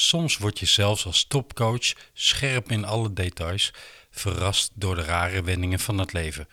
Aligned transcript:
Soms 0.00 0.36
word 0.36 0.58
je 0.58 0.66
zelfs 0.66 1.06
als 1.06 1.24
topcoach 1.24 2.10
scherp 2.12 2.70
in 2.70 2.84
alle 2.84 3.12
details, 3.12 3.72
verrast 4.10 4.72
door 4.74 4.94
de 4.94 5.02
rare 5.02 5.42
wendingen 5.42 5.78
van 5.78 5.98
het 5.98 6.12
leven. 6.12 6.48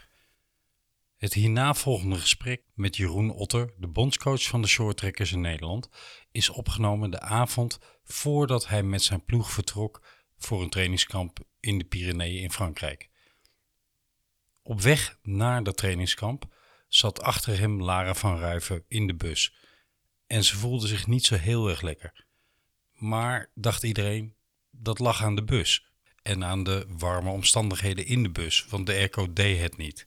Het 1.15 1.33
hierna 1.33 1.73
volgende 1.73 2.15
gesprek 2.15 2.63
met 2.73 2.95
Jeroen 2.95 3.31
Otter, 3.31 3.73
de 3.77 3.87
bondscoach 3.87 4.43
van 4.43 4.61
de 4.61 4.67
shorttrekkers 4.67 5.31
in 5.31 5.41
Nederland, 5.41 5.89
is 6.31 6.49
opgenomen 6.49 7.11
de 7.11 7.19
avond 7.19 7.79
voordat 8.03 8.67
hij 8.67 8.83
met 8.83 9.03
zijn 9.03 9.25
ploeg 9.25 9.51
vertrok 9.51 10.07
voor 10.37 10.61
een 10.61 10.69
trainingskamp 10.69 11.39
in 11.59 11.77
de 11.77 11.85
Pyreneeën 11.85 12.41
in 12.41 12.51
Frankrijk. 12.51 13.09
Op 14.63 14.81
weg 14.81 15.19
naar 15.21 15.63
dat 15.63 15.77
trainingskamp 15.77 16.45
zat 16.87 17.21
achter 17.21 17.59
hem 17.59 17.83
Lara 17.83 18.13
van 18.13 18.39
Ruiven 18.39 18.85
in 18.87 19.07
de 19.07 19.15
bus 19.15 19.53
en 20.27 20.43
ze 20.43 20.57
voelde 20.57 20.87
zich 20.87 21.07
niet 21.07 21.25
zo 21.25 21.35
heel 21.35 21.69
erg 21.69 21.81
lekker. 21.81 22.24
Maar 23.05 23.49
dacht 23.55 23.83
iedereen, 23.83 24.35
dat 24.71 24.99
lag 24.99 25.23
aan 25.23 25.35
de 25.35 25.43
bus 25.43 25.85
en 26.21 26.43
aan 26.43 26.63
de 26.63 26.85
warme 26.87 27.29
omstandigheden 27.29 28.05
in 28.05 28.23
de 28.23 28.29
bus, 28.29 28.65
want 28.65 28.85
de 28.85 28.93
airco 28.93 29.33
deed 29.33 29.59
het 29.59 29.77
niet. 29.77 30.05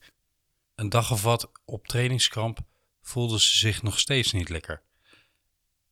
Een 0.74 0.88
dag 0.88 1.10
of 1.10 1.22
wat 1.22 1.50
op 1.64 1.86
trainingskamp 1.86 2.58
voelde 3.02 3.40
ze 3.40 3.58
zich 3.58 3.82
nog 3.82 3.98
steeds 3.98 4.32
niet 4.32 4.48
lekker. 4.48 4.82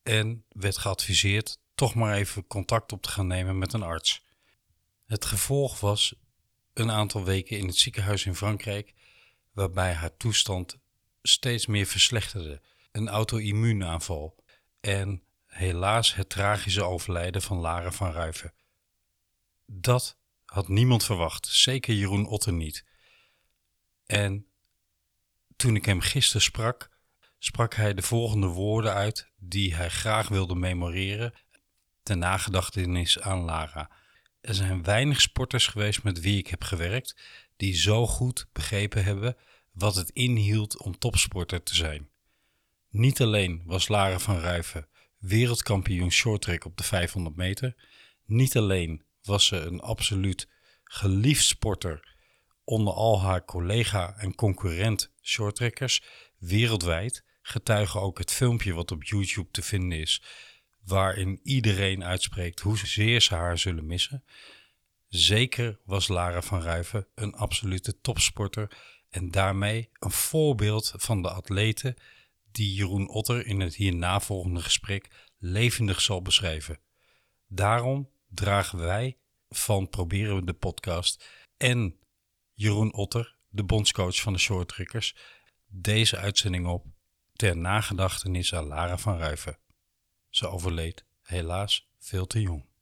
En 0.03 0.45
werd 0.49 0.79
geadviseerd 0.79 1.59
toch 1.75 1.95
maar 1.95 2.15
even 2.15 2.47
contact 2.47 2.93
op 2.93 3.03
te 3.03 3.11
gaan 3.11 3.27
nemen 3.27 3.59
met 3.59 3.73
een 3.73 3.83
arts. 3.83 4.25
Het 5.05 5.25
gevolg 5.25 5.81
was 5.81 6.15
een 6.73 6.91
aantal 6.91 7.25
weken 7.25 7.59
in 7.59 7.67
het 7.67 7.77
ziekenhuis 7.77 8.27
in 8.27 8.37
Frankrijk, 8.37 8.95
waarbij 9.53 9.93
haar 9.93 10.17
toestand 10.17 10.79
steeds 11.23 11.67
meer 11.67 11.87
verslechterde. 11.87 12.61
Een 12.93 13.09
auto-immuunaanval 13.09 14.45
en 14.81 15.26
helaas 15.57 16.15
het 16.15 16.29
tragische 16.29 16.83
overlijden 16.83 17.43
van 17.43 17.59
Lara 17.59 17.91
van 17.91 18.13
Ruiven. 18.13 18.53
Dat 19.67 20.19
had 20.45 20.69
niemand 20.69 21.05
verwacht, 21.05 21.47
zeker 21.47 21.95
Jeroen 21.95 22.27
Otter 22.27 22.53
niet. 22.53 22.85
En 24.07 24.47
toen 25.57 25.77
ik 25.77 25.85
hem 25.85 26.01
gisteren 26.01 26.43
sprak, 26.43 26.91
sprak 27.39 27.75
hij 27.75 27.95
de 27.95 28.03
volgende 28.03 28.47
woorden 28.47 28.93
uit 28.93 29.31
die 29.37 29.75
hij 29.75 29.91
graag 29.91 30.29
wilde 30.29 30.55
memoreren 30.55 31.35
ten 32.03 32.19
nagedachtenis 32.19 33.21
aan 33.21 33.41
Lara. 33.41 33.91
Er 34.41 34.55
zijn 34.55 34.83
weinig 34.83 35.21
sporters 35.21 35.67
geweest 35.67 36.03
met 36.03 36.21
wie 36.21 36.39
ik 36.39 36.47
heb 36.47 36.65
gewerkt 36.65 37.17
die 37.57 37.75
zo 37.75 38.07
goed 38.07 38.47
begrepen 38.53 39.05
hebben 39.05 39.37
wat 39.73 39.95
het 39.95 40.11
inhield 40.11 40.83
om 40.83 40.99
topsporter 40.99 41.63
te 41.63 41.75
zijn. 41.75 42.11
Niet 42.91 43.21
alleen 43.21 43.63
was 43.65 43.89
Lara 43.89 44.19
van 44.19 44.39
Ruiven 44.39 44.89
wereldkampioen 45.27 46.13
shorttrack 46.13 46.65
op 46.65 46.77
de 46.77 46.85
500 46.85 47.37
meter, 47.37 47.75
niet 48.25 48.57
alleen 48.57 49.05
was 49.23 49.47
ze 49.47 49.57
een 49.57 49.81
absoluut 49.81 50.49
geliefd 50.85 51.45
sporter 51.45 52.15
onder 52.65 52.95
al 52.95 53.23
haar 53.23 53.45
collega 53.45 54.17
en 54.17 54.35
concurrent 54.35 55.13
shorttrekkers 55.23 56.03
wereldwijd, 56.39 57.25
getuigen 57.43 58.01
ook 58.01 58.19
het 58.19 58.33
filmpje 58.33 58.75
wat 58.75 58.91
op 58.91 59.05
YouTube 59.05 59.51
te 59.51 59.63
vinden 59.63 59.99
is, 59.99 60.23
waarin 60.85 61.41
iedereen 61.43 62.05
uitspreekt 62.05 62.61
hoezeer 62.61 63.21
ze 63.21 63.35
haar 63.35 63.59
zullen 63.59 63.87
missen. 63.87 64.25
Zeker 65.09 65.79
was 65.85 66.09
Lara 66.09 66.43
van 66.43 66.63
Ruiven 66.63 67.07
een 67.15 67.35
absolute 67.35 68.01
topsporter 68.01 68.71
en 69.11 69.31
daarmee 69.31 69.91
een 69.99 70.11
voorbeeld 70.11 70.93
van 70.97 71.23
de 71.23 71.31
atleten 71.31 71.97
die 72.57 72.75
Jeroen 72.75 73.09
Otter 73.09 73.47
in 73.47 73.61
het 73.61 73.75
hierna 73.75 74.21
volgende 74.21 74.61
gesprek 74.63 75.09
levendig 75.39 76.01
zal 76.01 76.23
beschrijven. 76.23 76.79
Daarom 77.49 78.11
dragen 78.29 78.79
wij 78.79 79.19
van 79.49 79.89
Proberen 79.89 80.37
we 80.37 80.45
de 80.45 80.53
podcast 80.53 81.29
en 81.57 81.99
Jeroen 82.53 82.95
Otter, 82.95 83.37
de 83.49 83.65
bondscoach 83.65 84.21
van 84.21 84.33
de 84.33 84.39
shorttrekkers, 84.39 85.17
deze 85.67 86.17
uitzending 86.17 86.67
op 86.67 86.87
ter 87.33 87.57
nagedachtenis 87.57 88.55
aan 88.55 88.67
Lara 88.67 88.99
van 88.99 89.19
Ruiven. 89.19 89.59
Ze 90.29 90.49
overleed 90.49 91.05
helaas 91.23 91.89
veel 91.99 92.27
te 92.27 92.41
jong. 92.41 92.76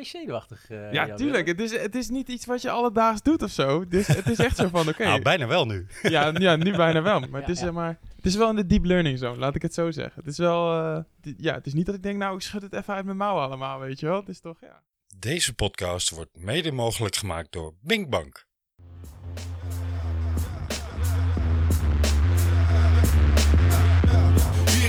Zenuwachtig? 0.00 0.70
Uh, 0.70 0.92
ja, 0.92 1.14
tuurlijk. 1.14 1.46
Het 1.46 1.60
is, 1.60 1.76
het 1.76 1.94
is 1.94 2.08
niet 2.08 2.28
iets 2.28 2.46
wat 2.46 2.62
je 2.62 2.70
alledaags 2.70 3.22
doet 3.22 3.42
of 3.42 3.50
zo. 3.50 3.88
Dus 3.88 4.06
het 4.06 4.28
is 4.28 4.38
echt 4.38 4.56
zo 4.56 4.68
van, 4.68 4.88
oké. 4.88 5.04
nou, 5.04 5.22
bijna 5.22 5.46
wel 5.46 5.66
nu. 5.66 5.86
ja, 6.02 6.32
ja, 6.38 6.56
nu 6.56 6.76
bijna 6.76 7.02
wel. 7.02 7.20
Maar, 7.30 7.40
het 7.40 7.50
is, 7.50 7.60
ja. 7.60 7.72
maar 7.72 7.98
het 8.16 8.26
is 8.26 8.34
wel 8.34 8.50
in 8.50 8.56
de 8.56 8.66
deep 8.66 8.84
learning 8.84 9.18
zone, 9.18 9.38
laat 9.38 9.54
ik 9.54 9.62
het 9.62 9.74
zo 9.74 9.90
zeggen. 9.90 10.22
Het 10.22 10.32
is 10.32 10.38
wel, 10.38 10.78
uh, 10.78 10.98
ja, 11.36 11.54
het 11.54 11.66
is 11.66 11.74
niet 11.74 11.86
dat 11.86 11.94
ik 11.94 12.02
denk, 12.02 12.18
nou, 12.18 12.34
ik 12.34 12.42
schud 12.42 12.62
het 12.62 12.72
even 12.72 12.94
uit 12.94 13.04
mijn 13.04 13.16
mouw 13.16 13.36
allemaal, 13.36 13.78
weet 13.78 14.00
je 14.00 14.06
wel. 14.06 14.16
Het 14.16 14.28
is 14.28 14.40
toch, 14.40 14.60
ja. 14.60 14.82
Deze 15.18 15.54
podcast 15.54 16.10
wordt 16.10 16.30
mede 16.36 16.72
mogelijk 16.72 17.16
gemaakt 17.16 17.52
door 17.52 17.74
Binkbank. 17.80 18.46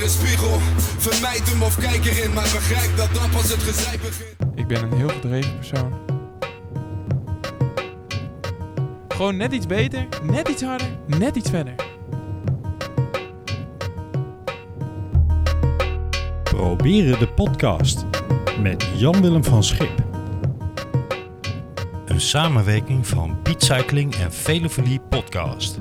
een 0.03 0.09
spiegel. 0.09 0.72
Vermijd 1.03 1.50
hem 1.50 1.62
of 1.62 1.75
kijk 1.80 2.06
erin, 2.06 2.34
maar 2.34 2.44
begrijp 2.44 2.97
dat 2.97 3.14
dan 3.14 3.30
pas 3.30 3.52
het 3.52 3.64
gezeik 3.64 4.02
begint. 4.02 4.36
Ik 4.56 4.68
ben 4.68 4.84
een 4.84 4.97
heel 4.97 5.09
gedreven 5.09 5.56
persoon. 5.56 5.94
Gewoon 9.08 9.38
net 9.38 9.53
iets 9.53 9.66
beter, 9.66 10.08
net 10.22 10.47
iets 10.47 10.62
harder, 10.62 10.88
net 11.06 11.36
iets 11.36 11.50
verder. 11.50 11.74
Proberen 16.44 17.20
de 17.20 17.28
podcast 17.28 18.06
met 18.59 18.90
Jan-Willem 18.96 19.44
van 19.44 19.64
Schip. 19.64 20.03
Een 22.06 22.22
samenwerking 22.22 23.08
van 23.08 23.38
Beat 23.44 23.64
Cycling 23.64 24.16
en 24.16 24.34
Velofilie 24.34 25.00
Podcast. 25.09 25.78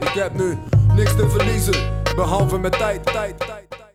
Ik 0.00 0.12
heb 0.14 0.34
nu 0.34 0.58
niks 0.94 1.16
te 1.16 1.28
verliezen. 1.28 2.03
Behalve 2.16 2.58
met 2.58 2.72
tijd, 2.72 3.04
tijd, 3.04 3.38
tijd, 3.38 3.70
tijd. 3.70 3.94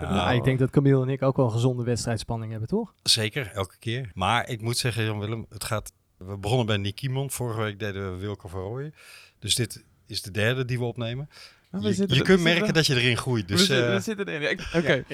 Nou, 0.00 0.34
ik 0.36 0.44
denk 0.44 0.58
dat 0.58 0.70
Camille 0.70 1.02
en 1.02 1.08
ik 1.08 1.22
ook 1.22 1.36
wel 1.36 1.46
een 1.46 1.52
gezonde 1.52 1.84
wedstrijdspanning 1.84 2.50
hebben, 2.50 2.68
toch? 2.68 2.94
Zeker, 3.02 3.50
elke 3.52 3.78
keer. 3.78 4.10
Maar 4.14 4.48
ik 4.48 4.60
moet 4.60 4.76
zeggen, 4.76 5.04
Jan-Willem, 5.04 5.46
het 5.48 5.64
gaat... 5.64 5.92
We 6.18 6.38
begonnen 6.38 6.66
bij 6.66 6.76
Nick 6.76 6.94
Kiemon. 6.94 7.30
Vorige 7.30 7.60
week 7.60 7.78
deden 7.78 8.12
we 8.12 8.18
Wilco 8.18 8.48
van 8.48 8.60
Rooyen. 8.60 8.94
Dus 9.38 9.54
dit 9.54 9.84
is 10.06 10.22
de 10.22 10.30
derde 10.30 10.64
die 10.64 10.78
we 10.78 10.84
opnemen. 10.84 11.28
Maar 11.70 11.80
we 11.80 11.86
je 11.88 11.94
zitten- 11.94 12.16
je 12.16 12.22
we 12.22 12.26
kunt 12.28 12.38
zitten- 12.40 12.56
merken 12.58 12.74
dat 12.74 12.86
je 12.86 12.94
erin 12.94 13.16
groeit. 13.16 13.46
we, 13.50 13.56
Dus, 13.56 13.66
zitten, 13.66 13.86
eh, 13.88 13.94
we 13.94 14.00
zitten 14.00 14.28
erin. 14.28 14.50
Ik- 14.50 14.70
Oké. 14.74 15.04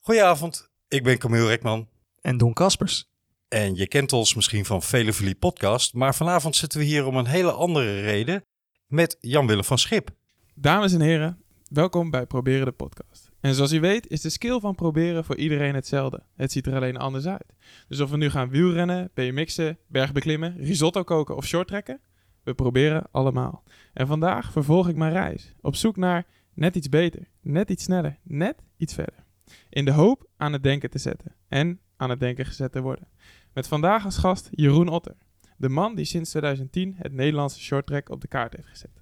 Goedenavond, 0.00 0.68
ik 0.88 1.02
ben 1.02 1.18
Camille 1.18 1.46
Rekman. 1.46 1.88
En 2.20 2.36
Don 2.38 2.52
Kaspers. 2.52 3.08
En 3.48 3.74
je 3.74 3.88
kent 3.88 4.12
ons 4.12 4.34
misschien 4.34 4.64
van 4.64 4.82
Velofilie 4.82 5.34
Podcast. 5.34 5.94
Maar 5.94 6.14
vanavond 6.14 6.56
zitten 6.56 6.78
we 6.78 6.84
hier 6.84 7.06
om 7.06 7.16
een 7.16 7.26
hele 7.26 7.52
andere 7.52 8.00
reden. 8.00 8.44
Met 8.86 9.16
Jan-Willem 9.20 9.64
van 9.64 9.78
Schip. 9.78 10.10
Dames 10.54 10.92
en 10.92 11.00
heren, 11.00 11.38
welkom 11.68 12.10
bij 12.10 12.26
Proberen 12.26 12.64
de 12.64 12.72
podcast. 12.72 13.30
En 13.40 13.54
zoals 13.54 13.72
u 13.72 13.80
weet 13.80 14.08
is 14.08 14.20
de 14.20 14.30
skill 14.30 14.60
van 14.60 14.74
proberen 14.74 15.24
voor 15.24 15.36
iedereen 15.36 15.74
hetzelfde. 15.74 16.22
Het 16.34 16.52
ziet 16.52 16.66
er 16.66 16.74
alleen 16.74 16.96
anders 16.96 17.26
uit. 17.26 17.54
Dus 17.88 18.00
of 18.00 18.10
we 18.10 18.16
nu 18.16 18.30
gaan 18.30 18.48
wielrennen, 18.48 19.10
BMX'en, 19.14 19.78
bergbeklimmen, 19.86 20.56
risotto 20.56 21.02
koken 21.02 21.36
of 21.36 21.46
shorttrekken, 21.46 22.00
we 22.42 22.54
proberen 22.54 23.06
allemaal. 23.10 23.62
En 23.92 24.06
vandaag 24.06 24.52
vervolg 24.52 24.88
ik 24.88 24.96
mijn 24.96 25.12
reis 25.12 25.54
op 25.60 25.74
zoek 25.74 25.96
naar 25.96 26.26
net 26.54 26.76
iets 26.76 26.88
beter, 26.88 27.28
net 27.40 27.70
iets 27.70 27.84
sneller, 27.84 28.18
net 28.22 28.62
iets 28.76 28.94
verder. 28.94 29.24
In 29.68 29.84
de 29.84 29.92
hoop 29.92 30.28
aan 30.36 30.52
het 30.52 30.62
denken 30.62 30.90
te 30.90 30.98
zetten 30.98 31.34
en 31.48 31.80
aan 31.96 32.10
het 32.10 32.20
denken 32.20 32.46
gezet 32.46 32.72
te 32.72 32.80
worden. 32.80 33.08
Met 33.52 33.68
vandaag 33.68 34.04
als 34.04 34.16
gast 34.18 34.48
Jeroen 34.50 34.88
Otter, 34.88 35.16
de 35.56 35.68
man 35.68 35.94
die 35.94 36.04
sinds 36.04 36.30
2010 36.30 36.94
het 36.96 37.12
Nederlandse 37.12 37.60
shorttrack 37.60 38.08
op 38.08 38.20
de 38.20 38.28
kaart 38.28 38.56
heeft 38.56 38.68
gezet. 38.68 39.01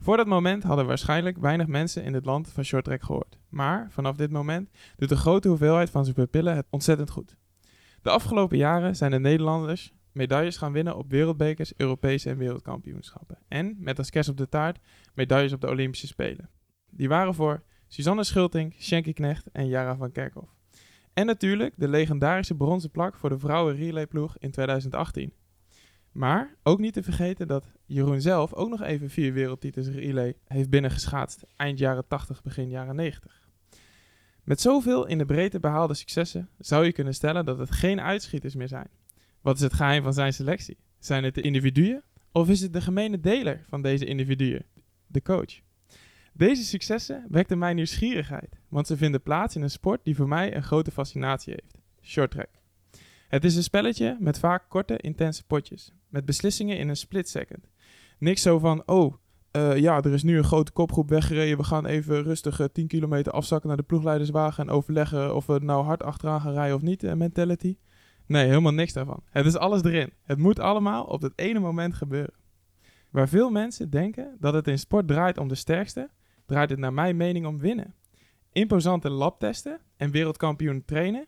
Voor 0.00 0.16
dat 0.16 0.26
moment 0.26 0.62
hadden 0.62 0.86
waarschijnlijk 0.86 1.38
weinig 1.38 1.66
mensen 1.66 2.04
in 2.04 2.14
het 2.14 2.24
land 2.24 2.52
van 2.52 2.64
shorttrack 2.64 3.02
gehoord. 3.02 3.38
Maar 3.48 3.86
vanaf 3.90 4.16
dit 4.16 4.30
moment 4.30 4.70
doet 4.96 5.08
de 5.08 5.16
grote 5.16 5.48
hoeveelheid 5.48 5.90
van 5.90 6.04
zijn 6.04 6.16
pupillen 6.16 6.56
het 6.56 6.66
ontzettend 6.70 7.10
goed. 7.10 7.36
De 8.02 8.10
afgelopen 8.10 8.56
jaren 8.56 8.96
zijn 8.96 9.10
de 9.10 9.18
Nederlanders 9.18 9.94
medailles 10.12 10.56
gaan 10.56 10.72
winnen 10.72 10.96
op 10.96 11.10
wereldbekers, 11.10 11.72
Europese 11.76 12.30
en 12.30 12.38
wereldkampioenschappen. 12.38 13.38
En, 13.48 13.76
met 13.78 13.98
als 13.98 14.10
kerst 14.10 14.28
op 14.28 14.36
de 14.36 14.48
taart, 14.48 14.78
medailles 15.14 15.52
op 15.52 15.60
de 15.60 15.68
Olympische 15.68 16.06
Spelen. 16.06 16.50
Die 16.90 17.08
waren 17.08 17.34
voor 17.34 17.62
Suzanne 17.88 18.24
Schulting, 18.24 18.74
Shenky 18.78 19.12
Knecht 19.12 19.50
en 19.52 19.68
Jara 19.68 19.96
van 19.96 20.12
Kerkhoff. 20.12 20.54
En 21.12 21.26
natuurlijk 21.26 21.74
de 21.76 21.88
legendarische 21.88 22.54
bronzen 22.54 22.90
plak 22.90 23.16
voor 23.16 23.28
de 23.28 23.38
vrouwen 23.38 23.76
relayploeg 23.76 24.38
in 24.38 24.50
2018. 24.50 25.32
Maar 26.16 26.54
ook 26.62 26.78
niet 26.78 26.92
te 26.92 27.02
vergeten 27.02 27.48
dat 27.48 27.72
Jeroen 27.86 28.20
zelf 28.20 28.54
ook 28.54 28.68
nog 28.68 28.82
even 28.82 29.10
vier 29.10 29.32
wereldtitels 29.32 29.88
relay 29.88 30.36
heeft 30.44 30.70
binnengeschaatst 30.70 31.44
eind 31.56 31.78
jaren 31.78 32.06
80, 32.06 32.42
begin 32.42 32.68
jaren 32.68 32.96
90. 32.96 33.48
Met 34.42 34.60
zoveel 34.60 35.06
in 35.06 35.18
de 35.18 35.24
breedte 35.24 35.60
behaalde 35.60 35.94
successen 35.94 36.48
zou 36.58 36.84
je 36.84 36.92
kunnen 36.92 37.14
stellen 37.14 37.44
dat 37.44 37.58
het 37.58 37.70
geen 37.70 38.00
uitschieters 38.00 38.54
meer 38.54 38.68
zijn. 38.68 38.88
Wat 39.40 39.56
is 39.56 39.62
het 39.62 39.72
geheim 39.72 40.02
van 40.02 40.14
zijn 40.14 40.32
selectie? 40.32 40.78
Zijn 40.98 41.24
het 41.24 41.34
de 41.34 41.40
individuen 41.40 42.02
of 42.32 42.48
is 42.48 42.60
het 42.60 42.72
de 42.72 42.80
gemene 42.80 43.20
deler 43.20 43.64
van 43.68 43.82
deze 43.82 44.04
individuen? 44.04 44.64
de 45.06 45.22
coach. 45.22 45.60
Deze 46.32 46.64
successen 46.64 47.26
wekten 47.28 47.58
mijn 47.58 47.76
nieuwsgierigheid, 47.76 48.58
want 48.68 48.86
ze 48.86 48.96
vinden 48.96 49.22
plaats 49.22 49.56
in 49.56 49.62
een 49.62 49.70
sport 49.70 50.04
die 50.04 50.16
voor 50.16 50.28
mij 50.28 50.56
een 50.56 50.62
grote 50.62 50.90
fascinatie 50.90 51.52
heeft: 51.52 51.78
short 52.02 52.30
track. 52.30 52.50
Het 53.28 53.44
is 53.44 53.56
een 53.56 53.62
spelletje 53.62 54.16
met 54.20 54.38
vaak 54.38 54.68
korte, 54.68 54.96
intense 54.96 55.44
potjes, 55.44 55.92
met 56.08 56.24
beslissingen 56.24 56.78
in 56.78 56.88
een 56.88 56.96
split 56.96 57.28
second. 57.28 57.68
Niks 58.18 58.42
zo 58.42 58.58
van, 58.58 58.82
oh, 58.86 59.14
eh, 59.50 59.76
ja, 59.76 60.02
er 60.02 60.12
is 60.12 60.22
nu 60.22 60.36
een 60.36 60.44
grote 60.44 60.72
kopgroep 60.72 61.08
weggereden. 61.08 61.56
We 61.56 61.64
gaan 61.64 61.86
even 61.86 62.22
rustig 62.22 62.60
eh, 62.60 62.66
10 62.72 62.86
kilometer 62.86 63.32
afzakken 63.32 63.68
naar 63.68 63.76
de 63.76 63.82
ploegleiderswagen 63.82 64.66
en 64.66 64.74
overleggen 64.74 65.34
of 65.34 65.46
we 65.46 65.58
nou 65.62 65.84
hard 65.84 66.02
achteraan 66.02 66.40
gaan 66.40 66.52
rijden 66.52 66.76
of 66.76 66.82
niet, 66.82 67.04
eh, 67.04 67.12
mentality. 67.12 67.76
Nee, 68.26 68.46
helemaal 68.46 68.72
niks 68.72 68.92
daarvan. 68.92 69.22
Het 69.30 69.46
is 69.46 69.56
alles 69.56 69.82
erin. 69.82 70.12
Het 70.22 70.38
moet 70.38 70.58
allemaal 70.58 71.04
op 71.04 71.20
dat 71.20 71.32
ene 71.34 71.58
moment 71.58 71.94
gebeuren. 71.94 72.34
Waar 73.10 73.28
veel 73.28 73.50
mensen 73.50 73.90
denken 73.90 74.36
dat 74.40 74.54
het 74.54 74.68
in 74.68 74.78
sport 74.78 75.08
draait 75.08 75.38
om 75.38 75.48
de 75.48 75.54
sterkste, 75.54 76.10
draait 76.46 76.70
het 76.70 76.78
naar 76.78 76.92
mijn 76.92 77.16
mening 77.16 77.46
om 77.46 77.58
winnen. 77.58 77.94
Imposante 78.52 79.10
labtesten 79.10 79.80
en 79.96 80.10
wereldkampioen 80.10 80.84
trainen, 80.84 81.26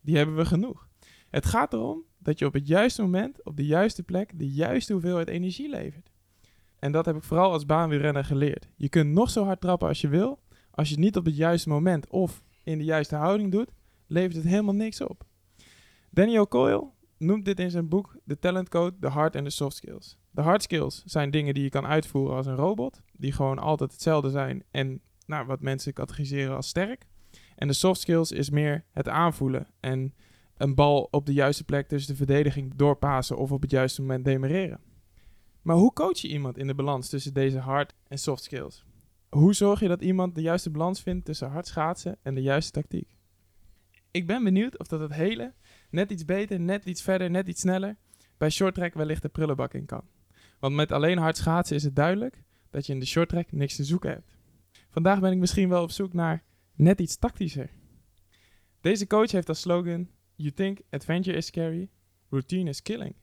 die 0.00 0.16
hebben 0.16 0.36
we 0.36 0.44
genoeg. 0.44 0.88
Het 1.30 1.46
gaat 1.46 1.72
erom 1.72 2.04
dat 2.22 2.38
je 2.38 2.46
op 2.46 2.52
het 2.52 2.66
juiste 2.66 3.02
moment, 3.02 3.44
op 3.44 3.56
de 3.56 3.66
juiste 3.66 4.02
plek, 4.02 4.38
de 4.38 4.50
juiste 4.50 4.92
hoeveelheid 4.92 5.28
energie 5.28 5.68
levert. 5.68 6.10
En 6.78 6.92
dat 6.92 7.06
heb 7.06 7.16
ik 7.16 7.22
vooral 7.22 7.52
als 7.52 7.66
baanwielrenner 7.66 8.24
geleerd. 8.24 8.68
Je 8.76 8.88
kunt 8.88 9.12
nog 9.12 9.30
zo 9.30 9.44
hard 9.44 9.60
trappen 9.60 9.88
als 9.88 10.00
je 10.00 10.08
wil. 10.08 10.40
Als 10.70 10.88
je 10.88 10.94
het 10.94 11.04
niet 11.04 11.16
op 11.16 11.24
het 11.24 11.36
juiste 11.36 11.68
moment 11.68 12.10
of 12.10 12.42
in 12.64 12.78
de 12.78 12.84
juiste 12.84 13.16
houding 13.16 13.52
doet, 13.52 13.72
levert 14.06 14.36
het 14.36 14.44
helemaal 14.44 14.74
niks 14.74 15.00
op. 15.00 15.24
Daniel 16.10 16.48
Coyle 16.48 16.90
noemt 17.18 17.44
dit 17.44 17.60
in 17.60 17.70
zijn 17.70 17.88
boek 17.88 18.16
The 18.26 18.38
Talent 18.38 18.68
Code, 18.68 18.96
The 19.00 19.08
Hard 19.08 19.36
and 19.36 19.44
the 19.44 19.50
Soft 19.50 19.76
Skills. 19.76 20.18
De 20.30 20.40
hard 20.40 20.62
skills 20.62 21.02
zijn 21.04 21.30
dingen 21.30 21.54
die 21.54 21.62
je 21.62 21.68
kan 21.68 21.86
uitvoeren 21.86 22.36
als 22.36 22.46
een 22.46 22.54
robot, 22.54 23.02
die 23.12 23.32
gewoon 23.32 23.58
altijd 23.58 23.92
hetzelfde 23.92 24.30
zijn 24.30 24.64
en 24.70 25.00
nou, 25.26 25.46
wat 25.46 25.60
mensen 25.60 25.92
categoriseren 25.92 26.56
als 26.56 26.68
sterk. 26.68 27.06
En 27.56 27.68
de 27.68 27.74
soft 27.74 28.00
skills 28.00 28.32
is 28.32 28.50
meer 28.50 28.84
het 28.90 29.08
aanvoelen 29.08 29.66
en 29.80 30.14
een 30.62 30.74
bal 30.74 31.08
op 31.10 31.26
de 31.26 31.32
juiste 31.32 31.64
plek 31.64 31.88
tussen 31.88 32.12
de 32.12 32.16
verdediging 32.16 32.74
doorpassen 32.74 33.36
of 33.36 33.52
op 33.52 33.62
het 33.62 33.70
juiste 33.70 34.00
moment 34.00 34.24
demereren. 34.24 34.80
Maar 35.62 35.76
hoe 35.76 35.92
coach 35.92 36.18
je 36.18 36.28
iemand 36.28 36.58
in 36.58 36.66
de 36.66 36.74
balans 36.74 37.08
tussen 37.08 37.34
deze 37.34 37.58
hard 37.58 37.94
en 38.08 38.18
soft 38.18 38.42
skills? 38.42 38.84
Hoe 39.28 39.54
zorg 39.54 39.80
je 39.80 39.88
dat 39.88 40.02
iemand 40.02 40.34
de 40.34 40.40
juiste 40.40 40.70
balans 40.70 41.02
vindt 41.02 41.24
tussen 41.24 41.50
hard 41.50 41.66
schaatsen 41.66 42.18
en 42.22 42.34
de 42.34 42.42
juiste 42.42 42.70
tactiek? 42.70 43.16
Ik 44.10 44.26
ben 44.26 44.44
benieuwd 44.44 44.78
of 44.78 44.86
dat 44.86 45.00
het 45.00 45.12
hele 45.12 45.54
net 45.90 46.10
iets 46.10 46.24
beter, 46.24 46.60
net 46.60 46.84
iets 46.84 47.02
verder, 47.02 47.30
net 47.30 47.48
iets 47.48 47.60
sneller 47.60 47.96
bij 48.36 48.50
shorttrack 48.50 48.94
wellicht 48.94 49.22
de 49.22 49.28
prullenbak 49.28 49.74
in 49.74 49.86
kan. 49.86 50.04
Want 50.58 50.74
met 50.74 50.92
alleen 50.92 51.18
hard 51.18 51.36
schaatsen 51.36 51.76
is 51.76 51.82
het 51.82 51.96
duidelijk 51.96 52.42
dat 52.70 52.86
je 52.86 52.92
in 52.92 53.00
de 53.00 53.06
shorttrack 53.06 53.52
niks 53.52 53.76
te 53.76 53.84
zoeken 53.84 54.10
hebt. 54.10 54.36
Vandaag 54.90 55.20
ben 55.20 55.32
ik 55.32 55.38
misschien 55.38 55.68
wel 55.68 55.82
op 55.82 55.90
zoek 55.90 56.12
naar 56.12 56.42
net 56.74 57.00
iets 57.00 57.16
tactischer. 57.16 57.70
Deze 58.80 59.06
coach 59.06 59.30
heeft 59.30 59.48
als 59.48 59.60
slogan: 59.60 60.08
You 60.42 60.54
think 60.54 60.80
adventure 60.90 61.36
is 61.36 61.46
scary, 61.46 61.90
routine 62.28 62.68
is 62.68 62.82
killing. 62.82 63.14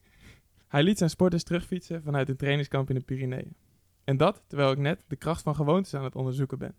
Hij 0.67 0.83
liet 0.83 0.97
zijn 0.97 1.09
sporters 1.09 1.43
terugfietsen 1.43 2.03
vanuit 2.03 2.29
een 2.29 2.35
trainingskamp 2.35 2.89
in 2.89 2.95
de 2.95 3.01
Pyreneeën. 3.01 3.55
En 4.03 4.17
dat 4.17 4.43
terwijl 4.47 4.71
ik 4.71 4.77
net 4.77 5.03
de 5.07 5.15
kracht 5.15 5.41
van 5.41 5.55
gewoontes 5.55 5.93
aan 5.93 6.03
het 6.03 6.15
onderzoeken 6.15 6.57
ben. 6.57 6.75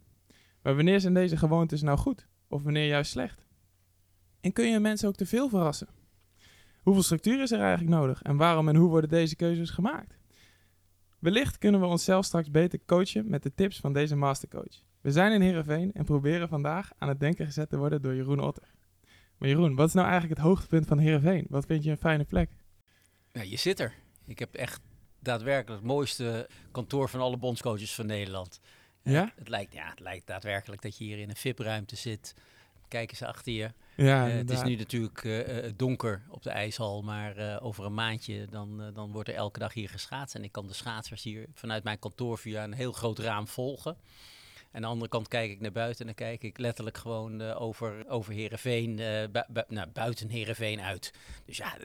Maar 0.62 0.76
wanneer 0.76 1.00
zijn 1.00 1.14
deze 1.14 1.36
gewoontes 1.36 1.82
nou 1.82 1.98
goed? 1.98 2.26
Of 2.48 2.62
wanneer 2.62 2.86
juist 2.86 3.10
slecht? 3.10 3.44
En 4.40 4.52
kun 4.52 4.70
je 4.70 4.78
mensen 4.78 5.08
ook 5.08 5.16
te 5.16 5.26
veel 5.26 5.48
verrassen? 5.48 5.88
Hoeveel 6.82 7.02
structuur 7.02 7.42
is 7.42 7.50
er 7.50 7.60
eigenlijk 7.60 7.90
nodig? 7.90 8.22
En 8.22 8.36
waarom 8.36 8.68
en 8.68 8.76
hoe 8.76 8.88
worden 8.88 9.10
deze 9.10 9.36
keuzes 9.36 9.70
gemaakt? 9.70 10.18
Wellicht 11.18 11.58
kunnen 11.58 11.80
we 11.80 11.86
onszelf 11.86 12.24
straks 12.24 12.50
beter 12.50 12.80
coachen 12.86 13.30
met 13.30 13.42
de 13.42 13.54
tips 13.54 13.80
van 13.80 13.92
deze 13.92 14.16
mastercoach. 14.16 14.82
We 15.00 15.10
zijn 15.10 15.32
in 15.32 15.40
Heerenveen 15.40 15.92
en 15.92 16.04
proberen 16.04 16.48
vandaag 16.48 16.92
aan 16.98 17.08
het 17.08 17.20
denken 17.20 17.46
gezet 17.46 17.68
te 17.68 17.76
worden 17.76 18.02
door 18.02 18.14
Jeroen 18.14 18.40
Otter. 18.40 18.74
Maar 19.40 19.48
Jeroen, 19.48 19.74
wat 19.74 19.88
is 19.88 19.94
nou 19.94 20.08
eigenlijk 20.08 20.38
het 20.38 20.48
hoogtepunt 20.48 20.86
van 20.86 20.98
Heerenveen? 20.98 21.46
Wat 21.48 21.66
vind 21.66 21.84
je 21.84 21.90
een 21.90 21.96
fijne 21.96 22.24
plek? 22.24 22.50
Ja, 23.32 23.42
je 23.42 23.56
zit 23.56 23.80
er. 23.80 23.94
Ik 24.26 24.38
heb 24.38 24.54
echt 24.54 24.80
daadwerkelijk 25.18 25.80
het 25.80 25.90
mooiste 25.90 26.48
kantoor 26.70 27.08
van 27.08 27.20
alle 27.20 27.36
bondscoaches 27.36 27.94
van 27.94 28.06
Nederland. 28.06 28.60
Eh, 29.02 29.12
Ja? 29.12 29.32
Het 29.36 29.48
lijkt, 29.48 29.72
ja, 29.72 29.88
het 29.90 30.00
lijkt 30.00 30.26
daadwerkelijk 30.26 30.82
dat 30.82 30.98
je 30.98 31.04
hier 31.04 31.18
in 31.18 31.28
een 31.28 31.36
VIP-ruimte 31.36 31.96
zit. 31.96 32.34
Kijk 32.88 33.10
eens 33.10 33.22
achter 33.22 33.52
je. 33.52 33.72
Ja, 33.96 34.28
Eh, 34.28 34.34
het 34.34 34.50
is 34.50 34.62
nu 34.62 34.76
natuurlijk 34.76 35.24
eh, 35.24 35.70
donker 35.76 36.22
op 36.28 36.42
de 36.42 36.50
ijshal, 36.50 37.02
maar 37.02 37.60
over 37.62 37.84
een 37.84 37.94
maandje 37.94 38.46
dan, 38.50 38.90
dan 38.94 39.12
wordt 39.12 39.28
er 39.28 39.34
elke 39.34 39.58
dag 39.58 39.72
hier 39.74 39.88
geschaatst. 39.88 40.34
En 40.34 40.44
ik 40.44 40.52
kan 40.52 40.66
de 40.66 40.74
schaatsers 40.74 41.22
hier 41.22 41.46
vanuit 41.54 41.84
mijn 41.84 41.98
kantoor 41.98 42.38
via 42.38 42.64
een 42.64 42.72
heel 42.72 42.92
groot 42.92 43.18
raam 43.18 43.46
volgen. 43.48 43.96
Aan 44.72 44.80
de 44.80 44.86
andere 44.86 45.10
kant 45.10 45.28
kijk 45.28 45.50
ik 45.50 45.60
naar 45.60 45.72
buiten 45.72 46.00
en 46.00 46.06
dan 46.06 46.26
kijk 46.26 46.42
ik 46.42 46.58
letterlijk 46.58 46.98
gewoon 46.98 47.40
eh, 47.40 47.60
over, 47.62 48.04
over 48.08 48.32
Heerenveen, 48.32 48.98
eh, 48.98 49.22
bu- 49.32 49.52
bu- 49.52 49.74
nou, 49.74 49.88
buiten 49.92 50.28
Heerenveen 50.28 50.80
uit. 50.80 51.12
Dus 51.46 51.56
ja, 51.56 51.76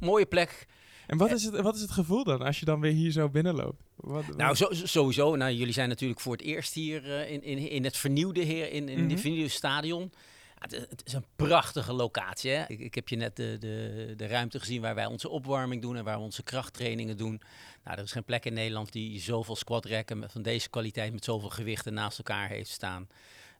mooie 0.00 0.26
plek. 0.26 0.66
En 1.06 1.18
wat 1.18 1.30
is, 1.32 1.44
het, 1.44 1.60
wat 1.60 1.74
is 1.74 1.80
het 1.80 1.90
gevoel 1.90 2.24
dan 2.24 2.42
als 2.42 2.58
je 2.58 2.64
dan 2.64 2.80
weer 2.80 2.92
hier 2.92 3.10
zo 3.10 3.28
binnenloopt? 3.28 3.82
Wat, 3.96 4.26
wat- 4.26 4.36
Nou, 4.36 4.54
zo- 4.54 4.68
sowieso. 4.72 5.36
Nou, 5.36 5.52
jullie 5.52 5.72
zijn 5.72 5.88
natuurlijk 5.88 6.20
voor 6.20 6.32
het 6.32 6.42
eerst 6.42 6.74
hier 6.74 7.04
eh, 7.14 7.30
in, 7.32 7.42
in, 7.42 7.58
in 7.70 7.84
het 7.84 7.96
vernieuwde, 7.96 8.40
heer, 8.40 8.72
in, 8.72 8.88
in 8.88 9.10
het 9.10 9.20
vernieuwde 9.20 9.48
stadion. 9.48 10.00
Ja, 10.02 10.58
het, 10.58 10.72
is- 10.72 10.86
het 10.88 11.02
is 11.06 11.12
een 11.12 11.24
prachtige 11.36 11.92
locatie. 11.92 12.50
Hè? 12.50 12.64
Ik, 12.68 12.80
ik 12.80 12.94
heb 12.94 13.08
je 13.08 13.16
net 13.16 13.36
de, 13.36 13.56
de, 13.60 14.12
de 14.16 14.26
ruimte 14.26 14.58
gezien 14.58 14.80
waar 14.80 14.94
wij 14.94 15.06
onze 15.06 15.28
opwarming 15.28 15.82
doen 15.82 15.96
en 15.96 16.04
waar 16.04 16.16
we 16.16 16.22
onze 16.24 16.42
krachttrainingen 16.42 17.16
doen. 17.16 17.40
Nou, 17.84 17.96
er 17.96 18.04
is 18.04 18.12
geen 18.12 18.24
plek 18.24 18.44
in 18.44 18.52
Nederland 18.52 18.92
die 18.92 19.20
zoveel 19.20 19.56
squatrekken 19.56 20.30
van 20.30 20.42
deze 20.42 20.70
kwaliteit 20.70 21.12
met 21.12 21.24
zoveel 21.24 21.50
gewichten 21.50 21.94
naast 21.94 22.18
elkaar 22.18 22.48
heeft 22.48 22.70
staan. 22.70 23.08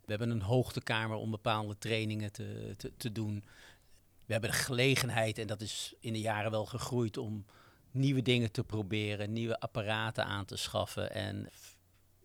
We 0.05 0.15
hebben 0.15 0.31
een 0.31 0.43
hoogtekamer 0.43 1.17
om 1.17 1.31
bepaalde 1.31 1.79
trainingen 1.79 2.32
te, 2.32 2.75
te, 2.76 2.93
te 2.97 3.12
doen. 3.12 3.44
We 4.26 4.32
hebben 4.32 4.50
de 4.50 4.56
gelegenheid, 4.56 5.38
en 5.38 5.47
dat 5.47 5.61
is 5.61 5.94
in 6.00 6.12
de 6.12 6.20
jaren 6.20 6.50
wel 6.50 6.67
gegroeid, 6.67 7.17
om 7.17 7.44
nieuwe 7.91 8.23
dingen 8.23 8.53
te 8.53 8.65
proberen, 8.65 9.32
nieuwe 9.32 9.61
apparaten 9.61 10.25
aan 10.25 10.44
te 10.44 10.56
schaffen. 10.56 11.12
En 11.12 11.49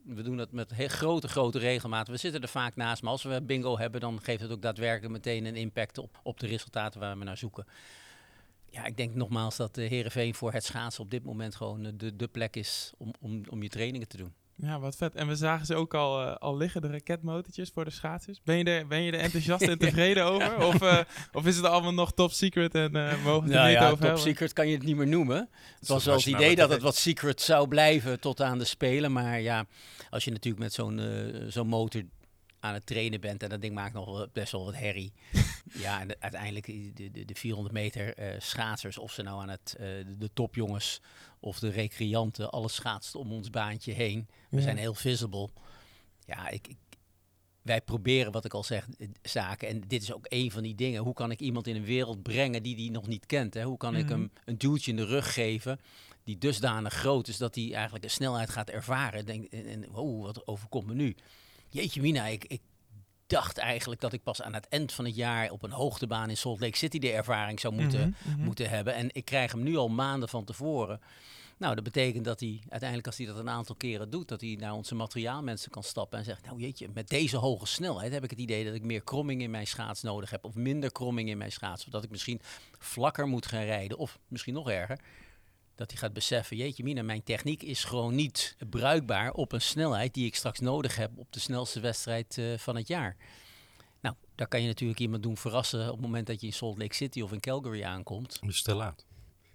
we 0.03 0.21
doen 0.21 0.37
dat 0.37 0.51
met 0.51 0.73
heel 0.73 0.87
grote, 0.87 1.27
grote 1.27 1.59
regelmaat. 1.59 2.07
We 2.07 2.17
zitten 2.17 2.41
er 2.41 2.47
vaak 2.47 2.75
naast, 2.75 3.01
maar 3.01 3.11
als 3.11 3.23
we 3.23 3.41
bingo 3.41 3.77
hebben, 3.77 4.01
dan 4.01 4.21
geeft 4.21 4.41
het 4.41 4.51
ook 4.51 4.61
daadwerkelijk 4.61 5.13
meteen 5.13 5.45
een 5.45 5.55
impact 5.55 5.97
op, 5.97 6.19
op 6.23 6.39
de 6.39 6.47
resultaten 6.47 6.99
waar 6.99 7.17
we 7.17 7.23
naar 7.23 7.37
zoeken. 7.37 7.65
Ja, 8.73 8.85
ik 8.85 8.97
denk 8.97 9.15
nogmaals 9.15 9.55
dat 9.55 9.75
de 9.75 9.81
Heerenveen 9.81 10.35
voor 10.35 10.51
het 10.53 10.63
schaatsen 10.63 11.03
op 11.03 11.11
dit 11.11 11.23
moment 11.23 11.55
gewoon 11.55 11.85
eh, 11.85 11.91
de, 11.95 12.15
de 12.15 12.27
plek 12.27 12.55
is 12.55 12.93
om, 12.97 13.13
om, 13.19 13.41
om 13.49 13.63
je 13.63 13.69
trainingen 13.69 14.07
te 14.07 14.17
doen. 14.17 14.33
Ja, 14.55 14.79
wat 14.79 14.95
vet. 14.95 15.15
En 15.15 15.27
we 15.27 15.35
zagen 15.35 15.65
ze 15.65 15.75
ook 15.75 15.93
al, 15.93 16.21
eh, 16.21 16.35
al 16.35 16.57
liggen, 16.57 16.81
de 16.81 16.87
raketmotortjes 16.87 17.69
voor 17.73 17.85
de 17.85 17.91
schaatsers. 17.91 18.41
Ben 18.43 18.57
je 18.57 18.63
er, 18.63 18.87
ben 18.87 19.01
je 19.01 19.11
er 19.11 19.19
enthousiast 19.19 19.61
en 19.61 19.77
tevreden 19.87 20.25
over? 20.25 20.65
Of, 20.65 20.81
eh, 20.81 20.99
of 21.31 21.45
is 21.45 21.55
het 21.55 21.65
allemaal 21.65 21.93
nog 21.93 22.11
top 22.13 22.31
secret 22.31 22.75
en 22.75 22.95
eh 22.95 23.23
mogen 23.23 23.47
we 23.47 23.53
het 23.53 23.59
Nou 23.59 23.67
niet 23.67 23.77
ja, 23.77 23.83
over 23.83 23.89
top 23.91 23.99
hebben? 23.99 24.21
secret 24.21 24.53
kan 24.53 24.67
je 24.67 24.75
het 24.75 24.83
niet 24.85 24.95
meer 24.95 25.07
noemen. 25.07 25.49
Het 25.79 25.87
was 25.87 26.05
wel 26.05 26.15
het 26.15 26.25
idee 26.25 26.55
dat 26.55 26.69
het 26.69 26.81
wat 26.81 26.95
secret 26.95 27.41
zou 27.41 27.67
blijven 27.67 28.19
tot 28.19 28.41
aan 28.41 28.57
de 28.57 28.65
Spelen. 28.65 29.11
Maar 29.11 29.41
ja, 29.41 29.65
als 30.09 30.23
je 30.23 30.31
natuurlijk 30.31 30.63
met 30.63 30.73
zo'n 30.73 30.99
eh, 30.99 31.41
zo'n 31.47 31.67
motor 31.67 32.01
aan 32.63 32.73
het 32.73 32.85
trainen 32.85 33.21
bent 33.21 33.43
en 33.43 33.49
dat 33.49 33.61
ding 33.61 33.73
maakt 33.73 33.93
nog 33.93 34.05
wel- 34.05 34.27
best 34.33 34.51
wel 34.51 34.65
wat 34.65 34.75
herrie. 34.75 35.13
ja, 35.85 36.01
en 36.01 36.07
de- 36.07 36.15
uiteindelijk 36.19 36.65
de, 36.95 37.11
de, 37.11 37.25
de 37.25 37.35
400 37.35 37.73
meter 37.75 38.13
eh, 38.17 38.39
schaatsers, 38.39 38.97
of 38.97 39.11
ze 39.11 39.21
nou 39.21 39.41
aan 39.41 39.49
het, 39.49 39.75
eh, 39.79 39.85
de, 40.17 40.29
topjongens 40.33 41.01
of 41.39 41.59
de 41.59 41.69
recreanten, 41.69 42.49
alles 42.51 42.73
schaatst 42.75 43.15
om 43.15 43.31
ons 43.31 43.49
baantje 43.49 43.91
heen. 43.93 44.27
We 44.49 44.57
Ja. 44.57 44.63
zijn 44.63 44.77
heel 44.77 44.93
visible. 44.93 45.49
Ja, 46.25 46.49
ik, 46.49 46.67
ik, 46.67 46.77
wij 47.61 47.81
proberen, 47.81 48.31
wat 48.31 48.45
ik 48.45 48.53
al 48.53 48.63
zeg, 48.63 48.87
eh, 48.97 49.07
zaken. 49.21 49.67
En 49.67 49.81
dit 49.87 50.01
is 50.01 50.13
ook 50.13 50.25
een 50.29 50.51
van 50.51 50.63
die 50.63 50.75
dingen. 50.75 51.03
Hoe 51.03 51.13
kan 51.13 51.31
ik 51.31 51.39
iemand 51.39 51.67
in 51.67 51.75
een 51.75 51.85
wereld 51.85 52.23
brengen 52.23 52.63
die 52.63 52.75
die 52.75 52.91
nog 52.91 53.07
niet 53.07 53.25
kent? 53.25 53.53
Hè? 53.53 53.63
Hoe 53.63 53.77
kan 53.77 53.95
ik 53.95 54.03
Mhm. 54.03 54.11
hem 54.13 54.31
een 54.45 54.57
duwtje 54.57 54.91
in 54.91 54.97
de 54.97 55.05
rug 55.05 55.33
geven 55.33 55.79
die 56.23 56.37
dusdanig 56.37 56.93
groot 56.93 57.27
is 57.27 57.37
dat 57.37 57.55
hij 57.55 57.73
eigenlijk 57.73 58.03
een 58.03 58.09
snelheid 58.09 58.49
gaat 58.49 58.69
ervaren? 58.69 59.25
Denk, 59.25 59.45
en, 59.53 59.65
en 59.65 59.89
oh, 59.95 60.21
wat 60.23 60.47
overkomt 60.47 60.87
me 60.87 60.93
nu? 60.93 61.15
Jeetje 61.73 62.01
mina, 62.01 62.25
ik, 62.25 62.45
ik 62.45 62.61
dacht 63.27 63.57
eigenlijk 63.57 64.01
dat 64.01 64.13
ik 64.13 64.23
pas 64.23 64.41
aan 64.41 64.53
het 64.53 64.67
eind 64.67 64.91
van 64.93 65.05
het 65.05 65.15
jaar 65.15 65.51
op 65.51 65.63
een 65.63 65.71
hoogtebaan 65.71 66.29
in 66.29 66.37
Salt 66.37 66.59
Lake 66.59 66.77
City 66.77 66.99
de 66.99 67.11
ervaring 67.11 67.59
zou 67.59 67.73
moeten, 67.73 68.15
Mhm, 68.17 68.35
mhm. 68.35 68.43
moeten 68.43 68.69
hebben. 68.69 68.93
En 68.95 69.09
ik 69.11 69.25
krijg 69.25 69.51
hem 69.51 69.63
nu 69.63 69.75
al 69.75 69.89
maanden 69.89 70.29
van 70.29 70.43
tevoren. 70.45 71.01
Nou, 71.57 71.75
dat 71.75 71.83
betekent 71.83 72.25
dat 72.25 72.39
hij 72.39 72.61
uiteindelijk, 72.69 73.07
als 73.07 73.17
hij 73.17 73.25
dat 73.27 73.37
een 73.37 73.49
aantal 73.49 73.75
keren 73.75 74.09
doet, 74.09 74.27
dat 74.27 74.41
hij 74.41 74.57
naar 74.59 74.73
onze 74.73 74.95
materiaalmensen 74.95 75.71
kan 75.71 75.83
stappen 75.83 76.19
en 76.19 76.25
zegt: 76.25 76.45
Nou, 76.45 76.59
jeetje, 76.59 76.89
met 76.93 77.07
deze 77.07 77.37
hoge 77.37 77.65
snelheid 77.65 78.11
heb 78.13 78.23
ik 78.23 78.29
het 78.29 78.39
idee 78.39 78.65
dat 78.65 78.73
ik 78.73 78.83
meer 78.83 79.01
kromming 79.03 79.41
in 79.41 79.51
mijn 79.51 79.67
schaats 79.67 80.01
nodig 80.01 80.29
heb, 80.29 80.45
of 80.45 80.55
minder 80.55 80.91
kromming 80.91 81.29
in 81.29 81.37
mijn 81.37 81.51
schaats, 81.51 81.85
of 81.85 81.91
dat 81.91 82.03
ik 82.03 82.09
misschien 82.09 82.41
vlakker 82.79 83.27
moet 83.27 83.45
gaan 83.45 83.63
rijden, 83.63 83.97
of 83.97 84.19
misschien 84.27 84.53
nog 84.53 84.69
erger. 84.69 84.99
Dat 85.75 85.91
hij 85.91 85.99
gaat 85.99 86.13
beseffen, 86.13 86.57
jeetje 86.57 86.83
mina, 86.83 87.03
mijn 87.03 87.23
techniek 87.23 87.63
is 87.63 87.83
gewoon 87.83 88.15
niet 88.15 88.55
bruikbaar 88.69 89.31
op 89.31 89.51
een 89.51 89.61
snelheid 89.61 90.13
die 90.13 90.25
ik 90.25 90.35
straks 90.35 90.59
nodig 90.59 90.95
heb 90.95 91.11
op 91.15 91.31
de 91.31 91.39
snelste 91.39 91.79
wedstrijd 91.79 92.37
eh, 92.37 92.57
van 92.57 92.75
het 92.75 92.87
jaar. 92.87 93.15
Nou, 94.01 94.15
daar 94.35 94.47
kan 94.47 94.61
je 94.61 94.67
natuurlijk 94.67 94.99
iemand 94.99 95.23
doen 95.23 95.37
verrassen 95.37 95.85
op 95.85 95.91
het 95.91 96.01
moment 96.01 96.27
dat 96.27 96.41
je 96.41 96.47
in 96.47 96.53
Salt 96.53 96.77
Lake 96.77 96.95
City 96.95 97.21
of 97.21 97.31
in 97.31 97.39
Calgary 97.39 97.83
aankomt. 97.83 98.39
Dus 98.41 98.61
te 98.61 98.73
laat. 98.73 99.05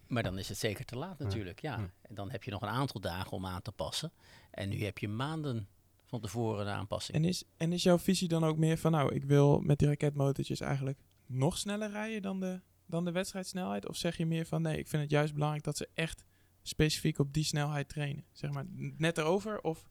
Maar 0.06 0.22
dan 0.22 0.38
is 0.38 0.48
het 0.48 0.58
zeker 0.58 0.84
te 0.84 0.96
laat 0.96 1.18
natuurlijk, 1.18 1.60
ja. 1.60 1.76
Ja. 1.76 1.90
En 2.02 2.14
dan 2.14 2.30
heb 2.30 2.42
je 2.44 2.50
nog 2.50 2.62
een 2.62 2.68
aantal 2.68 3.00
dagen 3.00 3.32
om 3.32 3.46
aan 3.46 3.62
te 3.62 3.72
passen. 3.72 4.12
En 4.50 4.68
nu 4.68 4.84
heb 4.84 4.98
je 4.98 5.08
maanden 5.08 5.68
van 6.06 6.20
tevoren 6.20 6.64
de 6.64 6.70
aanpassing. 6.70 7.16
En 7.16 7.25
is, 7.25 7.44
en 7.56 7.72
is 7.72 7.82
jouw 7.82 7.98
visie 7.98 8.28
dan 8.28 8.44
ook 8.44 8.56
meer 8.56 8.78
van, 8.78 8.92
nou, 8.92 9.14
ik 9.14 9.25
wil 9.25 9.60
met 9.60 9.78
die 9.78 9.88
raketmotortjes 9.88 10.60
eigenlijk 10.60 10.98
nog 11.26 11.58
sneller 11.58 11.90
rijden 11.90 12.22
dan 12.22 12.40
de, 12.40 12.60
dan 12.88 13.04
de 13.04 13.12
wedstrijdsnelheid? 13.12 13.88
Of 13.88 13.97
zeg 13.97 14.16
je 14.16 14.26
meer 14.26 14.47
van, 14.47 14.62
nee, 14.62 14.78
ik 14.78 14.88
vind 14.88 15.02
het 15.02 15.11
juist 15.11 15.33
belangrijk 15.33 15.64
dat 15.64 15.76
ze 15.76 15.88
echt 15.95 16.25
specifiek 16.62 17.18
op 17.18 17.33
die 17.33 17.45
snelheid 17.45 17.88
trainen? 17.88 18.25
Zeg 18.33 18.50
maar, 18.50 18.64
net 18.97 19.18
erover? 19.18 19.61
Of, 19.61 19.88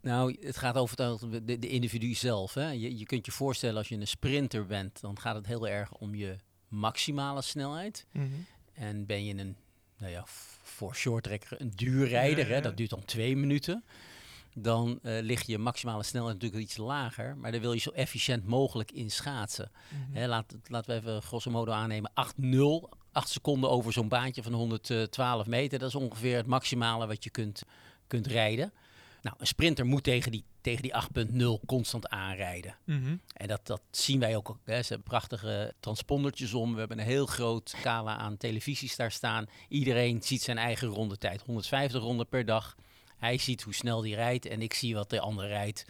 Nou, 0.00 0.36
het 0.40 0.56
gaat 0.56 0.76
over 0.76 1.04
het, 1.04 1.46
de, 1.46 1.58
de 1.58 1.68
individu 1.68 2.14
zelf. 2.14 2.54
Hè. 2.54 2.70
Je, 2.70 2.98
je 2.98 3.06
kunt 3.06 3.26
je 3.26 3.32
voorstellen 3.32 3.76
als 3.76 3.88
je 3.88 3.96
een 3.96 4.06
sprinter 4.06 4.66
bent, 4.66 5.00
dan 5.00 5.18
gaat 5.18 5.34
het 5.34 5.46
heel 5.46 5.68
erg 5.68 5.92
om 5.92 6.14
je 6.14 6.36
maximale 6.68 7.42
snelheid. 7.42 8.06
En 8.72 9.06
ben 9.06 9.24
je 9.24 9.34
een, 9.34 9.56
nou 9.98 10.12
ja, 10.12 10.22
voor 10.62 10.94
shorttrekker 10.94 11.60
een 11.60 11.70
duurrijder, 11.70 12.44
Ja, 12.44 12.48
ja, 12.48 12.54
hè, 12.54 12.60
dat 12.60 12.76
duurt 12.76 12.90
dan 12.90 13.04
twee 13.04 13.36
minuten. 13.36 13.84
Dan 14.54 14.98
eh 15.02 15.22
ligt 15.22 15.46
je 15.46 15.58
maximale 15.58 16.02
snelheid 16.02 16.34
natuurlijk 16.34 16.62
iets 16.62 16.76
lager, 16.76 17.36
maar 17.36 17.52
dan 17.52 17.60
wil 17.60 17.72
je 17.72 17.80
zo 17.80 17.90
efficiënt 17.90 18.46
mogelijk 18.46 18.92
in 18.92 19.10
schaatsen. 19.10 19.70
Mhm. 19.88 20.18
Hè, 20.18 20.26
laat, 20.26 20.54
laten 20.66 20.90
we 20.90 21.00
even 21.00 21.22
grosso 21.22 21.50
modo 21.50 21.72
aannemen 21.72 22.10
8-0, 22.14 22.88
8 23.12 23.28
seconden 23.28 23.70
over 23.70 23.92
zo'n 23.92 24.08
baantje 24.08 24.42
van 24.42 24.52
112 24.52 25.46
meter. 25.46 25.78
Dat 25.78 25.88
is 25.88 25.94
ongeveer 25.94 26.36
het 26.36 26.46
maximale 26.46 27.06
wat 27.06 27.24
je 27.24 27.30
kunt, 27.30 27.62
kunt 28.06 28.26
rijden. 28.26 28.72
Nou, 29.22 29.36
een 29.38 29.46
sprinter 29.46 29.86
moet 29.86 30.02
tegen 30.02 30.30
die, 30.30 30.44
tegen 30.60 30.82
die 30.82 30.92
8.0 31.60 31.66
constant 31.66 32.08
aanrijden. 32.08 32.76
Mhm. 32.84 33.16
En 33.32 33.48
dat, 33.48 33.66
dat 33.66 33.82
zien 33.90 34.20
wij 34.20 34.36
ook. 34.36 34.58
Hè. 34.64 34.82
Ze 34.82 34.88
hebben 34.88 35.08
prachtige 35.08 35.74
transpondertjes 35.80 36.54
om. 36.54 36.72
We 36.72 36.78
hebben 36.78 36.98
een 36.98 37.04
heel 37.04 37.26
groot 37.26 37.70
scala 37.70 38.16
aan 38.16 38.36
televisies 38.36 38.96
daar 38.96 39.12
staan. 39.12 39.46
Iedereen 39.68 40.22
ziet 40.22 40.42
zijn 40.42 40.58
eigen 40.58 40.88
rondetijd. 40.88 41.42
150 41.46 42.02
ronden 42.02 42.28
per 42.28 42.44
dag. 42.44 42.76
Hij 43.22 43.38
ziet 43.38 43.62
hoe 43.62 43.74
snel 43.74 44.00
die 44.00 44.14
rijdt 44.14 44.46
en 44.46 44.62
ik 44.62 44.74
zie 44.74 44.94
wat 44.94 45.10
de 45.10 45.20
ander 45.20 45.46
rijdt. 45.46 45.84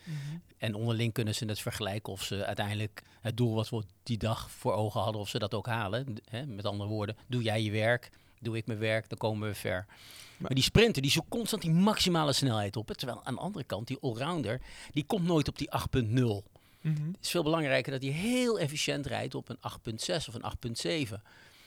En 0.59 0.75
onderling 0.75 1.12
kunnen 1.12 1.35
ze 1.35 1.45
het 1.45 1.61
vergelijken 1.61 2.12
of 2.12 2.23
ze 2.23 2.45
uiteindelijk 2.45 3.03
het 3.21 3.37
doel 3.37 3.55
wat 3.55 3.69
we 3.69 3.83
die 4.03 4.19
dag 4.19 4.51
voor 4.51 4.73
ogen 4.73 5.01
hadden, 5.01 5.21
of 5.21 5.29
ze 5.29 5.39
dat 5.39 5.55
ook 5.55 5.67
halen. 5.67 6.17
Hè? 6.31 6.47
Met 6.47 6.65
andere 6.65 6.89
woorden, 6.89 7.17
doe 7.27 7.43
jij 7.43 7.62
je 7.62 7.71
werk, 7.71 8.11
doe 8.41 8.57
ik 8.57 8.67
mijn 8.67 8.79
werk, 8.79 9.09
dan 9.09 9.19
komen 9.19 9.49
we 9.49 9.55
ver. 9.55 9.87
Maar 10.39 10.55
die 10.55 10.62
sprinter, 10.62 11.03
die 11.03 11.11
zoekt 11.11 11.29
constant 11.29 11.62
die 11.62 11.71
maximale 11.71 12.33
snelheid 12.33 12.77
op. 12.77 12.89
hè. 12.89 12.95
Terwijl 12.95 13.25
aan 13.25 13.35
de 13.35 13.41
andere 13.41 13.65
kant, 13.65 13.87
die 13.87 13.99
allrounder, 14.01 14.61
die 14.91 15.05
komt 15.05 15.27
nooit 15.27 15.49
op 15.49 15.59
die 15.59 15.69
8.0. 15.71 16.43
Mhm. 16.81 17.07
Het 17.07 17.17
is 17.21 17.31
veel 17.31 17.43
belangrijker 17.43 17.93
dat 17.93 18.03
hij 18.03 18.11
heel 18.11 18.59
efficiënt 18.59 19.07
rijdt 19.07 19.35
op 19.35 19.49
een 19.49 19.59
8.6 19.61 20.29
of 20.29 20.35
een 20.35 20.45
8.7. 21.09 21.23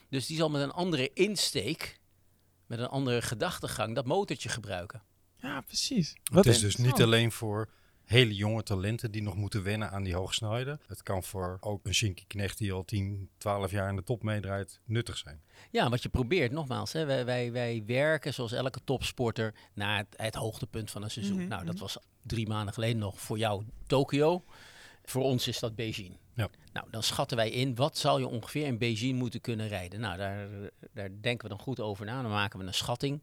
Dus 0.10 0.26
die 0.26 0.38
zal 0.38 0.50
met 0.50 0.62
een 0.62 0.72
andere 0.72 1.12
insteek, 1.14 2.00
met 2.66 2.80
een 2.80 2.88
andere 2.88 3.22
gedachtegang, 3.22 3.96
dat 3.96 4.06
motortje 4.06 4.50
gebruiken. 4.50 5.02
Ja, 5.46 5.62
precies. 5.62 6.16
Het 6.34 6.46
is 6.46 6.60
dus 6.60 6.76
niet 6.76 7.02
alleen 7.02 7.32
voor 7.32 7.70
hele 8.06 8.36
jonge 8.36 8.64
talenten 8.64 9.12
die 9.12 9.22
nog 9.22 9.36
moeten 9.36 9.64
wennen 9.64 9.92
aan 9.92 10.04
die 10.04 10.16
hoogsnelheden. 10.16 10.80
Het 10.88 11.04
kan 11.04 11.24
voor 11.24 11.58
ook 11.60 11.86
een 11.86 11.94
Shinky 11.94 12.24
Knecht 12.28 12.58
die 12.58 12.74
al 12.74 12.86
10, 12.86 13.30
12 13.38 13.72
jaar 13.72 13.90
in 13.90 13.96
de 13.96 14.04
top 14.04 14.24
meedraait 14.24 14.80
nuttig 14.86 15.18
zijn. 15.18 15.42
Ja, 15.72 15.90
wat 15.90 16.04
je 16.04 16.10
probeert, 16.10 16.52
nogmaals, 16.52 16.94
hè, 16.94 17.06
wij, 17.06 17.26
wij, 17.26 17.52
wij 17.52 17.84
werken 17.86 18.34
zoals 18.34 18.52
elke 18.52 18.80
topsporter 18.84 19.54
naar 19.74 19.98
het, 19.98 20.08
het 20.16 20.36
hoogtepunt 20.36 20.92
van 20.92 21.04
een 21.04 21.12
seizoen. 21.12 21.38
Mhm, 21.38 21.48
Nou, 21.48 21.66
dat 21.66 21.74
mhm. 21.74 21.84
was 21.84 21.98
drie 22.22 22.48
maanden 22.48 22.74
geleden 22.74 22.98
nog 22.98 23.20
voor 23.20 23.38
jou 23.38 23.64
Tokio. 23.88 24.44
Voor 25.04 25.24
ons 25.24 25.48
is 25.48 25.60
dat 25.60 25.76
Beijing. 25.76 26.18
Ja. 26.34 26.50
Nou, 26.74 26.88
dan 26.92 27.04
schatten 27.04 27.38
wij 27.38 27.50
in, 27.50 27.76
wat 27.76 27.98
zou 27.98 28.20
je 28.20 28.28
ongeveer 28.28 28.66
in 28.66 28.78
Beijing 28.78 29.18
moeten 29.18 29.42
kunnen 29.42 29.68
rijden? 29.68 30.00
Nou, 30.00 30.18
daar, 30.18 30.48
daar 30.94 31.10
denken 31.22 31.50
we 31.50 31.56
dan 31.56 31.64
goed 31.64 31.80
over 31.80 32.06
na. 32.06 32.22
Dan 32.22 32.32
maken 32.32 32.60
we 32.60 32.66
een 32.66 32.74
schatting. 32.74 33.22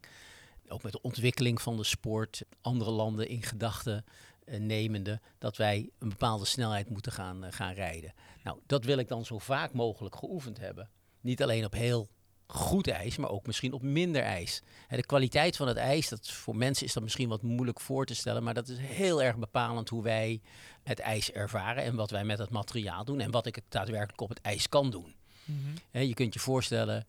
Ook 0.67 0.83
met 0.83 0.91
de 0.91 1.01
ontwikkeling 1.01 1.61
van 1.61 1.77
de 1.77 1.83
sport, 1.83 2.43
andere 2.61 2.91
landen 2.91 3.27
in 3.27 3.41
gedachten 3.41 4.05
eh, 4.45 4.59
nemende, 4.59 5.19
dat 5.37 5.57
wij 5.57 5.89
een 5.99 6.09
bepaalde 6.09 6.45
snelheid 6.45 6.89
moeten 6.89 7.11
gaan, 7.11 7.43
eh, 7.43 7.51
gaan 7.51 7.73
rijden. 7.73 8.13
Nou, 8.43 8.59
dat 8.65 8.85
wil 8.85 8.97
ik 8.97 9.07
dan 9.07 9.25
zo 9.25 9.39
vaak 9.39 9.73
mogelijk 9.73 10.15
geoefend 10.15 10.59
hebben. 10.59 10.89
Niet 11.21 11.43
alleen 11.43 11.65
op 11.65 11.73
heel 11.73 12.09
goed 12.47 12.87
ijs, 12.87 13.17
maar 13.17 13.29
ook 13.29 13.45
misschien 13.45 13.73
op 13.73 13.81
minder 13.81 14.21
ijs. 14.21 14.61
Hè, 14.87 14.97
de 14.97 15.05
kwaliteit 15.05 15.55
van 15.55 15.67
het 15.67 15.77
ijs, 15.77 16.09
dat 16.09 16.31
voor 16.31 16.55
mensen 16.55 16.85
is 16.85 16.93
dat 16.93 17.03
misschien 17.03 17.29
wat 17.29 17.41
moeilijk 17.41 17.79
voor 17.79 18.05
te 18.05 18.15
stellen, 18.15 18.43
maar 18.43 18.53
dat 18.53 18.67
is 18.67 18.77
heel 18.77 19.21
erg 19.21 19.37
bepalend 19.37 19.89
hoe 19.89 20.03
wij 20.03 20.41
het 20.83 20.99
ijs 20.99 21.31
ervaren 21.31 21.83
en 21.83 21.95
wat 21.95 22.09
wij 22.09 22.23
met 22.23 22.37
het 22.37 22.49
materiaal 22.49 23.05
doen 23.05 23.19
en 23.19 23.31
wat 23.31 23.45
ik 23.45 23.59
daadwerkelijk 23.69 24.21
op 24.21 24.29
het 24.29 24.41
ijs 24.41 24.69
kan 24.69 24.89
doen. 24.89 25.15
Mhm. 25.45 25.75
Hè, 25.91 25.99
je 25.99 26.13
kunt 26.13 26.33
je 26.33 26.39
voorstellen, 26.39 27.07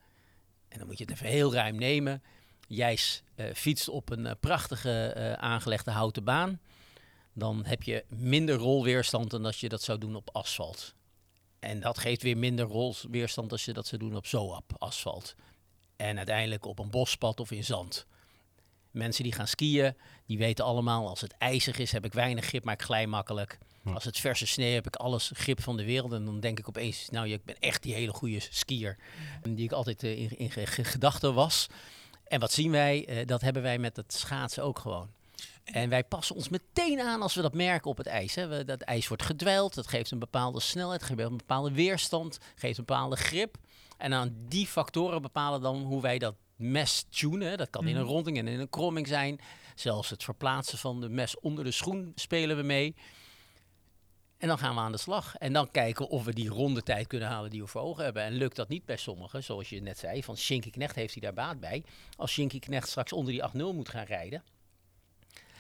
en 0.69 0.79
dan 0.79 0.87
moet 0.87 0.99
je 0.99 1.05
het 1.05 1.13
even 1.13 1.27
heel 1.27 1.53
ruim 1.53 1.77
nemen. 1.77 2.23
Jij 2.69 2.97
s- 2.97 3.23
eh, 3.35 3.47
fietst 3.55 3.89
op 3.89 4.11
een 4.11 4.27
eh, 4.27 4.33
prachtige 4.41 5.07
eh, 5.07 5.33
aangelegde 5.33 5.91
houten 5.91 6.25
baan. 6.25 6.61
Dan 7.33 7.65
heb 7.65 7.83
je 7.83 8.05
minder 8.09 8.57
rolweerstand 8.57 9.31
dan 9.31 9.45
als 9.45 9.61
je 9.61 9.69
dat 9.69 9.83
zou 9.83 9.99
doen 9.99 10.17
op 10.17 10.29
asfalt. 10.33 10.95
En 11.59 11.81
dat 11.81 11.99
geeft 11.99 12.23
weer 12.23 12.37
minder 12.37 12.67
rolweerstand 12.67 13.53
als 13.53 13.65
je 13.65 13.73
dat 13.73 13.87
zou 13.87 14.01
doen 14.01 14.17
op 14.17 14.27
zoap 14.27 14.73
asfalt. 14.79 15.35
En 15.97 16.17
uiteindelijk 16.17 16.65
op 16.67 16.79
een 16.79 16.91
bospad 16.91 17.41
of 17.41 17.51
in 17.51 17.65
zand. 17.65 18.07
Mensen 18.91 19.23
die 19.25 19.33
gaan 19.33 19.49
skiën, 19.49 19.97
die 20.27 20.39
weten 20.39 20.65
allemaal, 20.65 21.09
als 21.09 21.21
het 21.21 21.33
ijzig 21.39 21.79
is, 21.79 21.93
heb 21.93 22.05
ik 22.05 22.13
weinig 22.13 22.45
grip, 22.45 22.65
maar 22.65 22.75
ik 22.75 22.83
glij 22.83 23.07
makkelijk. 23.07 23.59
Als 23.95 24.05
het 24.05 24.19
verse 24.19 24.47
sneeuw 24.47 24.73
heb 24.75 24.87
ik 24.87 24.97
alles 24.97 25.31
grip 25.35 25.63
van 25.63 25.77
de 25.77 25.85
wereld. 25.85 26.13
En 26.13 26.25
dan 26.25 26.41
denk 26.41 26.59
ik 26.59 26.69
opeens, 26.69 27.09
nou, 27.11 27.29
ik 27.29 27.45
ben 27.45 27.59
echt 27.59 27.83
die 27.83 27.95
hele 27.95 28.13
goede 28.13 28.41
skier. 28.41 28.97
Die 29.49 29.65
ik 29.65 29.73
altijd 29.73 30.03
in, 30.03 30.39
in 30.39 30.51
ge- 30.51 30.67
ge- 30.67 30.85
gedachten 30.85 31.35
was. 31.35 31.67
En 32.25 32.41
wat 32.41 32.53
zien 32.53 32.71
wij? 32.71 33.07
Eh, 33.07 33.27
dat 33.27 33.41
hebben 33.41 33.63
wij 33.63 33.79
met 33.79 33.97
het 33.97 34.13
schaatsen 34.13 34.63
ook 34.63 34.79
gewoon. 34.79 35.09
En 35.65 35.89
wij 35.89 36.05
passen 36.05 36.37
ons 36.37 36.49
meteen 36.49 37.01
aan 37.01 37.23
als 37.23 37.35
we 37.35 37.43
dat 37.43 37.55
merken 37.55 37.91
op 37.91 37.97
het 37.97 38.07
ijs. 38.07 38.35
Hè. 38.35 38.47
We, 38.47 38.65
dat 38.65 38.81
ijs 38.81 39.09
wordt 39.09 39.23
gedwijld, 39.23 39.75
dat 39.75 39.87
geeft 39.87 40.11
een 40.11 40.19
bepaalde 40.19 40.61
snelheid, 40.61 41.03
geeft 41.03 41.21
een 41.21 41.37
bepaalde 41.37 41.73
weerstand, 41.73 42.39
geeft 42.55 42.79
een 42.79 42.85
bepaalde 42.85 43.17
grip. 43.17 43.57
En 43.99 44.15
aan 44.15 44.35
die 44.49 44.67
factoren 44.67 45.23
bepalen 45.23 45.61
dan 45.61 45.83
hoe 45.83 46.01
wij 46.03 46.19
dat 46.19 46.35
mes 46.57 47.05
tunen. 47.09 47.59
Dat 47.59 47.71
kan 47.71 47.87
in 47.87 47.97
een 47.97 48.03
Mhm. 48.03 48.11
ronding 48.13 48.39
en 48.39 48.49
in 48.49 48.61
een 48.61 48.69
kromming 48.69 49.07
zijn. 49.09 49.41
Zelfs 49.75 50.11
het 50.11 50.25
verplaatsen 50.25 50.79
van 50.79 51.01
de 51.01 51.09
mes 51.09 51.41
onder 51.41 51.65
de 51.65 51.71
schoen 51.71 52.13
spelen 52.15 52.57
we 52.57 52.63
mee. 52.63 52.95
En 54.39 54.49
dan 54.49 54.59
gaan 54.59 54.75
we 54.75 54.81
aan 54.81 54.93
de 54.93 54.99
slag. 54.99 55.37
En 55.37 55.53
dan 55.53 55.71
kijken 55.71 56.09
of 56.09 56.25
we 56.25 56.33
die 56.33 56.49
ronde 56.49 56.83
tijd 56.83 57.07
kunnen 57.07 57.29
halen 57.29 57.51
die 57.51 57.61
we 57.63 57.67
voor 57.67 57.81
ogen 57.81 58.05
hebben. 58.05 58.23
En 58.23 58.33
lukt 58.33 58.57
dat 58.57 58.69
niet 58.69 58.85
bij 58.85 58.97
sommigen, 58.97 59.45
zoals 59.45 59.69
je 59.69 59.83
net 59.83 59.99
zei, 59.99 60.23
van 60.23 60.37
Shinky 60.37 60.71
Knecht 60.71 60.95
heeft 60.95 61.13
hij 61.13 61.23
daar 61.23 61.35
baat 61.35 61.61
bij. 61.61 61.85
Als 62.17 62.31
Shinky 62.33 62.59
Knecht 62.59 62.89
straks 62.89 63.13
onder 63.13 63.33
die 63.33 63.43
8-0 63.73 63.75
moet 63.75 63.89
gaan 63.89 64.05
rijden. 64.05 64.43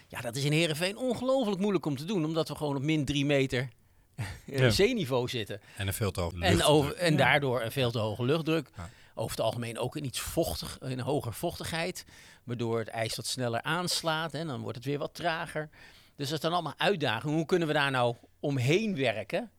Ja, 0.08 0.20
dat 0.20 0.36
is 0.36 0.44
in 0.44 0.52
Heerenveen 0.52 0.96
ongelooflijk 0.96 1.60
moeilijk 1.60 1.86
om 1.86 1.96
te 1.96 2.04
doen, 2.04 2.24
omdat 2.24 2.48
we 2.48 2.54
gewoon 2.54 2.76
op 2.76 2.82
min 2.82 3.04
3 3.04 3.24
meter 3.26 3.68
eh, 4.14 4.26
Ja. 4.58 4.70
zeeniveau 4.70 5.28
zitten. 5.28 5.60
En 5.76 5.86
een 5.86 5.92
veel 5.94 6.10
te 6.10 6.20
hoge 6.20 6.40
En, 6.40 6.62
over, 6.62 6.94
en 6.94 7.16
daardoor 7.16 7.62
een 7.62 7.72
veel 7.72 7.90
te 7.90 7.98
hoge 7.98 8.24
luchtdruk. 8.24 8.68
Ja. 8.76 8.90
Over 9.14 9.36
het 9.36 9.44
algemeen 9.44 9.78
ook 9.78 9.96
een 9.96 10.04
iets 10.04 10.20
vochtig, 10.20 10.76
een 10.80 11.00
hoger 11.00 11.32
vochtigheid. 11.34 12.04
Waardoor 12.44 12.78
het 12.78 12.88
ijs 12.88 13.16
wat 13.16 13.26
sneller 13.26 13.62
aanslaat 13.62 14.34
en 14.34 14.46
dan 14.46 14.60
wordt 14.60 14.76
het 14.76 14.86
weer 14.86 14.98
wat 14.98 15.14
trager. 15.14 15.68
Dus 16.16 16.28
dat 16.28 16.40
zijn 16.40 16.52
allemaal 16.52 16.74
uitdagingen. 16.76 17.36
Hoe 17.36 17.46
kunnen 17.46 17.68
we 17.68 17.74
daar 17.74 17.90
nou 17.90 18.14
omheen 18.44 18.96
werken? 18.96 19.50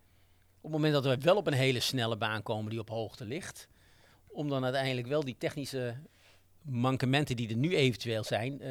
Op 0.62 0.72
het 0.72 0.72
moment 0.72 0.94
dat 0.94 1.06
we 1.06 1.24
wel 1.24 1.36
op 1.36 1.48
een 1.48 1.54
hele 1.54 1.80
snelle 1.80 2.18
baan 2.18 2.44
komen 2.44 2.70
die 2.70 2.80
op 2.80 2.89
hoogte 2.89 3.25
ligt. 3.25 3.68
Om 4.27 4.50
dan 4.50 4.63
uiteindelijk 4.63 5.08
wel 5.08 5.24
die 5.24 5.36
technische 5.38 5.96
mankementen 6.62 7.36
die 7.36 7.50
er 7.50 7.56
nu 7.56 7.75
eventueel 7.75 8.24
zijn. 8.24 8.62
eh, 8.62 8.70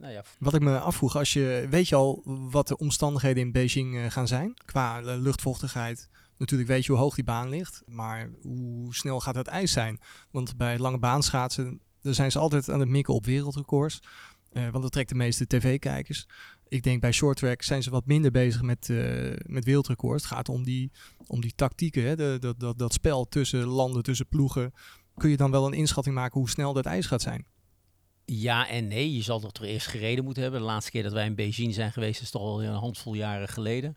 nou 0.00 0.12
ja, 0.12 0.24
Wat 0.38 0.54
ik 0.54 0.60
me 0.60 0.78
afvroeg, 0.78 1.16
als 1.16 1.32
je, 1.32 1.66
weet 1.70 1.88
je 1.88 1.94
al 1.94 2.22
wat 2.24 2.68
de 2.68 2.76
omstandigheden 2.76 3.42
in 3.42 3.52
Beijing 3.52 3.96
eh, 3.96 4.10
gaan 4.10 4.28
zijn? 4.28 4.54
Qua 4.64 4.98
eh, 4.98 5.04
luchtvochtigheid. 5.04 6.08
Natuurlijk 6.38 6.70
weet 6.70 6.84
je 6.84 6.92
hoe 6.92 7.00
hoog 7.00 7.14
die 7.14 7.24
baan 7.24 7.48
ligt, 7.48 7.82
maar 7.86 8.30
hoe 8.42 8.94
snel 8.94 9.20
gaat 9.20 9.34
het 9.34 9.46
ijs 9.46 9.72
zijn? 9.72 10.00
Want 10.30 10.56
bij 10.56 10.78
lange 10.78 10.98
baanschaatsen, 10.98 11.80
daar 12.02 12.14
zijn 12.14 12.30
ze 12.30 12.38
altijd 12.38 12.70
aan 12.70 12.80
het 12.80 12.88
mikken 12.88 13.14
op 13.14 13.24
wereldrecords. 13.24 14.00
Want 14.52 14.82
dat 14.82 14.92
trekt 14.92 15.08
de 15.08 15.14
meeste 15.14 15.46
tv-kijkers. 15.46 16.26
Ik 16.74 16.82
denk 16.82 17.00
bij 17.00 17.12
short 17.12 17.36
track 17.36 17.62
zijn 17.62 17.82
ze 17.82 17.90
wat 17.90 18.06
minder 18.06 18.30
bezig 18.30 18.62
met, 18.62 18.90
eh, 18.90 19.32
met 19.46 19.64
wereldrecords. 19.64 20.22
Het 20.22 20.32
gaat 20.32 20.48
om 20.48 20.64
die, 20.64 20.90
om 21.26 21.40
die 21.40 21.52
tactieken, 21.54 22.02
hè? 22.02 22.16
De, 22.16 22.36
dat, 22.40 22.60
dat, 22.60 22.78
dat 22.78 22.92
spel 22.92 23.28
tussen 23.28 23.64
landen, 23.64 24.02
tussen 24.02 24.28
ploegen. 24.28 24.72
Kun 25.16 25.30
je 25.30 25.36
dan 25.36 25.50
wel 25.50 25.66
een 25.66 25.72
inschatting 25.72 26.14
maken 26.14 26.40
hoe 26.40 26.48
snel 26.48 26.72
dat 26.72 26.86
ijs 26.86 27.06
gaat 27.06 27.22
zijn? 27.22 27.46
Ja 28.24 28.68
en 28.68 28.88
nee. 28.88 29.14
Je 29.14 29.22
zal 29.22 29.40
toch 29.40 29.64
eerst 29.64 29.86
gereden 29.86 30.24
moeten 30.24 30.42
hebben. 30.42 30.60
De 30.60 30.66
laatste 30.66 30.90
keer 30.90 31.02
dat 31.02 31.12
wij 31.12 31.26
in 31.26 31.34
Beijing 31.34 31.74
zijn 31.74 31.92
geweest 31.92 32.22
is 32.22 32.30
toch 32.30 32.42
al 32.42 32.62
een 32.62 32.72
handvol 32.72 33.14
jaren 33.14 33.48
geleden. 33.48 33.96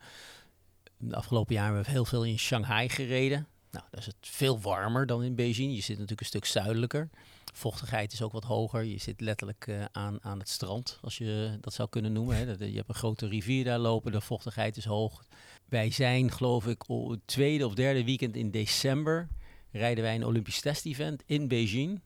De 0.97 1.15
afgelopen 1.15 1.55
jaren 1.55 1.73
hebben 1.73 1.91
we 1.91 1.97
heel 1.97 2.05
veel 2.05 2.25
in 2.25 2.39
Shanghai 2.39 2.89
gereden. 2.89 3.47
Nou, 3.71 3.85
daar 3.91 3.99
is 3.99 4.05
het 4.05 4.15
veel 4.21 4.59
warmer 4.59 5.05
dan 5.05 5.23
in 5.23 5.35
Beijing. 5.35 5.75
Je 5.75 5.81
zit 5.81 5.89
natuurlijk 5.89 6.19
een 6.19 6.25
stuk 6.25 6.45
zuidelijker. 6.45 7.09
Vochtigheid 7.57 8.13
is 8.13 8.21
ook 8.21 8.31
wat 8.31 8.43
hoger. 8.43 8.83
Je 8.83 8.97
zit 8.97 9.21
letterlijk 9.21 9.67
eh, 9.67 9.85
aan, 9.91 10.23
aan 10.23 10.39
het 10.39 10.49
strand, 10.49 10.97
als 11.01 11.17
je 11.17 11.57
dat 11.61 11.73
zou 11.73 11.89
kunnen 11.89 12.13
noemen. 12.13 12.35
Hè. 12.37 12.45
Dat- 12.45 12.59
Je 12.59 12.75
hebt 12.75 12.89
een 12.89 12.95
grote 12.95 13.27
rivier 13.27 13.63
daar 13.63 13.79
lopen, 13.79 14.11
de 14.11 14.21
vochtigheid 14.21 14.77
is 14.77 14.85
hoog. 14.85 15.23
Wij 15.65 15.91
zijn, 15.91 16.31
geloof 16.31 16.67
ik, 16.67 16.83
het 16.87 17.19
tweede 17.27 17.65
of 17.65 17.73
derde 17.73 18.03
weekend 18.03 18.35
in 18.35 18.51
december 18.51 19.27
rijden 19.71 20.03
wij 20.03 20.15
een 20.15 20.25
Olympisch 20.25 20.61
test-event 20.61 21.23
in 21.25 21.47
Beijing. 21.47 22.01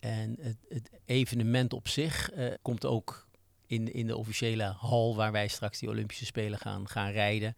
En 0.00 0.36
het, 0.40 0.56
het 0.68 0.90
evenement 1.04 1.72
op 1.72 1.88
zich 1.88 2.30
eh, 2.30 2.54
komt 2.62 2.84
ook 2.84 3.26
in, 3.66 3.92
in 3.92 4.06
de 4.06 4.16
officiële 4.16 4.64
hal 4.64 5.16
waar 5.16 5.32
wij 5.32 5.48
straks 5.48 5.78
die 5.78 5.88
Olympische 5.88 6.24
Spelen 6.24 6.58
gaan, 6.58 6.88
gaan 6.88 7.10
rijden. 7.10 7.54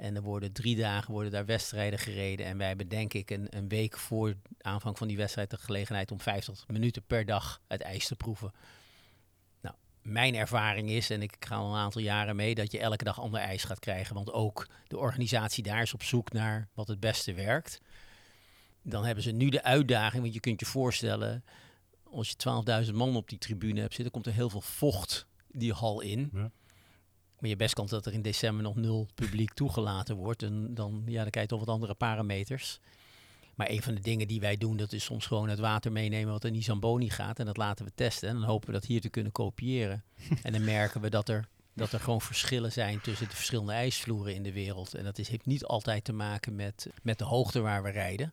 En 0.00 0.16
er 0.16 0.22
worden 0.22 0.52
drie 0.52 0.76
dagen 0.76 1.12
worden 1.12 1.32
daar 1.32 1.46
wedstrijden 1.46 1.98
gereden. 1.98 2.46
En 2.46 2.58
wij 2.58 2.66
hebben 2.66 2.88
denk 2.88 3.14
ik 3.14 3.30
een, 3.30 3.46
een 3.50 3.68
week 3.68 3.98
voor 3.98 4.34
aanvang 4.60 4.98
van 4.98 5.08
die 5.08 5.16
wedstrijd 5.16 5.50
de 5.50 5.56
gelegenheid 5.56 6.10
om 6.10 6.20
50 6.20 6.68
minuten 6.68 7.02
per 7.06 7.24
dag 7.24 7.60
het 7.68 7.80
ijs 7.80 8.06
te 8.06 8.16
proeven. 8.16 8.52
Nou, 9.60 9.74
mijn 10.02 10.34
ervaring 10.34 10.90
is, 10.90 11.10
en 11.10 11.22
ik 11.22 11.36
ga 11.40 11.56
al 11.56 11.72
een 11.72 11.80
aantal 11.80 12.00
jaren 12.00 12.36
mee, 12.36 12.54
dat 12.54 12.72
je 12.72 12.78
elke 12.78 13.04
dag 13.04 13.20
ander 13.20 13.40
ijs 13.40 13.64
gaat 13.64 13.78
krijgen. 13.78 14.14
Want 14.14 14.32
ook 14.32 14.68
de 14.88 14.98
organisatie 14.98 15.62
daar 15.62 15.82
is 15.82 15.94
op 15.94 16.02
zoek 16.02 16.32
naar 16.32 16.68
wat 16.74 16.88
het 16.88 17.00
beste 17.00 17.34
werkt. 17.34 17.80
Dan 18.82 19.04
hebben 19.04 19.24
ze 19.24 19.30
nu 19.30 19.48
de 19.48 19.62
uitdaging, 19.62 20.22
want 20.22 20.34
je 20.34 20.40
kunt 20.40 20.60
je 20.60 20.66
voorstellen, 20.66 21.44
als 22.04 22.28
je 22.28 22.84
12.000 22.86 22.94
man 22.94 23.16
op 23.16 23.28
die 23.28 23.38
tribune 23.38 23.80
hebt 23.80 23.94
zitten, 23.94 24.12
komt 24.12 24.26
er 24.26 24.32
heel 24.32 24.50
veel 24.50 24.60
vocht 24.60 25.26
die 25.46 25.72
hal 25.72 26.00
in. 26.00 26.30
Ja. 26.32 26.50
Maar 27.40 27.50
je 27.50 27.56
best 27.56 27.74
kans 27.74 27.90
dat 27.90 28.06
er 28.06 28.12
in 28.12 28.22
december 28.22 28.62
nog 28.62 28.76
nul 28.76 29.08
publiek 29.14 29.52
toegelaten 29.52 30.16
wordt. 30.16 30.42
En 30.42 30.74
dan, 30.74 31.02
ja, 31.06 31.22
dan 31.22 31.30
kijk 31.30 31.44
je 31.44 31.56
toch 31.56 31.64
wat 31.64 31.74
andere 31.74 31.94
parameters. 31.94 32.80
Maar 33.54 33.70
een 33.70 33.82
van 33.82 33.94
de 33.94 34.00
dingen 34.00 34.28
die 34.28 34.40
wij 34.40 34.56
doen, 34.56 34.76
dat 34.76 34.92
is 34.92 35.04
soms 35.04 35.26
gewoon 35.26 35.48
het 35.48 35.58
water 35.58 35.92
meenemen 35.92 36.32
wat 36.32 36.44
in 36.44 36.52
die 36.52 36.62
Zamboni 36.62 37.10
gaat. 37.10 37.38
En 37.38 37.46
dat 37.46 37.56
laten 37.56 37.84
we 37.84 37.92
testen. 37.94 38.28
En 38.28 38.34
dan 38.34 38.44
hopen 38.44 38.66
we 38.66 38.72
dat 38.72 38.84
hier 38.84 39.00
te 39.00 39.08
kunnen 39.08 39.32
kopiëren. 39.32 40.04
en 40.42 40.52
dan 40.52 40.64
merken 40.64 41.00
we 41.00 41.10
dat 41.10 41.28
er, 41.28 41.48
dat 41.74 41.92
er 41.92 42.00
gewoon 42.00 42.20
verschillen 42.20 42.72
zijn 42.72 43.00
tussen 43.00 43.28
de 43.28 43.36
verschillende 43.36 43.72
ijsvloeren 43.72 44.34
in 44.34 44.42
de 44.42 44.52
wereld. 44.52 44.94
En 44.94 45.04
dat 45.04 45.18
is, 45.18 45.28
heeft 45.28 45.46
niet 45.46 45.64
altijd 45.64 46.04
te 46.04 46.12
maken 46.12 46.54
met, 46.56 46.86
met 47.02 47.18
de 47.18 47.24
hoogte 47.24 47.60
waar 47.60 47.82
we 47.82 47.90
rijden. 47.90 48.32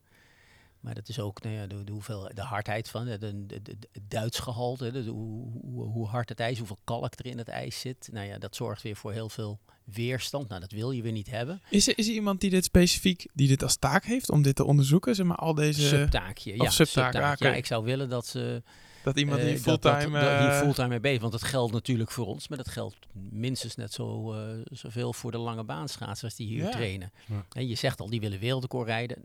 Maar 0.87 0.95
dat 0.95 1.09
is 1.09 1.19
ook 1.19 1.41
nou 1.43 1.55
ja, 1.55 1.67
de, 1.67 1.83
de, 1.83 1.91
hoeveel, 1.91 2.31
de 2.33 2.41
hardheid 2.41 2.89
van 2.89 3.05
de, 3.05 3.17
de, 3.17 3.45
de, 3.45 3.61
de- 3.61 3.77
het 3.91 4.09
Duits 4.09 4.39
gehalte, 4.39 4.91
de, 4.91 5.03
de- 5.03 5.09
hoe, 5.09 5.51
hoe, 5.61 5.83
hoe 5.85 6.07
hard 6.07 6.29
het 6.29 6.39
ijs, 6.39 6.57
hoeveel 6.57 6.77
kalk 6.83 7.13
er 7.19 7.25
in 7.25 7.37
het 7.37 7.47
ijs 7.47 7.79
zit. 7.79 8.09
Nou 8.11 8.27
ja, 8.27 8.37
dat 8.37 8.55
zorgt 8.55 8.81
weer 8.81 8.95
voor 8.95 9.11
heel 9.11 9.29
veel 9.29 9.59
weerstand. 9.83 10.47
Nou, 10.49 10.61
dat 10.61 10.71
wil 10.71 10.91
je 10.91 11.01
weer 11.01 11.11
niet 11.11 11.29
hebben. 11.29 11.61
Is 11.69 11.87
er, 11.87 11.97
is 11.97 12.07
er 12.07 12.13
iemand 12.13 12.41
die 12.41 12.49
dit 12.49 12.63
specifiek, 12.65 13.25
die 13.33 13.47
dit 13.47 13.63
als 13.63 13.75
taak 13.77 14.05
heeft 14.05 14.29
om 14.29 14.41
dit 14.41 14.55
te 14.55 14.63
onderzoeken? 14.65 15.15
Zeg 15.15 15.25
maar 15.25 15.37
al 15.37 15.53
deze, 15.53 15.81
subtaakje. 15.81 16.55
Ja, 16.57 16.69
subtaak, 16.69 17.15
ah. 17.15 17.33
Ja, 17.37 17.53
ik 17.53 17.65
zou 17.65 17.83
willen 17.85 18.09
dat 18.09 18.25
ze 18.27 18.63
dat 19.03 19.17
iemand 19.19 19.41
die 19.41 19.53
eh, 19.53 19.59
fulltime... 19.59 20.19
dat- 20.19 20.39
hier 20.39 20.49
eh, 20.49 20.57
fulltime 20.59 20.87
mee 20.87 20.99
bezig. 20.99 21.19
Want 21.21 21.31
dat 21.31 21.43
geldt 21.43 21.73
natuurlijk 21.73 22.11
voor 22.11 22.25
ons, 22.25 22.47
maar 22.47 22.57
dat 22.57 22.67
geldt 22.67 22.95
minstens 23.29 23.75
net 23.75 23.93
zo 23.93 24.33
eh, 24.33 24.39
zoveel 24.63 25.13
voor 25.13 25.31
de 25.31 25.37
lange 25.37 25.63
baanschaatsers 25.63 26.35
die 26.35 26.47
hier 26.47 26.63
Ja. 26.63 26.69
trainen. 26.71 27.11
Ja. 27.25 27.45
En 27.51 27.67
je 27.67 27.75
zegt 27.75 27.99
al, 27.99 28.09
die 28.09 28.19
willen 28.19 28.39
wereldrecord 28.39 28.87
rijden. 28.87 29.17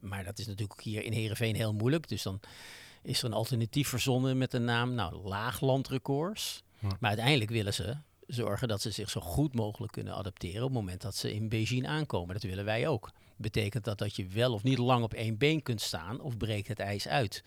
Maar 0.00 0.24
dat 0.24 0.38
is 0.38 0.46
natuurlijk 0.46 0.80
hier 0.80 1.04
in 1.04 1.12
Heerenveen 1.12 1.54
heel 1.54 1.74
moeilijk. 1.74 2.08
Dus 2.08 2.22
dan 2.22 2.40
is 3.02 3.18
er 3.18 3.24
een 3.24 3.32
alternatief 3.32 3.88
verzonnen 3.88 4.38
met 4.38 4.50
de 4.50 4.58
naam 4.58 4.94
nou, 4.94 5.28
laaglandrecords. 5.28 6.62
Ja. 6.78 6.88
Maar 6.88 7.10
uiteindelijk 7.10 7.50
willen 7.50 7.74
ze 7.74 7.96
zorgen 8.26 8.68
dat 8.68 8.80
ze 8.80 8.90
zich 8.90 9.10
zo 9.10 9.20
goed 9.20 9.54
mogelijk 9.54 9.92
kunnen 9.92 10.14
adapteren 10.14 10.62
op 10.62 10.68
het 10.68 10.78
moment 10.78 11.00
dat 11.00 11.16
ze 11.16 11.34
in 11.34 11.48
Beijing 11.48 11.86
aankomen. 11.86 12.34
Dat 12.34 12.42
willen 12.42 12.64
wij 12.64 12.88
ook. 12.88 13.10
Betekent 13.36 13.84
dat 13.84 13.98
dat 13.98 14.16
je 14.16 14.26
wel 14.26 14.52
of 14.52 14.62
niet 14.62 14.78
lang 14.78 15.04
op 15.04 15.14
één 15.14 15.38
been 15.38 15.62
kunt 15.62 15.80
staan 15.80 16.20
of 16.20 16.36
breekt 16.36 16.68
het 16.68 16.78
ijs 16.78 17.08
uit? 17.08 17.44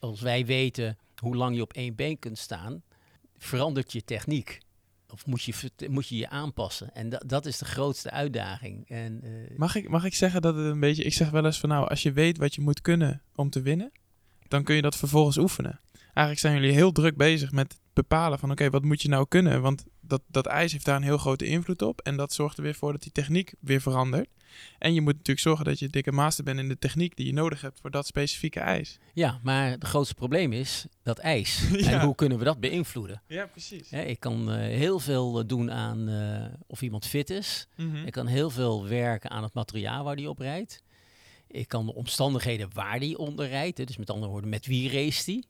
Als 0.00 0.20
wij 0.20 0.46
weten 0.46 0.98
hoe 1.16 1.36
lang 1.36 1.56
je 1.56 1.62
op 1.62 1.72
één 1.72 1.94
been 1.94 2.18
kunt 2.18 2.38
staan, 2.38 2.82
verandert 3.36 3.92
je 3.92 4.04
techniek. 4.04 4.58
Of 5.14 5.26
moet 5.26 5.42
je 5.42 5.70
moet 5.88 6.08
je, 6.08 6.16
je 6.16 6.28
aanpassen. 6.28 6.94
En 6.94 7.08
da- 7.08 7.22
dat 7.26 7.46
is 7.46 7.58
de 7.58 7.64
grootste 7.64 8.10
uitdaging. 8.10 8.88
En, 8.88 9.20
eh, 9.22 9.56
Mag 9.56 9.74
ik, 9.74 9.88
mag 9.88 10.04
ik 10.04 10.14
zeggen 10.14 10.42
dat 10.42 10.54
het 10.56 10.64
een 10.64 10.80
beetje... 10.80 11.04
Ik 11.04 11.12
zeg 11.12 11.30
wel 11.30 11.44
eens 11.44 11.60
van 11.60 11.68
nou, 11.68 11.88
als 11.88 12.02
je 12.02 12.12
weet 12.12 12.38
wat 12.38 12.54
je 12.54 12.60
moet 12.60 12.80
kunnen 12.80 13.22
om 13.34 13.50
te 13.50 13.62
winnen, 13.62 13.92
dan 14.48 14.64
kun 14.64 14.74
je 14.74 14.82
dat 14.82 14.96
vervolgens 14.96 15.36
oefenen. 15.36 15.80
Eigenlijk 16.02 16.38
zijn 16.38 16.54
jullie 16.54 16.72
heel 16.76 16.92
druk 16.92 17.16
bezig 17.16 17.52
met 17.52 17.80
bepalen 17.92 18.38
van 18.38 18.50
oké, 18.50 18.70
wat 18.70 18.82
moet 18.84 19.02
je 19.02 19.08
nou 19.08 19.26
kunnen? 19.28 19.62
Want 19.62 19.84
dat, 20.00 20.22
dat 20.26 20.46
ijs 20.46 20.72
heeft 20.72 20.84
daar 20.84 20.96
een 20.96 21.02
heel 21.02 21.18
grote 21.18 21.44
invloed 21.46 21.82
op. 21.82 22.00
En 22.00 22.16
dat 22.16 22.32
zorgt 22.32 22.56
er 22.56 22.62
weer 22.62 22.74
voor 22.74 22.92
dat 22.92 23.02
die 23.02 23.12
techniek 23.12 23.54
weer 23.60 23.80
verandert. 23.80 24.28
En 24.78 24.94
je 24.94 25.00
moet 25.00 25.12
natuurlijk 25.12 25.38
zorgen 25.46 25.64
dat 25.64 25.78
je 25.78 25.88
dikke 25.88 26.12
master 26.12 26.44
bent 26.44 26.58
in 26.58 26.68
de 26.68 26.78
techniek 26.78 27.16
die 27.16 27.26
je 27.26 27.32
nodig 27.32 27.60
hebt 27.60 27.80
voor 27.80 27.90
dat 27.90 28.06
specifieke 28.06 28.60
ijs. 28.60 28.98
ja, 29.12 29.40
maar 29.42 29.70
het 29.70 29.84
grootste 29.84 30.14
probleem 30.14 30.52
is 30.52 30.86
dat 31.02 31.18
ijs. 31.18 31.62
Ja. 31.76 31.90
En 31.90 32.00
hoe 32.00 32.14
kunnen 32.14 32.38
we 32.38 32.44
dat 32.44 32.60
beïnvloeden? 32.60 33.22
Ja, 33.26 33.46
precies. 33.46 33.90
Hè, 33.90 34.02
ik 34.02 34.20
kan 34.20 34.50
eh, 34.50 34.56
heel 34.56 34.98
veel 35.00 35.38
eh, 35.40 35.44
doen 35.46 35.70
aan 35.70 36.08
eh, 36.08 36.44
of 36.66 36.82
iemand 36.82 37.06
fit 37.06 37.30
is. 37.30 37.66
Mhm. 37.76 38.06
Ik 38.06 38.12
kan 38.12 38.26
heel 38.26 38.50
veel 38.50 38.86
werken 38.88 39.30
aan 39.30 39.42
het 39.42 39.54
materiaal 39.54 40.04
waar 40.04 40.16
die 40.16 40.28
op 40.28 40.38
rijdt. 40.38 40.82
Ik 41.48 41.68
kan 41.68 41.86
de 41.86 41.94
omstandigheden 41.94 42.68
waar 42.72 42.98
die 43.00 43.18
onder 43.18 43.48
rijdt. 43.48 43.78
hè, 43.78 43.84
Dus 43.84 43.96
met 43.96 44.10
andere 44.10 44.30
woorden, 44.30 44.50
met 44.50 44.66
wie 44.66 44.90
race 44.90 45.24
die? 45.24 45.46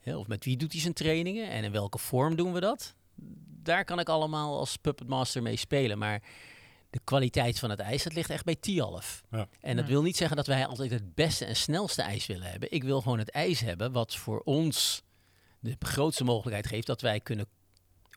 Hè, 0.00 0.16
Of 0.16 0.26
met 0.26 0.44
wie 0.44 0.56
doet 0.56 0.72
hij 0.72 0.80
zijn 0.80 0.92
trainingen? 0.92 1.50
En 1.50 1.64
in 1.64 1.72
welke 1.72 1.98
vorm 1.98 2.36
doen 2.36 2.52
we 2.52 2.60
dat? 2.60 2.94
Daar 3.62 3.84
kan 3.84 3.98
ik 3.98 4.08
allemaal 4.08 4.58
als 4.58 4.76
Puppet 4.76 5.08
Master 5.08 5.42
mee 5.42 5.56
spelen. 5.56 5.98
Maar 5.98 6.22
de 6.96 7.02
kwaliteit 7.04 7.58
van 7.58 7.70
het 7.70 7.80
ijs, 7.80 8.02
dat 8.02 8.12
ligt 8.14 8.30
echt 8.30 8.44
bij 8.44 8.56
Tialf. 8.56 9.22
Ja. 9.30 9.48
En 9.60 9.76
dat 9.76 9.84
Ja. 9.84 9.90
wil 9.90 10.02
niet 10.02 10.16
zeggen 10.16 10.36
dat 10.36 10.46
wij 10.46 10.66
altijd 10.66 10.90
het 10.90 11.14
beste 11.14 11.44
en 11.44 11.56
snelste 11.56 12.02
ijs 12.02 12.26
willen 12.26 12.50
hebben. 12.50 12.72
Ik 12.72 12.84
wil 12.84 13.00
gewoon 13.00 13.18
het 13.18 13.30
ijs 13.30 13.60
hebben 13.60 13.92
wat 13.92 14.16
voor 14.16 14.40
ons 14.44 15.02
de 15.60 15.76
grootste 15.78 16.24
mogelijkheid 16.24 16.66
geeft 16.66 16.86
dat 16.86 17.00
wij 17.00 17.20
kunnen 17.20 17.46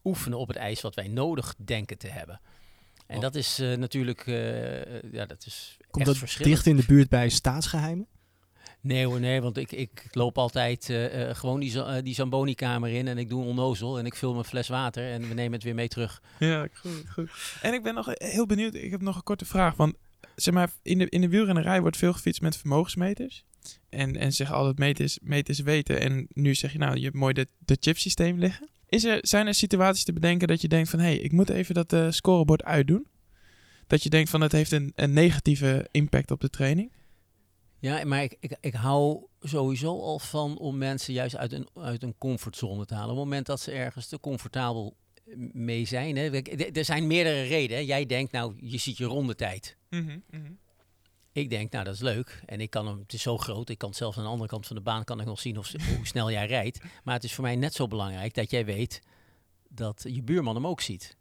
oefenen 0.03 0.37
op 0.39 0.47
het 0.47 0.57
ijs 0.57 0.81
wat 0.81 0.95
wij 0.95 1.07
nodig 1.07 1.55
denken 1.57 1.97
te 1.97 2.07
hebben. 2.07 2.41
En 3.07 3.15
Oh. 3.15 3.21
dat 3.21 3.35
is 3.35 3.59
eh, 3.59 3.73
natuurlijk, 3.77 4.27
eh, 4.27 5.01
ja, 5.11 5.25
dat 5.25 5.45
is 5.45 5.77
Komt 5.89 6.07
echt 6.07 6.19
dat 6.19 6.45
dicht 6.45 6.65
in 6.65 6.75
de 6.75 6.85
buurt 6.85 7.09
bij 7.09 7.29
staatsgeheimen? 7.29 8.07
Nee 8.81 9.05
hoor, 9.05 9.19
nee, 9.19 9.41
want 9.41 9.57
ik, 9.57 9.71
ik 9.71 10.05
loop 10.11 10.37
altijd 10.37 10.89
eh, 10.89 11.29
eh, 11.29 11.35
gewoon 11.35 11.59
die, 11.59 11.83
eh, 11.83 12.03
die 12.03 12.13
Zamboni-kamer 12.13 12.89
in 12.89 13.07
en 13.07 13.17
ik 13.17 13.29
doe 13.29 13.45
onnozel 13.45 13.99
en 13.99 14.05
ik 14.05 14.15
vul 14.15 14.33
mijn 14.33 14.45
fles 14.45 14.67
water 14.67 15.11
en 15.11 15.27
we 15.27 15.33
nemen 15.33 15.53
het 15.53 15.63
weer 15.63 15.75
mee 15.75 15.87
terug. 15.87 16.21
Ja, 16.39 16.67
goed, 16.73 17.03
goed. 17.13 17.31
En 17.61 17.73
ik 17.73 17.83
ben 17.83 17.93
nog 17.93 18.09
heel 18.13 18.45
benieuwd. 18.45 18.73
Ik 18.73 18.91
heb 18.91 19.01
nog 19.01 19.15
een 19.15 19.23
korte 19.23 19.45
vraag. 19.45 19.75
Want 19.75 19.95
zeg 20.35 20.53
maar, 20.53 20.71
in 20.81 20.97
de, 20.97 21.09
in 21.09 21.21
de 21.21 21.29
wielrennerij 21.29 21.81
wordt 21.81 21.97
veel 21.97 22.13
gefietst 22.13 22.41
met 22.41 22.57
vermogensmeters. 22.57 23.43
En, 23.89 24.15
en 24.15 24.33
zeggen 24.33 24.55
altijd 24.55 24.99
meten 25.21 25.53
is 25.53 25.59
weten. 25.59 25.99
En 25.99 26.27
nu 26.29 26.55
zeg 26.55 26.71
je 26.71 26.77
nou, 26.77 26.97
je 26.97 27.03
hebt 27.03 27.15
mooi 27.15 27.33
de, 27.33 27.47
de 27.57 27.77
chipsysteem 27.79 28.39
liggen. 28.39 28.69
Is 28.89 29.03
er, 29.03 29.19
zijn 29.21 29.47
er 29.47 29.53
situaties 29.53 30.03
te 30.03 30.13
bedenken 30.13 30.47
dat 30.47 30.61
je 30.61 30.67
denkt 30.67 30.89
van... 30.89 30.99
hé, 30.99 31.05
hey, 31.05 31.17
ik 31.17 31.31
moet 31.31 31.49
even 31.49 31.85
dat 31.85 32.13
scorebord 32.15 32.63
uitdoen? 32.63 33.07
Dat 33.87 34.03
je 34.03 34.09
denkt 34.09 34.29
van 34.29 34.41
het 34.41 34.51
heeft 34.51 34.71
een, 34.71 34.91
een 34.95 35.13
negatieve 35.13 35.87
impact 35.91 36.31
op 36.31 36.41
de 36.41 36.49
training? 36.49 36.91
Ja, 37.79 38.05
maar 38.05 38.23
ik, 38.23 38.37
ik, 38.39 38.57
ik 38.61 38.73
hou 38.73 39.25
sowieso 39.41 40.01
al 40.01 40.19
van 40.19 40.57
om 40.57 40.77
mensen 40.77 41.13
juist 41.13 41.35
uit 41.35 41.53
een, 41.53 41.67
uit 41.73 42.03
een 42.03 42.17
comfortzone 42.17 42.85
te 42.85 42.93
halen. 42.93 43.09
Op 43.09 43.15
het 43.15 43.23
moment 43.25 43.45
dat 43.45 43.59
ze 43.59 43.71
ergens 43.71 44.07
te 44.07 44.19
comfortabel 44.19 44.95
mee 45.51 45.85
zijn. 45.85 46.15
Hè. 46.15 46.41
Er 46.71 46.85
zijn 46.85 47.07
meerdere 47.07 47.41
redenen. 47.41 47.85
Jij 47.85 48.05
denkt, 48.05 48.31
nou, 48.31 48.53
je 48.61 48.77
ziet 48.77 48.97
je 48.97 49.05
rondetijd. 49.05 49.77
Ik 51.31 51.49
denk, 51.49 51.71
nou, 51.71 51.85
dat 51.85 51.93
is 51.93 51.99
leuk. 51.99 52.41
En 52.45 52.61
ik 52.61 52.69
kan 52.69 52.87
hem, 52.87 52.99
het 52.99 53.13
is 53.13 53.21
zo 53.21 53.37
groot. 53.37 53.69
Ik 53.69 53.77
kan 53.77 53.89
het 53.89 53.97
zelfs 53.97 54.17
aan 54.17 54.23
de 54.23 54.29
andere 54.29 54.49
kant 54.49 54.67
van 54.67 54.75
de 54.75 54.81
baan 54.81 55.03
kan 55.03 55.19
ik 55.19 55.25
nog 55.25 55.39
zien 55.39 55.57
of, 55.57 55.71
hoe 55.71 56.07
snel 56.07 56.31
jij 56.31 56.47
rijdt. 56.47 56.79
Maar 57.03 57.13
het 57.13 57.23
is 57.23 57.33
voor 57.33 57.43
mij 57.43 57.55
net 57.55 57.73
zo 57.73 57.87
belangrijk 57.87 58.33
dat 58.33 58.51
jij 58.51 58.65
weet 58.65 59.01
dat 59.69 60.05
je 60.07 60.23
buurman 60.23 60.55
hem 60.55 60.67
ook 60.67 60.81
ziet. 60.81 61.17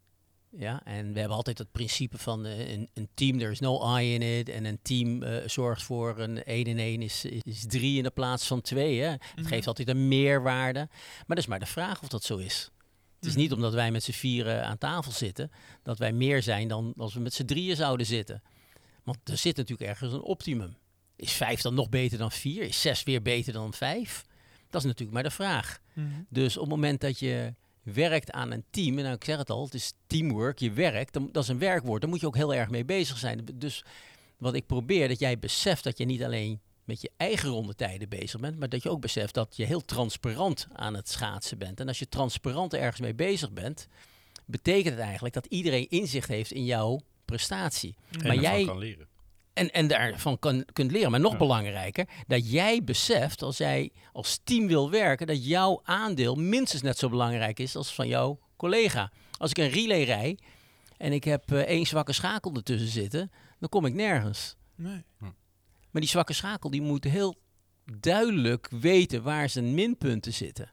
Ja, 0.57 0.81
en 0.85 1.13
we 1.13 1.19
hebben 1.19 1.37
altijd 1.37 1.59
het 1.59 1.73
principe 1.73 2.19
van 2.19 2.47
eh, 2.47 2.73
een, 2.73 2.89
een 2.95 3.09
team, 3.15 3.39
there 3.39 3.51
is 3.51 3.61
no 3.61 3.99
I 3.99 4.15
in 4.15 4.23
it. 4.23 4.49
En 4.49 4.65
een 4.65 4.79
team 4.83 5.23
eh, 5.23 5.49
zorgt 5.49 5.83
voor 5.83 6.19
een 6.19 6.43
1 6.45 6.65
en 6.67 6.79
1 6.79 7.03
is, 7.03 7.25
is 7.25 7.65
3 7.67 7.97
in 7.97 8.03
de 8.03 8.11
plaats 8.11 8.47
van 8.47 8.61
2. 8.61 9.01
Hè. 9.01 9.09
Het 9.09 9.21
Mhm. 9.37 9.47
geeft 9.47 9.67
altijd 9.67 9.89
een 9.89 10.09
meerwaarde. 10.09 10.79
Maar 10.89 11.25
dat 11.27 11.39
is 11.39 11.47
maar 11.47 11.59
de 11.59 11.67
vraag 11.67 12.03
of 12.03 12.09
dat 12.09 12.25
zo 12.25 12.37
is. 12.37 12.71
Het 13.17 13.27
is 13.27 13.33
Mhm. 13.33 13.41
niet 13.41 13.53
omdat 13.53 13.73
wij 13.73 13.91
met 13.91 14.03
z'n 14.03 14.11
vieren 14.13 14.65
aan 14.67 14.79
tafel 14.79 15.13
zitten, 15.13 15.51
dat 15.83 15.99
wij 15.99 16.13
meer 16.13 16.43
zijn 16.43 16.69
dan 16.69 16.93
als 16.97 17.15
we 17.15 17.21
met 17.21 17.35
z'n 17.35 17.45
drieën 17.45 17.77
zouden 17.77 18.07
zitten. 18.07 18.43
Want 19.05 19.19
er 19.25 19.37
zit 19.37 19.57
natuurlijk 19.57 19.91
ergens 19.91 20.13
een 20.13 20.21
optimum. 20.21 20.77
Is 21.17 21.33
vijf 21.33 21.61
dan 21.61 21.75
nog 21.75 21.89
beter 21.89 22.19
dan 22.19 22.31
vier? 22.33 22.63
Is 22.63 22.81
zes 22.81 23.03
weer 23.03 23.23
beter 23.23 23.53
dan 23.53 23.73
vijf? 23.75 24.25
Dat 24.71 24.81
is 24.81 24.87
natuurlijk 24.87 25.13
maar 25.13 25.23
de 25.23 25.31
vraag. 25.31 25.81
Dus 26.29 26.57
op 26.57 26.63
het 26.63 26.71
moment 26.71 27.01
dat 27.01 27.19
je 27.19 27.55
werkt 27.93 28.31
aan 28.33 28.51
een 28.51 28.65
team, 28.71 28.97
en 28.97 29.03
nou, 29.03 29.15
ik 29.15 29.25
zeg 29.25 29.39
het 29.39 29.51
al, 29.51 29.65
het 29.65 29.75
is 29.75 29.93
teamwork, 30.07 30.59
je 30.59 30.73
werkt, 30.73 31.13
dan, 31.13 31.29
dat 31.33 31.43
is 31.43 31.49
een 31.49 31.59
werkwoord, 31.59 32.01
daar 32.01 32.11
moet 32.11 32.21
je 32.21 32.27
ook 32.27 32.37
heel 32.37 32.55
erg 32.55 32.71
mee 32.71 32.85
bezig 32.85 33.19
zijn. 33.19 33.45
Dus 33.55 33.85
wat 34.37 34.55
ik 34.55 34.67
probeer, 34.67 35.09
dat 35.09 35.19
jij 35.19 35.39
beseft 35.39 35.85
dat 35.85 35.99
je 35.99 36.05
niet 36.05 36.23
alleen 36.23 36.61
met 36.85 37.01
je 37.01 37.11
eigen 37.17 37.49
rondetijden 37.49 38.09
bezig 38.09 38.41
bent, 38.41 38.59
maar 38.59 38.69
dat 38.69 38.83
je 38.83 38.91
ook 38.91 39.01
beseft 39.01 39.35
dat 39.35 39.57
je 39.57 39.65
heel 39.65 39.85
transparant 39.85 40.67
aan 40.73 40.95
het 40.95 41.09
schaatsen 41.09 41.59
bent. 41.59 41.81
En 41.81 41.89
als 41.89 41.99
je 41.99 42.09
transparant 42.09 42.75
ergens 42.75 43.01
mee 43.01 43.15
bezig 43.15 43.53
bent, 43.53 43.89
betekent 44.45 44.95
het 44.95 45.05
eigenlijk 45.05 45.35
dat 45.35 45.47
iedereen 45.47 45.89
inzicht 45.89 46.29
heeft 46.29 46.51
in 46.51 46.65
jouw 46.65 47.01
prestatie. 47.25 47.95
En 48.11 48.27
Maar 48.27 48.37
jij, 48.37 48.65
kan 48.65 48.79
leren. 48.79 49.08
En, 49.59 49.71
en 49.71 49.87
daarvan 49.87 50.39
kan, 50.39 50.65
kunt 50.73 50.91
leren. 50.91 51.11
Maar 51.11 51.21
nog 51.21 51.33
Ja. 51.33 51.39
belangrijker, 51.39 52.09
dat 52.27 52.51
jij 52.51 52.85
beseft, 52.85 53.43
als 53.43 53.57
jij 53.57 53.91
als 54.13 54.41
team 54.45 54.67
wil 54.67 54.91
werken, 54.91 55.27
dat 55.27 55.47
jouw 55.47 55.81
aandeel 55.85 56.35
minstens 56.35 56.83
net 56.83 56.99
zo 56.99 57.09
belangrijk 57.09 57.59
is 57.59 57.77
als 57.77 57.95
van 57.95 58.09
jouw 58.09 58.39
collega. 58.57 59.13
Als 59.39 59.51
ik 59.51 59.59
een 59.59 59.69
relay 59.71 60.03
rij 60.05 60.39
en 60.97 61.13
ik 61.13 61.25
heb 61.25 61.53
eh, 61.53 61.59
één 61.61 61.87
zwakke 61.87 62.13
schakel 62.13 62.55
ertussen 62.55 62.89
zitten, 62.91 63.31
dan 63.59 63.69
kom 63.69 63.85
ik 63.85 63.95
nergens. 63.95 64.57
Nee. 64.75 65.05
Maar 65.91 66.01
die 66.01 66.11
zwakke 66.11 66.33
schakel 66.33 66.71
die 66.71 66.83
moet 66.83 67.05
heel 67.05 67.35
duidelijk 68.01 68.69
weten 68.71 69.23
waar 69.23 69.49
zijn 69.49 69.75
minpunten 69.75 70.33
zitten. 70.33 70.71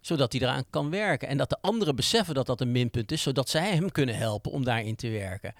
Zodat 0.00 0.32
hij 0.32 0.40
eraan 0.40 0.64
kan 0.70 0.90
werken. 0.90 1.28
En 1.28 1.36
dat 1.36 1.48
de 1.50 1.58
anderen 1.60 1.96
beseffen 1.96 2.34
dat 2.34 2.46
dat 2.46 2.60
een 2.60 2.72
minpunt 2.72 3.12
is, 3.12 3.22
zodat 3.22 3.48
zij 3.48 3.74
hem 3.74 3.92
kunnen 3.92 4.16
helpen 4.16 4.50
om 4.52 4.64
daarin 4.64 4.96
te 4.96 5.08
werken. 5.08 5.54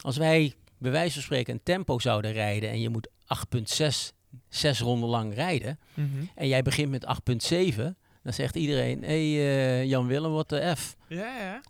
Als 0.00 0.16
wij 0.16 0.54
bij 0.78 0.90
wijze 0.90 1.12
van 1.12 1.22
spreken 1.22 1.54
een 1.54 1.62
tempo 1.62 1.98
zouden 1.98 2.32
rijden 2.32 2.70
en 2.70 2.80
je 2.80 2.88
moet 2.88 3.08
8,6 3.08 4.16
zes 4.48 4.80
ronden 4.80 5.08
lang 5.08 5.34
rijden. 5.34 5.78
Mhm. 5.94 6.08
En 6.34 6.48
jij 6.48 6.62
begint 6.62 6.90
met 6.90 7.04
8,7. 7.04 7.96
Dan 8.22 8.32
zegt 8.32 8.56
iedereen, 8.56 9.02
hé 9.02 9.34
hey, 9.34 9.86
Jan 9.86 10.06
Willem, 10.06 10.32
wat 10.32 10.48
de 10.48 10.72
F. 10.76 10.96
Ja, 11.08 11.38
ja. 11.38 11.60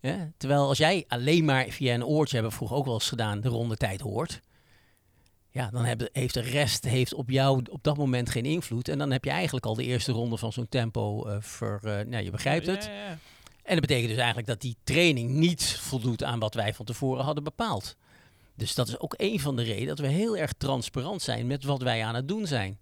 Ja? 0.00 0.32
Terwijl 0.36 0.68
als 0.68 0.78
jij 0.78 1.04
alleen 1.08 1.44
maar 1.44 1.66
via 1.68 1.94
een 1.94 2.04
oortje, 2.04 2.34
hebben 2.34 2.50
we 2.50 2.56
vroeger 2.56 2.76
ook 2.76 2.84
wel 2.84 2.94
eens 2.94 3.08
gedaan, 3.08 3.40
de 3.40 3.48
rondetijd 3.48 4.00
hoort. 4.00 4.40
Ja, 5.50 5.70
dan 5.70 5.84
heb, 5.84 6.08
heeft 6.12 6.34
de 6.34 6.40
rest 6.40 6.84
heeft 6.84 7.14
op 7.14 7.30
jou 7.30 7.62
op 7.70 7.82
dat 7.82 7.96
moment 7.96 8.30
geen 8.30 8.44
invloed. 8.44 8.88
En 8.88 8.98
dan 8.98 9.10
heb 9.10 9.24
je 9.24 9.30
eigenlijk 9.30 9.66
al 9.66 9.74
de 9.74 9.84
eerste 9.84 10.12
ronde 10.12 10.36
van 10.36 10.52
zo'n 10.52 10.68
tempo 10.68 11.28
uh, 11.28 11.36
ver... 11.40 11.80
Uh, 11.84 12.06
nou, 12.06 12.24
je 12.24 12.30
begrijpt 12.30 12.66
het. 12.66 12.84
Ja, 12.84 12.92
ja, 12.92 13.04
ja. 13.04 13.18
En 13.62 13.72
dat 13.72 13.80
betekent 13.80 14.08
dus 14.08 14.16
eigenlijk 14.16 14.46
dat 14.46 14.60
die 14.60 14.76
training 14.84 15.30
niet 15.30 15.78
voldoet 15.80 16.24
aan 16.24 16.38
wat 16.38 16.54
wij 16.54 16.74
van 16.74 16.84
tevoren 16.84 17.24
hadden 17.24 17.44
bepaald. 17.44 17.96
Dus 18.56 18.74
dat 18.74 18.88
is 18.88 18.98
ook 18.98 19.14
een 19.16 19.40
van 19.40 19.56
de 19.56 19.62
redenen 19.62 19.86
dat 19.86 19.98
we 19.98 20.06
heel 20.06 20.36
erg 20.36 20.52
transparant 20.52 21.22
zijn 21.22 21.46
met 21.46 21.64
wat 21.64 21.82
wij 21.82 22.04
aan 22.04 22.14
het 22.14 22.28
doen 22.28 22.46
zijn. 22.46 22.78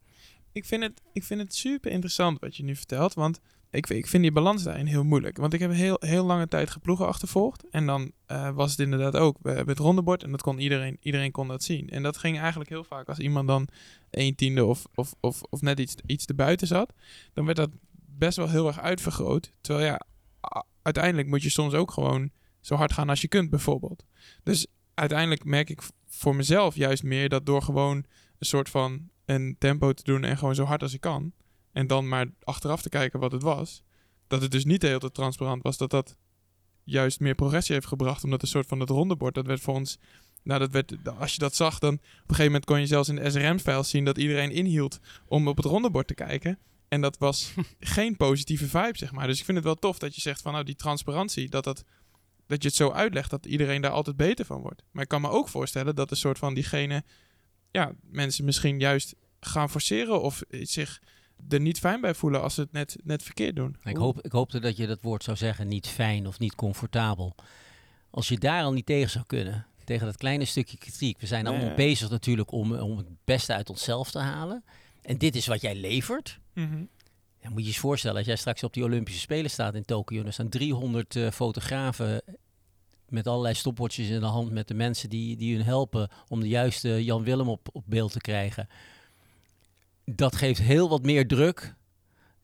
Ik 0.53 0.65
vind 0.65 0.83
het, 0.83 1.03
ik 1.13 1.25
vind 1.25 1.41
het 1.41 1.55
super 1.55 1.91
interessant 1.91 2.41
wat 2.41 2.57
je 2.57 2.65
nu 2.65 2.77
vertelt, 2.77 3.15
want 3.15 3.41
ik, 3.71 3.89
ik 3.89 4.07
vind 4.07 4.23
die 4.23 4.33
balans 4.33 4.63
daarin 4.63 4.87
heel 4.87 5.05
moeilijk. 5.05 5.37
Want 5.37 5.53
ik 5.53 5.61
heb 5.61 5.73
heel, 5.73 5.97
heel 6.01 6.25
lange 6.25 6.49
tijd 6.49 6.71
geploegen 6.71 7.07
achtervolgd. 7.07 7.69
En 7.71 7.87
dan 7.87 8.13
uh, 8.29 8.51
was 8.51 8.71
het 8.71 8.81
inderdaad 8.81 9.17
ook, 9.17 9.37
we 9.43 9.49
hebben 9.49 9.75
het 9.75 9.85
rondebord 9.85 10.23
en 10.23 10.31
dat 10.31 10.43
kon 10.43 10.59
iedereen, 10.59 10.97
iedereen 11.01 11.31
kon 11.31 11.49
dat 11.49 11.63
zien. 11.63 11.91
En 11.91 12.03
dat 12.03 12.17
ging 12.17 12.39
eigenlijk 12.39 12.71
heel 12.71 12.85
vaak 12.85 13.09
als 13.09 13.19
iemand 13.19 13.49
dan 13.49 13.69
een 14.11 14.35
tiende 14.35 14.65
of, 14.65 14.87
of, 14.95 15.15
of, 15.21 15.43
of 15.43 15.61
net 15.61 15.79
iets, 15.79 15.95
iets 16.07 16.27
erbuiten 16.27 16.67
zat, 16.67 16.93
dan 17.33 17.45
werd 17.45 17.57
dat 17.57 17.71
best 18.07 18.37
wel 18.37 18.49
heel 18.49 18.67
erg 18.67 18.81
uitvergroot. 18.81 19.53
Terwijl 19.61 19.87
ja, 19.87 20.01
uiteindelijk 20.83 21.29
moet 21.29 21.43
je 21.43 21.51
soms 21.51 21.75
ook 21.75 21.91
gewoon 21.91 22.31
zo 22.61 22.75
hard 22.75 22.93
gaan 22.93 23.09
als 23.09 23.21
je 23.21 23.29
kunt 23.29 23.51
bijvoorbeeld. 23.51 24.05
Dus 24.43 24.67
uiteindelijk 24.95 25.45
merk 25.45 25.71
ik 25.71 25.83
voor 26.09 26.37
mezelf 26.37 26.75
juist 26.75 27.03
meer 27.03 27.29
dat 27.29 27.47
door 27.47 27.63
gewoon 27.63 27.97
een 28.39 28.47
soort 28.47 28.69
van 28.69 29.11
een 29.25 29.57
tempo 29.59 29.93
te 29.93 30.03
doen 30.03 30.25
en 30.25 30.39
gewoon 30.39 30.55
zo 30.55 30.65
hard 30.65 30.83
als 30.83 30.95
ik 30.95 31.01
kan. 31.01 31.33
En 31.73 31.87
dan 31.87 32.09
maar 32.09 32.27
achteraf 32.43 32.83
te 32.83 32.89
kijken 32.89 33.21
wat 33.21 33.33
het 33.33 33.43
was. 33.43 33.83
Dat 34.27 34.43
het 34.43 34.51
dus 34.51 34.65
niet 34.65 34.83
heel 34.83 34.99
te 34.99 35.11
transparant 35.11 35.63
was. 35.63 35.77
Dat 35.77 35.91
dat 35.91 36.17
juist 36.85 37.21
meer 37.21 37.35
progressie 37.35 37.75
heeft 37.75 37.87
gebracht. 37.87 38.25
Omdat 38.25 38.43
een 38.43 38.49
soort 38.49 38.67
van 38.67 38.81
het 38.81 38.89
rondebord, 38.89 39.35
dat 39.35 39.47
werd 39.47 39.61
voor 39.61 39.75
ons... 39.75 39.99
Nou, 40.43 40.61
dat 40.61 40.71
werd, 40.71 40.95
als 41.19 41.33
je 41.33 41.39
dat 41.39 41.55
zag, 41.55 41.79
dan 41.79 41.95
op 41.95 42.01
een 42.01 42.21
gegeven 42.27 42.45
moment 42.45 42.65
kon 42.65 42.81
je 42.81 42.87
zelfs 42.87 43.09
in 43.09 43.17
de 43.17 43.31
SRM-files 43.31 43.91
zien 43.91 44.05
dat 44.05 44.19
iedereen 44.19 44.51
inhield 44.51 44.99
om 45.27 45.49
op 45.49 45.57
het 45.57 45.67
rondebord 45.67 46.07
te 46.07 46.15
kijken. 46.15 46.59
En 46.89 47.01
dat 47.01 47.19
was 47.19 47.55
geen 47.81 48.17
positieve 48.17 48.67
vibe, 48.67 48.99
zeg 48.99 49.13
maar. 49.13 49.27
Dus 49.27 49.39
ik 49.39 49.45
vind 49.45 49.57
het 49.57 49.67
wel 49.67 49.75
tof 49.75 49.99
dat 49.99 50.15
je 50.15 50.21
zegt 50.21 50.43
van 50.43 50.53
nou, 50.53 50.65
die 50.65 50.75
transparantie, 50.75 51.49
dat 51.49 51.65
dat 51.65 51.85
dat 52.53 52.63
je 52.63 52.69
het 52.69 52.77
zo 52.77 52.91
uitlegt 52.91 53.31
dat 53.31 53.47
iedereen 53.47 53.81
daar 53.81 53.91
altijd 53.91 54.17
beter 54.17 54.45
van 54.45 54.61
wordt. 54.61 54.83
Maar 54.91 55.03
ik 55.03 55.09
kan 55.09 55.21
me 55.21 55.29
ook 55.29 55.49
voorstellen 55.49 55.95
dat 55.95 56.11
een 56.11 56.17
soort 56.17 56.39
van 56.39 56.55
diegene, 56.55 57.05
ja, 57.71 57.93
mensen 58.11 58.45
misschien 58.45 58.79
juist 58.79 59.15
gaan 59.41 59.71
forceren 59.71 60.23
of 60.23 60.43
zich 60.51 61.01
er 61.49 61.61
niet 61.61 61.79
fijn 61.79 62.01
bij 62.01 62.15
voelen 62.15 62.43
als 62.43 62.55
ze 62.55 62.61
het 62.61 62.73
net, 62.73 62.97
net 63.05 63.23
verkeerd 63.23 63.57
doen. 63.57 63.77
Ik, 63.85 63.97
hoop, 63.97 64.21
ik 64.21 64.33
hoopte 64.33 64.61
dat 64.61 64.77
je 64.77 64.87
dat 64.87 64.99
woord 65.03 65.25
zou 65.25 65.37
zeggen, 65.37 65.69
niet 65.69 65.87
fijn 65.87 66.27
of 66.27 66.39
niet 66.39 66.55
comfortabel. 66.55 67.35
Als 68.11 68.29
je 68.29 68.39
daar 68.39 68.63
al 68.63 68.73
niet 68.73 68.87
tegen 68.87 69.11
zou 69.11 69.25
kunnen, 69.27 69.67
tegen 69.85 70.07
dat 70.07 70.17
kleine 70.17 70.45
stukje 70.45 70.79
kritiek. 70.79 71.21
We 71.21 71.27
zijn 71.27 71.47
allemaal 71.47 71.75
bezig 71.75 72.11
natuurlijk 72.11 72.53
om, 72.53 72.73
om 72.73 72.97
het 72.97 73.07
beste 73.25 73.55
uit 73.55 73.71
onszelf 73.71 74.11
te 74.11 74.19
halen. 74.19 74.65
En 75.03 75.19
dit 75.19 75.37
is 75.37 75.47
wat 75.47 75.61
jij 75.61 75.75
levert. 75.75 76.39
Mhm. 76.55 76.85
Ja, 77.43 77.49
moet 77.49 77.59
je 77.59 77.63
je 77.63 77.69
eens 77.69 77.79
voorstellen, 77.79 78.17
als 78.17 78.27
jij 78.27 78.37
straks 78.37 78.63
op 78.63 78.73
die 78.73 78.85
Olympische 78.85 79.21
Spelen 79.21 79.51
staat 79.51 79.75
in 79.75 79.85
Tokio, 79.85 80.25
er 80.25 80.33
staan 80.33 80.49
300 80.49 81.15
uh, 81.15 81.31
fotografen 81.31 82.23
met 83.13 83.27
allerlei 83.27 83.55
stopwatches 83.55 84.09
in 84.09 84.21
de 84.21 84.27
hand 84.27 84.51
met 84.51 84.69
de 84.69 84.75
mensen 84.75 85.09
die, 85.09 85.37
die 85.37 85.57
hun 85.57 85.65
helpen 85.65 86.09
om 86.29 86.41
de 86.41 86.49
juiste 86.49 87.05
Jan 87.05 87.25
Willem 87.25 87.49
op, 87.49 87.69
op 87.73 87.85
beeld 87.87 88.13
te 88.13 88.21
krijgen. 88.21 88.69
Dat 90.05 90.37
geeft 90.37 90.61
heel 90.61 90.89
wat 90.89 91.03
meer 91.03 91.27
druk 91.27 91.75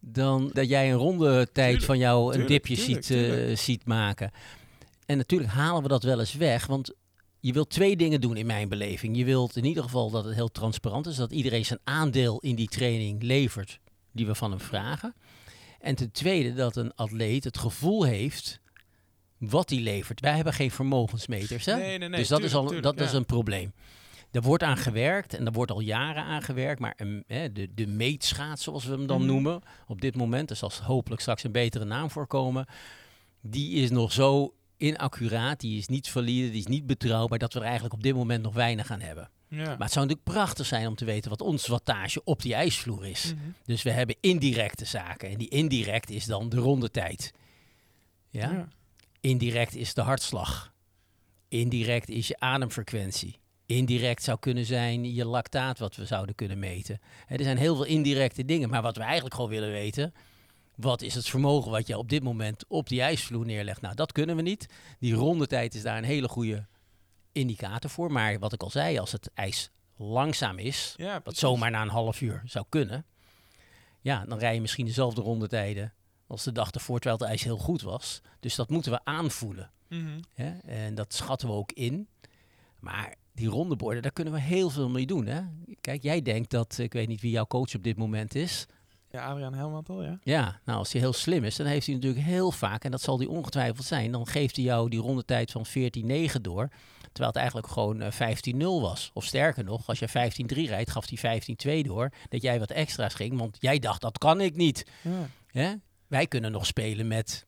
dan 0.01 0.51
dat 0.53 0.69
jij 0.69 0.91
een 0.91 0.99
ronde 0.99 1.49
tijd 1.53 1.85
van 1.85 1.99
jou 1.99 2.35
een 2.35 2.47
dipje 2.47 2.75
tuurlijk, 2.75 3.05
ziet, 3.05 3.17
uh, 3.17 3.29
tuurlijk. 3.29 3.59
ziet 3.59 3.85
maken. 3.87 4.31
En 5.07 5.17
natuurlijk 5.17 5.51
halen 5.51 5.83
we 5.83 5.89
dat 5.89 6.03
wel 6.03 6.21
eens 6.21 6.35
weg, 6.35 6.67
want 6.67 6.95
je 7.41 7.53
wilt 7.53 7.71
twee 7.71 7.97
dingen 7.97 8.21
doen 8.21 8.37
in 8.37 8.47
mijn 8.47 8.69
beleving. 8.69 9.17
Je 9.17 9.25
wilt 9.25 9.57
in 9.57 9.65
ieder 9.65 9.83
geval 9.83 10.11
dat 10.11 10.25
het 10.25 10.35
heel 10.35 10.51
transparant 10.51 11.07
is, 11.07 11.17
dat 11.17 11.33
iedereen 11.33 11.65
zijn 11.65 11.81
aandeel 11.85 12.39
in 12.39 12.55
die 12.55 12.69
training 12.69 13.23
levert 13.23 13.79
die 14.13 14.27
we 14.27 14.35
van 14.35 14.51
hem 14.51 14.61
vragen. 14.61 15.15
En 15.81 15.95
ten 15.95 16.11
tweede 16.11 16.55
dat 16.55 16.77
een 16.77 16.95
atleet 16.95 17.45
het 17.45 17.59
gevoel 17.59 18.03
heeft 18.05 18.61
wat 19.39 19.71
hij 19.71 19.79
levert. 19.79 20.21
Wij 20.21 20.35
hebben 20.35 20.53
geen 20.53 20.71
vermogensmeters. 20.71 21.65
Hè? 21.65 21.75
Nee, 21.77 21.99
nee, 21.99 22.09
nee, 22.09 22.19
dus 22.19 22.29
dat, 22.29 22.43
is, 22.43 22.55
al, 22.55 22.63
tuurlijk, 22.65 22.83
dat 22.83 23.01
is 23.01 23.13
een 23.13 23.25
probleem. 23.27 23.73
Er 24.31 24.43
wordt 24.43 24.63
aan 24.63 24.77
gewerkt 24.77 25.35
en 25.35 25.47
er 25.47 25.53
wordt 25.53 25.71
al 25.71 25.81
jaren 25.81 26.23
aan 26.23 26.43
gewerkt. 26.43 26.81
Maar 26.81 26.95
een, 26.97 27.25
hè, 27.27 27.53
de, 27.53 27.75
de 27.75 27.87
meetschaats, 27.87 28.63
zoals 28.63 28.85
we 28.85 28.93
hem 28.93 29.07
dan 29.07 29.19
Mhm. 29.19 29.27
noemen, 29.27 29.61
op 29.87 30.01
dit 30.01 30.17
moment, 30.17 30.51
er 30.51 30.57
zal 30.57 30.71
hopelijk 30.83 31.21
straks 31.21 31.45
een 31.45 31.53
betere 31.53 31.85
naam 31.85 32.11
voorkomen. 32.11 32.67
Die 33.41 33.71
is 33.83 33.91
nog 33.91 34.13
zo 34.13 34.55
inaccuraat, 34.77 35.61
die 35.61 35.79
is 35.79 35.87
niet 35.87 36.09
valide, 36.11 36.51
die 36.51 36.59
is 36.61 36.67
niet 36.67 36.87
betrouwbaar, 36.87 37.39
dat 37.39 37.53
we 37.53 37.59
er 37.59 37.65
eigenlijk 37.65 37.95
op 37.95 38.03
dit 38.03 38.15
moment 38.15 38.43
nog 38.43 38.55
weinig 38.55 38.91
aan 38.91 39.01
hebben. 39.01 39.31
Ja. 39.49 39.57
Maar 39.65 39.67
het 39.79 39.93
zou 39.93 40.07
natuurlijk 40.07 40.37
prachtig 40.39 40.67
zijn 40.67 40.87
om 40.87 40.95
te 40.95 41.05
weten 41.05 41.31
wat 41.31 41.41
ons 41.41 41.67
wattage 41.67 42.25
op 42.25 42.43
die 42.43 42.55
ijsvloer 42.55 43.07
is. 43.07 43.25
Mhm. 43.35 43.45
Dus 43.65 43.83
we 43.83 43.91
hebben 43.91 44.17
indirecte 44.21 44.85
zaken. 44.85 45.29
En 45.29 45.39
die 45.39 45.49
indirect 45.49 46.11
is 46.11 46.25
dan 46.25 46.49
de 46.49 46.57
rondetijd. 46.57 47.33
Ja? 48.31 48.51
Ja. 48.51 48.69
Indirect 49.21 49.75
is 49.75 49.95
de 49.95 50.01
hartslag. 50.01 50.73
Indirect 51.49 52.09
is 52.09 52.29
je 52.29 52.41
ademfrequentie. 52.41 53.39
Indirect 53.67 54.23
zou 54.23 54.39
kunnen 54.39 54.65
zijn 54.65 55.15
je 55.15 55.25
lactaat 55.25 55.79
wat 55.79 55.97
we 55.97 56.07
zouden 56.07 56.35
kunnen 56.35 56.59
meten. 56.59 57.01
Er 57.27 57.43
zijn 57.43 57.57
heel 57.57 57.75
veel 57.75 57.85
indirecte 57.85 58.45
dingen. 58.45 58.69
Maar 58.69 58.83
wat 58.83 58.97
we 58.97 59.03
eigenlijk 59.03 59.35
gewoon 59.35 59.51
willen 59.51 59.71
weten... 59.71 60.15
Wat 60.79 61.03
is 61.03 61.15
het 61.15 61.29
vermogen 61.29 61.71
wat 61.71 61.87
je 61.87 61.99
op 61.99 62.09
dit 62.09 62.23
moment 62.23 62.65
op 62.69 62.89
die 62.89 63.03
ijsvloer 63.03 63.45
neerlegt? 63.47 63.81
Nou, 63.81 63.95
dat 63.95 64.13
kunnen 64.13 64.37
we 64.37 64.43
niet. 64.43 64.67
Die 64.99 65.15
rondetijd 65.15 65.75
is 65.75 65.83
daar 65.83 65.99
een 65.99 66.05
hele 66.05 66.29
goede 66.29 66.67
indicator 67.33 67.91
voor. 67.91 68.13
Maar 68.13 68.39
wat 68.39 68.53
ik 68.53 68.63
al 68.63 68.71
zei, 68.71 68.99
als 68.99 69.13
het 69.13 69.31
ijs 69.35 69.71
langzaam 69.97 70.59
is, 70.59 70.95
Ja, 70.97 71.21
wat 71.25 71.37
zomaar 71.37 71.71
na 71.71 71.83
een 71.83 71.89
half 71.89 72.21
uur 72.21 72.43
zou 72.45 72.65
kunnen. 72.69 73.07
Ja, 74.01 74.25
dan 74.25 74.39
rij 74.39 74.55
je 74.55 74.61
misschien 74.61 74.87
dezelfde 74.87 75.21
rondetijden 75.21 75.93
als 76.29 76.45
de 76.45 76.53
dag 76.53 76.71
ervoor, 76.71 76.99
terwijl 76.99 77.21
het 77.21 77.31
ijs 77.31 77.43
heel 77.43 77.59
goed 77.59 77.83
was. 77.83 78.21
Dus 78.41 78.55
dat 78.55 78.71
moeten 78.71 78.93
we 78.93 79.01
aanvoelen. 79.05 79.71
Hè? 80.35 80.59
En 80.59 80.95
dat 80.95 81.15
schatten 81.15 81.49
we 81.49 81.55
ook 81.55 81.73
in. 81.73 82.09
Maar 82.81 83.15
die 83.33 83.49
rondeborden, 83.49 84.03
daar 84.03 84.13
kunnen 84.13 84.33
we 84.33 84.41
heel 84.41 84.71
veel 84.71 84.89
mee 84.89 85.07
doen. 85.07 85.27
Hè? 85.27 85.41
Kijk, 85.81 86.03
jij 86.03 86.23
denkt 86.23 86.51
dat, 86.51 86.79
ik 86.79 86.93
weet 86.93 87.09
niet 87.09 87.21
wie 87.21 87.31
jouw 87.31 87.47
coach 87.47 87.75
op 87.75 87.83
dit 87.83 87.97
moment 87.97 88.35
is. 88.35 88.67
Ja, 89.11 89.27
Adriaan 89.27 89.55
Helmantel, 89.55 90.03
ja. 90.03 90.19
Ja, 90.23 90.61
nou 90.65 90.79
als 90.79 90.93
hij 90.93 91.01
heel 91.01 91.13
slim 91.13 91.45
is, 91.45 91.57
dan 91.57 91.67
heeft 91.67 91.87
hij 91.87 91.95
natuurlijk 91.95 92.25
heel 92.25 92.51
vaak, 92.51 92.85
en 92.85 92.91
dat 92.91 93.01
zal 93.01 93.19
hij 93.19 93.27
ongetwijfeld 93.27 93.87
zijn, 93.87 94.13
dan 94.13 94.27
geeft 94.27 94.57
hij 94.57 94.65
jou 94.65 94.89
die 94.89 95.01
rondetijd 95.01 95.51
van 95.51 95.67
14-9 95.67 95.73
door. 96.41 96.69
Terwijl 97.01 97.29
het 97.29 97.37
eigenlijk 97.37 97.67
gewoon 97.67 98.01
eh, 98.01 98.37
15-0 98.55 98.59
was. 98.59 99.11
Of 99.15 99.25
sterker 99.25 99.65
nog, 99.65 99.87
als 99.87 99.99
je 99.99 100.09
15-3 100.09 100.13
rijdt, 100.47 100.91
gaf 100.91 101.07
hij 101.11 101.41
15-2 101.83 101.87
door. 101.87 102.13
Dat 102.29 102.43
jij 102.43 102.59
wat 102.59 102.71
extra's 102.71 103.15
ging, 103.15 103.39
want 103.39 103.57
jij 103.61 103.79
dacht 103.79 104.01
dat 104.01 104.19
kan 104.19 104.41
ik 104.41 104.57
niet. 104.57 104.87
ja. 105.03 105.29
Hè? 105.47 105.75
Wij 106.09 106.27
kunnen 106.27 106.53
nog 106.53 106.67
spelen 106.67 107.09
met, 107.09 107.47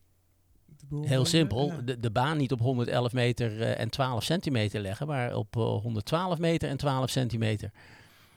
heel 1.01 1.25
simpel, 1.25 1.73
de, 1.85 1.99
de 1.99 2.11
baan 2.11 2.37
niet 2.37 2.51
op 2.51 2.59
111 2.59 3.13
meter 3.13 3.61
eh, 3.61 3.79
en 3.79 3.89
12 3.89 4.23
centimeter 4.23 4.81
leggen, 4.81 5.07
maar 5.07 5.35
op 5.35 5.55
eh, 5.57 5.63
112 5.63 6.37
meter 6.39 6.69
en 6.69 6.77
12 6.77 7.09
centimeter. 7.09 7.71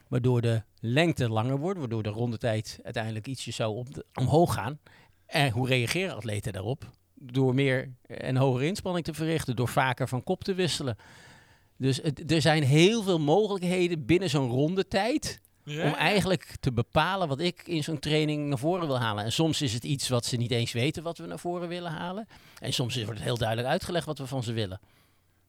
Waardoor 0.08 0.40
de 0.40 0.62
lengte 0.80 1.28
langer 1.28 1.58
wordt, 1.58 1.78
waardoor 1.78 2.02
de 2.02 2.08
rondetijd 2.08 2.78
uiteindelijk 2.82 3.26
ietsje 3.26 3.50
zou 3.50 3.76
op 3.76 3.94
de- 3.94 4.04
omhoog 4.14 4.54
gaan. 4.54 4.78
En 5.26 5.50
hoe 5.50 5.68
reageren 5.68 6.16
atleten 6.16 6.52
daarop? 6.52 6.90
Door 7.14 7.54
meer 7.54 7.92
en 8.06 8.36
hogere 8.36 8.66
inspanning 8.66 9.04
te 9.04 9.14
verrichten, 9.14 9.56
door 9.56 9.68
vaker 9.68 10.08
van 10.08 10.22
kop 10.22 10.44
te 10.44 10.54
wisselen. 10.54 10.96
Dus 11.76 11.96
het- 12.02 12.32
er 12.32 12.40
zijn 12.40 12.62
heel 12.62 13.02
veel 13.02 13.18
mogelijkheden 13.20 14.04
binnen 14.06 14.30
zo'n 14.30 14.50
rondetijd 14.50 15.40
Ja. 15.64 15.84
om 15.86 15.94
eigenlijk 15.94 16.56
te 16.60 16.72
bepalen 16.72 17.28
wat 17.28 17.40
ik 17.40 17.66
in 17.66 17.84
zo'n 17.84 17.98
training 17.98 18.48
naar 18.48 18.58
voren 18.58 18.86
wil 18.86 18.98
halen. 19.00 19.24
En 19.24 19.32
soms 19.32 19.62
is 19.62 19.72
het 19.72 19.84
iets 19.84 20.08
wat 20.08 20.24
ze 20.24 20.36
niet 20.36 20.50
eens 20.50 20.72
weten 20.72 21.02
wat 21.02 21.18
we 21.18 21.26
naar 21.26 21.38
voren 21.38 21.68
willen 21.68 21.90
halen. 21.90 22.28
En 22.60 22.72
soms 22.72 22.94
wordt 22.96 23.10
het 23.10 23.22
heel 23.22 23.38
duidelijk 23.38 23.68
uitgelegd 23.68 24.06
wat 24.06 24.18
we 24.18 24.26
van 24.26 24.42
ze 24.42 24.52
willen. 24.52 24.80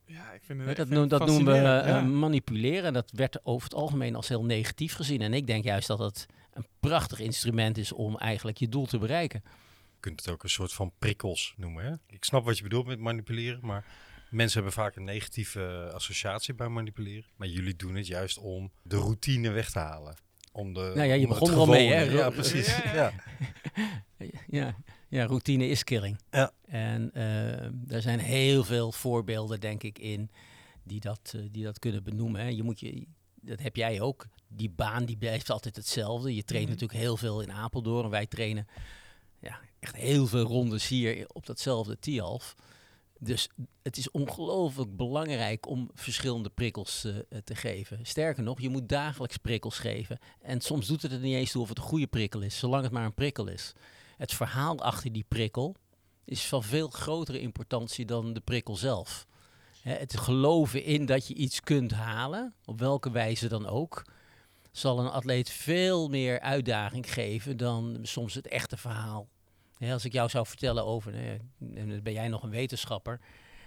Ja, 0.06 0.32
ik 0.32 0.41
vind 0.43 0.60
dat 0.60 0.69
ik 0.69 0.75
vind 0.75 0.89
noem- 0.89 0.99
het 1.01 1.10
dat 1.10 1.25
noemen 1.25 1.54
we 1.54 1.60
eh, 1.80 1.88
ja. 1.88 2.01
manipuleren. 2.01 2.84
En 2.84 2.93
dat 2.93 3.12
werd 3.13 3.45
over 3.45 3.63
het 3.69 3.78
algemeen 3.78 4.15
als 4.15 4.28
heel 4.28 4.43
negatief 4.43 4.93
gezien. 4.93 5.21
En 5.21 5.34
ik 5.34 5.47
denk 5.47 5.63
juist 5.63 5.88
dat 5.88 5.99
het 5.99 6.25
een 6.54 6.67
prachtig 6.80 7.19
instrument 7.19 7.78
is 7.78 7.91
om 7.91 8.17
eigenlijk 8.17 8.58
je 8.58 8.69
doel 8.69 8.86
te 8.86 8.97
bereiken. 8.97 9.41
Je 9.45 9.99
kunt 9.99 10.19
het 10.25 10.30
ook 10.34 10.43
een 10.43 10.49
soort 10.49 10.73
van 10.73 10.91
prikkels 10.99 11.54
noemen. 11.58 11.86
Hè? 11.86 11.93
Ik 12.08 12.23
snap 12.23 12.45
wat 12.45 12.58
je 12.58 12.63
bedoelt 12.63 12.86
met 12.86 12.99
manipuleren, 12.99 13.60
maar 13.62 13.86
mensen 14.30 14.54
hebben 14.64 14.74
vaak 14.84 14.96
een 14.96 15.04
negatieve 15.04 15.92
associatie 15.94 16.54
bij 16.54 16.68
manipuleren. 16.70 17.26
Maar 17.36 17.48
jullie 17.48 17.76
doen 17.76 17.96
het 17.96 18.08
juist 18.08 18.38
om 18.38 18.72
de 18.84 18.96
routine 18.98 19.50
weg 19.50 19.72
te 19.72 19.80
halen. 19.80 20.16
om 20.52 20.74
de. 20.74 20.80
Nou 20.96 21.08
ja, 21.08 21.14
je 21.14 21.24
om 21.24 21.30
begon 21.30 21.48
het 21.48 21.56
er 21.58 21.62
al 21.64 21.68
mee, 21.68 21.92
hè? 21.92 22.02
Ja, 22.02 22.30
precies. 22.30 22.76
Ja, 22.84 23.14
Ja, 24.48 24.76
ja. 25.10 25.26
Routine 25.26 25.68
is 25.68 25.84
killing. 25.84 26.20
Ja. 26.32 26.52
En 26.68 27.12
eh, 27.14 27.94
er 27.96 28.02
zijn 28.02 28.20
heel 28.20 28.64
veel 28.64 28.92
voorbeelden, 28.92 29.60
denk 29.60 29.84
ik, 29.84 30.00
in 30.00 30.30
die 30.84 31.00
dat, 31.00 31.34
eh, 31.36 31.42
die 31.52 31.64
dat 31.64 31.80
kunnen 31.80 32.04
benoemen. 32.04 32.42
Hè. 32.42 32.48
Je 32.48 32.64
moet 32.64 32.80
je, 32.80 33.06
dat 33.42 33.60
heb 33.62 33.76
jij 33.76 34.02
ook. 34.02 34.28
Die 34.48 34.70
baan 34.70 35.06
die 35.06 35.18
blijft 35.18 35.50
altijd 35.50 35.76
hetzelfde. 35.76 36.36
Je 36.36 36.44
traint 36.44 36.66
Mhm. 36.70 36.74
natuurlijk 36.74 37.00
heel 37.00 37.18
veel 37.18 37.42
in 37.42 37.52
Apeldoorn. 37.52 38.04
En 38.06 38.10
wij 38.10 38.26
trainen 38.26 38.68
ja, 39.40 39.60
echt 39.80 39.96
heel 39.96 40.28
veel 40.28 40.44
rondes 40.46 40.88
hier 40.88 41.26
op 41.28 41.46
datzelfde 41.46 42.00
Tialf. 42.00 42.56
Dus 43.19 43.49
het 43.82 43.97
is 43.97 44.12
ongelooflijk 44.12 44.97
belangrijk 44.97 45.67
om 45.67 45.89
verschillende 45.93 46.49
prikkels 46.49 47.04
eh, 47.04 47.38
te 47.43 47.56
geven. 47.56 47.99
Sterker 48.06 48.43
nog, 48.43 48.62
je 48.62 48.69
moet 48.69 48.89
dagelijks 48.89 49.38
prikkels 49.38 49.80
geven. 49.80 50.19
En 50.41 50.62
soms 50.62 50.88
doet 50.88 51.01
het 51.01 51.12
er 51.12 51.19
niet 51.19 51.36
eens 51.36 51.51
toe 51.51 51.62
of 51.62 51.69
het 51.69 51.78
een 51.78 51.84
goede 51.84 52.08
prikkel 52.08 52.41
is, 52.41 52.58
zolang 52.58 52.84
het 52.84 52.91
maar 52.91 53.06
een 53.06 53.13
prikkel 53.13 53.47
is. 53.47 53.73
Het 54.17 54.34
verhaal 54.34 54.80
achter 54.80 55.12
die 55.12 55.25
prikkel 55.28 55.75
is 56.25 56.45
van 56.45 56.63
veel 56.63 56.88
grotere 56.88 57.39
importantie 57.39 58.06
dan 58.06 58.34
de 58.34 58.39
prikkel 58.39 58.75
zelf. 58.75 59.28
Hè, 59.82 59.93
het 59.93 60.17
geloven 60.17 60.84
in 60.84 61.06
dat 61.06 61.28
je 61.28 61.34
iets 61.34 61.62
kunt 61.62 61.91
halen, 61.91 62.54
op 62.65 62.80
welke 62.80 63.12
wijze 63.12 63.47
dan 63.47 63.67
ook, 63.67 64.06
zal 64.71 64.99
een 64.99 65.10
atleet 65.10 65.49
veel 65.49 66.08
meer 66.08 66.39
uitdaging 66.39 67.13
geven 67.13 67.58
dan 67.58 67.99
soms 68.01 68.34
het 68.34 68.47
echte 68.47 68.78
verhaal. 68.78 69.28
Hè, 69.78 69.94
als 69.94 70.06
ik 70.06 70.14
jou 70.14 70.30
zou 70.30 70.46
vertellen 70.46 70.86
over, 70.86 71.14
en 71.16 71.90
dan 71.90 72.02
ben 72.04 72.14
jij 72.14 72.28
nog 72.28 72.44
een 72.44 72.50
wetenschapper, 72.50 73.20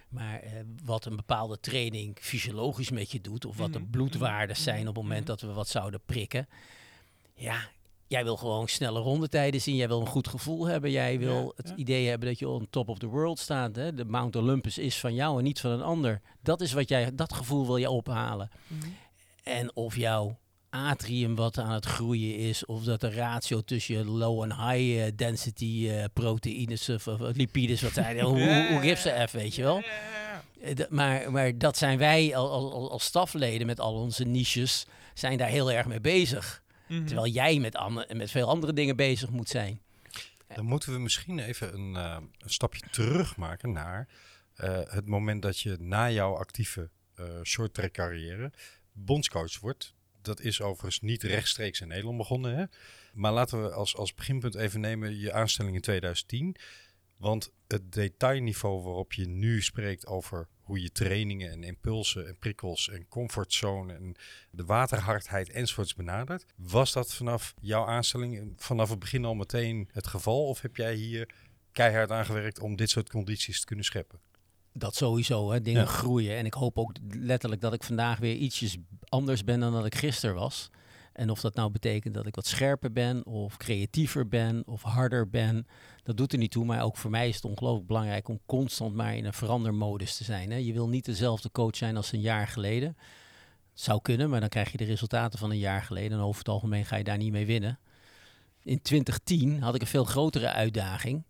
maar 0.08 0.40
eh, 0.40 0.52
wat 0.84 1.04
een 1.04 1.16
bepaalde 1.16 1.60
training 1.60 2.16
fysiologisch 2.20 2.90
met 2.90 3.10
je 3.10 3.20
doet, 3.20 3.44
of 3.44 3.56
wat 3.56 3.72
de 3.72 3.78
Mhm, 3.78 3.90
bloedwaarden 3.90 4.56
mhm, 4.56 4.64
zijn 4.64 4.80
op 4.88 4.94
het 4.94 5.02
moment 5.02 5.20
mhm. 5.20 5.28
dat 5.30 5.40
we 5.40 5.52
wat 5.52 5.68
zouden 5.68 6.00
prikken. 6.06 6.48
Ja, 7.34 7.68
jij 8.06 8.24
wil 8.24 8.36
gewoon 8.36 8.68
snelle 8.68 9.00
rondetijden 9.00 9.60
zien. 9.60 9.76
Jij 9.76 9.88
wil 9.88 10.00
een 10.00 10.06
goed 10.06 10.28
gevoel 10.28 10.66
hebben. 10.66 10.90
Jij 10.90 11.18
wil 11.18 11.42
Ja, 11.42 11.52
het 11.56 11.68
ja. 11.68 11.76
idee 11.76 12.08
hebben 12.08 12.28
dat 12.28 12.38
je 12.38 12.48
on 12.48 12.66
top 12.70 12.88
of 12.88 12.98
the 12.98 13.06
world 13.06 13.38
staat. 13.38 13.76
Hè? 13.76 13.94
De 13.94 14.04
Mount 14.04 14.36
Olympus 14.36 14.78
is 14.78 15.00
van 15.00 15.14
jou 15.14 15.38
en 15.38 15.44
niet 15.44 15.60
van 15.60 15.70
een 15.70 15.82
ander. 15.82 16.20
Dat 16.42 16.60
is 16.60 16.72
wat 16.72 16.88
jij, 16.88 17.14
dat 17.14 17.32
gevoel 17.32 17.66
wil 17.66 17.76
je 17.76 17.90
ophalen. 17.90 18.50
En 19.42 19.76
of 19.76 19.96
jouw 19.96 20.38
atrium 20.70 21.34
wat 21.34 21.58
aan 21.58 21.72
het 21.72 21.84
groeien 21.84 22.36
is, 22.36 22.64
of 22.66 22.82
dat 22.84 23.00
de 23.00 23.10
ratio 23.10 23.60
tussen 23.60 23.94
je 23.94 24.04
low 24.04 24.42
en 24.42 24.52
high 24.70 25.00
eh, 25.06 25.12
density 25.16 25.88
eh, 25.90 26.04
proteïnes 26.12 26.88
of, 26.88 27.06
of 27.08 27.20
lipides, 27.20 27.82
wat 27.82 27.92
zijn, 27.92 28.20
hoe, 28.20 28.68
hoe, 28.82 28.94
ze 28.96 29.24
F, 29.28 29.32
weet 29.32 29.54
je 29.54 29.62
wel? 29.62 29.82
Eh, 30.60 30.70
d- 30.74 30.90
Maar, 30.90 31.32
maar 31.32 31.58
dat 31.58 31.76
zijn 31.76 31.98
wij 31.98 32.36
al- 32.36 32.50
al- 32.50 32.72
al- 32.72 32.90
als 32.90 33.04
stafleden 33.04 33.66
met 33.66 33.80
al 33.80 33.94
onze 33.94 34.24
niches, 34.24 34.86
zijn 35.14 35.38
daar 35.38 35.48
heel 35.48 35.72
erg 35.72 35.86
mee 35.86 36.00
bezig. 36.00 36.62
Mhm. 36.88 37.04
Terwijl 37.06 37.32
jij 37.32 37.58
met, 37.58 37.78
met 38.12 38.30
veel 38.30 38.48
andere 38.48 38.72
dingen 38.72 38.96
bezig 38.96 39.30
moet 39.30 39.48
zijn. 39.48 39.80
Dan 40.54 40.64
moeten 40.64 40.92
we 40.92 40.98
misschien 40.98 41.38
even 41.38 41.74
een, 41.74 41.96
eh, 41.96 42.16
een 42.38 42.50
stapje 42.50 42.80
terug 42.90 43.36
maken 43.36 43.72
naar 43.72 44.08
eh, 44.54 44.80
het 44.84 45.06
moment 45.06 45.42
dat 45.42 45.60
je 45.60 45.76
na 45.80 46.10
jouw 46.10 46.34
actieve 46.36 46.90
eh 47.14 47.24
short 47.44 47.74
track 47.74 47.92
carrière 47.92 48.52
bondscoach 48.92 49.60
wordt. 49.60 49.94
Dat 50.22 50.40
is 50.40 50.60
overigens 50.60 51.00
niet 51.00 51.22
rechtstreeks 51.22 51.80
in 51.80 51.88
Nederland 51.88 52.16
begonnen. 52.16 52.56
Hè? 52.56 52.64
Maar 53.12 53.32
laten 53.32 53.62
we 53.62 53.70
als, 53.70 53.96
als 53.96 54.14
beginpunt 54.14 54.54
even 54.54 54.80
nemen 54.80 55.18
je 55.18 55.32
aanstelling 55.32 55.74
in 55.74 55.80
2010. 55.80 56.56
Want 57.16 57.52
het 57.68 57.92
detailniveau 57.92 58.82
waarop 58.82 59.12
je 59.12 59.26
nu 59.26 59.62
spreekt 59.62 60.06
over 60.06 60.48
hoe 60.62 60.82
je 60.82 60.92
trainingen 60.92 61.50
en 61.50 61.62
impulsen 61.62 62.26
en 62.26 62.38
prikkels 62.38 62.88
en 62.88 63.08
comfortzone 63.08 63.94
en 63.94 64.14
de 64.50 64.64
waterhardheid 64.64 65.50
enzovoorts 65.50 65.94
benadert. 65.94 66.46
Was 66.56 66.92
dat 66.92 67.14
vanaf 67.14 67.54
jouw 67.60 67.84
aanstelling 67.84 68.52
vanaf 68.56 68.90
het 68.90 68.98
begin 68.98 69.24
al 69.24 69.34
meteen 69.34 69.88
het 69.92 70.06
geval? 70.06 70.46
Of 70.46 70.60
heb 70.60 70.76
jij 70.76 70.94
hier 70.94 71.34
keihard 71.72 72.10
aangewerkt 72.10 72.60
om 72.60 72.76
dit 72.76 72.90
soort 72.90 73.10
condities 73.10 73.60
te 73.60 73.66
kunnen 73.66 73.84
scheppen? 73.84 74.20
Dat 74.78 74.94
sowieso, 74.94 75.50
hè, 75.50 75.60
dingen 75.60 75.80
Ja. 75.82 75.86
groeien. 75.88 76.36
En 76.36 76.46
ik 76.46 76.54
hoop 76.54 76.78
ook 76.78 76.92
letterlijk 77.10 77.60
dat 77.60 77.72
ik 77.72 77.82
vandaag 77.84 78.18
weer 78.18 78.34
ietsjes 78.34 78.76
anders 79.08 79.44
ben 79.44 79.60
dan 79.60 79.72
dat 79.72 79.86
ik 79.86 79.94
gisteren 79.94 80.34
was. 80.34 80.70
En 81.12 81.30
of 81.30 81.40
dat 81.40 81.54
nou 81.54 81.70
betekent 81.70 82.14
dat 82.14 82.26
ik 82.26 82.34
wat 82.34 82.46
scherper 82.46 82.92
ben, 82.92 83.26
of 83.26 83.56
creatiever 83.56 84.28
ben, 84.28 84.62
of 84.66 84.82
harder 84.82 85.28
ben, 85.30 85.66
dat 86.02 86.16
doet 86.16 86.32
er 86.32 86.38
niet 86.38 86.50
toe. 86.50 86.64
Maar 86.64 86.82
ook 86.82 86.96
voor 86.96 87.10
mij 87.10 87.28
is 87.28 87.34
het 87.34 87.44
ongelooflijk 87.44 87.86
belangrijk 87.86 88.28
om 88.28 88.40
constant 88.46 88.94
maar 88.94 89.16
in 89.16 89.24
een 89.24 89.32
verandermodus 89.32 90.16
te 90.16 90.24
zijn. 90.24 90.50
Hè. 90.50 90.56
Je 90.56 90.72
wil 90.72 90.88
niet 90.88 91.04
dezelfde 91.04 91.50
coach 91.50 91.76
zijn 91.76 91.96
als 91.96 92.12
een 92.12 92.20
jaar 92.20 92.48
geleden. 92.48 92.96
Het 93.72 93.80
zou 93.86 94.00
kunnen, 94.02 94.30
maar 94.30 94.40
dan 94.40 94.48
krijg 94.48 94.70
je 94.72 94.78
de 94.78 94.84
resultaten 94.84 95.38
van 95.38 95.50
een 95.50 95.58
jaar 95.58 95.82
geleden. 95.82 96.18
En 96.18 96.24
over 96.24 96.38
het 96.38 96.48
algemeen 96.48 96.84
ga 96.84 96.96
je 96.96 97.04
daar 97.04 97.16
niet 97.18 97.32
mee 97.32 97.46
winnen. 97.46 97.78
In 98.62 98.82
2010 98.82 99.62
had 99.62 99.74
ik 99.74 99.80
een 99.80 99.86
veel 99.86 100.04
grotere 100.04 100.48
uitdaging. 100.48 101.22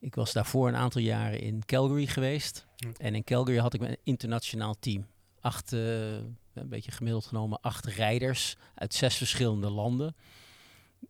Ik 0.00 0.14
was 0.14 0.32
daarvoor 0.32 0.68
een 0.68 0.76
aantal 0.76 1.00
jaren 1.00 1.40
in 1.40 1.64
Calgary 1.64 2.06
geweest. 2.06 2.66
Hm. 2.76 2.90
En 2.96 3.14
in 3.14 3.24
Calgary 3.24 3.58
had 3.58 3.74
ik 3.74 3.80
een 3.80 3.96
internationaal 4.02 4.74
team. 4.80 5.06
Acht, 5.40 5.72
eh, 5.72 6.12
een 6.54 6.68
beetje 6.68 6.90
gemiddeld 6.90 7.26
genomen, 7.26 7.60
acht 7.60 7.86
rijders 7.86 8.56
uit 8.74 8.94
zes 8.94 9.16
verschillende 9.16 9.70
landen. 9.70 10.16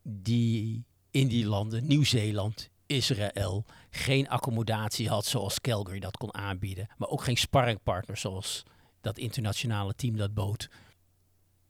Die 0.02 0.84
in 1.10 1.28
die 1.28 1.46
landen, 1.46 1.86
Nieuw-Zeeland, 1.86 2.70
Israël, 2.86 3.64
geen 3.90 4.28
accommodatie 4.28 5.08
had 5.08 5.24
zoals 5.24 5.60
Calgary 5.60 5.98
dat 5.98 6.16
kon 6.16 6.34
aanbieden. 6.34 6.86
Maar 6.96 7.08
ook 7.08 7.22
geen 7.22 7.36
sparringpartner 7.36 8.16
zoals 8.16 8.62
dat 9.00 9.18
internationale 9.18 9.94
team 9.94 10.16
dat 10.16 10.34
bood. 10.34 10.70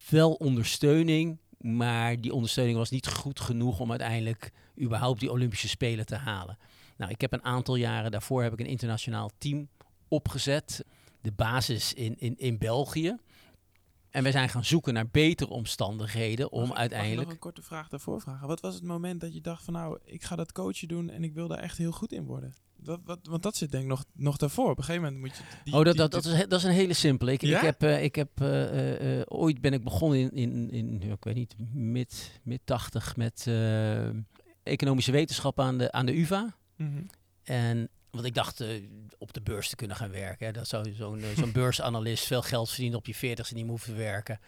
Wel 0.09 0.33
ondersteuning, 0.33 1.39
maar 1.59 2.21
die 2.21 2.35
ondersteuning 2.35 2.79
was 2.79 2.91
niet 2.91 3.09
goed 3.09 3.41
genoeg 3.41 3.81
om 3.81 3.91
uiteindelijk 3.91 4.53
überhaupt 4.81 5.21
die 5.21 5.31
Olympische 5.31 5.69
Spelen 5.69 6.07
te 6.07 6.17
halen. 6.17 6.59
Nou, 6.99 7.11
ik 7.11 7.21
heb 7.21 7.33
een 7.33 7.45
aantal 7.45 7.75
jaren 7.75 8.11
daarvoor 8.11 8.43
heb 8.43 8.53
ik 8.53 8.61
een 8.61 8.67
internationaal 8.67 9.31
team 9.39 9.69
opgezet. 10.09 10.85
De 11.21 11.33
basis 11.33 11.95
in, 11.95 12.15
in, 12.19 12.35
in 12.39 12.59
België. 12.59 13.17
En 14.11 14.23
we 14.25 14.31
zijn 14.31 14.49
gaan 14.49 14.65
zoeken 14.65 14.95
naar 14.95 15.09
betere 15.09 15.51
omstandigheden 15.51 16.51
om 16.53 16.59
Mag 16.61 16.69
ik- 16.69 16.75
Mag 16.75 16.85
ik 16.85 16.91
uiteindelijk... 16.91 17.23
nog 17.27 17.33
een 17.33 17.39
korte 17.43 17.63
vraag 17.63 17.89
daarvoor 17.89 18.21
vragen? 18.21 18.47
Wat 18.49 18.61
was 18.61 18.75
het 18.75 18.83
moment 18.85 19.21
dat 19.21 19.35
je 19.35 19.41
dacht 19.41 19.65
van 19.65 19.75
nou, 19.75 19.99
ik 20.05 20.23
ga 20.25 20.37
dat 20.37 20.53
coachen 20.53 20.89
doen 20.89 21.11
en 21.11 21.25
ik 21.25 21.35
wil 21.35 21.49
daar 21.49 21.59
echt 21.59 21.79
heel 21.79 21.93
goed 21.93 22.13
in 22.13 22.25
worden? 22.25 22.55
Wat, 22.85 23.01
wat, 23.05 23.19
want 23.23 23.43
dat 23.43 23.57
zit 23.57 23.71
denk 23.71 23.83
ik 23.83 23.89
nog, 23.89 24.05
nog 24.13 24.37
daarvoor. 24.37 24.71
Op 24.71 24.79
een 24.79 24.85
gegeven 24.85 25.05
moment 25.13 25.21
moet 25.21 25.37
je... 25.37 25.43
die- 25.65 25.75
oh, 25.75 25.85
dat, 25.85 25.93
die- 25.93 26.03
dat, 26.03 26.11
dat, 26.11 26.25
is, 26.25 26.39
dat 26.49 26.59
is 26.59 26.65
een 26.65 26.71
hele 26.73 26.93
simpele. 26.93 27.33
Ik, 27.33 27.41
Ja? 27.43 27.57
ik 27.57 27.65
heb, 27.65 27.83
eh, 27.83 28.03
ik 28.05 28.15
heb 28.15 28.41
eh, 28.41 29.19
eh, 29.21 29.25
ooit 29.29 29.61
ben 29.61 29.73
ik 29.73 29.85
begonnen 29.85 30.19
in, 30.19 30.31
in, 30.33 30.71
in 30.71 31.03
ik 31.11 31.25
weet 31.25 31.35
niet, 31.35 31.55
mid, 31.73 32.41
mid 32.43 32.61
80 32.65 33.17
met 33.17 33.47
economische 34.63 35.13
wetenschap 35.13 35.61
aan 35.61 35.79
de, 35.79 35.93
aan 35.93 36.07
de 36.07 36.19
UvA. 36.21 36.57
Mhm. 36.79 37.03
En 37.45 37.89
want 38.11 38.27
ik 38.27 38.35
dacht 38.35 38.61
eh, 38.61 38.69
op 39.19 39.33
de 39.33 39.41
beurs 39.41 39.69
te 39.69 39.77
kunnen 39.77 39.97
gaan 39.97 40.11
werken. 40.11 40.47
Hè. 40.47 40.53
Dat 40.53 40.69
zou 40.69 40.95
zo'n 40.95 41.23
eh, 41.23 41.37
zo'n 41.37 41.53
beursanalist 41.61 42.27
veel 42.27 42.43
geld 42.43 42.69
verdienen 42.69 42.99
op 42.99 43.07
je 43.07 43.15
veertigste 43.15 43.55
niet 43.55 43.63
meer 43.63 43.73
hoeven 43.73 43.93
te 43.93 43.99
werken. 43.99 44.41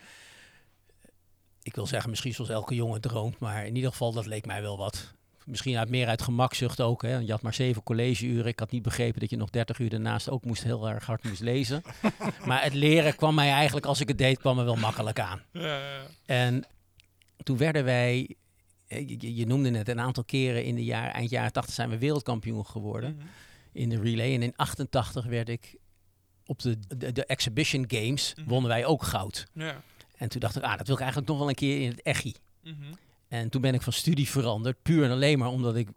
Ik 1.62 1.75
wil 1.75 1.87
zeggen, 1.87 2.11
misschien 2.11 2.35
zoals 2.35 2.51
elke 2.51 2.75
jongen 2.75 3.01
droomt, 3.01 3.38
maar 3.38 3.66
in 3.66 3.77
ieder 3.77 3.90
geval, 3.90 4.12
dat 4.12 4.27
leek 4.27 4.47
mij 4.47 4.62
wel 4.62 4.77
wat. 4.77 5.12
Misschien 5.45 5.77
uit 5.77 5.88
meer 5.88 6.07
uit 6.07 6.23
gemakzucht 6.23 6.81
ook. 6.81 7.03
Hè. 7.03 7.16
Je 7.16 7.31
had 7.31 7.43
maar 7.43 7.55
zeven 7.55 7.83
collegeuren. 7.83 8.47
Ik 8.47 8.59
had 8.59 8.71
niet 8.71 8.83
begrepen 8.83 9.21
dat 9.21 9.31
je 9.31 9.37
nog 9.37 9.51
30 9.51 9.79
uur 9.79 9.90
daarnaast 9.90 10.31
ook 10.31 10.45
moest 10.45 10.62
heel 10.62 10.88
erg 10.88 11.07
hard 11.07 11.25
moest 11.25 11.40
lezen. 11.40 11.83
maar 12.47 12.62
het 12.62 12.75
leren 12.75 13.16
kwam 13.16 13.35
mij 13.35 13.51
eigenlijk, 13.51 13.87
als 13.87 14.01
ik 14.01 14.09
het 14.09 14.19
deed, 14.19 14.38
kwam 14.38 14.57
me 14.57 14.62
wel 14.62 14.77
makkelijk 14.77 15.21
aan. 15.21 15.43
Ja, 15.53 15.61
ja, 15.62 15.95
ja. 15.95 16.07
En 16.27 16.64
toen 17.43 17.57
werden 17.57 17.85
wij, 17.85 18.37
je, 18.90 19.35
je 19.37 19.46
noemde 19.46 19.79
het 19.79 19.88
een 19.88 20.00
aantal 20.00 20.24
keren 20.24 20.64
in 20.64 20.74
de 20.74 20.85
jaar, 20.85 21.11
eind 21.11 21.31
jaren 21.31 21.53
80 21.53 21.74
zijn 21.74 21.90
we 21.90 21.98
wereldkampioen 21.98 22.66
geworden 22.66 23.14
Mhm. 23.16 23.26
in 23.72 23.88
de 23.88 24.00
relay. 24.00 24.35
En 24.35 24.42
in 24.42 24.53
88 24.57 25.24
werd 25.24 25.48
ik 25.48 25.76
op 26.46 26.59
de, 26.59 26.79
de, 26.96 27.12
de 27.12 27.24
Exhibition 27.26 27.85
Games, 27.88 28.35
Mhm. 28.37 28.48
wonnen 28.48 28.70
wij 28.70 28.85
ook 28.87 29.03
goud. 29.03 29.46
Ja. 29.53 29.83
En 30.16 30.29
toen 30.29 30.40
dacht 30.40 30.57
ik, 30.57 30.62
ah, 30.62 30.76
dat 30.76 30.87
wil 30.87 30.94
ik 30.96 31.00
eigenlijk 31.00 31.31
nog 31.31 31.38
wel 31.40 31.48
een 31.48 31.55
keer 31.55 31.81
in 31.81 31.88
het 31.90 32.03
echi. 32.03 32.35
Mhm. 32.62 32.74
En 33.29 33.48
toen 33.48 33.61
ben 33.61 33.74
ik 33.74 33.83
van 33.83 33.92
studie 33.92 34.29
veranderd, 34.29 34.83
puur 34.83 35.05
en 35.05 35.11
alleen 35.11 35.38
maar 35.38 35.48
omdat 35.48 35.76
ik 35.76 35.88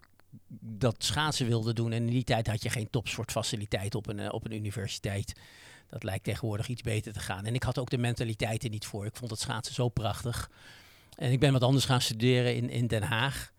dat 0.59 1.03
schaatsen 1.03 1.47
wilde 1.47 1.73
doen. 1.73 1.91
En 1.91 2.05
in 2.05 2.11
die 2.13 2.23
tijd 2.23 2.47
had 2.47 2.63
je 2.63 2.69
geen 2.69 2.89
topsportfaciliteit 2.89 3.95
op 3.95 4.07
een, 4.07 4.19
eh, 4.19 4.33
op 4.33 4.45
een 4.45 4.53
universiteit. 4.53 5.33
Dat 5.89 6.03
lijkt 6.03 6.23
tegenwoordig 6.23 6.67
iets 6.67 6.81
beter 6.81 7.13
te 7.13 7.19
gaan. 7.19 7.45
En 7.45 7.53
ik 7.55 7.63
had 7.63 7.77
ook 7.77 7.89
de 7.89 7.97
mentaliteit 7.97 8.63
er 8.63 8.69
niet 8.69 8.85
voor. 8.85 9.05
Ik 9.05 9.15
vond 9.15 9.31
het 9.31 9.39
schaatsen 9.39 9.73
zo 9.75 9.89
prachtig. 9.89 10.49
En 11.15 11.31
ik 11.31 11.39
ben 11.39 11.51
wat 11.51 11.63
anders 11.63 11.85
gaan 11.85 12.01
studeren 12.01 12.55
in, 12.55 12.69
in 12.69 12.87
Den 12.87 13.03
Haag. 13.03 13.51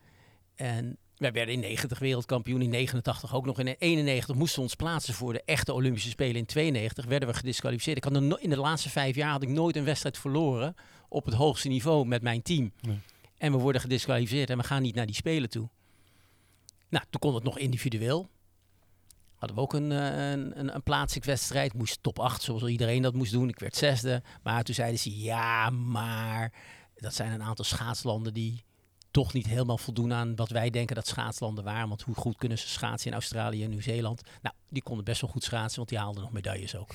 En 0.54 0.98
wij 1.16 1.32
werden 1.32 1.54
in 1.54 1.60
90 1.60 1.98
wereldkampioen, 1.98 2.62
in 2.62 2.70
89 2.70 3.34
ook 3.34 3.46
nog. 3.46 3.58
In 3.58 3.66
91 3.78 4.36
moesten 4.36 4.56
we 4.56 4.62
ons 4.62 4.74
plaatsen 4.74 5.14
voor 5.14 5.32
de 5.32 5.42
echte 5.44 5.72
Olympische 5.72 6.08
Spelen. 6.08 6.36
In 6.36 6.46
92 6.46 7.04
werden 7.04 7.28
we 7.28 7.34
gedisqualificeerd. 7.34 7.96
Ik 7.96 8.04
had 8.04 8.12
no- 8.12 8.36
in 8.36 8.50
de 8.50 8.56
laatste 8.56 8.90
vijf 8.90 9.16
jaar 9.16 9.30
had 9.30 9.42
ik 9.42 9.48
nooit 9.48 9.76
een 9.76 9.84
wedstrijd 9.84 10.18
verloren 10.18 10.74
op 11.08 11.24
het 11.24 11.34
hoogste 11.34 11.68
niveau 11.68 12.06
met 12.06 12.22
mijn 12.22 12.42
team. 12.42 12.72
Nee. 12.80 12.98
En 13.36 13.52
we 13.52 13.58
worden 13.58 13.80
gedisqualificeerd 13.80 14.50
en 14.50 14.58
we 14.58 14.64
gaan 14.64 14.82
niet 14.82 14.94
naar 14.94 15.06
die 15.06 15.14
Spelen 15.14 15.50
toe. 15.50 15.68
Nou, 16.88 17.04
toen 17.10 17.20
kon 17.20 17.34
het 17.34 17.44
nog 17.44 17.58
individueel. 17.58 18.28
Hadden 19.34 19.56
we 19.56 19.62
ook 19.62 19.74
een, 19.74 19.92
eh, 19.92 20.30
een, 20.30 20.58
een, 20.58 20.74
een 20.74 20.82
plaatsingswedstrijd. 20.82 21.74
Moest 21.74 21.98
top 22.02 22.18
8, 22.18 22.42
zoals 22.42 22.64
iedereen 22.64 23.02
dat 23.02 23.14
moest 23.14 23.32
doen. 23.32 23.48
Ik 23.48 23.58
werd 23.58 23.76
zesde. 23.76 24.22
Maar 24.42 24.62
toen 24.62 24.74
zeiden 24.74 24.98
ze, 24.98 25.20
ja, 25.20 25.70
maar 25.70 26.52
Dat 26.94 27.14
zijn 27.14 27.32
een 27.32 27.42
aantal 27.42 27.64
schaatslanden 27.64 28.34
die 28.34 28.64
toch 29.10 29.32
niet 29.32 29.46
helemaal 29.46 29.78
voldoen 29.78 30.12
aan 30.12 30.36
wat 30.36 30.50
wij 30.50 30.70
denken 30.70 30.94
dat 30.94 31.06
schaatslanden 31.06 31.64
waren. 31.64 31.88
Want 31.88 32.02
hoe 32.02 32.14
goed 32.14 32.36
kunnen 32.36 32.58
ze 32.58 32.68
schaatsen 32.68 33.10
in 33.10 33.16
Australië 33.16 33.64
en 33.64 33.70
Nieuw-Zeeland? 33.70 34.22
Nou, 34.42 34.54
die 34.68 34.82
konden 34.82 35.04
best 35.04 35.20
wel 35.20 35.30
goed 35.30 35.44
schaatsen, 35.44 35.76
want 35.76 35.88
die 35.88 35.98
haalden 35.98 36.22
nog 36.22 36.32
medailles 36.32 36.76
ook. 36.76 36.94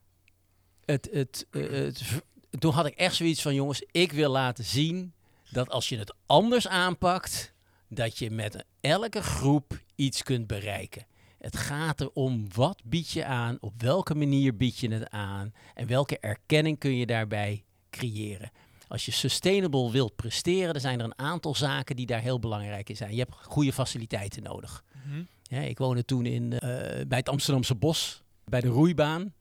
het, 0.84 1.08
het, 1.12 1.46
eh, 1.50 1.70
het, 1.70 2.22
toen 2.58 2.72
had 2.72 2.86
ik 2.86 2.94
echt 2.94 3.14
zoiets 3.14 3.42
van, 3.42 3.54
jongens, 3.54 3.82
ik 3.90 4.12
wil 4.12 4.30
laten 4.30 4.64
zien 4.64 5.14
dat 5.50 5.70
als 5.70 5.88
je 5.88 5.98
het 5.98 6.14
anders 6.26 6.68
aanpakt, 6.68 7.54
dat 7.88 8.18
je 8.18 8.30
met 8.30 8.64
elke 8.80 9.22
groep 9.22 9.80
iets 9.94 10.22
kunt 10.22 10.46
bereiken. 10.46 11.06
Het 11.38 11.56
gaat 11.56 12.00
erom 12.00 12.46
wat 12.54 12.82
bied 12.84 13.10
je 13.10 13.24
aan, 13.24 13.56
op 13.60 13.82
welke 13.82 14.14
manier 14.14 14.56
bied 14.56 14.78
je 14.78 14.88
het 14.88 15.10
aan 15.10 15.52
en 15.74 15.86
welke 15.86 16.18
erkenning 16.18 16.78
kun 16.78 16.96
je 16.96 17.06
daarbij 17.06 17.64
creëren. 17.90 18.50
Als 18.88 19.04
je 19.04 19.12
sustainable 19.12 19.90
wilt 19.90 20.16
presteren, 20.16 20.72
dan 20.72 20.80
zijn 20.82 20.98
er 20.98 21.04
een 21.04 21.18
aantal 21.18 21.54
zaken 21.54 21.96
die 21.96 22.06
daar 22.06 22.20
heel 22.20 22.38
belangrijk 22.38 22.88
in 22.88 22.96
zijn. 22.96 23.12
Je 23.12 23.18
hebt 23.18 23.34
goede 23.42 23.72
faciliteiten 23.72 24.42
nodig. 24.42 24.84
Mhm. 25.06 25.22
Ja, 25.42 25.60
ik 25.60 25.78
woonde 25.78 26.04
toen 26.04 26.26
in, 26.26 26.58
eh, 26.58 26.68
bij 27.08 27.18
het 27.18 27.28
Amsterdamse 27.28 27.74
Bos, 27.74 28.22
bij 28.44 28.60
de 28.60 28.68
roeibaan. 28.68 29.34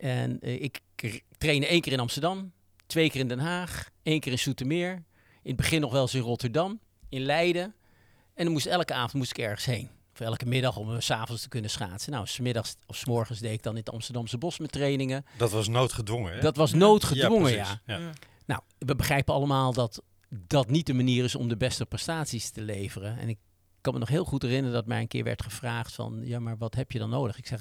En 0.00 0.40
eh, 0.40 0.62
ik 0.62 0.80
trainde 1.38 1.66
één 1.66 1.80
keer 1.80 1.92
in 1.92 2.00
Amsterdam, 2.00 2.52
twee 2.86 3.10
keer 3.10 3.20
in 3.20 3.28
Den 3.28 3.38
Haag, 3.38 3.90
één 4.02 4.20
keer 4.20 4.32
in 4.32 4.38
Zoetermeer. 4.38 4.92
In 5.42 5.50
het 5.50 5.56
begin 5.56 5.80
nog 5.80 5.92
wel 5.92 6.02
eens 6.02 6.14
in 6.14 6.20
Rotterdam, 6.20 6.80
in 7.08 7.22
Leiden. 7.22 7.74
En 8.34 8.44
dan 8.44 8.52
moest 8.52 8.66
elke 8.66 8.94
avond 8.94 9.12
moest 9.12 9.30
ik 9.30 9.38
ergens 9.38 9.64
heen. 9.64 9.88
Of 10.12 10.20
elke 10.20 10.46
middag 10.46 10.76
om 10.76 10.94
eh, 10.94 11.00
s 11.00 11.04
s'avonds 11.04 11.42
te 11.42 11.48
kunnen 11.48 11.70
schaatsen. 11.70 12.12
Nou, 12.12 12.26
smiddags 12.26 12.76
of 12.86 12.96
s 12.96 13.04
morgens 13.04 13.38
deed 13.38 13.52
ik 13.52 13.62
dan 13.62 13.72
in 13.72 13.78
het 13.78 13.90
Amsterdamse 13.90 14.38
Bos 14.38 14.58
met 14.58 14.72
trainingen. 14.72 15.24
Dat 15.36 15.50
was 15.50 15.68
noodgedwongen, 15.68 16.32
hè? 16.34 16.40
Dat 16.40 16.56
was 16.56 16.72
noodgedwongen, 16.72 17.50
ja. 17.50 17.56
precies. 17.56 17.80
ja. 17.84 17.98
Ja. 17.98 18.10
Nou, 18.50 18.62
we 18.78 18.94
begrijpen 18.96 19.34
allemaal 19.34 19.72
dat 19.72 20.02
dat 20.28 20.70
niet 20.70 20.86
de 20.86 20.94
manier 20.94 21.24
is 21.24 21.34
om 21.34 21.48
de 21.48 21.56
beste 21.56 21.86
prestaties 21.86 22.50
te 22.50 22.62
leveren. 22.62 23.18
En 23.18 23.28
ik 23.28 23.38
kan 23.80 23.92
me 23.92 23.98
nog 23.98 24.08
heel 24.08 24.24
goed 24.24 24.42
herinneren 24.42 24.72
dat 24.72 24.86
mij 24.86 25.00
een 25.00 25.08
keer 25.08 25.24
werd 25.24 25.42
gevraagd 25.42 25.94
van... 25.94 26.20
ja, 26.24 26.38
maar 26.38 26.56
wat 26.56 26.74
heb 26.74 26.92
je 26.92 26.98
dan 26.98 27.10
nodig? 27.10 27.38
Ik 27.38 27.46
zeg, 27.46 27.60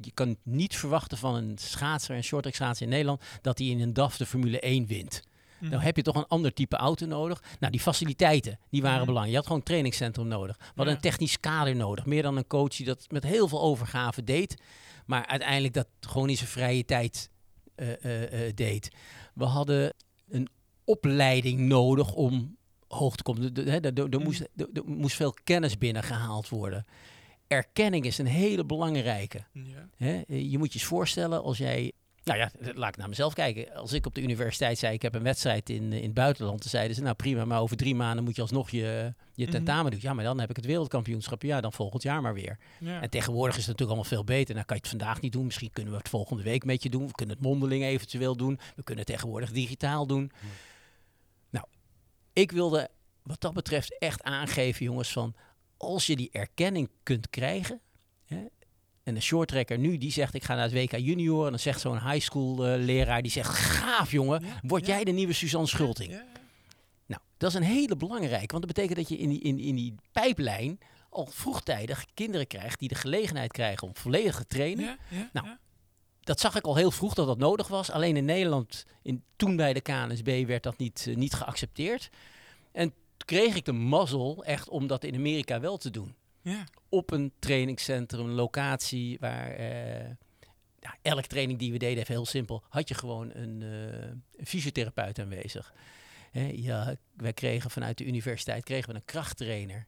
je 0.00 0.12
kan 0.14 0.36
niet 0.42 0.76
verwachten 0.76 1.18
van 1.18 1.34
een 1.34 1.58
schaatser, 1.58 2.16
een 2.16 2.24
shorttrack 2.24 2.54
schaatser 2.54 2.84
in 2.86 2.92
Nederland... 2.92 3.22
dat 3.42 3.58
hij 3.58 3.66
in 3.66 3.80
een 3.80 3.92
DAF 3.92 4.16
de 4.16 4.26
Formule 4.26 4.60
1 4.60 4.86
wint. 4.86 5.22
Dan 5.70 5.80
heb 5.80 5.96
je 5.96 6.02
toch 6.02 6.14
een 6.16 6.26
ander 6.28 6.52
type 6.52 6.76
auto 6.76 7.06
nodig. 7.06 7.42
Nou, 7.60 7.72
die 7.72 7.80
faciliteiten, 7.80 8.58
die 8.70 8.80
waren 8.82 8.96
Mhm. 8.96 9.06
belangrijk. 9.06 9.30
Je 9.30 9.36
had 9.36 9.44
gewoon 9.46 9.58
een 9.60 9.66
trainingscentrum 9.66 10.28
nodig. 10.28 10.56
We 10.58 10.64
hadden 10.66 10.86
Ja. 10.86 10.94
een 10.94 11.00
technisch 11.10 11.40
kader 11.40 11.76
nodig. 11.76 12.06
Meer 12.06 12.22
dan 12.22 12.36
een 12.36 12.46
coach 12.46 12.76
die 12.76 12.86
dat 12.86 13.06
met 13.10 13.24
heel 13.24 13.48
veel 13.48 13.60
overgave 13.62 14.24
deed. 14.24 14.56
Maar 15.06 15.26
uiteindelijk 15.26 15.74
dat 15.74 15.86
gewoon 16.00 16.28
in 16.28 16.36
zijn 16.36 16.48
vrije 16.48 16.84
tijd 16.84 17.30
eh, 17.74 18.04
eh, 18.04 18.46
eh, 18.48 18.54
deed. 18.54 18.90
We 19.34 19.44
hadden 19.44 19.94
opleiding 20.84 21.60
nodig 21.60 22.14
om 22.14 22.56
hoog 22.88 23.16
te 23.16 23.22
komen. 23.22 23.54
Er 23.54 24.08
er 24.12 24.20
moest, 24.20 24.48
moest 24.84 25.16
veel 25.16 25.34
kennis 25.44 25.78
binnengehaald 25.78 26.48
worden. 26.48 26.84
Erkenning 27.46 28.04
is 28.04 28.18
een 28.18 28.26
hele 28.26 28.64
belangrijke. 28.64 29.44
Ja. 29.52 29.88
Hè? 29.96 30.22
Je 30.26 30.58
moet 30.58 30.72
je 30.72 30.78
eens 30.78 30.88
voorstellen 30.88 31.42
als 31.42 31.58
jij. 31.58 31.92
Nou 32.24 32.38
ja, 32.38 32.50
laat 32.74 32.88
ik 32.88 32.96
naar 32.96 33.08
mezelf 33.08 33.32
kijken. 33.34 33.74
Als 33.74 33.92
ik 33.92 34.06
op 34.06 34.14
de 34.14 34.22
universiteit 34.22 34.78
zei: 34.78 34.94
ik 34.94 35.02
heb 35.02 35.14
een 35.14 35.22
wedstrijd 35.22 35.70
in, 35.70 35.92
in 35.92 36.02
het 36.02 36.14
buitenland, 36.14 36.60
dan 36.60 36.70
zeiden 36.70 36.96
ze: 36.96 37.02
Nou 37.02 37.14
prima, 37.14 37.44
maar 37.44 37.60
over 37.60 37.76
drie 37.76 37.94
maanden 37.94 38.24
moet 38.24 38.36
je 38.36 38.42
alsnog 38.42 38.70
je, 38.70 39.14
je 39.34 39.42
Mhm. 39.44 39.52
tentamen 39.52 39.90
doen. 39.90 40.00
Ja, 40.02 40.12
maar 40.14 40.24
dan 40.24 40.40
heb 40.40 40.50
ik 40.50 40.56
het 40.56 40.64
wereldkampioenschap. 40.66 41.42
Ja, 41.42 41.60
dan 41.60 41.72
volgend 41.72 42.02
jaar 42.02 42.22
maar 42.22 42.34
weer. 42.34 42.58
Ja. 42.80 43.00
En 43.02 43.10
tegenwoordig 43.10 43.56
is 43.56 43.66
het 43.66 43.78
natuurlijk 43.78 43.98
allemaal 43.98 44.24
veel 44.24 44.36
beter. 44.36 44.54
Nou 44.54 44.66
kan 44.66 44.76
je 44.76 44.82
het 44.82 44.90
vandaag 44.90 45.20
niet 45.20 45.32
doen. 45.32 45.44
Misschien 45.44 45.70
kunnen 45.72 45.92
we 45.92 45.98
het 45.98 46.08
volgende 46.08 46.42
week 46.42 46.64
met 46.64 46.82
je 46.82 46.90
doen. 46.90 47.06
We 47.06 47.12
kunnen 47.12 47.34
het 47.36 47.44
mondeling 47.44 47.84
eventueel 47.84 48.36
doen. 48.36 48.58
We 48.76 48.82
kunnen 48.82 49.04
het 49.04 49.12
tegenwoordig 49.14 49.52
digitaal 49.52 50.06
doen. 50.06 50.30
Ik 52.34 52.52
wilde 52.52 52.90
wat 53.22 53.40
dat 53.40 53.52
betreft 53.52 53.98
echt 53.98 54.22
aangeven, 54.22 54.84
jongens, 54.84 55.12
van 55.12 55.34
als 55.76 56.06
je 56.06 56.16
die 56.16 56.28
erkenning 56.32 56.90
kunt 57.02 57.30
krijgen. 57.30 57.80
Hè, 58.24 58.46
en 59.02 59.14
een 59.16 59.22
shorttracker 59.22 59.78
nu, 59.78 59.98
die 59.98 60.12
zegt 60.12 60.34
ik 60.34 60.44
ga 60.44 60.54
naar 60.54 60.70
het 60.70 60.72
WK 60.72 60.98
junior. 60.98 61.44
En 61.44 61.50
dan 61.50 61.58
zegt 61.58 61.80
zo'n 61.80 62.10
high 62.10 62.24
school 62.24 62.66
eh, 62.66 62.84
leraar, 62.84 63.22
die 63.22 63.30
zegt 63.30 63.54
gaaf 63.54 64.10
jongen, 64.10 64.44
Ja, 64.44 64.60
word 64.62 64.86
ja. 64.86 64.94
jij 64.94 65.04
de 65.04 65.10
nieuwe 65.10 65.32
Suzanne 65.32 65.66
Schulting. 65.66 66.10
Ja. 66.10 66.24
Nou, 67.06 67.22
dat 67.36 67.50
is 67.50 67.56
een 67.56 67.62
hele 67.62 67.96
belangrijke, 67.96 68.52
want 68.56 68.66
dat 68.66 68.74
betekent 68.74 68.96
dat 68.96 69.08
je 69.08 69.16
in 69.16 69.28
die, 69.28 69.40
in, 69.40 69.58
in 69.58 69.74
die 69.74 69.94
pijplijn 70.12 70.78
al 71.10 71.26
vroegtijdig 71.26 72.04
kinderen 72.14 72.46
krijgt 72.46 72.78
die 72.78 72.88
de 72.88 72.94
gelegenheid 72.94 73.52
krijgen 73.52 73.88
om 73.88 73.96
volledig 73.96 74.36
te 74.36 74.46
trainen. 74.46 74.98
Nou. 75.32 75.46
Dat 76.24 76.40
zag 76.40 76.56
ik 76.56 76.64
al 76.64 76.76
heel 76.76 76.90
vroeg 76.90 77.14
dat 77.14 77.26
dat 77.26 77.38
nodig 77.38 77.68
was. 77.68 77.90
Alleen 77.90 78.16
in 78.16 78.24
Nederland, 78.24 78.86
in, 79.02 79.22
toen 79.36 79.56
bij 79.56 79.72
de 79.72 79.80
KNSB, 79.80 80.44
werd 80.46 80.62
dat 80.62 80.78
niet, 80.78 81.06
eh, 81.08 81.16
niet 81.16 81.34
geaccepteerd. 81.34 82.10
En 82.72 82.92
kreeg 83.16 83.54
ik 83.54 83.64
de 83.64 83.72
mazzel 83.72 84.44
echt 84.44 84.68
om 84.68 84.86
dat 84.86 85.04
in 85.04 85.14
Amerika 85.14 85.60
wel 85.60 85.76
te 85.76 85.90
doen. 85.90 86.14
Ja. 86.42 86.64
Op 86.88 87.10
een 87.10 87.32
trainingscentrum, 87.38 88.24
een 88.24 88.34
locatie 88.34 89.16
waar... 89.20 89.50
eh, 89.50 90.10
ja, 90.84 90.96
elke 91.02 91.26
training 91.26 91.58
die 91.58 91.72
we 91.72 91.78
deden, 91.78 91.98
even 92.02 92.14
heel 92.14 92.26
simpel, 92.26 92.62
had 92.68 92.88
je 92.88 92.94
gewoon 92.94 93.30
een, 93.34 93.62
eh, 93.62 94.08
een 94.36 94.46
fysiotherapeut 94.46 95.18
aanwezig. 95.18 95.72
Hè, 96.30 96.50
ja, 96.54 96.94
wij 97.16 97.32
kregen 97.32 97.70
vanuit 97.70 97.98
de 97.98 98.04
universiteit 98.04 98.64
kregen 98.64 98.88
we 98.88 98.94
een 98.94 99.04
krachttrainer. 99.04 99.86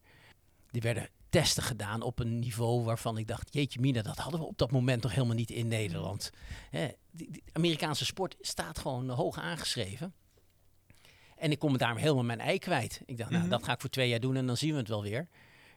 Die 0.70 0.83
werden 0.83 1.09
testen 1.40 1.62
gedaan 1.62 2.03
op 2.03 2.18
een 2.18 2.38
niveau 2.38 2.85
waarvan 2.85 3.18
ik 3.18 3.27
dacht, 3.27 3.55
jeetje 3.55 3.81
mina, 3.81 4.03
dat 4.03 4.16
hadden 4.18 4.40
we 4.40 4.46
op 4.46 4.59
dat 4.59 4.70
moment 4.70 5.03
nog 5.03 5.12
helemaal 5.14 5.35
niet 5.37 5.51
in 5.51 5.68
Nederland. 5.68 6.31
Hè, 6.70 6.88
die, 7.11 7.31
die 7.31 7.42
Amerikaanse 7.53 8.05
sport 8.05 8.37
staat 8.40 8.79
gewoon 8.79 9.09
hoog 9.09 9.38
aangeschreven. 9.38 10.14
En 11.37 11.51
ik 11.51 11.59
kon 11.59 11.72
me 11.72 11.79
daarom 11.79 11.99
helemaal 11.99 12.25
mijn 12.25 12.40
ei 12.40 12.59
kwijt. 12.59 13.01
Ik 13.07 13.16
dacht, 13.16 13.31
nou, 13.31 13.42
Mhm. 13.42 13.51
dat 13.51 13.64
ga 13.64 13.72
ik 13.72 13.81
voor 13.81 13.90
twee 13.90 14.09
jaar 14.09 14.20
doen 14.20 14.37
en 14.37 14.46
dan 14.46 14.57
zien 14.57 14.72
we 14.72 14.79
het 14.79 14.88
wel 14.88 15.03
weer. 15.03 15.29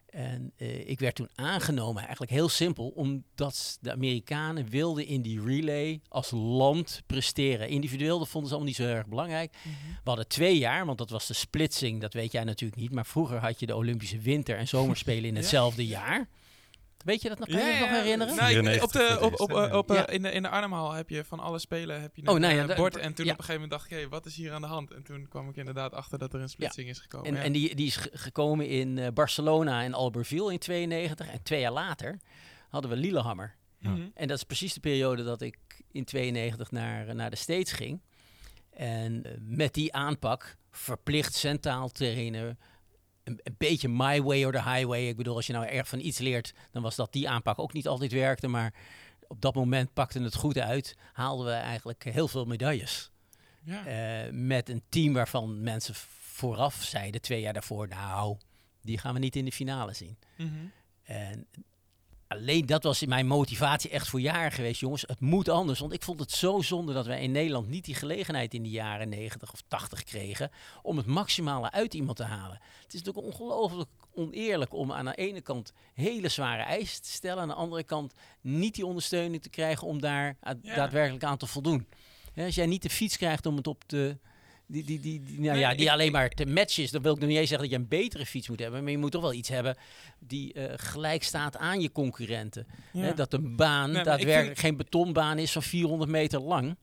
En 0.09 0.51
eh, 0.57 0.89
ik 0.89 0.99
werd 0.99 1.15
toen 1.15 1.29
aangenomen, 1.35 2.01
eigenlijk 2.01 2.31
heel 2.31 2.49
simpel, 2.49 2.87
omdat 2.87 3.77
de 3.81 3.91
Amerikanen 3.91 4.69
wilden 4.69 5.05
in 5.05 5.21
die 5.21 5.41
relay 5.43 6.01
als 6.07 6.31
land 6.31 7.01
presteren. 7.05 7.67
Individueel, 7.69 8.19
dat 8.19 8.27
vonden 8.29 8.49
ze 8.49 8.55
allemaal 8.55 8.73
niet 8.77 8.87
zo 8.87 8.93
erg 8.95 9.07
belangrijk. 9.07 9.53
Mhm. 9.63 9.75
We 9.89 10.09
hadden 10.09 10.27
twee 10.27 10.57
jaar, 10.57 10.85
want 10.85 10.97
dat 10.97 11.09
was 11.09 11.27
de 11.27 11.33
splitsing, 11.33 12.01
dat 12.01 12.13
weet 12.13 12.31
jij 12.31 12.43
natuurlijk 12.43 12.81
niet. 12.81 12.91
Maar 12.91 13.05
vroeger 13.05 13.37
had 13.37 13.59
je 13.59 13.65
de 13.65 13.75
Olympische 13.75 14.19
winter- 14.19 14.57
en 14.57 14.67
zomerspelen 14.67 15.23
in 15.25 15.33
Ja. 15.33 15.39
hetzelfde 15.39 15.85
jaar. 15.87 16.27
Weet 17.05 17.21
je 17.21 17.29
dat 17.29 17.39
nog? 17.39 17.47
Kan 17.47 17.57
je 17.57 17.79
dat 17.79 17.79
nog 17.79 17.89
herinneren? 17.89 18.35
Nou, 18.35 18.47
ik- 18.47 18.53
94 18.63 18.83
op 18.83 18.91
de, 18.91 19.17
op, 19.25 19.39
op, 19.39 19.73
op, 19.73 19.89
eh, 19.91 19.97
Ja. 19.97 20.07
in, 20.07 20.21
de, 20.21 20.31
in 20.31 20.41
de 20.41 20.49
Arnhemhal 20.49 20.91
heb 20.91 21.09
je 21.09 21.23
van 21.25 21.39
alle 21.39 21.59
spelen 21.59 22.01
heb 22.01 22.15
je 22.15 22.27
Oh, 22.27 22.35
een 22.35 22.41
nou 22.41 22.53
ja, 22.53 22.67
eh, 22.67 22.75
bord. 22.75 22.97
En 22.97 23.13
toen 23.13 23.25
ja. 23.25 23.31
op 23.31 23.37
een 23.37 23.43
gegeven 23.45 23.61
moment 23.61 23.71
dacht 23.71 23.85
ik, 23.91 23.97
hey, 23.97 24.09
wat 24.09 24.25
is 24.25 24.35
hier 24.35 24.51
aan 24.53 24.61
de 24.61 24.67
hand? 24.67 24.91
En 24.91 25.03
toen 25.03 25.27
kwam 25.29 25.49
ik 25.49 25.55
inderdaad 25.55 25.93
achter 25.93 26.17
dat 26.19 26.33
er 26.33 26.41
een 26.41 26.49
splitsing 26.49 26.89
is 26.89 26.99
gekomen. 26.99 27.27
En, 27.27 27.35
ja. 27.35 27.41
en 27.41 27.51
die, 27.51 27.75
die 27.75 27.87
is 27.87 27.95
ge- 27.95 28.09
gekomen 28.13 28.67
in 28.67 28.97
eh, 28.97 29.07
Barcelona 29.13 29.83
en 29.83 29.93
Albertville 29.93 30.51
in 30.51 30.59
92. 30.59 31.27
En 31.31 31.43
twee 31.43 31.59
jaar 31.59 31.71
later 31.71 32.19
hadden 32.69 32.91
we 32.91 32.97
Lillehammer. 32.97 33.55
Mhm. 33.79 34.07
En 34.13 34.27
dat 34.27 34.37
is 34.37 34.43
precies 34.43 34.73
de 34.73 34.79
periode 34.79 35.23
dat 35.23 35.41
ik 35.41 35.57
in 35.91 36.03
92 36.05 36.71
naar, 36.71 37.15
naar 37.15 37.29
de 37.29 37.35
States 37.35 37.71
ging. 37.71 38.01
En 38.73 39.23
eh, 39.23 39.31
met 39.39 39.73
die 39.73 39.93
aanpak, 39.93 40.57
verplicht 40.71 41.33
centraal 41.33 41.89
trainen, 41.89 42.59
een, 43.23 43.39
een 43.43 43.55
beetje 43.57 43.89
my 43.89 44.21
way 44.21 44.43
or 44.43 44.51
the 44.51 44.63
highway. 44.63 45.07
Ik 45.07 45.17
bedoel, 45.17 45.35
als 45.35 45.47
je 45.47 45.53
nou 45.53 45.65
erg 45.65 45.87
van 45.87 45.99
iets 45.99 46.17
leert, 46.17 46.53
dan 46.71 46.81
was 46.81 46.95
dat 46.95 47.13
die 47.13 47.29
aanpak 47.29 47.59
ook 47.59 47.73
niet 47.73 47.87
altijd 47.87 48.11
werkte. 48.11 48.47
Maar 48.47 48.73
op 49.27 49.41
dat 49.41 49.55
moment 49.55 49.93
pakte 49.93 50.21
het 50.21 50.35
goed 50.35 50.57
uit. 50.57 50.97
Haalden 51.13 51.45
we 51.45 51.51
eigenlijk 51.51 52.03
heel 52.03 52.27
veel 52.27 52.45
medailles. 52.45 53.11
ja. 53.63 53.85
Eh, 53.85 54.31
met 54.31 54.69
een 54.69 54.83
team 54.89 55.13
waarvan 55.13 55.61
mensen 55.61 55.95
vooraf 56.19 56.83
zeiden, 56.83 57.21
twee 57.21 57.41
jaar 57.41 57.53
daarvoor, 57.53 57.87
nou, 57.87 58.37
die 58.81 58.97
gaan 58.97 59.13
we 59.13 59.19
niet 59.19 59.35
in 59.35 59.45
de 59.45 59.51
finale 59.51 59.93
zien. 59.93 60.17
Mhm. 60.37 60.49
En 61.03 61.47
alleen 62.29 62.65
dat 62.65 62.83
was 62.83 63.05
mijn 63.05 63.27
motivatie 63.27 63.89
echt 63.89 64.07
voor 64.07 64.21
jaren 64.21 64.51
geweest, 64.51 64.79
jongens. 64.79 65.01
Het 65.07 65.19
moet 65.19 65.49
anders, 65.49 65.79
want 65.79 65.93
ik 65.93 66.03
vond 66.03 66.19
het 66.19 66.31
zo 66.31 66.61
zonde 66.61 66.93
dat 66.93 67.05
wij 67.05 67.21
in 67.21 67.31
Nederland 67.31 67.67
niet 67.67 67.85
die 67.85 67.95
gelegenheid 67.95 68.53
in 68.53 68.63
de 68.63 68.69
jaren 68.69 69.09
90 69.09 69.53
of 69.53 69.61
80 69.67 70.03
kregen 70.03 70.51
om 70.81 70.97
het 70.97 71.05
maximale 71.05 71.71
uit 71.71 71.93
iemand 71.93 72.17
te 72.17 72.23
halen. 72.23 72.59
Het 72.83 72.93
is 72.93 73.01
natuurlijk 73.01 73.25
ongelooflijk 73.25 73.89
oneerlijk 74.13 74.73
om 74.73 74.91
aan 74.91 75.05
de 75.05 75.15
ene 75.15 75.41
kant 75.41 75.73
hele 75.93 76.29
zware 76.29 76.61
eisen 76.63 77.01
te 77.01 77.11
stellen, 77.11 77.41
aan 77.41 77.47
de 77.47 77.53
andere 77.53 77.83
kant 77.83 78.13
niet 78.41 78.75
die 78.75 78.85
ondersteuning 78.85 79.41
te 79.41 79.49
krijgen 79.49 79.87
om 79.87 80.01
daar 80.01 80.37
Ja. 80.61 80.75
daadwerkelijk 80.75 81.23
aan 81.23 81.37
te 81.37 81.47
voldoen. 81.47 81.87
Als 82.35 82.55
jij 82.55 82.65
niet 82.65 82.81
de 82.81 82.89
fiets 82.89 83.17
krijgt 83.17 83.45
om 83.45 83.55
het 83.55 83.67
op 83.67 83.83
te 83.85 84.17
die, 84.71 84.83
die, 84.83 84.99
die, 84.99 85.23
die, 85.23 85.39
nou 85.39 85.57
ja, 85.57 85.73
die 85.73 85.85
ik- 85.85 85.91
alleen 85.91 86.11
maar 86.11 86.29
te 86.29 86.45
matchen 86.45 86.83
is, 86.83 86.91
dan 86.91 87.01
wil 87.01 87.13
ik 87.13 87.19
nog 87.19 87.29
niet 87.29 87.37
eens 87.37 87.49
zeggen 87.49 87.69
dat 87.69 87.77
je 87.77 87.83
een 87.83 87.89
betere 87.89 88.25
fiets 88.25 88.49
moet 88.49 88.59
hebben. 88.59 88.81
Maar 88.83 88.91
je 88.91 88.97
moet 88.97 89.11
toch 89.11 89.21
wel 89.21 89.33
iets 89.33 89.49
hebben 89.49 89.77
die 90.19 90.53
eh, 90.53 90.73
gelijk 90.77 91.23
staat 91.23 91.57
aan 91.57 91.81
je 91.81 91.91
concurrenten. 91.91 92.67
Ja. 92.93 93.01
Hè, 93.01 93.13
dat 93.13 93.33
een 93.33 93.55
baan 93.55 93.91
Nee, 93.91 94.03
daadwerkelijk 94.03 94.59
geen 94.59 94.77
betonbaan 94.77 95.37
is 95.37 95.51
van 95.51 95.63
400 95.63 96.11
meter 96.11 96.39
lang. 96.39 96.75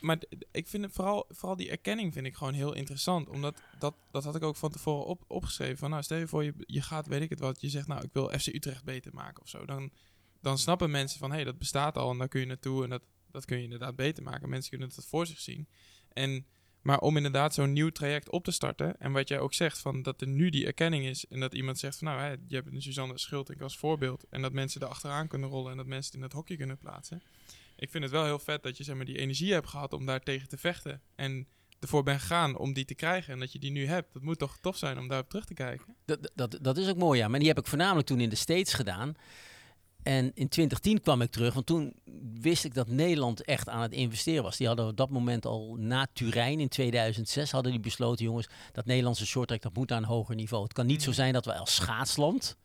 Maar 0.00 0.18
ik 0.52 0.66
vind 0.68 0.84
het 0.84 0.92
vooral, 0.92 1.24
vooral 1.28 1.56
die 1.56 1.70
erkenning 1.70 2.12
vind 2.12 2.26
ik 2.26 2.34
gewoon 2.34 2.52
heel 2.54 2.74
interessant. 2.74 3.28
Omdat 3.28 3.60
dat, 3.78 3.94
dat 4.10 4.24
had 4.24 4.34
ik 4.36 4.42
ook 4.42 4.56
van 4.56 4.70
tevoren 4.70 5.06
op, 5.06 5.24
opgeschreven. 5.26 5.76
Van 5.78 5.90
nou, 5.90 6.02
stel 6.02 6.18
je 6.18 6.26
voor, 6.26 6.44
je, 6.44 6.54
je 6.58 6.82
gaat, 6.82 7.06
weet 7.06 7.22
ik 7.22 7.30
het 7.30 7.40
wat, 7.40 7.60
je 7.60 7.68
zegt 7.68 7.86
nou, 7.86 8.02
ik 8.04 8.10
wil 8.12 8.28
FC 8.38 8.46
Utrecht 8.46 8.84
beter 8.84 9.14
maken 9.14 9.42
of 9.42 9.48
zo. 9.48 9.64
Dan, 9.64 9.90
dan 10.40 10.58
snappen 10.58 10.90
mensen 10.90 11.18
van, 11.18 11.28
hé, 11.30 11.34
hey, 11.36 11.44
dat 11.44 11.58
bestaat 11.58 11.96
al 11.98 12.10
en 12.10 12.18
daar 12.18 12.28
kun 12.28 12.40
je 12.40 12.46
naartoe 12.46 12.84
en 12.84 12.90
dat, 12.90 13.02
dat 13.30 13.44
kun 13.44 13.56
je 13.56 13.62
inderdaad 13.62 13.96
beter 13.96 14.22
maken. 14.22 14.48
Mensen 14.48 14.70
kunnen 14.70 14.88
het 14.94 15.04
voor 15.06 15.26
zich 15.26 15.40
zien. 15.40 15.68
En 16.12 16.46
Maar 16.84 16.98
om 16.98 17.16
inderdaad 17.16 17.54
zo'n 17.54 17.72
nieuw 17.72 17.90
traject 17.90 18.30
op 18.30 18.44
te 18.44 18.50
starten. 18.50 19.00
En 19.00 19.12
wat 19.12 19.28
jij 19.28 19.38
ook 19.38 19.54
zegt, 19.54 19.78
van 19.78 20.02
dat 20.02 20.20
er 20.20 20.26
nu 20.26 20.50
die 20.50 20.66
erkenning 20.66 21.04
is. 21.04 21.26
En 21.26 21.40
dat 21.40 21.54
iemand 21.54 21.78
zegt 21.78 21.98
van 21.98 22.06
nou, 22.08 22.20
hè, 22.20 22.30
je 22.30 22.54
hebt 22.54 22.72
een 22.72 22.82
Suzanne 22.82 23.18
Schultink 23.18 23.60
als 23.60 23.76
voorbeeld. 23.76 24.24
En 24.30 24.42
dat 24.42 24.52
mensen 24.52 24.80
er 24.80 24.86
achteraan 24.86 25.28
kunnen 25.28 25.48
rollen 25.48 25.70
en 25.70 25.76
dat 25.76 25.86
mensen 25.86 26.06
het 26.06 26.14
in 26.14 26.22
het 26.22 26.32
hokje 26.32 26.56
kunnen 26.56 26.78
plaatsen. 26.78 27.22
Ik 27.76 27.90
vind 27.90 28.04
het 28.04 28.12
wel 28.12 28.24
heel 28.24 28.38
vet 28.38 28.62
dat 28.62 28.76
je 28.76 28.84
zeg 28.84 28.96
maar, 28.96 29.04
die 29.04 29.18
energie 29.18 29.52
hebt 29.52 29.68
gehad 29.68 29.92
om 29.92 30.06
daar 30.06 30.20
tegen 30.20 30.48
te 30.48 30.56
vechten. 30.56 31.02
En 31.14 31.46
ervoor 31.80 32.02
bent 32.02 32.20
gegaan 32.20 32.56
om 32.56 32.72
die 32.72 32.84
te 32.84 32.94
krijgen. 32.94 33.32
En 33.32 33.38
dat 33.38 33.52
je 33.52 33.58
die 33.58 33.70
nu 33.70 33.86
hebt. 33.86 34.12
Dat 34.12 34.22
moet 34.22 34.38
toch 34.38 34.58
tof 34.58 34.76
zijn 34.76 34.98
om 34.98 35.08
daarop 35.08 35.28
terug 35.28 35.44
te 35.44 35.54
kijken. 35.54 35.96
Dat, 36.04 36.30
dat, 36.34 36.58
dat 36.60 36.76
is 36.76 36.88
ook 36.88 36.96
mooi, 36.96 37.18
ja. 37.18 37.28
Maar 37.28 37.38
die 37.38 37.48
heb 37.48 37.58
ik 37.58 37.66
voornamelijk 37.66 38.06
toen 38.06 38.20
in 38.20 38.28
de 38.28 38.36
States 38.36 38.72
gedaan. 38.72 39.14
En 40.04 40.24
in 40.24 40.48
2010 40.48 41.00
kwam 41.00 41.20
ik 41.22 41.30
terug, 41.30 41.54
want 41.54 41.66
toen 41.66 41.94
wist 42.40 42.64
ik 42.64 42.74
dat 42.74 42.88
Nederland 42.88 43.44
echt 43.44 43.68
aan 43.68 43.82
het 43.82 43.92
investeren 43.92 44.42
was. 44.42 44.56
Die 44.56 44.66
hadden 44.66 44.86
op 44.88 44.96
dat 44.96 45.10
moment 45.10 45.46
al 45.46 45.76
na 45.78 46.06
Turijn 46.12 46.60
in 46.60 46.68
2006 46.68 47.50
hadden 47.50 47.72
die 47.72 47.80
besloten, 47.80 48.24
jongens, 48.24 48.46
dat 48.72 48.84
Nederlandse 48.86 49.26
shorttrack 49.26 49.62
dat 49.62 49.74
moet 49.74 49.88
naar 49.88 49.98
een 49.98 50.04
hoger 50.04 50.34
niveau. 50.34 50.62
Het 50.62 50.72
kan 50.72 50.86
niet 50.86 51.02
zo 51.02 51.08
Mhm. 51.10 51.18
zijn 51.18 51.32
dat 51.32 51.44
we 51.44 51.54
als 51.54 51.74
schaatsland 51.74 52.56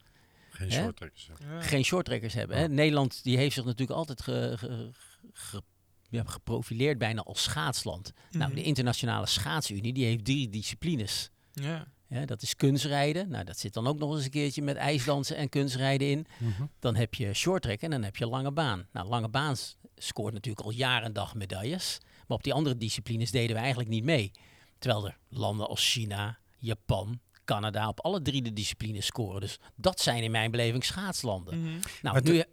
Geen 0.49 0.69
Hè? 0.71 0.81
shorttrackers. 0.83 1.29
Ja. 1.39 1.61
geen 1.61 1.83
shorttrackers 1.83 2.33
hebben. 2.33 2.57
Hè? 2.57 2.67
Nederland 2.67 3.23
die 3.23 3.37
heeft 3.37 3.53
zich 3.55 3.65
natuurlijk 3.65 3.97
altijd 3.99 4.21
ge, 4.21 4.53
ge- 4.57 4.89
ge- 5.33 5.61
ja, 6.09 6.23
geprofileerd 6.25 6.97
bijna 6.97 7.21
als 7.21 7.43
schaatsland. 7.43 8.11
Nou, 8.31 8.45
Mhm. 8.51 8.55
de 8.59 8.63
internationale 8.65 9.25
schaatsunie 9.25 9.93
die 9.93 10.05
heeft 10.05 10.25
drie 10.25 10.49
disciplines. 10.49 11.29
Ja. 11.53 11.87
Ja, 12.09 12.25
dat 12.25 12.41
is 12.41 12.55
kunstrijden. 12.55 13.29
Nou, 13.29 13.43
dat 13.43 13.57
zit 13.57 13.73
dan 13.73 13.87
ook 13.87 13.99
nog 13.99 14.15
eens 14.15 14.23
een 14.23 14.29
keertje 14.29 14.61
met 14.61 14.75
ijsdansen 14.75 15.35
en 15.35 15.49
kunstrijden 15.49 16.09
in. 16.09 16.25
Mhm. 16.37 16.65
Dan 16.79 16.95
heb 16.95 17.13
je 17.13 17.33
shorttrack 17.33 17.81
en 17.81 17.89
dan 17.89 18.03
heb 18.03 18.15
je 18.15 18.27
lange 18.27 18.51
baan. 18.51 18.87
Nou, 18.91 19.07
lange 19.07 19.29
baan 19.29 19.55
scoort 19.95 20.33
natuurlijk 20.33 20.65
al 20.65 20.71
jaar 20.71 21.03
en 21.03 21.13
dag 21.13 21.35
medailles. 21.35 21.97
Maar 22.27 22.37
op 22.37 22.43
die 22.43 22.53
andere 22.53 22.77
disciplines 22.77 23.31
deden 23.31 23.55
we 23.55 23.61
eigenlijk 23.61 23.89
niet 23.89 24.03
mee. 24.03 24.31
Terwijl 24.79 25.05
er 25.05 25.17
landen 25.29 25.67
als 25.67 25.91
China, 25.91 26.39
Japan, 26.57 27.19
Canada 27.45 27.87
op 27.87 27.99
alle 27.99 28.21
drie 28.21 28.41
de 28.41 28.53
disciplines 28.53 29.05
scoren. 29.05 29.41
Dus 29.41 29.59
dat 29.75 29.99
zijn 29.99 30.23
in 30.23 30.31
mijn 30.31 30.51
beleving 30.51 30.83
schaatslanden. 30.83 31.59
Mhm. 31.59 31.69
Nou, 32.01 32.13
Maar 32.13 32.23
nu, 32.23 32.43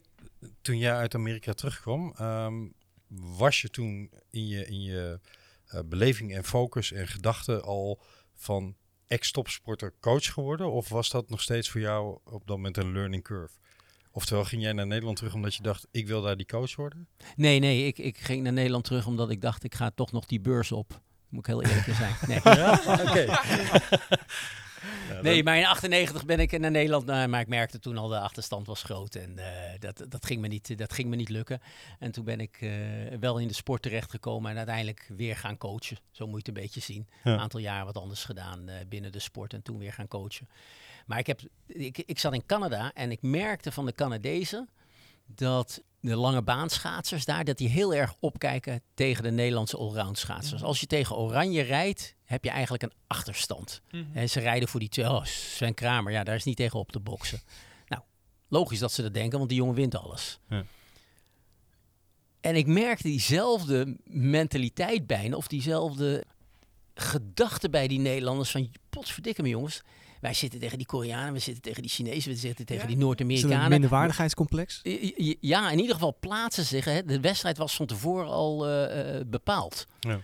Toen 0.63 0.79
jij 0.79 0.95
uit 0.95 1.15
Amerika 1.15 1.53
terugkwam, 1.53 2.13
ehm, 2.17 2.67
was 3.37 3.61
je 3.61 3.69
toen 3.69 4.11
in 4.31 4.47
je, 4.47 4.67
in 4.67 4.83
je 4.83 5.21
eh, 5.67 5.81
beleving 5.85 6.35
en 6.35 6.45
focus 6.45 6.93
en 6.93 7.09
gedachten 7.09 7.63
al 7.63 8.01
van 8.35 8.77
ex-topsporter 9.07 9.93
coach 10.01 10.33
geworden? 10.33 10.73
Of 10.73 10.89
was 10.89 11.11
dat 11.11 11.31
nog 11.31 11.43
steeds 11.43 11.69
voor 11.69 11.81
jou 11.81 12.19
op 12.25 12.47
dat 12.47 12.57
moment 12.57 12.77
een 12.77 12.93
learning 12.93 13.23
curve? 13.23 13.55
Oftewel, 14.11 14.45
ging 14.45 14.63
jij 14.63 14.73
naar 14.73 14.87
Nederland 14.87 15.17
terug 15.17 15.35
omdat 15.35 15.55
je 15.55 15.63
dacht, 15.63 15.87
ik 15.91 16.07
wil 16.07 16.23
daar 16.23 16.37
die 16.37 16.47
coach 16.47 16.77
worden? 16.77 17.09
nee, 17.37 17.59
nee, 17.59 17.87
ik, 17.87 17.99
ik 17.99 18.19
ging 18.19 18.43
naar 18.43 18.53
Nederland 18.53 18.85
terug 18.85 19.07
omdat 19.07 19.31
ik 19.31 19.41
dacht, 19.41 19.65
ik 19.65 19.75
ga 19.75 19.91
toch 19.95 20.13
nog 20.13 20.27
die 20.27 20.41
beurs 20.41 20.73
op. 20.73 21.01
Moet 21.29 21.41
ik 21.41 21.47
heel 21.47 21.63
eerlijk 21.63 21.95
zijn. 22.03 22.15
Nee. 22.27 22.39
Oké. 23.09 23.27
Ja, 25.09 25.21
Nee, 25.21 25.43
maar 25.43 25.57
in 25.57 25.67
98 25.67 26.25
ben 26.25 26.41
ik 26.41 26.59
naar 26.59 26.71
Nederland, 26.71 27.07
nou, 27.07 27.29
maar 27.29 27.41
ik 27.41 27.49
merkte 27.49 27.79
toen 27.79 27.97
al 27.97 28.09
de 28.09 28.19
achterstand 28.19 28.67
was 28.67 28.83
groot 28.83 29.15
en 29.15 29.39
eh, 29.39 29.79
dat, 29.79 30.05
dat, 30.09 30.27
ging 30.27 30.41
me 30.41 30.49
niet, 30.49 30.79
dat 30.79 30.93
ging 30.93 31.09
me 31.09 31.17
niet 31.17 31.29
lukken. 31.29 31.61
En 31.99 32.11
toen 32.11 32.25
ben 32.25 32.41
ik 32.41 32.57
eh, 32.61 32.71
wel 33.21 33.39
in 33.39 33.49
de 33.49 33.55
sport 33.55 33.83
terechtgekomen 33.83 34.51
en 34.51 34.57
uiteindelijk 34.57 35.11
weer 35.17 35.37
gaan 35.37 35.59
coachen. 35.59 35.99
Zo 36.11 36.27
moet 36.27 36.47
je 36.47 36.51
het 36.51 36.57
een 36.57 36.63
beetje 36.63 36.81
zien. 36.81 37.07
Ja. 37.25 37.33
Een 37.33 37.39
aantal 37.39 37.61
jaar 37.61 37.85
wat 37.85 37.97
anders 37.97 38.25
gedaan 38.25 38.69
eh, 38.69 38.75
binnen 38.89 39.13
de 39.13 39.19
sport 39.19 39.53
en 39.53 39.63
toen 39.63 39.79
weer 39.79 39.93
gaan 39.93 40.09
coachen. 40.09 40.49
Maar 41.07 41.19
ik, 41.19 41.27
heb, 41.27 41.41
ik, 41.67 41.99
ik 41.99 42.19
zat 42.19 42.35
in 42.35 42.47
Canada 42.47 42.93
en 42.95 43.11
ik 43.11 43.23
merkte 43.23 43.73
van 43.73 43.87
de 43.87 43.93
Canadezen 43.93 44.69
dat 45.27 45.83
de 46.07 46.17
lange 46.17 46.43
baanschaatsers 46.43 47.25
daar, 47.25 47.45
dat 47.45 47.59
die 47.59 47.69
heel 47.69 47.95
erg 47.95 48.15
opkijken 48.21 48.83
tegen 48.95 49.23
de 49.23 49.31
Nederlandse 49.31 49.77
allround 49.77 50.19
schaatsers. 50.19 50.63
Als 50.63 50.81
je 50.81 50.87
tegen 50.87 51.17
Oranje 51.17 51.63
rijdt, 51.63 52.15
heb 52.25 52.45
je 52.45 52.51
eigenlijk 52.51 52.83
een 52.83 52.93
achterstand. 53.07 53.83
Mhm. 53.91 54.05
En 54.13 54.31
ze 54.31 54.41
rijden 54.41 54.69
voor 54.69 54.81
die 54.81 54.89
twee. 54.89 55.07
Oh, 55.07 55.25
Sven 55.25 55.75
Kramer, 55.75 56.13
ja, 56.13 56.25
daar 56.25 56.35
is 56.35 56.45
niet 56.45 56.57
tegen 56.57 56.79
op 56.79 56.93
te 56.93 57.01
boksen. 57.01 57.41
Nou, 57.89 58.03
logisch 58.49 58.79
dat 58.79 58.93
ze 58.93 59.03
dat 59.03 59.15
denken, 59.15 59.39
want 59.39 59.51
die 59.51 59.59
jongen 59.59 59.75
wint 59.75 59.95
alles. 59.95 60.39
Ja. 60.49 60.65
En 62.41 62.57
ik 62.57 62.67
merkte 62.67 63.09
diezelfde 63.09 63.97
mentaliteit 64.05 65.07
bijna, 65.07 65.37
of 65.37 65.47
diezelfde 65.47 66.25
gedachte 66.95 67.71
bij 67.71 67.89
die 67.89 67.99
Nederlanders 67.99 68.51
van, 68.51 68.71
potverdikke 68.91 69.43
me 69.43 69.49
jongens. 69.49 69.83
Wij 70.27 70.35
zitten 70.35 70.61
tegen 70.61 70.79
die 70.79 70.87
Koreanen, 70.87 71.33
we 71.33 71.39
zitten 71.39 71.63
tegen 71.63 71.83
die 71.83 71.91
Chinezen, 71.91 72.31
we 72.33 72.37
zitten 72.39 72.67
tegen 72.67 72.89
Ja. 72.89 72.89
die 72.89 72.97
Is 72.97 73.03
het 73.11 73.21
een 73.21 73.27
Noord-Amerikanen. 73.29 73.71
minderwaardigheidscomplex? 73.71 74.81
Ja, 75.41 75.71
in 75.71 75.79
ieder 75.79 75.95
geval 75.95 76.17
plaatsen 76.21 76.65
zich. 76.65 76.85
Hè. 76.85 77.05
De 77.05 77.21
wedstrijd 77.21 77.57
was 77.59 77.77
van 77.77 77.87
tevoren 77.87 78.29
al 78.31 78.67
eh, 78.67 79.19
eh, 79.19 79.27
bepaald. 79.27 79.87
Ja. 80.01 80.21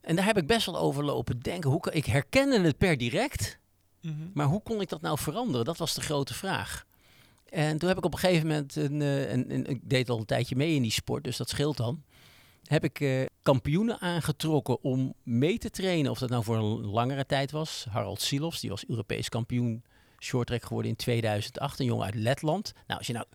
En 0.00 0.16
daar 0.16 0.24
heb 0.24 0.36
ik 0.38 0.46
best 0.46 0.66
wel 0.66 0.78
over 0.78 1.04
lopen 1.04 1.40
denken. 1.40 1.70
Hoe, 1.70 1.80
kan- 1.80 1.92
ik 1.92 2.04
herkende 2.06 2.60
het 2.60 2.78
per 2.78 2.96
direct, 2.96 3.58
Mhm. 4.00 4.14
maar 4.34 4.46
hoe 4.46 4.62
kon 4.62 4.80
ik 4.80 4.88
dat 4.88 5.00
nou 5.00 5.18
veranderen? 5.18 5.64
Dat 5.64 5.76
was 5.76 5.94
de 5.94 6.00
grote 6.00 6.34
vraag. 6.34 6.84
En 7.48 7.78
toen 7.78 7.88
heb 7.88 7.98
ik 7.98 8.04
op 8.04 8.12
een 8.12 8.18
gegeven 8.18 8.46
moment, 8.46 8.76
een, 8.76 9.02
eh, 9.02 9.30
een, 9.32 9.54
een- 9.54 9.66
ik 9.66 9.80
deed 9.82 10.08
al 10.10 10.18
een 10.18 10.24
tijdje 10.24 10.56
mee 10.56 10.74
in 10.74 10.82
die 10.82 10.90
sport, 10.92 11.24
dus 11.24 11.36
dat 11.36 11.48
scheelt 11.48 11.76
dan. 11.76 12.02
Heb 12.64 12.84
ik 12.84 13.00
eh, 13.00 13.24
kampioenen 13.42 14.00
aangetrokken 14.00 14.82
om 14.82 15.14
mee 15.22 15.58
te 15.58 15.70
trainen. 15.70 16.10
Of 16.10 16.18
dat 16.18 16.30
nou 16.30 16.44
voor 16.44 16.56
een 16.56 16.86
langere 16.86 17.26
tijd 17.26 17.50
was. 17.50 17.86
Harald 17.90 18.20
Silofs, 18.20 18.60
die 18.60 18.70
was 18.70 18.88
Europees 18.88 19.28
kampioen 19.28 19.84
shorttrack 20.18 20.62
geworden 20.62 20.90
in 20.90 20.96
2008. 20.96 21.80
Een 21.80 21.86
jongen 21.86 22.04
uit 22.04 22.14
Letland. 22.14 22.72
Nou, 22.86 22.98
als 22.98 23.06
je 23.06 23.12
nou 23.12 23.26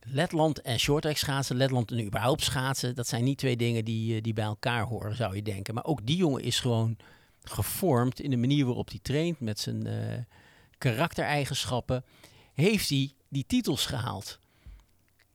Letland 0.00 0.60
en 0.60 0.78
shorttrack 0.78 1.16
schaatsen, 1.16 1.56
Letland 1.56 1.90
en 1.90 2.04
überhaupt 2.04 2.42
schaatsen, 2.42 2.94
dat 2.94 3.08
zijn 3.08 3.24
niet 3.24 3.38
twee 3.38 3.56
dingen 3.56 3.84
die, 3.84 4.16
eh, 4.16 4.22
die 4.22 4.32
bij 4.32 4.44
elkaar 4.44 4.84
horen, 4.84 5.16
zou 5.16 5.34
je 5.34 5.42
denken. 5.42 5.74
Maar 5.74 5.84
ook 5.84 6.06
die 6.06 6.16
jongen 6.16 6.42
is 6.42 6.60
gewoon 6.60 6.96
gevormd 7.42 8.20
in 8.20 8.30
de 8.30 8.36
manier 8.36 8.66
waarop 8.66 8.88
hij 8.88 8.98
traint, 9.02 9.40
met 9.40 9.58
zijn 9.58 9.86
eh, 9.86 10.18
karaktereigenschappen, 10.78 12.04
heeft 12.54 12.88
hij 12.88 13.12
die 13.28 13.44
titels 13.46 13.86
gehaald. 13.86 14.38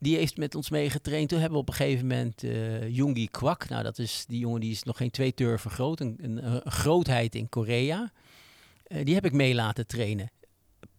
Die 0.01 0.15
heeft 0.17 0.37
met 0.37 0.55
ons 0.55 0.69
meegetraind. 0.69 1.29
Toen 1.29 1.39
hebben 1.39 1.57
we 1.57 1.63
op 1.63 1.69
een 1.69 1.75
gegeven 1.75 2.07
moment 2.07 2.43
eh 2.43 2.89
Jungi 2.95 3.27
Kwak. 3.27 3.69
Nou, 3.69 3.83
dat 3.83 3.99
is 3.99 4.25
die 4.27 4.39
jongen 4.39 4.59
die 4.61 4.71
is 4.71 4.83
nog 4.83 4.97
geen 4.97 5.11
twee 5.11 5.33
turven 5.33 5.71
groot. 5.71 5.99
Een, 5.99 6.17
een, 6.21 6.61
grootheid 6.65 7.35
in 7.35 7.49
Korea. 7.49 8.11
Eh, 8.83 9.05
die 9.05 9.13
heb 9.13 9.25
ik 9.25 9.31
mee 9.33 9.53
laten 9.53 9.87
trainen. 9.87 10.31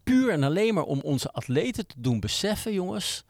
Puur 0.03 0.31
en 0.31 0.43
alleen 0.43 0.75
maar 0.75 0.85
om 0.85 1.01
onze 1.01 1.31
atleten 1.33 1.87
te 1.87 1.95
doen 1.99 2.21
beseffen, 2.21 2.73
jongens. 2.73 3.25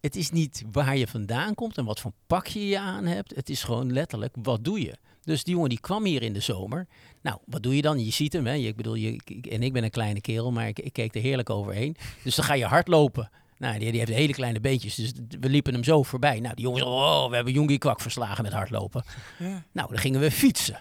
Het 0.00 0.16
is 0.16 0.30
niet 0.30 0.62
waar 0.72 0.96
je 0.96 1.06
vandaan 1.06 1.54
komt 1.54 1.78
en 1.78 1.84
wat 1.84 2.00
voor 2.00 2.12
pakje 2.26 2.66
je 2.66 2.78
aan 2.78 3.04
hebt. 3.06 3.34
Het 3.34 3.50
is 3.50 3.62
gewoon 3.62 3.92
letterlijk, 3.92 4.34
wat 4.42 4.64
doe 4.64 4.80
je? 4.80 4.94
Dus 5.22 5.44
die 5.44 5.54
jongen 5.54 5.68
die 5.68 5.80
kwam 5.80 6.04
hier 6.04 6.22
in 6.22 6.32
de 6.32 6.40
zomer. 6.40 6.86
Nou, 7.22 7.38
wat 7.44 7.62
doe 7.62 7.76
je 7.76 7.82
dan? 7.82 8.04
Je 8.04 8.10
ziet 8.12 8.32
hem, 8.32 8.46
hè? 8.46 8.52
Je- 8.52 8.68
Ik 8.68 8.76
bedoel, 8.76 8.94
je, 8.94 9.20
en 9.50 9.62
ik 9.62 9.72
ben 9.72 9.84
een 9.84 9.90
kleine 9.90 10.20
kerel, 10.20 10.52
maar 10.52 10.68
ik, 10.68 10.78
ik 10.78 10.92
keek 10.92 11.14
er 11.14 11.20
heerlijk 11.20 11.50
overheen. 11.50 11.96
Dus 12.24 12.34
dan 12.34 12.44
ga 12.44 12.54
je 12.54 12.64
hardlopen. 12.64 13.30
Nou, 13.58 13.78
die, 13.78 13.90
die 13.90 14.00
heeft 14.00 14.12
hele 14.12 14.32
kleine 14.32 14.60
beentjes, 14.60 14.94
dus 14.94 15.12
we 15.40 15.48
liepen 15.48 15.72
hem 15.72 15.84
zo 15.84 16.02
voorbij. 16.02 16.40
Nou, 16.40 16.54
die 16.54 16.64
jongens, 16.64 16.82
oh, 16.82 17.28
we 17.28 17.34
hebben 17.34 17.52
Jongi 17.52 17.78
Kwak 17.78 18.00
verslagen 18.00 18.42
met 18.44 18.52
hardlopen. 18.52 19.04
Ja. 19.38 19.64
Nou, 19.72 19.88
dan 19.88 19.98
gingen 19.98 20.20
we 20.20 20.30
fietsen. 20.30 20.78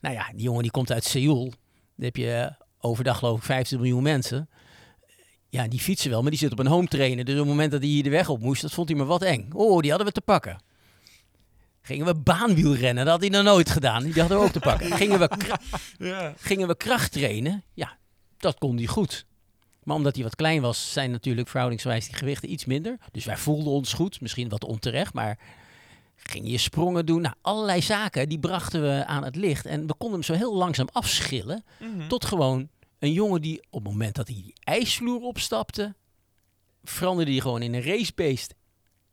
Nou 0.00 0.14
ja, 0.14 0.26
die 0.32 0.42
jongen 0.42 0.62
die 0.62 0.70
komt 0.70 0.92
uit 0.92 1.04
Seoul. 1.04 1.44
Daar 1.96 2.06
heb 2.06 2.16
je 2.16 2.32
eh, 2.32 2.50
overdag 2.80 3.18
geloof 3.18 3.38
ik 3.38 3.44
15 3.44 3.78
miljoen 3.78 4.02
mensen. 4.02 4.48
Ja, 5.48 5.68
die 5.68 5.80
fietsen 5.80 6.10
wel, 6.10 6.20
maar 6.22 6.30
die 6.30 6.38
zit 6.40 6.52
op 6.52 6.58
een 6.58 6.66
home 6.66 6.86
trainer. 6.86 7.24
Dus 7.24 7.34
op 7.34 7.40
het 7.40 7.48
moment 7.48 7.70
dat 7.72 7.80
hij 7.80 7.88
hier 7.90 8.02
de 8.02 8.10
weg 8.10 8.28
op 8.28 8.40
moest, 8.40 8.62
dat 8.62 8.72
vond 8.72 8.88
hij 8.88 8.96
maar 8.98 9.06
wat 9.06 9.22
eng. 9.22 9.50
Oh, 9.52 9.80
die 9.80 9.90
hadden 9.90 10.08
we 10.08 10.14
te 10.14 10.20
pakken. 10.20 10.62
Gingen 11.82 12.06
we 12.06 12.14
baanwielrennen, 12.14 13.04
dat 13.04 13.12
had 13.12 13.20
hij 13.20 13.30
nog 13.30 13.42
nooit 13.44 13.70
gedaan. 13.70 14.02
Die 14.02 14.20
hadden 14.20 14.38
we 14.38 14.44
ook 14.44 14.52
te 14.52 14.60
pakken. 14.60 14.92
Gingen 14.96 15.18
we, 15.18 15.30
Ja. 15.98 16.34
gingen 16.38 16.68
we 16.68 16.76
kracht 16.76 17.12
trainen? 17.12 17.62
Ja, 17.74 17.96
dat 18.36 18.58
kon 18.58 18.76
hij 18.76 18.86
goed. 18.86 19.26
Maar 19.82 19.96
omdat 19.96 20.14
hij 20.14 20.24
wat 20.24 20.36
klein 20.36 20.60
was, 20.62 20.92
zijn 20.92 21.10
natuurlijk 21.10 21.48
verhoudingswijs 21.48 22.06
die 22.06 22.14
gewichten 22.14 22.52
iets 22.52 22.64
minder. 22.64 22.96
Dus 23.12 23.24
wij 23.24 23.36
voelden 23.36 23.72
ons 23.72 23.92
goed, 23.92 24.20
misschien 24.20 24.48
wat 24.48 24.64
onterecht, 24.64 25.12
maar 25.14 25.38
ging 26.16 26.50
je 26.50 26.58
sprongen 26.58 27.06
doen. 27.06 27.20
Nou, 27.20 27.34
allerlei 27.40 27.82
zaken, 27.82 28.28
die 28.28 28.38
brachten 28.38 28.82
we 28.82 29.04
aan 29.06 29.24
het 29.24 29.36
licht. 29.36 29.66
En 29.66 29.86
we 29.86 29.94
konden 29.94 30.18
hem 30.18 30.22
zo 30.26 30.34
heel 30.34 30.56
langzaam 30.56 30.88
afschillen 30.92 31.64
Mhm. 31.80 32.08
tot 32.08 32.24
gewoon 32.24 32.68
een 32.98 33.12
jongen 33.12 33.40
die 33.42 33.60
op 33.70 33.84
het 33.84 33.92
moment 33.92 34.14
dat 34.14 34.26
hij 34.26 34.36
die 34.36 34.54
ijsvloer 34.64 35.20
opstapte, 35.20 35.94
veranderde 36.84 37.30
hij 37.30 37.40
gewoon 37.40 37.62
in 37.62 37.74
een 37.74 37.82
racebeest. 37.82 38.54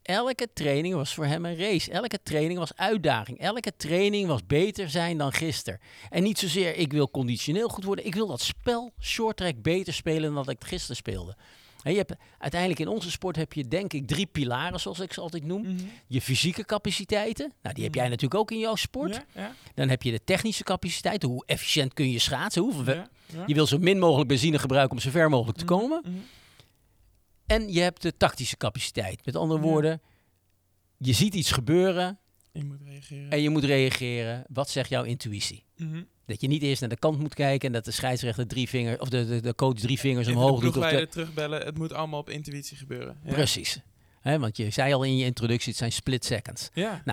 Elke 0.09 0.47
training 0.53 0.95
was 0.95 1.13
voor 1.13 1.25
hem 1.25 1.45
een 1.45 1.57
race. 1.57 1.91
Elke 1.91 2.19
training 2.23 2.59
was 2.59 2.71
uitdaging. 2.75 3.39
Elke 3.39 3.71
training 3.77 4.27
was 4.27 4.45
beter 4.47 4.89
zijn 4.89 5.17
dan 5.17 5.33
gisteren. 5.33 5.79
En 6.09 6.23
niet 6.23 6.39
zozeer 6.39 6.75
ik 6.75 6.91
wil 6.91 7.11
conditioneel 7.11 7.67
goed 7.69 7.83
worden. 7.83 8.05
Ik 8.05 8.15
wil 8.15 8.27
dat 8.27 8.41
spel 8.41 8.91
short 9.01 9.37
track 9.37 9.61
beter 9.61 9.93
spelen 9.93 10.33
dan 10.33 10.45
dat 10.45 10.49
ik 10.49 10.63
gisteren 10.65 10.95
speelde. 10.95 11.35
En 11.83 11.91
je 11.91 11.97
hebt, 11.97 12.13
uiteindelijk 12.37 12.79
in 12.81 12.87
onze 12.87 13.11
sport 13.11 13.35
heb 13.35 13.53
je 13.53 13.67
denk 13.67 13.93
ik 13.93 14.07
drie 14.07 14.25
pilaren 14.25 14.79
zoals 14.79 14.99
ik 14.99 15.13
ze 15.13 15.21
altijd 15.21 15.43
noem. 15.45 15.61
Mhm. 15.61 15.75
Je 16.07 16.21
fysieke 16.21 16.65
capaciteiten. 16.65 17.53
Nou, 17.61 17.75
die 17.75 17.83
heb 17.83 17.95
jij 17.95 18.03
natuurlijk 18.07 18.35
ook 18.41 18.51
in 18.51 18.59
jouw 18.59 18.75
sport. 18.75 19.13
Ja, 19.15 19.23
ja, 19.41 19.53
Dan 19.75 19.89
heb 19.89 20.03
je 20.03 20.11
de 20.11 20.23
technische 20.23 20.63
capaciteiten. 20.63 21.29
Hoe 21.29 21.43
efficiënt 21.45 21.93
kun 21.93 22.11
je 22.11 22.19
schaatsen? 22.19 22.61
Hoeveel 22.61 22.93
ja, 22.95 23.07
je 23.45 23.53
wil 23.53 23.67
zo 23.67 23.77
min 23.77 23.99
mogelijk 23.99 24.27
benzine 24.29 24.59
gebruiken 24.59 24.95
om 24.97 25.01
zo 25.01 25.09
ver 25.09 25.29
mogelijk 25.29 25.57
te 25.57 25.63
Mhm, 25.65 25.73
komen. 25.73 26.01
mhm. 26.05 26.13
En 27.49 27.73
je 27.73 27.81
hebt 27.81 28.01
de 28.01 28.17
tactische 28.17 28.57
capaciteit. 28.57 29.25
Met 29.25 29.35
andere 29.35 29.59
Ja. 29.59 29.65
woorden, 29.65 30.01
je 30.97 31.13
ziet 31.13 31.33
iets 31.33 31.51
gebeuren. 31.51 32.19
Je 32.51 32.63
moet 32.63 32.79
reageren. 32.85 33.29
En 33.29 33.41
je 33.41 33.49
moet 33.49 33.63
reageren. 33.63 34.43
Wat 34.49 34.69
zegt 34.69 34.89
jouw 34.89 35.03
intuïtie? 35.03 35.65
Mhm. 35.77 36.03
Dat 36.25 36.41
je 36.41 36.47
niet 36.47 36.61
eerst 36.61 36.79
naar 36.81 36.89
de 36.89 36.97
kant 36.99 37.19
moet 37.19 37.33
kijken 37.33 37.67
en 37.67 37.73
dat 37.73 37.85
de 37.85 37.91
scheidsrechter 37.91 38.47
drie 38.47 38.69
vingers, 38.69 38.99
of 38.99 39.09
de, 39.09 39.25
de, 39.27 39.39
de 39.41 39.55
coach 39.55 39.73
drie 39.79 39.99
vingers 39.99 40.27
Even 40.27 40.39
omhoog 40.39 40.59
doet. 40.59 40.67
Of 40.67 40.71
ploegleider 40.73 41.09
terugbellen. 41.09 41.65
Het 41.65 41.77
moet 41.77 41.93
allemaal 41.93 42.19
op 42.19 42.29
intuïtie 42.29 42.77
gebeuren. 42.77 43.17
Ja. 43.23 43.33
Precies. 43.33 43.79
Want 44.23 44.57
je 44.57 44.69
zei 44.69 44.93
al 44.93 45.03
in 45.03 45.17
je 45.17 45.25
introductie, 45.25 45.69
het 45.69 45.77
zijn 45.77 45.91
split 45.91 46.25
seconds. 46.25 46.69
Ja. 46.73 47.03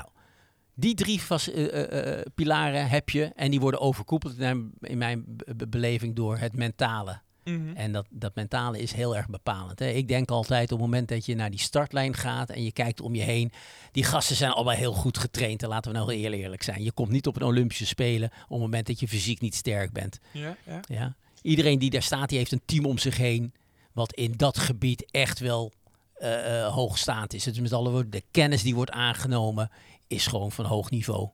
Die 0.75 0.95
drie 0.95 1.21
vas- 1.21 1.51
eh, 1.51 1.65
eh, 1.83 2.19
eh, 2.19 2.23
pilaren 2.35 2.89
heb 2.89 3.11
je 3.11 3.25
en 3.25 3.51
die 3.51 3.61
worden 3.61 3.81
overkoepeld 3.81 4.33
in 4.33 4.39
mijn, 4.41 4.73
in 4.81 4.99
mijn 4.99 5.25
be- 5.27 5.55
be- 5.55 5.69
beleving 5.69 6.17
door 6.17 6.37
het 6.39 6.57
mentale. 6.57 7.21
Mhm. 7.51 7.77
En 7.77 7.93
dat, 7.93 8.07
dat 8.11 8.35
mentale 8.35 8.79
is 8.79 8.93
heel 8.93 9.17
erg 9.17 9.29
bepalend. 9.29 9.79
Hè. 9.79 9.89
Ik 9.89 10.09
denk 10.09 10.31
altijd 10.31 10.73
op 10.73 10.79
het 10.79 10.87
moment 10.87 11.09
dat 11.09 11.27
je 11.27 11.35
naar 11.35 11.51
die 11.51 11.61
startlijn 11.61 12.15
gaat 12.15 12.51
en 12.51 12.63
je 12.63 12.73
kijkt 12.73 13.01
om 13.01 13.15
je 13.15 13.23
heen. 13.23 13.53
Die 13.93 14.05
gasten 14.05 14.37
zijn 14.37 14.51
allemaal 14.51 14.75
heel 14.75 14.93
goed 14.93 15.19
getraind. 15.19 15.63
En 15.63 15.69
laten 15.69 15.93
we 15.93 15.99
nou 15.99 16.13
heel 16.13 16.23
eerlijk, 16.23 16.43
eerlijk 16.43 16.63
zijn. 16.63 16.83
Je 16.83 16.93
komt 16.93 17.11
niet 17.11 17.27
op 17.27 17.37
een 17.37 17.43
Olympische 17.43 17.87
Spelen 17.87 18.31
op 18.43 18.49
het 18.49 18.59
moment 18.59 18.87
dat 18.87 19.01
je 19.01 19.09
fysiek 19.09 19.41
niet 19.41 19.55
sterk 19.55 19.93
bent. 19.93 20.19
Ja, 20.33 20.57
ja. 20.65 20.81
Ja? 20.89 21.17
Iedereen 21.43 21.79
die 21.79 21.91
daar 21.91 22.03
staat, 22.03 22.29
die 22.29 22.39
heeft 22.39 22.53
een 22.53 22.63
team 22.65 22.85
om 22.85 22.99
zich 22.99 23.17
heen. 23.17 23.55
Wat 23.93 24.15
in 24.15 24.33
dat 24.37 24.59
gebied 24.59 25.11
echt 25.11 25.39
wel 25.39 25.73
eh, 26.15 26.63
eh, 26.63 26.73
hoogstaand 26.75 27.35
is. 27.35 27.45
Dus 27.45 27.61
met 27.61 27.73
alle 27.73 27.91
woorden, 27.91 28.11
de 28.11 28.25
kennis 28.31 28.63
die 28.63 28.75
wordt 28.75 28.91
aangenomen 28.91 29.71
is 30.07 30.27
gewoon 30.27 30.53
van 30.53 30.65
hoog 30.65 30.91
niveau. 30.91 31.29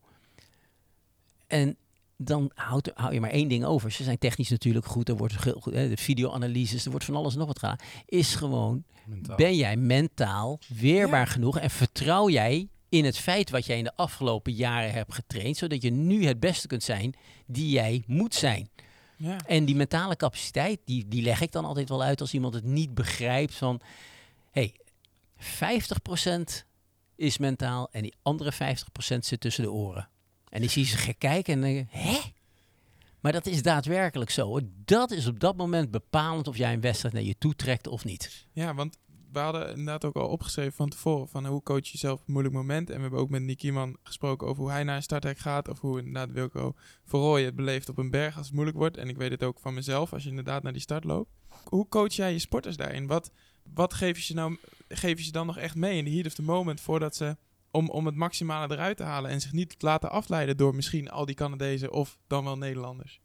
En 1.46 1.76
dan 2.24 2.50
houdt, 2.54 2.90
hou 2.94 3.12
je 3.14 3.20
maar 3.20 3.30
één 3.30 3.48
ding 3.48 3.64
over. 3.64 3.90
Ze 3.90 4.04
zijn 4.04 4.18
technisch 4.18 4.48
natuurlijk 4.50 4.86
goed. 4.86 5.08
Er 5.08 5.16
wordt 5.16 5.36
ge- 5.36 5.56
goed, 5.60 5.74
hè, 5.74 5.88
de 5.88 5.96
videoanalyses, 5.96 6.84
er 6.84 6.90
wordt 6.90 7.04
van 7.06 7.16
alles 7.16 7.32
en 7.32 7.38
nog 7.38 7.46
wat 7.48 7.58
gedaan. 7.58 7.76
Is 8.06 8.34
gewoon, 8.34 8.84
Mentaal. 9.06 9.36
ben 9.36 9.56
jij 9.56 9.76
mentaal 9.76 10.58
weerbaar 10.78 11.26
Ja. 11.26 11.32
genoeg 11.32 11.58
en 11.58 11.70
vertrouw 11.70 12.28
jij 12.28 12.68
in 12.88 13.04
het 13.04 13.18
feit 13.18 13.50
wat 13.50 13.66
jij 13.66 13.78
in 13.78 13.84
de 13.84 13.96
afgelopen 13.96 14.52
jaren 14.52 14.92
hebt 14.92 15.14
getraind, 15.14 15.56
zodat 15.56 15.82
je 15.82 15.90
nu 15.90 16.24
het 16.26 16.40
beste 16.40 16.66
kunt 16.66 16.82
zijn 16.82 17.14
die 17.46 17.70
jij 17.70 18.02
moet 18.06 18.34
zijn. 18.34 18.68
ja. 19.16 19.36
En 19.46 19.64
die 19.64 19.74
mentale 19.76 20.16
capaciteit, 20.16 20.80
die, 20.84 21.08
die 21.08 21.22
leg 21.22 21.40
ik 21.40 21.52
dan 21.52 21.64
altijd 21.64 21.88
wel 21.88 22.02
uit 22.02 22.20
als 22.20 22.34
iemand 22.34 22.54
het 22.54 22.64
niet 22.64 22.94
begrijpt 22.94 23.54
van... 23.54 23.80
hey, 24.50 24.74
50% 25.36 26.64
is 27.16 27.38
mentaal 27.38 27.88
en 27.90 28.02
die 28.02 28.14
andere 28.22 28.52
50% 28.52 29.18
zit 29.18 29.40
tussen 29.40 29.62
de 29.64 29.70
oren. 29.72 30.08
En 30.52 30.60
die 30.60 30.70
zie 30.70 30.84
ze 30.84 30.96
gek 30.96 31.18
kijken 31.18 31.54
en 31.54 31.60
denk 31.60 31.86
hè? 31.90 32.18
Maar 33.20 33.32
dat 33.32 33.46
is 33.46 33.62
daadwerkelijk 33.62 34.30
zo. 34.30 34.60
Dat 34.84 35.10
is 35.10 35.26
op 35.26 35.40
dat 35.40 35.56
moment 35.56 35.90
bepalend 35.90 36.48
of 36.48 36.56
jij 36.56 36.72
een 36.72 36.80
wedstrijd 36.80 37.14
naar 37.14 37.22
je 37.22 37.38
toe 37.38 37.54
trekt 37.54 37.86
of 37.86 38.04
niet. 38.04 38.46
Ja, 38.52 38.74
want 38.74 38.98
we 39.32 39.38
hadden 39.38 39.68
inderdaad 39.68 40.04
ook 40.04 40.16
al 40.16 40.28
opgeschreven 40.28 40.72
van 40.72 40.88
tevoren 40.88 41.28
van 41.28 41.46
hoe 41.46 41.62
coach 41.62 41.86
je 41.86 41.98
zelf 41.98 42.18
een 42.18 42.32
moeilijk 42.32 42.54
moment. 42.54 42.90
En 42.90 42.96
we 42.96 43.02
hebben 43.02 43.20
ook 43.20 43.30
met 43.30 43.42
Nick 43.42 43.72
gesproken 44.02 44.46
over 44.46 44.62
hoe 44.62 44.72
hij 44.72 44.84
naar 44.84 44.96
een 44.96 45.02
starthek 45.02 45.38
gaat. 45.38 45.68
Of 45.68 45.80
hoe 45.80 45.98
inderdaad 45.98 46.30
Wilco 46.30 46.74
Verrooy 47.04 47.44
het 47.44 47.54
beleeft 47.54 47.88
op 47.88 47.98
een 47.98 48.10
berg 48.10 48.36
als 48.36 48.46
het 48.46 48.54
moeilijk 48.54 48.78
wordt. 48.78 48.96
En 48.96 49.08
ik 49.08 49.16
weet 49.16 49.30
het 49.30 49.42
ook 49.42 49.58
van 49.60 49.74
mezelf 49.74 50.12
als 50.12 50.22
je 50.22 50.28
inderdaad 50.28 50.62
naar 50.62 50.72
die 50.72 50.82
start 50.82 51.04
loopt. 51.04 51.30
Hoe 51.64 51.88
coach 51.88 52.12
jij 52.12 52.32
je 52.32 52.38
sporters 52.38 52.76
daarin? 52.76 53.06
Wat, 53.06 53.30
wat 53.74 53.94
geef 53.94 54.16
je 54.16 54.22
ze 54.22 54.34
nou 54.34 54.58
geef 54.88 55.18
je 55.18 55.24
ze 55.24 55.32
dan 55.32 55.46
nog 55.46 55.58
echt 55.58 55.74
mee 55.74 55.98
in 55.98 56.04
de 56.04 56.10
heat 56.10 56.26
of 56.26 56.34
the 56.34 56.42
moment 56.42 56.80
voordat 56.80 57.16
ze... 57.16 57.36
Om, 57.72 57.90
om 57.90 58.06
het 58.06 58.14
maximale 58.14 58.74
eruit 58.74 58.96
te 58.96 59.02
halen 59.02 59.30
en 59.30 59.40
zich 59.40 59.52
niet 59.52 59.78
te 59.78 59.86
laten 59.86 60.10
afleiden 60.10 60.56
door 60.56 60.74
misschien 60.74 61.10
al 61.10 61.26
die 61.26 61.34
Canadezen 61.34 61.92
of 61.92 62.18
dan 62.26 62.44
wel 62.44 62.58
Nederlanders. 62.58 63.20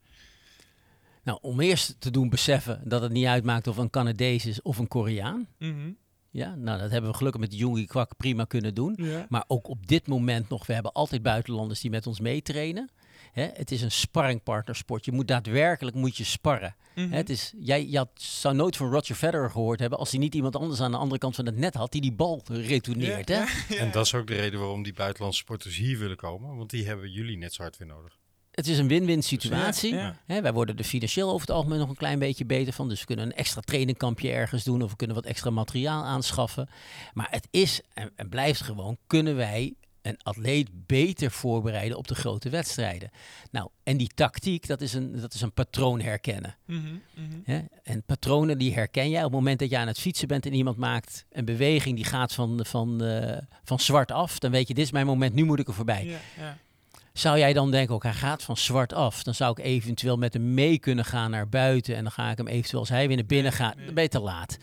Nou, 1.22 1.38
om 1.42 1.60
eerst 1.60 1.96
te 1.98 2.10
doen 2.10 2.28
beseffen 2.28 2.80
dat 2.84 3.02
het 3.02 3.12
niet 3.12 3.26
uitmaakt 3.26 3.66
of 3.66 3.76
een 3.76 3.90
Canadees 3.90 4.46
is 4.46 4.62
of 4.62 4.78
een 4.78 4.88
Koreaan. 4.88 5.48
Mhm. 5.58 5.90
Ja, 6.30 6.54
nou, 6.54 6.80
dat 6.80 6.90
hebben 6.90 7.10
we 7.10 7.16
gelukkig 7.16 7.40
met 7.40 7.58
Jongi 7.58 7.86
Kwak 7.86 8.16
prima 8.16 8.44
kunnen 8.44 8.74
doen. 8.74 8.94
Ja. 8.96 9.26
Maar 9.28 9.44
ook 9.46 9.68
op 9.68 9.86
dit 9.86 10.06
moment 10.06 10.48
nog, 10.48 10.66
we 10.66 10.72
hebben 10.72 10.92
altijd 10.92 11.22
buitenlanders 11.22 11.80
die 11.80 11.90
met 11.90 12.06
ons 12.06 12.20
meetrainen. 12.20 12.90
Hè, 13.32 13.48
het 13.54 13.70
is 13.70 13.82
een 13.82 13.90
sparringpartnersport. 13.90 15.04
Je 15.04 15.12
moet 15.12 15.28
daadwerkelijk 15.28 15.96
moet 15.96 16.16
je 16.16 16.24
sparren. 16.24 16.76
Mhm. 16.94 17.10
Hè, 17.10 17.16
het 17.16 17.30
is, 17.30 17.52
jij, 17.58 17.86
je 17.86 17.96
had, 17.96 18.10
zou 18.14 18.54
nooit 18.54 18.76
van 18.76 18.90
Roger 18.90 19.14
Federer 19.14 19.50
gehoord 19.50 19.80
hebben 19.80 19.98
als 19.98 20.10
hij 20.10 20.20
niet 20.20 20.34
iemand 20.34 20.56
anders 20.56 20.80
aan 20.80 20.90
de 20.90 20.96
andere 20.96 21.18
kant 21.20 21.34
van 21.34 21.46
het 21.46 21.56
net 21.56 21.74
had 21.74 21.92
die 21.92 22.00
die 22.00 22.12
bal 22.12 22.42
retourneert. 22.46 23.28
Ja, 23.28 23.44
Hè? 23.46 23.74
ja, 23.74 23.80
En 23.80 23.90
dat 23.90 24.06
is 24.06 24.14
ook 24.14 24.26
de 24.26 24.34
reden 24.34 24.60
waarom 24.60 24.82
die 24.82 24.92
buitenlandse 24.92 25.40
sporters 25.40 25.76
hier 25.76 25.98
willen 25.98 26.16
komen. 26.16 26.56
Want 26.56 26.70
die 26.70 26.86
hebben 26.86 27.10
jullie 27.10 27.36
net 27.36 27.54
zo 27.54 27.62
hard 27.62 27.76
weer 27.76 27.88
nodig. 27.88 28.16
Het 28.50 28.66
is 28.66 28.78
een 28.78 28.88
win-win 28.88 29.22
situatie. 29.22 29.94
Ja, 29.94 30.00
ja. 30.00 30.18
Hè, 30.26 30.42
wij 30.42 30.52
worden 30.52 30.76
er 30.76 30.84
financieel 30.84 31.28
over 31.28 31.40
het 31.46 31.50
algemeen 31.56 31.78
nog 31.78 31.88
een 31.88 31.94
klein 31.94 32.18
beetje 32.18 32.44
beter 32.44 32.72
van. 32.72 32.88
Dus 32.88 33.00
we 33.00 33.06
kunnen 33.06 33.26
een 33.26 33.34
extra 33.34 33.60
trainingkampje 33.60 34.30
ergens 34.30 34.64
doen 34.64 34.82
of 34.82 34.90
we 34.90 34.96
kunnen 34.96 35.16
wat 35.16 35.24
extra 35.24 35.50
materiaal 35.50 36.04
aanschaffen. 36.04 36.68
Maar 37.12 37.28
het 37.30 37.48
is 37.50 37.80
en, 37.92 38.10
en 38.16 38.28
blijft 38.28 38.60
gewoon, 38.60 38.96
kunnen 39.06 39.36
wij 39.36 39.74
een 40.08 40.22
atleet 40.22 40.68
beter 40.86 41.30
voorbereiden 41.30 41.98
op 41.98 42.08
de 42.08 42.14
grote 42.14 42.48
wedstrijden. 42.48 43.10
Nou, 43.50 43.68
en 43.82 43.96
die 43.96 44.10
tactiek, 44.14 44.66
dat 44.66 44.80
is 44.80 44.92
een, 44.92 45.20
dat 45.20 45.34
is 45.34 45.40
een 45.40 45.52
patroon 45.52 46.00
herkennen. 46.00 46.56
Mhm, 46.64 46.80
mhm. 47.14 47.60
En 47.82 48.02
patronen 48.02 48.58
die 48.58 48.74
herken 48.74 49.10
jij 49.10 49.18
op 49.18 49.24
het 49.24 49.34
moment 49.34 49.58
dat 49.58 49.70
je 49.70 49.78
aan 49.78 49.86
het 49.86 49.98
fietsen 49.98 50.28
bent 50.28 50.46
en 50.46 50.54
iemand 50.54 50.76
maakt 50.76 51.24
een 51.30 51.44
beweging 51.44 51.96
die 51.96 52.04
gaat 52.04 52.32
van, 52.32 52.60
van, 52.66 53.04
eh, 53.04 53.38
van 53.64 53.80
zwart 53.80 54.12
af. 54.12 54.38
Dan 54.38 54.50
weet 54.50 54.68
je, 54.68 54.74
dit 54.74 54.84
is 54.84 54.92
mijn 54.92 55.06
moment, 55.06 55.34
nu 55.34 55.44
moet 55.44 55.58
ik 55.58 55.68
er 55.68 55.74
voorbij. 55.74 56.04
Ja, 56.04 56.18
ja. 56.36 56.58
Zou 57.12 57.38
jij 57.38 57.52
dan 57.52 57.70
denken, 57.70 57.94
ook 57.94 58.02
hij 58.02 58.12
gaat 58.12 58.42
van 58.42 58.56
zwart 58.56 58.92
af. 58.92 59.22
Dan 59.22 59.34
zou 59.34 59.50
ik 59.50 59.64
eventueel 59.64 60.16
met 60.16 60.32
hem 60.32 60.54
mee 60.54 60.78
kunnen 60.78 61.04
gaan 61.04 61.30
naar 61.30 61.48
buiten. 61.48 61.96
En 61.96 62.02
dan 62.02 62.12
ga 62.12 62.30
ik 62.30 62.36
hem 62.36 62.46
eventueel, 62.46 62.80
als 62.80 62.88
hij 62.88 63.06
weer 63.06 63.16
naar 63.16 63.26
binnen 63.26 63.52
gaat, 63.52 63.74
dan 63.84 63.94
ben 63.94 64.02
je 64.02 64.08
te 64.08 64.20
laat. 64.20 64.58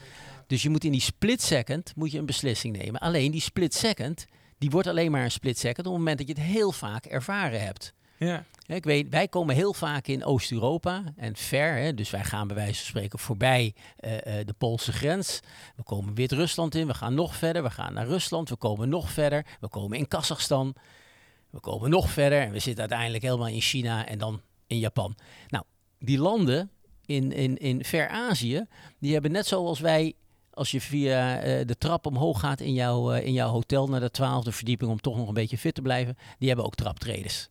Dus 0.47 0.63
je 0.63 0.69
moet 0.69 0.83
in 0.83 0.91
die 0.91 1.01
split 1.01 1.41
second 1.41 1.95
moet 1.95 2.11
je 2.11 2.17
een 2.17 2.25
beslissing 2.25 2.77
nemen. 2.77 3.01
Alleen 3.01 3.31
die 3.31 3.41
split 3.41 3.73
second, 3.73 4.25
die 4.57 4.69
wordt 4.69 4.87
alleen 4.87 5.11
maar 5.11 5.23
een 5.23 5.31
split 5.31 5.57
second 5.57 5.87
op 5.87 5.93
het 5.93 6.01
moment 6.01 6.17
dat 6.17 6.27
je 6.27 6.33
het 6.33 6.43
heel 6.43 6.71
vaak 6.71 7.05
ervaren 7.05 7.61
hebt. 7.61 7.93
Ja. 8.17 8.45
Ik 8.67 8.83
weet, 8.83 9.09
wij 9.09 9.27
komen 9.27 9.55
heel 9.55 9.73
vaak 9.73 10.07
in 10.07 10.23
Oost-Europa 10.23 11.03
en 11.15 11.35
ver. 11.35 11.75
Hè, 11.75 11.93
dus 11.93 12.09
wij 12.09 12.23
gaan 12.23 12.47
bij 12.47 12.55
wijze 12.55 12.75
van 12.75 12.85
spreken 12.85 13.19
voorbij 13.19 13.73
eh, 13.97 14.39
eh, 14.39 14.45
de 14.45 14.53
Poolse 14.53 14.91
grens. 14.91 15.39
We 15.75 15.83
komen 15.83 16.13
Wit-Rusland 16.13 16.75
in, 16.75 16.87
we 16.87 16.93
gaan 16.93 17.13
nog 17.13 17.35
verder. 17.35 17.63
We 17.63 17.69
gaan 17.69 17.93
naar 17.93 18.07
Rusland, 18.07 18.49
we 18.49 18.55
komen 18.55 18.89
nog 18.89 19.11
verder. 19.11 19.45
We 19.59 19.67
komen 19.67 19.97
in 19.97 20.07
Kazachstan. 20.07 20.75
We 21.49 21.59
komen 21.59 21.89
nog 21.89 22.09
verder 22.09 22.41
en 22.41 22.51
we 22.51 22.59
zitten 22.59 22.79
uiteindelijk 22.79 23.23
helemaal 23.23 23.47
in 23.47 23.61
China 23.61 24.07
en 24.07 24.17
dan 24.17 24.41
in 24.67 24.79
Japan. 24.79 25.15
Nou, 25.47 25.63
die 25.99 26.17
landen 26.17 26.71
in, 27.05 27.31
in, 27.31 27.57
in 27.57 27.83
Ver-Azië, 27.83 28.65
die 28.99 29.13
hebben 29.13 29.31
net 29.31 29.45
zoals 29.45 29.79
wij... 29.79 30.13
Als 30.55 30.71
je 30.71 30.81
via 30.81 31.39
eh, 31.39 31.65
de 31.65 31.77
trap 31.77 32.05
omhoog 32.05 32.39
gaat 32.39 32.59
in 32.61 32.73
jouw, 32.73 33.11
eh, 33.11 33.25
in 33.25 33.33
jouw 33.33 33.49
hotel 33.49 33.87
naar 33.87 33.99
de 33.99 34.11
twaalfde 34.11 34.51
verdieping 34.51 34.91
om 34.91 35.01
toch 35.01 35.17
nog 35.17 35.27
een 35.27 35.33
beetje 35.33 35.57
fit 35.57 35.75
te 35.75 35.81
blijven, 35.81 36.17
die 36.39 36.47
hebben 36.47 36.65
ook 36.65 36.75
traptredes. 36.75 37.49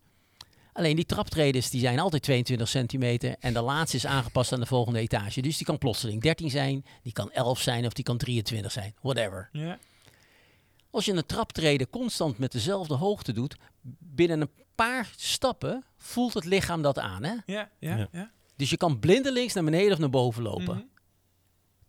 Alleen 0.72 0.96
die 0.96 1.06
traptredes 1.06 1.70
die 1.70 1.80
zijn 1.80 1.98
altijd 1.98 2.22
22 2.22 2.68
centimeter 2.68 3.36
en 3.40 3.52
de 3.52 3.60
laatste 3.60 3.96
is 3.96 4.06
aangepast 4.06 4.52
aan 4.52 4.60
de 4.60 4.66
volgende 4.66 4.98
etage. 4.98 5.40
Dus 5.42 5.56
die 5.56 5.66
kan 5.66 5.78
plotseling 5.78 6.22
13 6.22 6.50
zijn, 6.50 6.84
die 7.02 7.12
kan 7.12 7.30
11 7.32 7.60
zijn 7.60 7.86
of 7.86 7.92
die 7.92 8.04
kan 8.04 8.16
23 8.18 8.72
zijn, 8.72 8.94
whatever. 9.00 9.48
Ja. 9.52 9.78
Als 10.90 11.04
je 11.04 11.12
een 11.12 11.26
traptreden 11.26 11.90
constant 11.90 12.38
met 12.38 12.52
dezelfde 12.52 12.94
hoogte 12.94 13.32
doet, 13.32 13.56
binnen 13.98 14.40
een 14.40 14.50
paar 14.74 15.12
stappen 15.16 15.84
voelt 15.96 16.34
het 16.34 16.44
lichaam 16.44 16.82
dat 16.82 16.98
aan. 16.98 17.24
Hè? 17.24 17.34
Ja, 17.46 17.70
ja, 17.78 17.96
Ja. 17.96 18.08
ja. 18.12 18.30
Dus 18.56 18.70
je 18.70 18.76
kan 18.76 18.98
blindelings 18.98 19.52
naar 19.54 19.64
beneden 19.64 19.92
of 19.92 19.98
naar 19.98 20.10
boven 20.10 20.42
lopen. 20.42 20.74
Mhm. 20.74 20.84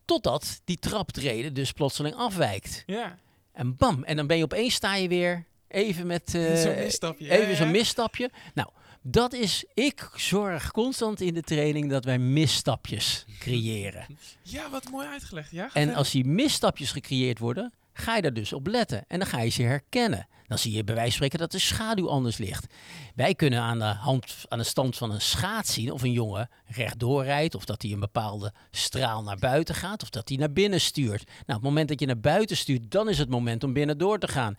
Totdat 0.05 0.61
die 0.63 0.77
traptreden 0.77 1.53
dus 1.53 1.71
plotseling 1.71 2.15
afwijkt. 2.15 2.83
Ja. 2.85 3.17
En 3.51 3.75
bam, 3.75 4.03
en 4.03 4.15
dan 4.15 4.27
ben 4.27 4.37
je 4.37 4.43
opeens 4.43 4.73
sta 4.73 4.95
je 4.95 5.07
weer 5.07 5.45
even 5.67 6.07
met... 6.07 6.33
eh, 6.35 6.55
Zo'n 6.55 6.75
misstapje. 6.75 7.25
Ja, 7.25 7.31
Even 7.31 7.49
ja, 7.49 7.55
zo'n 7.55 7.71
misstapje. 7.71 8.31
Nou, 8.53 8.69
dat 9.01 9.33
is... 9.33 9.65
Ik 9.73 10.09
zorg 10.15 10.71
constant 10.71 11.21
in 11.21 11.33
de 11.33 11.41
training 11.41 11.89
dat 11.89 12.05
wij 12.05 12.17
misstapjes 12.19 13.25
creëren. 13.39 14.05
Ja, 14.41 14.69
wat 14.69 14.89
mooi 14.89 15.07
uitgelegd. 15.07 15.51
Ja, 15.51 15.69
En 15.73 15.93
als 15.93 16.11
die 16.11 16.25
misstapjes 16.25 16.91
gecreëerd 16.91 17.39
worden, 17.39 17.73
ga 17.97 18.15
je 18.15 18.21
daar 18.21 18.33
dus 18.33 18.53
op 18.53 18.67
letten. 18.67 19.03
En 19.07 19.19
dan 19.19 19.27
ga 19.27 19.41
je 19.41 19.49
ze 19.49 19.61
herkennen. 19.61 20.27
Dan 20.47 20.57
zie 20.57 20.73
je 20.73 20.83
bij 20.83 20.95
wijze 20.95 21.09
van 21.09 21.17
spreken 21.17 21.39
dat 21.39 21.51
de 21.51 21.59
schaduw 21.59 22.09
anders 22.09 22.37
ligt. 22.37 22.73
Wij 23.15 23.35
kunnen 23.35 23.59
aan 23.59 23.79
de 23.79 23.85
hand, 23.85 24.35
aan 24.47 24.57
de 24.57 24.63
stand 24.63 24.97
van 24.97 25.11
een 25.11 25.21
schaats 25.21 25.73
zien 25.73 25.91
of 25.91 26.01
een 26.01 26.11
jongen 26.11 26.49
rechtdoor 26.65 27.23
rijdt, 27.23 27.55
of 27.55 27.65
dat 27.65 27.81
hij 27.81 27.91
een 27.91 27.99
bepaalde 27.99 28.53
straal 28.71 29.23
naar 29.23 29.37
buiten 29.37 29.75
gaat, 29.75 30.03
of 30.03 30.09
dat 30.09 30.29
hij 30.29 30.37
naar 30.37 30.51
binnen 30.51 30.81
stuurt. 30.81 31.25
Nou, 31.25 31.39
op 31.45 31.53
het 31.53 31.61
moment 31.61 31.87
dat 31.87 31.99
je 31.99 32.05
naar 32.05 32.19
buiten 32.19 32.57
stuurt, 32.57 32.91
dan 32.91 33.09
is 33.09 33.17
het 33.17 33.29
moment 33.29 33.63
om 33.63 33.73
binnen 33.73 33.97
door 33.97 34.19
te 34.19 34.27
gaan. 34.27 34.55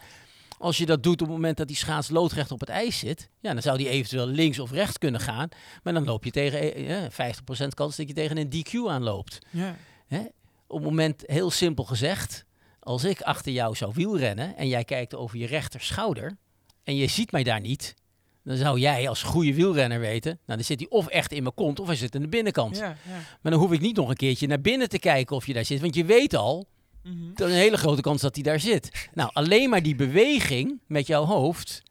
Als 0.58 0.76
je 0.76 0.86
dat 0.86 1.02
doet 1.02 1.22
op 1.22 1.26
het 1.26 1.36
moment 1.36 1.56
dat 1.56 1.66
die 1.66 1.76
schaats 1.76 2.08
loodrecht 2.08 2.50
op 2.50 2.60
het 2.60 2.68
ijs 2.68 2.98
zit, 2.98 3.28
ja, 3.40 3.52
dan 3.52 3.62
zou 3.62 3.78
die 3.78 3.88
eventueel 3.88 4.26
links 4.26 4.58
of 4.58 4.70
rechts 4.70 4.98
kunnen 4.98 5.20
gaan. 5.20 5.48
Maar 5.82 5.92
dan 5.92 6.04
loop 6.04 6.24
je 6.24 6.30
tegen 6.30 6.74
eh, 6.74 7.04
eh, 7.04 7.10
50% 7.10 7.74
kans 7.74 7.96
dat 7.96 8.08
je 8.08 8.14
tegen 8.14 8.36
een 8.36 8.50
DQ 8.50 8.88
aanloopt. 8.88 9.38
Ja. 9.50 9.76
Hè? 10.06 10.20
Op 10.66 10.78
het 10.80 10.88
moment, 10.88 11.22
heel 11.26 11.50
simpel 11.50 11.84
gezegd, 11.84 12.44
als 12.86 13.04
ik 13.04 13.20
achter 13.20 13.52
jou 13.52 13.74
zou 13.74 13.92
wielrennen 13.94 14.56
en 14.56 14.68
jij 14.68 14.84
kijkt 14.84 15.14
over 15.14 15.38
je 15.38 15.46
rechter 15.46 15.80
schouder 15.80 16.36
en 16.84 16.96
je 16.96 17.06
ziet 17.06 17.32
mij 17.32 17.42
daar 17.42 17.60
niet, 17.60 17.94
dan 18.44 18.56
zou 18.56 18.78
jij 18.78 19.08
als 19.08 19.22
goede 19.22 19.54
wielrenner 19.54 20.00
weten, 20.00 20.30
nou 20.46 20.58
dan 20.58 20.64
zit 20.66 20.78
hij 20.80 20.88
of 20.88 21.06
echt 21.06 21.32
in 21.32 21.42
mijn 21.42 21.54
kont 21.54 21.80
of 21.80 21.86
hij 21.86 21.96
zit 21.96 22.14
aan 22.14 22.20
de 22.22 22.28
binnenkant. 22.28 22.76
Ja, 22.76 22.86
ja. 22.86 23.20
Maar 23.42 23.52
dan 23.52 23.60
hoef 23.60 23.72
ik 23.72 23.80
niet 23.80 23.96
nog 23.96 24.08
een 24.08 24.16
keertje 24.16 24.46
naar 24.46 24.60
binnen 24.60 24.88
te 24.88 24.98
kijken 24.98 25.36
of 25.36 25.46
je 25.46 25.52
daar 25.52 25.64
zit, 25.64 25.80
want 25.80 25.94
je 25.94 26.04
weet 26.04 26.34
al, 26.34 26.66
Mhm. 27.02 27.30
er 27.34 27.46
is 27.46 27.52
een 27.52 27.58
hele 27.58 27.76
grote 27.76 28.00
kans 28.00 28.20
dat 28.20 28.34
hij 28.34 28.42
daar 28.44 28.60
zit. 28.60 29.08
Nou, 29.14 29.30
alleen 29.32 29.70
maar 29.70 29.82
die 29.82 29.94
beweging 29.94 30.80
met 30.86 31.06
jouw 31.06 31.24
hoofd 31.24 31.82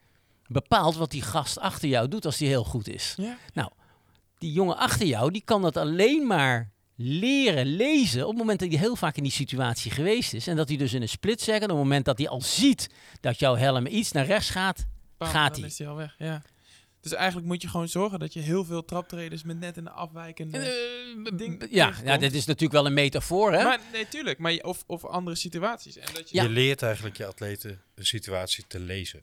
bepaalt 0.47 0.95
wat 0.95 1.11
die 1.11 1.21
gast 1.21 1.59
achter 1.59 1.89
jou 1.89 2.07
doet 2.07 2.25
als 2.25 2.37
die 2.37 2.47
heel 2.47 2.63
goed 2.63 2.87
is. 2.89 3.17
Ja. 3.53 3.71
Die 4.37 4.51
jongen 4.51 4.77
achter 4.77 5.05
jou, 5.07 5.31
die 5.31 5.41
kan 5.45 5.61
dat 5.61 5.77
alleen 5.77 6.27
maar 6.27 6.71
leren 6.95 7.65
lezen 7.65 8.21
op 8.23 8.29
het 8.29 8.37
moment 8.37 8.59
dat 8.59 8.69
hij 8.69 8.77
heel 8.77 8.95
vaak 8.95 9.17
in 9.17 9.23
die 9.23 9.31
situatie 9.31 9.91
geweest 9.91 10.33
is. 10.33 10.47
En 10.47 10.55
dat 10.55 10.67
hij 10.67 10.77
dus 10.77 10.93
in 10.93 11.01
een 11.01 11.09
split 11.09 11.41
second, 11.41 11.63
op 11.63 11.69
het 11.69 11.77
moment 11.77 12.05
dat 12.05 12.17
hij 12.17 12.27
al 12.27 12.41
ziet 12.41 12.89
dat 13.21 13.39
jouw 13.39 13.55
helm 13.55 13.85
iets 13.87 14.11
naar 14.11 14.25
rechts 14.25 14.49
gaat, 14.49 14.85
Bam, 15.17 15.29
Gaat 15.29 15.51
dan 15.51 15.59
hij. 15.59 15.69
is 15.69 15.77
hij 15.77 15.87
al 15.87 15.95
weg. 15.95 16.15
Ja. 16.17 16.41
Dus 17.01 17.13
eigenlijk 17.13 17.47
moet 17.47 17.61
je 17.61 17.67
gewoon 17.67 17.87
zorgen 17.87 18.19
dat 18.19 18.33
je 18.33 18.39
heel 18.39 18.65
veel 18.65 18.85
traptreders 18.85 19.43
met 19.43 19.59
net 19.59 19.77
een 19.77 19.87
afwijkende... 19.89 20.83
Ding 21.35 21.67
ja, 21.69 21.93
ja, 22.03 22.17
dit 22.17 22.33
is 22.33 22.45
natuurlijk 22.45 22.73
wel 22.73 22.85
een 22.85 22.93
metafoor, 22.93 23.53
hè? 23.53 23.63
Maar 23.63 23.79
nee, 23.93 24.07
tuurlijk. 24.07 24.39
Maar 24.39 24.51
je- 24.51 24.63
of, 24.63 24.83
of 24.87 25.05
andere 25.05 25.35
situaties. 25.35 25.97
En 25.97 26.13
dat 26.13 26.29
je, 26.29 26.35
Ja. 26.35 26.43
Je 26.43 26.49
leert 26.49 26.81
eigenlijk 26.81 27.17
je 27.17 27.25
atleten 27.25 27.81
een 27.95 28.05
situatie 28.05 28.63
te 28.67 28.79
lezen. 28.79 29.21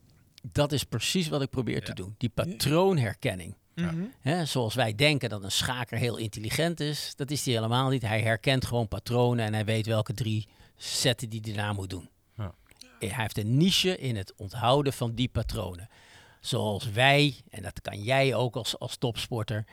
Dat 0.53 0.73
is 0.73 0.85
precies 0.85 1.29
wat 1.29 1.43
ik 1.43 1.51
probeer 1.51 1.85
te 1.85 1.95
doen. 1.95 2.14
Die 2.18 2.29
patroonherkenning. 2.29 3.55
Mhm. 3.75 4.05
Hè, 4.20 4.45
zoals 4.45 4.75
wij 4.75 4.95
denken 4.95 5.29
dat 5.29 5.43
een 5.43 5.53
schaker 5.53 5.99
heel 5.99 6.16
intelligent 6.16 6.81
is, 6.81 7.12
dat 7.16 7.31
is 7.31 7.45
hij 7.45 7.55
helemaal 7.55 7.89
niet. 7.89 8.03
Hij 8.03 8.23
herkent 8.23 8.64
gewoon 8.66 8.89
patronen 8.89 9.45
en 9.45 9.55
hij 9.55 9.64
weet 9.64 9.87
welke 9.87 10.14
drie 10.14 10.49
zetten 10.77 11.29
die 11.29 11.41
hij 11.45 11.53
daarna 11.53 11.73
moet 11.73 11.91
doen. 11.91 12.09
Ja. 12.37 12.55
Hij 12.99 13.12
heeft 13.12 13.39
een 13.39 13.57
niche 13.57 13.99
in 13.99 14.16
het 14.16 14.35
onthouden 14.37 14.93
van 14.93 15.14
die 15.14 15.29
patronen. 15.29 15.89
Zoals 16.41 16.91
wij, 16.91 17.37
en 17.51 17.62
dat 17.62 17.81
kan 17.81 18.03
jij 18.03 18.35
ook 18.35 18.57
als, 18.57 18.79
als 18.79 18.97
topsporter, 18.97 19.64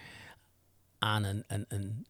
aan 0.99 1.23
een, 1.23 1.43
een, 1.47 1.65
een, 1.67 2.05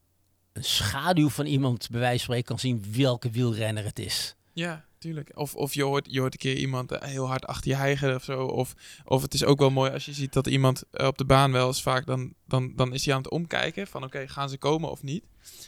een 0.54 0.64
schaduw 0.64 1.30
van 1.30 1.46
iemand 1.46 1.90
bij 1.90 2.00
wijze 2.00 2.16
van 2.16 2.24
spreken 2.24 2.46
kan 2.46 2.60
zien 2.60 2.86
welke 2.96 3.30
wielrenner 3.30 3.84
het 3.84 4.00
is. 4.00 4.36
Ja, 4.54 4.86
tuurlijk. 5.00 5.32
Of, 5.34 5.56
of 5.56 5.74
je, 5.74 5.84
hoort, 5.84 6.08
je 6.10 6.20
hoort 6.20 6.34
een 6.34 6.39
keer 6.39 6.56
iemand 6.56 6.91
eh, 6.91 7.10
heel 7.10 7.28
hard 7.28 7.45
achter 7.45 7.72
je 7.72 7.78
hijgen 7.78 8.16
of 8.16 8.24
zo. 8.24 8.45
Of, 8.45 8.74
of 9.06 9.22
het 9.22 9.34
is 9.34 9.43
ook 9.43 9.60
wel 9.60 9.70
mooi 9.70 9.91
als 9.91 10.06
je 10.06 10.14
ziet 10.14 10.34
dat 10.34 10.47
iemand 10.47 10.84
eh, 10.91 11.08
op 11.08 11.18
de 11.18 11.26
baan 11.26 11.52
wel 11.52 11.68
eens 11.68 11.82
vaak... 11.82 12.06
dan, 12.06 12.34
dan, 12.45 12.74
dan 12.76 12.93
is 12.93 13.06
hij 13.06 13.14
aan 13.14 13.22
het 13.22 13.32
omkijken 13.32 13.88
van 13.88 14.04
oké, 14.04 14.28
gaan 14.28 14.50
ze 14.50 14.58
komen 14.58 14.89
of 14.89 15.04
niet? 15.04 15.24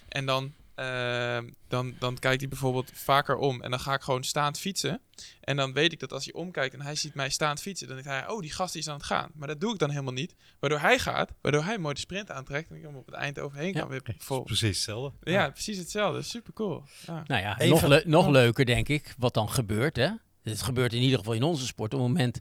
En 0.07 0.25
dan, 0.25 0.53
eh, 0.75 1.37
dan, 1.67 1.95
dan 1.99 2.17
kijkt 2.19 2.39
hij 2.39 2.49
bijvoorbeeld 2.49 2.91
vaker 2.93 3.35
om. 3.37 3.61
En 3.61 3.69
dan 3.69 3.79
ga 3.79 3.93
ik 3.93 4.01
gewoon 4.01 4.23
staand 4.23 4.59
fietsen. 4.59 5.01
En 5.41 5.55
dan 5.57 5.73
weet 5.73 5.91
ik 5.91 5.99
dat 5.99 6.13
als 6.13 6.25
hij 6.25 6.33
omkijkt 6.33 6.73
en 6.73 6.81
hij 6.81 6.95
ziet 6.95 7.13
mij 7.13 7.29
staand 7.29 7.61
fietsen... 7.61 7.87
dan 7.87 7.95
denkt 7.95 8.11
hij, 8.11 8.29
oh, 8.29 8.39
die 8.39 8.51
gast 8.51 8.75
is 8.75 8.87
aan 8.87 8.95
het 8.95 9.03
gaan. 9.05 9.31
Maar 9.35 9.47
dat 9.47 9.59
doe 9.61 9.73
ik 9.73 9.79
dan 9.79 9.89
helemaal 9.89 10.13
niet. 10.13 10.35
Waardoor 10.59 10.79
hij 10.79 10.99
gaat, 10.99 11.31
waardoor 11.41 11.63
hij 11.63 11.77
mooi 11.77 11.93
de 11.93 11.99
sprint 11.99 12.31
aantrekt... 12.31 12.69
en 12.69 12.75
ik 12.75 12.81
hem 12.83 12.95
op 12.95 13.05
het 13.05 13.15
eind 13.15 13.39
overheen 13.39 13.73
Ja. 13.73 13.79
kan 13.79 13.89
weer 13.89 14.01
vol. 14.17 14.43
Precies 14.43 14.67
hetzelfde. 14.75 15.31
Ja, 15.31 15.49
precies 15.49 15.77
hetzelfde. 15.77 16.21
Super 16.21 16.53
cool. 16.53 16.83
Ja. 17.07 17.23
Nou 17.27 17.41
ja, 17.41 17.59
Even- 17.59 17.89
nog, 17.89 18.03
nog 18.05 18.27
leuker 18.27 18.65
denk 18.65 18.87
ik, 18.89 19.13
wat 19.17 19.33
dan 19.33 19.49
gebeurt. 19.49 19.95
Hè? 19.95 20.09
Het 20.43 20.61
gebeurt 20.61 20.93
in 20.93 21.01
ieder 21.01 21.17
geval 21.17 21.33
in 21.33 21.43
onze 21.43 21.65
sport. 21.65 21.93
Op 21.93 21.99
het 21.99 22.07
moment 22.07 22.39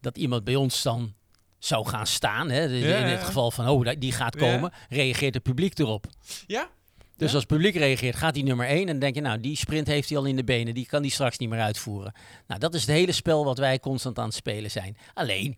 dat 0.00 0.16
iemand 0.18 0.44
bij 0.44 0.54
ons 0.54 0.82
dan 0.82 1.14
zou 1.58 1.86
gaan 1.88 2.06
staan, 2.06 2.50
hè, 2.50 2.68
dus 2.68 2.82
Ja, 2.82 2.96
in 2.96 3.06
ja, 3.06 3.12
het 3.16 3.24
geval 3.24 3.50
van, 3.50 3.68
oh, 3.68 3.88
die 3.98 4.12
gaat 4.12 4.34
Ja. 4.34 4.40
komen, 4.40 4.72
reageert 4.88 5.34
het 5.34 5.42
publiek 5.42 5.78
erop. 5.78 6.06
ja? 6.46 6.68
Dus 7.16 7.28
Ja. 7.30 7.36
als 7.36 7.44
het 7.44 7.46
publiek 7.56 7.74
reageert, 7.76 8.16
gaat 8.16 8.34
hij 8.34 8.44
nummer 8.44 8.66
1 8.66 8.78
en 8.80 8.86
dan 8.86 8.98
denk 8.98 9.14
je, 9.14 9.20
nou, 9.20 9.40
die 9.40 9.56
sprint 9.56 9.86
heeft 9.86 10.08
hij 10.08 10.18
al 10.18 10.24
in 10.24 10.36
de 10.36 10.44
benen, 10.44 10.74
die 10.74 10.86
kan 10.86 11.02
die 11.02 11.10
straks 11.10 11.38
niet 11.38 11.48
meer 11.48 11.60
uitvoeren. 11.60 12.12
Nou, 12.46 12.60
dat 12.60 12.74
is 12.74 12.80
het 12.80 12.90
hele 12.90 13.12
spel 13.12 13.44
wat 13.44 13.58
wij 13.58 13.78
constant 13.80 14.18
aan 14.18 14.24
het 14.24 14.34
spelen 14.34 14.70
zijn. 14.70 14.96
Alleen, 15.14 15.56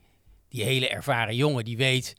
die 0.48 0.62
hele 0.64 0.88
ervaren 0.88 1.36
jongen, 1.36 1.64
die 1.64 1.76
weet, 1.76 2.14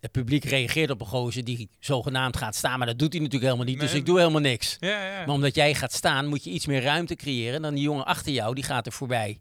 het 0.00 0.12
publiek 0.12 0.44
reageert 0.44 0.90
op 0.90 1.00
een 1.00 1.06
gozer 1.06 1.44
die 1.44 1.68
zogenaamd 1.80 2.36
gaat 2.36 2.54
staan, 2.54 2.78
maar 2.78 2.86
dat 2.86 2.98
doet 2.98 3.12
hij 3.12 3.22
natuurlijk 3.22 3.52
helemaal 3.52 3.72
niet, 3.72 3.80
dus 3.80 3.94
ik 3.94 4.06
doe 4.06 4.18
helemaal 4.18 4.40
niks. 4.40 4.76
Ja, 4.80 5.04
ja. 5.06 5.18
Maar 5.26 5.34
omdat 5.34 5.54
jij 5.54 5.74
gaat 5.74 5.92
staan, 5.92 6.26
moet 6.26 6.44
je 6.44 6.50
iets 6.50 6.66
meer 6.66 6.82
ruimte 6.82 7.14
creëren 7.14 7.62
dan 7.62 7.74
die 7.74 7.82
jongen 7.82 8.04
achter 8.06 8.32
jou, 8.32 8.54
die 8.54 8.64
gaat 8.64 8.86
er 8.86 8.92
voorbij. 8.92 9.38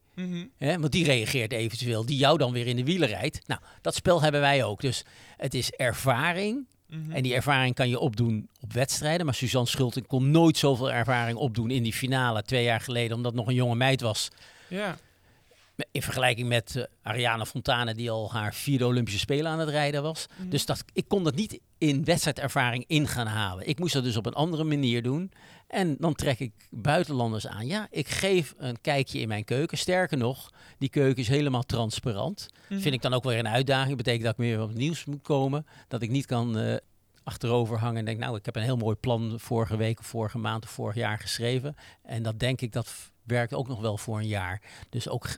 Hè? 0.57 0.79
Want 0.79 0.91
die 0.91 1.05
reageert 1.05 1.51
eventueel, 1.53 2.05
die 2.05 2.17
jou 2.17 2.37
dan 2.37 2.51
weer 2.51 2.67
in 2.67 2.75
de 2.75 2.83
wielen 2.83 3.07
rijdt. 3.07 3.47
Nou, 3.47 3.61
dat 3.81 3.95
spel 3.95 4.21
hebben 4.21 4.41
wij 4.41 4.63
ook. 4.63 4.81
Dus 4.81 5.03
het 5.37 5.53
is 5.53 5.71
ervaring. 5.71 6.67
Mhm. 6.93 7.11
En 7.11 7.23
die 7.23 7.33
ervaring 7.33 7.75
kan 7.75 7.89
je 7.89 7.99
opdoen 7.99 8.49
op 8.59 8.73
wedstrijden. 8.73 9.25
Maar 9.25 9.35
Suzanne 9.35 9.67
Schulting 9.67 10.07
kon 10.07 10.31
nooit 10.31 10.57
zoveel 10.57 10.91
ervaring 10.91 11.37
opdoen 11.37 11.71
in 11.71 11.83
die 11.83 11.93
finale 11.93 12.43
twee 12.43 12.63
jaar 12.63 12.81
geleden. 12.81 13.17
Omdat 13.17 13.33
nog 13.33 13.47
een 13.47 13.53
jonge 13.53 13.75
meid 13.75 14.01
was. 14.01 14.29
Ja. 14.67 14.97
In 15.91 16.01
vergelijking 16.01 16.47
met 16.47 16.75
eh, 16.75 16.83
Ariane 17.01 17.45
Fontane, 17.45 17.93
die 17.93 18.11
al 18.11 18.31
haar 18.31 18.53
vierde 18.53 18.85
Olympische 18.85 19.19
Spelen 19.19 19.51
aan 19.51 19.59
het 19.59 19.69
rijden 19.69 20.03
was. 20.03 20.25
Mhm. 20.37 20.49
Dus 20.49 20.65
dat, 20.65 20.83
ik 20.93 21.07
kon 21.07 21.23
dat 21.23 21.35
niet 21.35 21.59
in 21.77 22.03
wedstrijdervaring 22.03 22.83
in 22.87 23.07
gaan 23.07 23.27
halen. 23.27 23.67
Ik 23.67 23.79
moest 23.79 23.93
dat 23.93 24.03
dus 24.03 24.17
op 24.17 24.25
een 24.25 24.33
andere 24.33 24.63
manier 24.63 25.03
doen. 25.03 25.31
En 25.73 25.95
dan 25.99 26.13
trek 26.13 26.39
ik 26.39 26.51
buitenlanders 26.69 27.47
aan. 27.47 27.67
Ja, 27.67 27.87
ik 27.89 28.07
geef 28.07 28.53
een 28.57 28.81
kijkje 28.81 29.19
in 29.19 29.27
mijn 29.27 29.43
keuken. 29.43 29.77
Sterker 29.77 30.17
nog, 30.17 30.49
die 30.77 30.89
keuken 30.89 31.21
is 31.21 31.27
helemaal 31.27 31.63
transparant. 31.63 32.49
Mhm. 32.69 32.79
Vind 32.79 32.93
ik 32.93 33.01
dan 33.01 33.13
ook 33.13 33.23
weer 33.23 33.39
een 33.39 33.47
uitdaging. 33.47 33.97
Betekent 33.97 34.23
dat 34.23 34.31
ik 34.31 34.37
meer 34.37 34.61
op 34.61 34.67
het 34.67 34.77
nieuws 34.77 35.05
moet 35.05 35.21
komen. 35.21 35.65
Dat 35.87 36.01
ik 36.01 36.09
niet 36.09 36.25
kan 36.25 36.57
eh, 36.57 36.75
achterover 37.23 37.79
hangen 37.79 37.97
en 37.97 38.05
denk, 38.05 38.19
nou, 38.19 38.37
ik 38.37 38.45
heb 38.45 38.55
een 38.55 38.63
heel 38.63 38.77
mooi 38.77 38.95
plan 38.95 39.39
vorige 39.39 39.77
week 39.77 39.99
of 39.99 40.05
vorige 40.05 40.37
maand 40.37 40.63
of 40.63 40.69
vorig 40.69 40.95
jaar 40.95 41.19
geschreven. 41.19 41.75
En 42.03 42.23
dat 42.23 42.39
denk 42.39 42.61
ik, 42.61 42.71
dat 42.71 43.11
werkt 43.23 43.53
ook 43.53 43.67
nog 43.67 43.81
wel 43.81 43.97
voor 43.97 44.17
een 44.17 44.27
jaar. 44.27 44.61
Dus 44.89 45.09
ook 45.09 45.37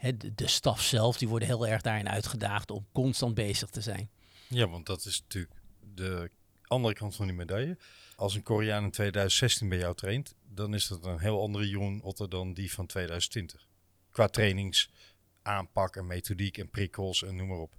de, 0.00 0.34
de 0.34 0.48
staf 0.48 0.82
zelf, 0.82 1.18
die 1.18 1.28
worden 1.28 1.48
heel 1.48 1.66
erg 1.66 1.82
daarin 1.82 2.08
uitgedaagd 2.08 2.70
om 2.70 2.86
constant 2.92 3.34
bezig 3.34 3.70
te 3.70 3.80
zijn. 3.80 4.10
Ja, 4.48 4.68
want 4.68 4.86
dat 4.86 5.04
is 5.04 5.20
natuurlijk 5.20 5.54
de 5.94 6.30
andere 6.66 6.94
kant 6.94 7.16
van 7.16 7.26
die 7.26 7.36
medaille. 7.36 7.76
Als 8.18 8.34
een 8.34 8.42
Koreaan 8.42 8.84
in 8.84 8.90
2016 8.90 9.68
bij 9.68 9.78
jou 9.78 9.94
traint, 9.94 10.34
dan 10.54 10.74
is 10.74 10.86
dat 10.88 11.04
een 11.04 11.18
heel 11.18 11.40
andere 11.42 11.68
Jeroen 11.68 12.00
Otter 12.02 12.28
dan 12.28 12.52
die 12.54 12.72
van 12.72 12.86
2020. 12.86 13.66
Qua 14.10 14.28
trainingsaanpak 14.28 15.96
en 15.96 16.06
methodiek 16.06 16.58
en 16.58 16.70
prikkels 16.70 17.22
en 17.24 17.36
noem 17.36 17.48
maar 17.48 17.58
op. 17.58 17.72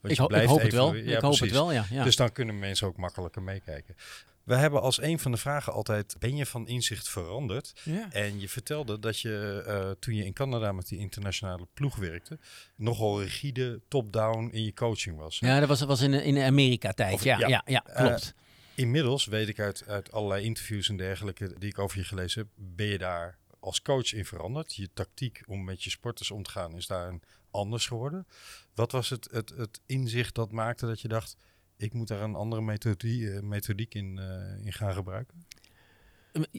Want 0.00 0.12
Ik, 0.12 0.18
ho- 0.18 0.28
hoop 0.46 0.60
het 0.60 0.72
wel. 0.72 0.94
Ja, 0.94 1.16
ik 1.16 1.22
hoop 1.22 1.38
het 1.38 1.50
wel, 1.50 1.72
ja. 1.72 1.86
ja. 1.90 2.04
Dus 2.04 2.16
dan 2.16 2.32
kunnen 2.32 2.58
mensen 2.58 2.86
ook 2.86 2.96
makkelijker 2.96 3.42
meekijken. 3.42 3.96
We 4.44 4.54
hebben 4.54 4.80
als 4.82 5.02
een 5.02 5.18
van 5.18 5.30
de 5.30 5.36
vragen 5.36 5.72
altijd, 5.72 6.16
ben 6.18 6.36
je 6.36 6.46
van 6.46 6.68
inzicht 6.68 7.08
veranderd? 7.08 7.72
Ja. 7.84 8.12
En 8.12 8.40
je 8.40 8.48
vertelde 8.48 8.98
dat 8.98 9.20
je 9.20 9.62
eh, 9.66 9.90
toen 9.98 10.14
je 10.14 10.24
in 10.24 10.32
Canada 10.32 10.72
met 10.72 10.88
die 10.88 10.98
internationale 10.98 11.66
ploeg 11.74 11.96
werkte, 11.96 12.38
nogal 12.76 13.22
rigide 13.22 13.80
top-down 13.88 14.48
in 14.52 14.64
je 14.64 14.72
coaching 14.74 15.16
was. 15.16 15.40
hè? 15.40 15.46
ja, 15.52 15.58
dat 15.60 15.68
was, 15.68 15.80
was 15.80 16.00
in, 16.00 16.12
in 16.14 16.38
Amerika-tijd. 16.38 17.14
Of- 17.14 17.24
Ja, 17.24 17.38
ja. 17.38 17.48
ja. 17.48 17.62
Ja, 17.66 17.80
klopt. 17.94 18.34
Inmiddels 18.74 19.24
weet 19.24 19.48
ik 19.48 19.60
uit, 19.60 19.84
uit 19.86 20.12
allerlei 20.12 20.44
interviews 20.44 20.88
en 20.88 20.96
dergelijke 20.96 21.54
die 21.58 21.68
ik 21.68 21.78
over 21.78 21.98
je 21.98 22.04
gelezen 22.04 22.40
heb, 22.40 22.48
ben 22.76 22.86
je 22.86 22.98
daar 22.98 23.38
als 23.60 23.82
coach 23.82 24.12
in 24.12 24.24
veranderd. 24.24 24.74
Je 24.74 24.88
tactiek 24.94 25.42
om 25.46 25.64
met 25.64 25.82
je 25.84 25.90
sporters 25.90 26.30
om 26.30 26.42
te 26.42 26.50
gaan 26.50 26.76
is 26.76 26.86
daar 26.86 27.18
anders 27.50 27.86
geworden. 27.86 28.26
Wat 28.74 28.92
was 28.92 29.08
het, 29.08 29.28
het, 29.30 29.50
het 29.50 29.80
inzicht 29.86 30.34
dat 30.34 30.52
maakte 30.52 30.86
dat 30.86 31.00
je 31.00 31.08
dacht, 31.08 31.36
ik 31.76 31.92
moet 31.92 32.08
daar 32.08 32.22
een 32.22 32.34
andere 32.34 32.62
methodie, 32.62 33.30
eh, 33.30 33.40
methodiek 33.40 33.94
in, 33.94 34.18
eh, 34.18 34.66
in 34.66 34.72
gaan 34.72 34.94
gebruiken? 34.94 35.44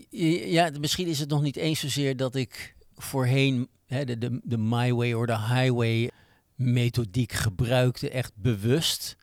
Ja, 0.09 0.72
misschien 0.80 1.07
is 1.07 1.20
het 1.20 1.30
nog 1.30 1.41
niet 1.41 1.55
eens 1.55 1.80
zozeer 1.80 2.18
dat 2.18 2.36
ik 2.36 2.76
voorheen 2.95 3.70
hè, 3.86 4.05
de, 4.05 4.18
de, 4.18 4.41
de 4.43 4.57
my 4.57 4.93
way 4.93 5.13
or 5.13 5.28
the 5.28 5.39
highway 5.39 6.11
methodiek 6.55 7.32
gebruikte, 7.32 8.09
echt 8.09 8.32
bewust. 8.36 9.18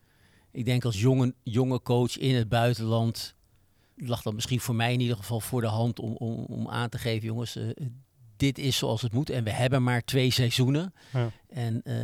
Ik 0.53 0.65
denk 0.65 0.85
als 0.85 1.01
jonge, 1.01 1.35
jonge 1.43 1.83
coach 1.83 2.19
in 2.19 2.35
het 2.35 2.49
buitenland 2.49 3.35
lag 3.97 4.23
dat 4.23 4.35
misschien 4.35 4.61
voor 4.61 4.75
mij 4.75 4.93
in 4.93 5.01
ieder 5.01 5.17
geval 5.17 5.41
voor 5.41 5.61
de 5.61 5.67
hand 5.67 6.01
om, 6.01 6.17
om, 6.17 6.45
om 6.45 6.69
aan 6.69 6.89
te 6.89 6.99
geven, 6.99 7.27
jongens, 7.27 7.57
eh, 7.57 7.65
dit 8.37 8.59
is 8.59 8.77
zoals 8.77 9.03
het 9.03 9.13
moet. 9.13 9.31
En 9.31 9.45
we 9.45 9.51
hebben 9.51 9.83
maar 9.83 10.05
twee 10.05 10.31
seizoenen. 10.31 10.95
Ja. 11.13 11.31
En 11.49 11.83
eh, 11.83 11.95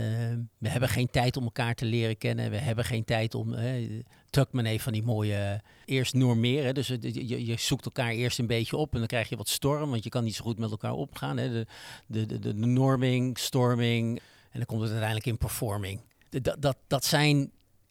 we 0.58 0.68
hebben 0.68 0.88
geen 0.88 1.10
tijd 1.10 1.36
om 1.36 1.44
elkaar 1.44 1.74
te 1.74 1.84
leren 1.84 2.18
kennen. 2.18 2.50
We 2.50 2.56
hebben 2.56 2.84
geen 2.84 3.04
tijd 3.04 3.34
om... 3.34 3.54
eh, 3.54 4.00
Tuckman 4.30 4.64
heeft 4.64 4.82
van 4.82 4.92
die 4.92 5.02
mooie... 5.02 5.62
eerst 5.84 6.14
normeren. 6.14 6.74
Dus 6.74 6.86
je, 6.86 7.46
je 7.46 7.56
zoekt 7.58 7.84
elkaar 7.84 8.10
eerst 8.10 8.38
een 8.38 8.46
beetje 8.46 8.76
op. 8.76 8.92
En 8.92 8.98
dan 8.98 9.06
krijg 9.08 9.28
je 9.28 9.36
wat 9.36 9.48
storm. 9.48 9.90
Want 9.90 10.04
je 10.04 10.10
kan 10.10 10.24
niet 10.24 10.34
zo 10.34 10.44
goed 10.44 10.58
met 10.58 10.70
elkaar 10.70 10.92
opgaan. 10.92 11.36
Hè. 11.36 11.50
De, 11.50 11.66
de, 12.06 12.26
de, 12.26 12.38
de 12.38 12.54
norming, 12.54 13.38
storming. 13.38 14.16
En 14.50 14.58
dan 14.58 14.64
komt 14.66 14.80
het 14.80 14.88
uiteindelijk 14.90 15.26
in 15.28 15.38
performing. 15.38 16.00
De- 16.28 16.40
Dat, 16.40 16.62
dat, 16.62 16.76
dat 16.86 17.04
zijn 17.04 17.50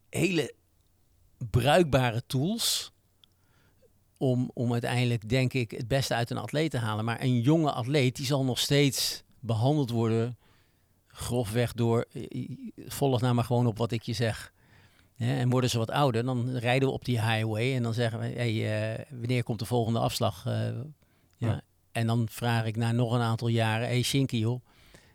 hele 0.10 0.54
bruikbare 1.50 2.24
tools 2.28 2.92
om, 4.18 4.52
om 4.54 4.72
uiteindelijk, 4.72 5.30
denk 5.30 5.54
ik, 5.54 5.72
het 5.72 5.88
beste 5.88 6.14
uit 6.14 6.30
een 6.30 6.38
atleet 6.38 6.72
te 6.72 6.78
halen. 6.78 7.06
Maar 7.06 7.22
een 7.22 7.42
jonge 7.42 7.72
atleet, 7.72 8.16
die 8.16 8.26
zal 8.26 8.44
nog 8.44 8.60
steeds 8.60 9.24
behandeld 9.40 9.90
worden, 9.90 10.38
grofweg 11.08 11.74
door, 11.74 12.06
eh, 12.12 12.50
volg 12.76 13.22
nou 13.22 13.34
maar 13.34 13.44
gewoon 13.44 13.68
op 13.68 13.78
wat 13.78 13.92
ik 13.92 14.02
je 14.02 14.14
zeg. 14.14 14.54
En 15.18 15.50
worden 15.50 15.70
ze 15.70 15.78
wat 15.78 15.92
ouder, 15.92 16.26
dan 16.26 16.56
rijden 16.58 16.88
we 16.88 16.94
op 16.94 17.06
die 17.06 17.22
highway 17.22 17.76
en 17.76 17.84
dan 17.84 17.94
zeggen 17.94 18.20
we, 18.20 18.26
hey, 18.26 18.94
eh, 18.96 19.06
wanneer 19.10 19.44
komt 19.44 19.60
de 19.60 19.66
volgende 19.66 20.00
afslag? 20.00 20.46
Eh, 20.46 20.54
ja. 20.54 21.48
Ja. 21.48 21.62
En 21.92 22.08
dan 22.08 22.28
vraag 22.30 22.66
ik 22.66 22.76
na 22.76 22.92
nog 22.92 23.14
een 23.14 23.22
aantal 23.22 23.48
jaren, 23.48 23.88
hey 23.88 24.02
Shinky 24.02 24.38
joh, 24.38 24.62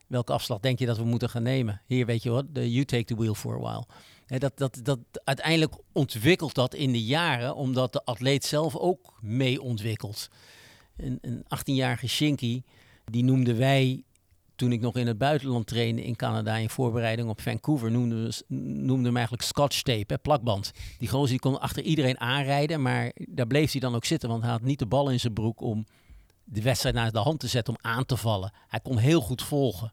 welke 0.06 0.32
afslag 0.32 0.60
denk 0.60 0.78
je 0.78 0.86
dat 0.86 0.96
we 0.96 1.04
moeten 1.04 1.30
gaan 1.30 1.42
nemen? 1.42 1.82
Hier, 1.86 2.06
weet 2.06 2.22
je 2.22 2.30
wat, 2.30 2.44
you 2.52 2.84
take 2.84 3.04
the 3.04 3.16
wheel 3.16 3.34
for 3.34 3.54
a 3.54 3.58
while. 3.58 3.86
Dat, 4.26 4.52
dat, 4.54 4.80
dat, 4.82 4.98
uiteindelijk 5.24 5.74
ontwikkelt 5.92 6.54
dat 6.54 6.74
in 6.74 6.92
de 6.92 7.04
jaren, 7.04 7.54
omdat 7.54 7.92
de 7.92 8.04
atleet 8.04 8.44
zelf 8.44 8.76
ook 8.76 9.18
mee 9.20 9.62
ontwikkelt. 9.62 10.28
Een, 10.96 11.18
een 11.20 11.44
18-jarige 11.44 12.08
Shinky, 12.08 12.62
die 13.04 13.24
noemden 13.24 13.58
wij 13.58 14.04
toen 14.56 14.72
ik 14.72 14.80
nog 14.80 14.96
in 14.96 15.06
het 15.06 15.18
buitenland 15.18 15.66
trainde 15.66 16.04
in 16.04 16.16
Canada 16.16 16.56
in 16.56 16.70
voorbereiding 16.70 17.28
op 17.28 17.40
Vancouver, 17.40 17.90
noemden 17.90 18.32
we, 18.48 19.04
hem 19.04 19.16
eigenlijk 19.16 19.46
scotch 19.46 19.82
tape, 19.82 20.18
plakband. 20.18 20.72
Die 20.98 21.08
gozer 21.08 21.28
die 21.28 21.38
kon 21.38 21.60
achter 21.60 21.82
iedereen 21.82 22.20
aanrijden, 22.20 22.82
maar 22.82 23.12
daar 23.14 23.46
bleef 23.46 23.72
hij 23.72 23.80
dan 23.80 23.94
ook 23.94 24.04
zitten, 24.04 24.28
want 24.28 24.42
hij 24.42 24.50
had 24.50 24.62
niet 24.62 24.78
de 24.78 24.86
bal 24.86 25.10
in 25.10 25.20
zijn 25.20 25.32
broek 25.32 25.60
om 25.60 25.86
de 26.44 26.62
wedstrijd 26.62 26.94
naar 26.94 27.12
de 27.12 27.18
hand 27.18 27.40
te 27.40 27.46
zetten 27.46 27.74
om 27.74 27.90
aan 27.90 28.04
te 28.04 28.16
vallen. 28.16 28.52
Hij 28.68 28.80
kon 28.80 28.98
heel 28.98 29.20
goed 29.20 29.42
volgen. 29.42 29.92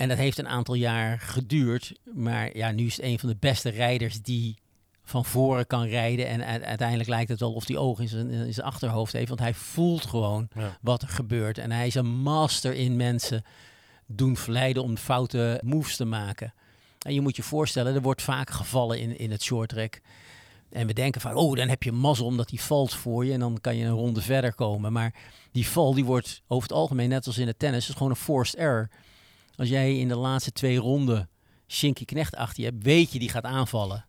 En 0.00 0.08
dat 0.08 0.18
heeft 0.18 0.38
een 0.38 0.48
aantal 0.48 0.74
jaar 0.74 1.18
geduurd, 1.18 1.92
maar 2.14 2.56
ja, 2.56 2.70
nu 2.70 2.86
is 2.86 2.96
het 2.96 3.04
een 3.04 3.18
van 3.18 3.28
de 3.28 3.36
beste 3.40 3.68
rijders 3.68 4.22
die 4.22 4.56
van 5.04 5.24
voren 5.24 5.66
kan 5.66 5.86
rijden. 5.86 6.26
En 6.26 6.44
uiteindelijk 6.64 7.08
lijkt 7.08 7.28
het 7.30 7.40
wel 7.40 7.52
of 7.52 7.66
hij 7.66 7.76
oog 7.76 8.00
in 8.00 8.08
zijn, 8.08 8.30
in 8.30 8.54
zijn 8.54 8.66
achterhoofd 8.66 9.12
heeft. 9.12 9.28
Want 9.28 9.40
hij 9.40 9.54
voelt 9.54 10.06
gewoon 10.06 10.48
Ja. 10.54 10.78
wat 10.80 11.02
er 11.02 11.08
gebeurt. 11.08 11.58
En 11.58 11.72
hij 11.72 11.86
is 11.86 11.94
een 11.94 12.06
master 12.20 12.74
in 12.74 12.96
mensen 12.96 13.44
doen 14.06 14.36
verleiden 14.36 14.82
om 14.82 14.96
foute 14.96 15.60
moves 15.64 15.96
te 15.96 16.04
maken. 16.04 16.54
En 17.06 17.14
je 17.14 17.20
moet 17.20 17.36
je 17.36 17.42
voorstellen, 17.42 17.94
er 17.94 18.02
wordt 18.02 18.22
vaak 18.22 18.50
gevallen 18.50 19.00
in, 19.00 19.18
in 19.18 19.30
het 19.30 19.42
short 19.42 19.68
track. 19.68 20.00
En 20.70 20.86
we 20.86 20.92
denken 20.92 21.20
van, 21.20 21.34
oh, 21.34 21.56
dan 21.56 21.68
heb 21.68 21.82
je 21.82 21.92
mazzel 21.92 22.26
omdat 22.26 22.50
hij 22.50 22.58
valt 22.58 22.94
voor 22.94 23.24
je. 23.24 23.32
En 23.32 23.40
dan 23.40 23.58
kan 23.60 23.76
je 23.76 23.84
een 23.84 23.90
ronde 23.90 24.22
verder 24.22 24.54
komen. 24.54 24.92
Maar 24.92 25.14
die 25.52 25.66
val, 25.68 25.94
die 25.94 26.04
wordt 26.04 26.42
over 26.46 26.68
het 26.68 26.76
algemeen, 26.76 27.08
net 27.08 27.26
als 27.26 27.38
in 27.38 27.46
het 27.46 27.58
tennis, 27.58 27.88
is 27.88 27.94
gewoon 27.94 28.10
een 28.10 28.16
forced 28.16 28.58
error. 28.60 28.88
Als 29.60 29.68
jij 29.68 29.98
in 29.98 30.08
de 30.08 30.16
laatste 30.16 30.52
twee 30.52 30.76
ronden 30.76 31.28
Shinky 31.68 32.04
Knecht 32.04 32.34
achter 32.36 32.62
je 32.64 32.70
hebt, 32.70 32.82
weet 32.84 33.12
je 33.12 33.18
die 33.18 33.28
gaat 33.28 33.44
aanvallen. 33.44 34.04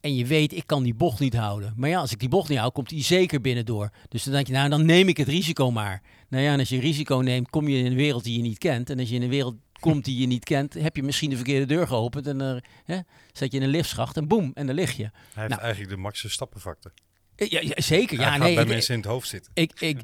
En 0.00 0.14
je 0.14 0.26
weet, 0.26 0.52
ik 0.52 0.66
kan 0.66 0.82
die 0.82 0.94
bocht 0.94 1.20
niet 1.20 1.34
houden. 1.34 1.72
Maar 1.76 1.88
ja, 1.88 2.00
als 2.00 2.12
ik 2.12 2.18
die 2.18 2.28
bocht 2.28 2.48
niet 2.48 2.58
hou, 2.58 2.72
komt 2.72 2.88
die 2.88 3.02
zeker 3.02 3.40
binnendoor. 3.40 3.90
Dus 4.08 4.22
dan 4.22 4.32
denk 4.32 4.46
je, 4.46 4.52
nou, 4.52 4.68
dan 4.68 4.84
neem 4.86 5.08
ik 5.08 5.16
het 5.16 5.28
risico 5.28 5.70
maar. 5.70 6.02
Nou 6.28 6.42
ja, 6.44 6.52
en 6.52 6.58
als 6.58 6.68
je 6.68 6.80
risico 6.80 7.16
neemt, 7.16 7.50
kom 7.50 7.68
je 7.68 7.78
in 7.78 7.86
een 7.86 7.94
wereld 7.94 8.24
die 8.24 8.36
je 8.36 8.42
niet 8.42 8.58
kent. 8.58 8.90
En 8.90 8.98
als 8.98 9.08
je 9.08 9.14
in 9.14 9.22
een 9.22 9.28
wereld 9.28 9.54
komt 9.80 10.04
die 10.04 10.18
je 10.20 10.26
niet 10.26 10.44
kent, 10.44 10.74
heb 10.74 10.96
je 10.96 11.02
misschien 11.02 11.30
de 11.30 11.36
verkeerde 11.36 11.66
deur 11.66 11.86
geopend. 11.86 12.26
En 12.26 12.38
dan 12.38 12.62
hè, 12.84 12.98
zet 13.32 13.52
je 13.52 13.58
in 13.58 13.64
een 13.64 13.70
liftschacht 13.70 14.16
en 14.16 14.28
boem, 14.28 14.50
en 14.54 14.66
daar 14.66 14.74
lig 14.74 14.96
je. 14.96 15.02
Hij 15.02 15.12
heeft 15.34 15.48
Nou. 15.48 15.60
eigenlijk 15.60 15.90
de 15.94 16.00
Max 16.00 16.20
Verstappen-factor. 16.20 16.92
Ja, 17.36 17.60
ja, 17.60 17.72
zeker. 17.80 18.16
Hij 18.16 18.26
Ja, 18.26 18.32
gaat 18.32 18.40
nee, 18.42 18.54
bij 18.54 18.62
ik, 18.64 18.68
mensen 18.68 18.94
in 18.94 19.00
het 19.00 19.08
hoofd 19.10 19.28
zitten. 19.28 19.52
ik, 19.54 19.80
ik, 19.80 20.00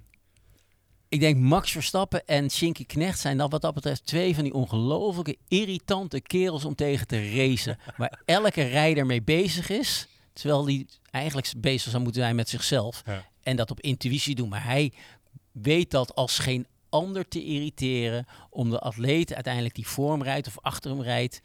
ik 1.08 1.20
denk 1.20 1.36
Max 1.36 1.70
Verstappen 1.70 2.26
en 2.26 2.50
Shinky 2.50 2.86
Knecht 2.86 3.18
zijn 3.18 3.36
dat 3.38 3.50
wat 3.50 3.62
dat 3.62 3.74
betreft 3.74 4.06
twee 4.06 4.34
van 4.34 4.44
die 4.44 4.54
ongelooflijke 4.54 5.36
irritante 5.48 6.20
kerels 6.20 6.64
om 6.64 6.74
tegen 6.74 7.06
te 7.06 7.34
racen. 7.34 7.78
Waar 7.96 8.20
elke 8.24 8.62
rijder 8.62 9.06
mee 9.06 9.22
bezig 9.22 9.68
is. 9.70 10.08
Terwijl 10.32 10.64
die 10.64 10.86
eigenlijk 11.10 11.52
bezig 11.56 11.90
zou 11.90 12.02
moeten 12.02 12.22
zijn 12.22 12.36
met 12.36 12.48
zichzelf. 12.48 13.02
Ja. 13.06 13.24
En 13.42 13.56
dat 13.56 13.70
op 13.70 13.80
intuïtie 13.80 14.34
doen. 14.34 14.48
Maar 14.48 14.64
hij 14.64 14.92
weet 15.52 15.90
dat 15.90 16.14
als 16.14 16.38
geen 16.38 16.66
ander 16.88 17.28
te 17.28 17.44
irriteren. 17.44 18.26
Om 18.50 18.70
de 18.70 18.78
atleet 18.78 19.34
uiteindelijk 19.34 19.74
die 19.74 19.86
voor 19.86 20.10
hem 20.10 20.22
rijdt 20.22 20.46
of 20.46 20.58
achter 20.60 20.90
hem 20.90 21.02
rijdt. 21.02 21.40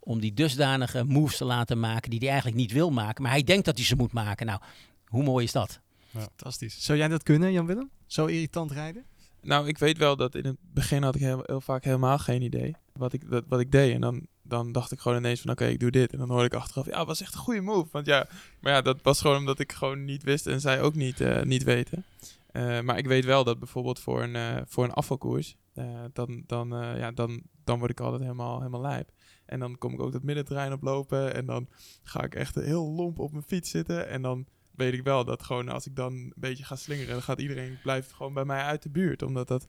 Om 0.00 0.20
die 0.20 0.34
dusdanige 0.34 1.04
moves 1.04 1.36
te 1.36 1.44
laten 1.44 1.80
maken 1.80 2.10
die 2.10 2.18
hij 2.18 2.28
eigenlijk 2.28 2.58
niet 2.58 2.72
wil 2.72 2.90
maken. 2.90 3.22
Maar 3.22 3.32
hij 3.32 3.44
denkt 3.44 3.64
dat 3.64 3.76
hij 3.76 3.86
ze 3.86 3.96
moet 3.96 4.12
maken. 4.12 4.46
Nou, 4.46 4.60
hoe 5.06 5.22
mooi 5.22 5.44
is 5.44 5.52
dat? 5.52 5.80
Fantastisch. 6.20 6.84
Zou 6.84 6.98
jij 6.98 7.08
dat 7.08 7.22
kunnen, 7.22 7.52
Jan-Willem? 7.52 7.90
Zo 8.06 8.26
irritant 8.26 8.70
rijden? 8.70 9.04
Nou, 9.42 9.68
ik 9.68 9.78
weet 9.78 9.98
wel 9.98 10.16
dat 10.16 10.34
in 10.34 10.44
het 10.44 10.56
begin 10.60 11.02
had 11.02 11.14
ik 11.14 11.20
heel, 11.20 11.42
heel 11.44 11.60
vaak 11.60 11.84
helemaal 11.84 12.18
geen 12.18 12.42
idee 12.42 12.74
wat 12.92 13.12
ik, 13.12 13.30
dat, 13.30 13.44
wat 13.48 13.60
ik 13.60 13.72
deed. 13.72 13.94
En 13.94 14.00
dan, 14.00 14.26
dan 14.42 14.72
dacht 14.72 14.92
ik 14.92 15.00
gewoon 15.00 15.18
ineens 15.18 15.40
van 15.40 15.50
oké, 15.50 15.66
ik 15.66 15.80
doe 15.80 15.90
dit. 15.90 16.12
En 16.12 16.18
dan 16.18 16.30
hoorde 16.30 16.44
ik 16.44 16.54
achteraf, 16.54 16.86
ja, 16.86 17.04
was 17.04 17.20
echt 17.20 17.34
een 17.34 17.40
goede 17.40 17.60
move. 17.60 17.88
Want 17.92 18.06
ja, 18.06 18.28
maar 18.60 18.72
ja, 18.72 18.82
dat 18.82 19.02
was 19.02 19.20
gewoon 19.20 19.36
omdat 19.36 19.58
ik 19.58 19.72
gewoon 19.72 20.04
niet 20.04 20.22
wist 20.22 20.46
en 20.46 20.60
zij 20.60 20.82
ook 20.82 20.94
niet, 20.94 21.20
eh, 21.20 21.42
niet 21.42 21.62
weten. 21.62 22.04
Eh, 22.46 22.80
maar 22.80 22.98
ik 22.98 23.06
weet 23.06 23.24
wel 23.24 23.44
dat 23.44 23.58
bijvoorbeeld 23.58 24.00
voor 24.00 24.22
een, 24.22 24.36
eh, 24.36 24.56
voor 24.66 24.84
een 24.84 24.92
afvalkoers, 24.92 25.56
eh, 25.74 26.04
dan, 26.12 26.42
dan, 26.46 26.74
eh, 26.74 26.98
ja, 26.98 27.10
dan, 27.10 27.42
dan 27.64 27.78
word 27.78 27.90
ik 27.90 28.00
altijd 28.00 28.22
helemaal, 28.22 28.58
helemaal 28.58 28.80
lijp. 28.80 29.10
En 29.44 29.60
dan 29.60 29.78
kom 29.78 29.92
ik 29.92 30.00
ook 30.00 30.12
dat 30.12 30.22
middenterrein 30.22 30.72
oplopen 30.72 31.34
en 31.34 31.46
dan 31.46 31.68
ga 32.02 32.22
ik 32.22 32.34
echt 32.34 32.54
heel 32.54 32.90
lomp 32.90 33.18
op 33.18 33.32
mijn 33.32 33.44
fiets 33.44 33.70
zitten. 33.70 34.08
En 34.08 34.22
dan 34.22 34.46
weet 34.78 34.92
ik 34.92 35.02
wel 35.02 35.24
dat 35.24 35.42
gewoon 35.42 35.68
als 35.68 35.86
ik 35.86 35.96
dan 35.96 36.12
een 36.12 36.32
beetje 36.36 36.64
ga 36.64 36.76
slingeren, 36.76 37.12
dan 37.12 37.22
gaat 37.22 37.40
iedereen 37.40 37.78
blijft 37.82 38.12
gewoon 38.12 38.34
bij 38.34 38.44
mij 38.44 38.62
uit 38.62 38.82
de 38.82 38.90
buurt. 38.90 39.22
Omdat 39.22 39.48
dat, 39.48 39.68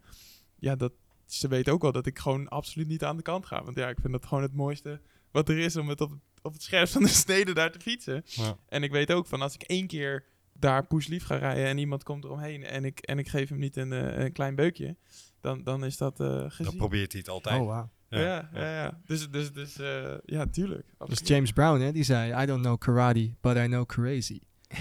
ja, 0.59 0.75
dat, 0.75 0.93
ze 1.25 1.47
weten 1.47 1.73
ook 1.73 1.81
wel 1.81 1.91
dat 1.91 2.05
ik 2.05 2.19
gewoon 2.19 2.47
absoluut 2.47 2.87
niet 2.87 3.03
aan 3.03 3.17
de 3.17 3.23
kant 3.23 3.45
ga. 3.45 3.63
Want 3.63 3.77
ja, 3.77 3.89
ik 3.89 3.97
vind 4.01 4.13
dat 4.13 4.25
gewoon 4.25 4.43
het 4.43 4.53
mooiste 4.53 5.01
wat 5.31 5.49
er 5.49 5.57
is 5.57 5.75
om 5.75 5.89
het 5.89 6.01
op, 6.01 6.11
op 6.41 6.53
het 6.53 6.63
scherpst 6.63 6.93
van 6.93 7.03
de 7.03 7.09
snede 7.23 7.53
daar 7.53 7.71
te 7.71 7.79
fietsen. 7.79 8.23
Ja. 8.25 8.57
En 8.67 8.83
ik 8.83 8.91
weet 8.91 9.11
ook 9.11 9.27
van 9.27 9.41
als 9.41 9.53
ik 9.53 9.63
één 9.63 9.87
keer 9.87 10.25
daar 10.53 10.87
pushlief 10.87 11.23
ga 11.23 11.35
rijden 11.35 11.65
en 11.65 11.77
iemand 11.77 12.03
komt 12.03 12.23
eromheen 12.23 12.63
en 12.63 12.85
ik, 12.85 12.99
en 12.99 13.19
ik 13.19 13.27
geef 13.27 13.49
hem 13.49 13.59
niet 13.59 13.75
een, 13.75 13.93
eh, 13.93 14.23
een 14.23 14.31
klein 14.31 14.55
beukje, 14.55 14.95
dan, 15.41 15.63
dan 15.63 15.85
is 15.85 15.97
dat 15.97 16.19
eh 16.19 16.43
gezien. 16.47 16.65
Dan 16.65 16.75
probeert 16.75 17.11
hij 17.11 17.21
het 17.21 17.29
altijd. 17.29 17.61
Oh, 17.61 17.67
wauw. 17.67 17.89
ja, 18.09 18.49
ja, 18.53 18.83
ja, 18.83 19.01
Dus, 19.05 19.29
dus, 19.29 19.51
dus 19.51 19.77
eh, 19.77 20.13
ja, 20.25 20.45
tuurlijk. 20.45 20.85
Dat 20.97 21.07
is 21.07 21.13
absoluut. 21.13 21.27
James 21.27 21.51
Brown, 21.51 21.79
hè? 21.79 21.91
Die 21.91 22.03
zei, 22.03 22.43
I 22.43 22.45
don't 22.45 22.61
know 22.61 22.77
karate, 22.77 23.33
but 23.41 23.55
I 23.57 23.65
know 23.65 23.85
crazy. 23.85 24.39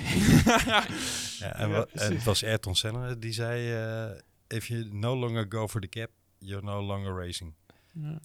Ja, 1.39 1.55
en, 1.55 1.69
Ja, 1.71 1.87
het 1.93 2.25
was 2.25 2.45
Ayrton 2.45 2.75
Senna 2.77 3.15
die 3.15 3.33
zei... 3.33 3.73
eh, 3.73 4.21
If 4.59 4.67
you 4.67 4.89
no 4.93 5.17
longer 5.17 5.47
go 5.49 5.69
for 5.69 5.81
the 5.81 5.89
cap, 5.89 6.11
you're 6.39 6.65
no 6.65 6.83
longer 6.83 7.15
racing. 7.25 7.55
Ja. 7.93 8.21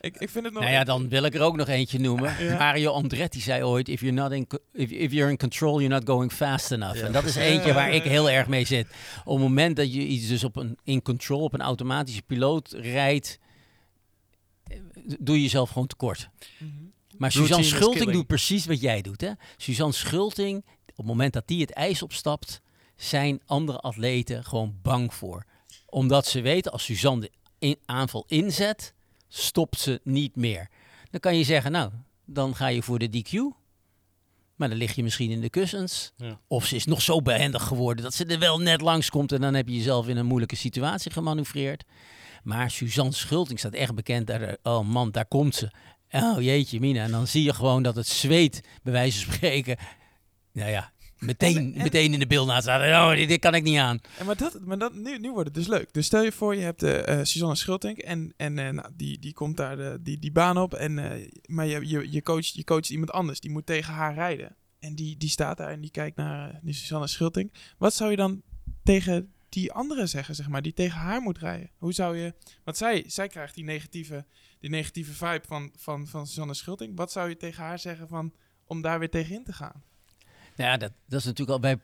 Ik, 0.00 0.16
ik 0.16 0.28
vind 0.30 0.44
het 0.44 0.54
nog... 0.54 0.62
Nou 0.62 0.74
ja, 0.74 0.84
dan 0.84 1.08
wil 1.08 1.22
ik 1.22 1.34
er 1.34 1.40
ook 1.40 1.56
nog 1.56 1.68
eentje 1.68 1.98
noemen. 1.98 2.34
Ja. 2.44 2.56
Mario 2.58 2.90
Andretti 2.92 3.40
zei 3.40 3.62
ooit: 3.64 3.88
if 3.88 4.00
you're, 4.00 4.16
not 4.20 4.32
in, 4.32 4.46
if, 4.72 4.90
if 4.90 5.12
you're 5.12 5.30
in 5.30 5.36
control, 5.36 5.80
you're 5.80 5.94
not 5.94 6.08
going 6.08 6.32
fast 6.32 6.72
enough. 6.72 6.96
Ja. 6.96 7.06
En 7.06 7.12
dat 7.12 7.24
is 7.24 7.34
eentje 7.36 7.72
waar 7.72 7.92
ik 7.92 8.02
heel 8.02 8.30
erg 8.30 8.46
mee 8.46 8.64
zit. 8.64 8.86
Op 9.24 9.32
het 9.34 9.42
moment 9.42 9.76
dat 9.76 9.94
je 9.94 10.00
iets 10.00 10.28
dus 10.28 10.44
op 10.44 10.56
een 10.56 10.78
in 10.84 11.02
control, 11.02 11.40
op 11.42 11.52
een 11.54 11.60
automatische 11.60 12.22
piloot 12.22 12.72
rijdt, 12.72 13.38
doe 15.18 15.36
je 15.36 15.42
jezelf 15.42 15.70
gewoon 15.70 15.86
tekort. 15.86 16.28
Mhm. 16.58 16.70
Maar 17.16 17.32
Routine 17.32 17.62
Suzanne 17.62 17.64
Schulting 17.84 18.12
doet 18.12 18.26
precies 18.26 18.66
wat 18.66 18.80
jij 18.80 19.02
doet. 19.02 19.20
Hè? 19.20 19.30
Suzanne 19.56 19.92
Schulting, 19.92 20.64
het 21.02 21.10
moment 21.10 21.32
dat 21.32 21.46
die 21.46 21.60
het 21.60 21.72
ijs 21.72 22.02
opstapt, 22.02 22.60
zijn 22.96 23.40
andere 23.46 23.78
atleten 23.78 24.44
gewoon 24.44 24.78
bang 24.82 25.14
voor. 25.14 25.44
Omdat 25.86 26.26
ze 26.26 26.40
weten, 26.40 26.72
als 26.72 26.84
Suzanne 26.84 27.20
de 27.20 27.30
in- 27.58 27.78
aanval 27.84 28.24
inzet, 28.26 28.94
stopt 29.28 29.80
ze 29.80 30.00
niet 30.04 30.36
meer. 30.36 30.68
Dan 31.10 31.20
kan 31.20 31.36
je 31.36 31.44
zeggen, 31.44 31.72
nou, 31.72 31.90
dan 32.24 32.54
ga 32.56 32.66
je 32.66 32.82
voor 32.82 32.98
de 32.98 33.08
DQ. 33.08 33.60
Maar 34.56 34.68
dan 34.68 34.78
lig 34.78 34.94
je 34.94 35.02
misschien 35.02 35.30
in 35.30 35.40
de 35.40 35.50
kussens. 35.50 36.12
Ja. 36.16 36.40
Of 36.46 36.66
ze 36.66 36.76
is 36.76 36.84
nog 36.84 37.02
zo 37.02 37.22
behendig 37.22 37.62
geworden 37.62 38.04
dat 38.04 38.14
ze 38.14 38.24
er 38.24 38.38
wel 38.38 38.58
net 38.60 38.80
langs 38.80 39.10
komt. 39.10 39.32
En 39.32 39.40
dan 39.40 39.54
heb 39.54 39.68
je 39.68 39.74
jezelf 39.76 40.08
in 40.08 40.16
een 40.16 40.26
moeilijke 40.26 40.56
situatie 40.56 41.10
gemanoeuvreerd. 41.10 41.84
Maar 42.42 42.70
Suzanne 42.70 43.12
Schulting 43.12 43.58
staat 43.58 43.72
echt 43.72 43.94
bekend. 43.94 44.26
Daar, 44.26 44.56
oh 44.62 44.86
man, 44.88 45.10
daar 45.10 45.26
komt 45.26 45.54
ze. 45.54 45.70
Oh 46.10 46.40
jeetje, 46.40 46.80
Mina. 46.80 47.02
En 47.02 47.10
dan 47.10 47.26
zie 47.26 47.42
je 47.42 47.54
gewoon 47.54 47.82
dat 47.82 47.96
het 47.96 48.06
zweet, 48.06 48.60
bij 48.82 48.92
wijze 48.92 49.24
van 49.24 49.34
spreken. 49.34 49.76
Nou 50.52 50.70
ja, 50.70 50.92
meteen, 51.18 51.74
meteen 51.76 52.12
in 52.12 52.18
de 52.18 52.26
beeld 52.26 52.50
staat. 52.62 53.10
Oh, 53.10 53.16
dit, 53.16 53.28
dit 53.28 53.40
kan 53.40 53.54
ik 53.54 53.62
niet 53.62 53.78
aan. 53.78 54.00
En 54.18 54.26
maar 54.26 54.36
dat, 54.36 54.60
maar 54.60 54.78
dat, 54.78 54.94
nu, 54.94 55.18
nu 55.18 55.30
wordt 55.30 55.46
het 55.46 55.54
dus 55.54 55.66
leuk. 55.66 55.92
Dus 55.92 56.06
stel 56.06 56.22
je 56.22 56.32
voor, 56.32 56.56
je 56.56 56.62
hebt 56.62 56.82
eh, 56.82 57.18
Suzanne 57.22 57.54
Schultink 57.54 57.98
en, 57.98 58.34
en 58.36 58.58
eh, 58.58 58.68
nou, 58.68 58.88
die, 58.96 59.18
die 59.18 59.32
komt 59.32 59.56
daar 59.56 59.76
de, 59.76 59.98
die, 60.00 60.18
die 60.18 60.32
baan 60.32 60.58
op. 60.58 60.74
En, 60.74 60.94
maar 61.46 61.66
je, 61.66 61.88
je, 61.88 62.12
je, 62.12 62.22
coacht, 62.22 62.54
je 62.54 62.64
coacht 62.64 62.90
iemand 62.90 63.10
anders, 63.10 63.40
die 63.40 63.50
moet 63.50 63.66
tegen 63.66 63.94
haar 63.94 64.14
rijden. 64.14 64.56
En 64.78 64.94
die, 64.94 65.16
die 65.16 65.28
staat 65.28 65.56
daar 65.56 65.70
en 65.70 65.80
die 65.80 65.90
kijkt 65.90 66.16
naar 66.16 66.60
die 66.62 66.74
Suzanne 66.74 67.06
Schultink. 67.06 67.54
Wat 67.78 67.94
zou 67.94 68.10
je 68.10 68.16
dan 68.16 68.42
tegen 68.82 69.32
die 69.48 69.72
andere 69.72 70.06
zeggen, 70.06 70.34
zeg 70.34 70.48
maar, 70.48 70.62
die 70.62 70.72
tegen 70.72 70.98
haar 70.98 71.20
moet 71.20 71.38
rijden? 71.38 71.70
Hoe 71.78 71.92
zou 71.92 72.16
je... 72.16 72.34
Want 72.64 72.76
zij, 72.76 73.04
zij 73.06 73.28
krijgt 73.28 73.54
die 73.54 73.64
negatieve, 73.64 74.24
die 74.60 74.70
negatieve 74.70 75.12
vibe 75.12 75.42
van, 75.46 75.72
van, 75.76 76.06
van 76.06 76.26
Suzanne 76.26 76.54
Schultink. 76.54 76.96
Wat 76.96 77.12
zou 77.12 77.28
je 77.28 77.36
tegen 77.36 77.62
haar 77.64 77.78
zeggen 77.78 78.08
van, 78.08 78.32
om 78.64 78.80
daar 78.80 78.98
weer 78.98 79.10
tegenin 79.10 79.44
te 79.44 79.52
gaan? 79.52 79.82
Nou 80.56 80.70
ja, 80.70 80.76
dat, 80.76 80.92
dat 81.08 81.18
is 81.20 81.24
natuurlijk 81.24 81.56
al. 81.56 81.60
Wij, 81.60 81.78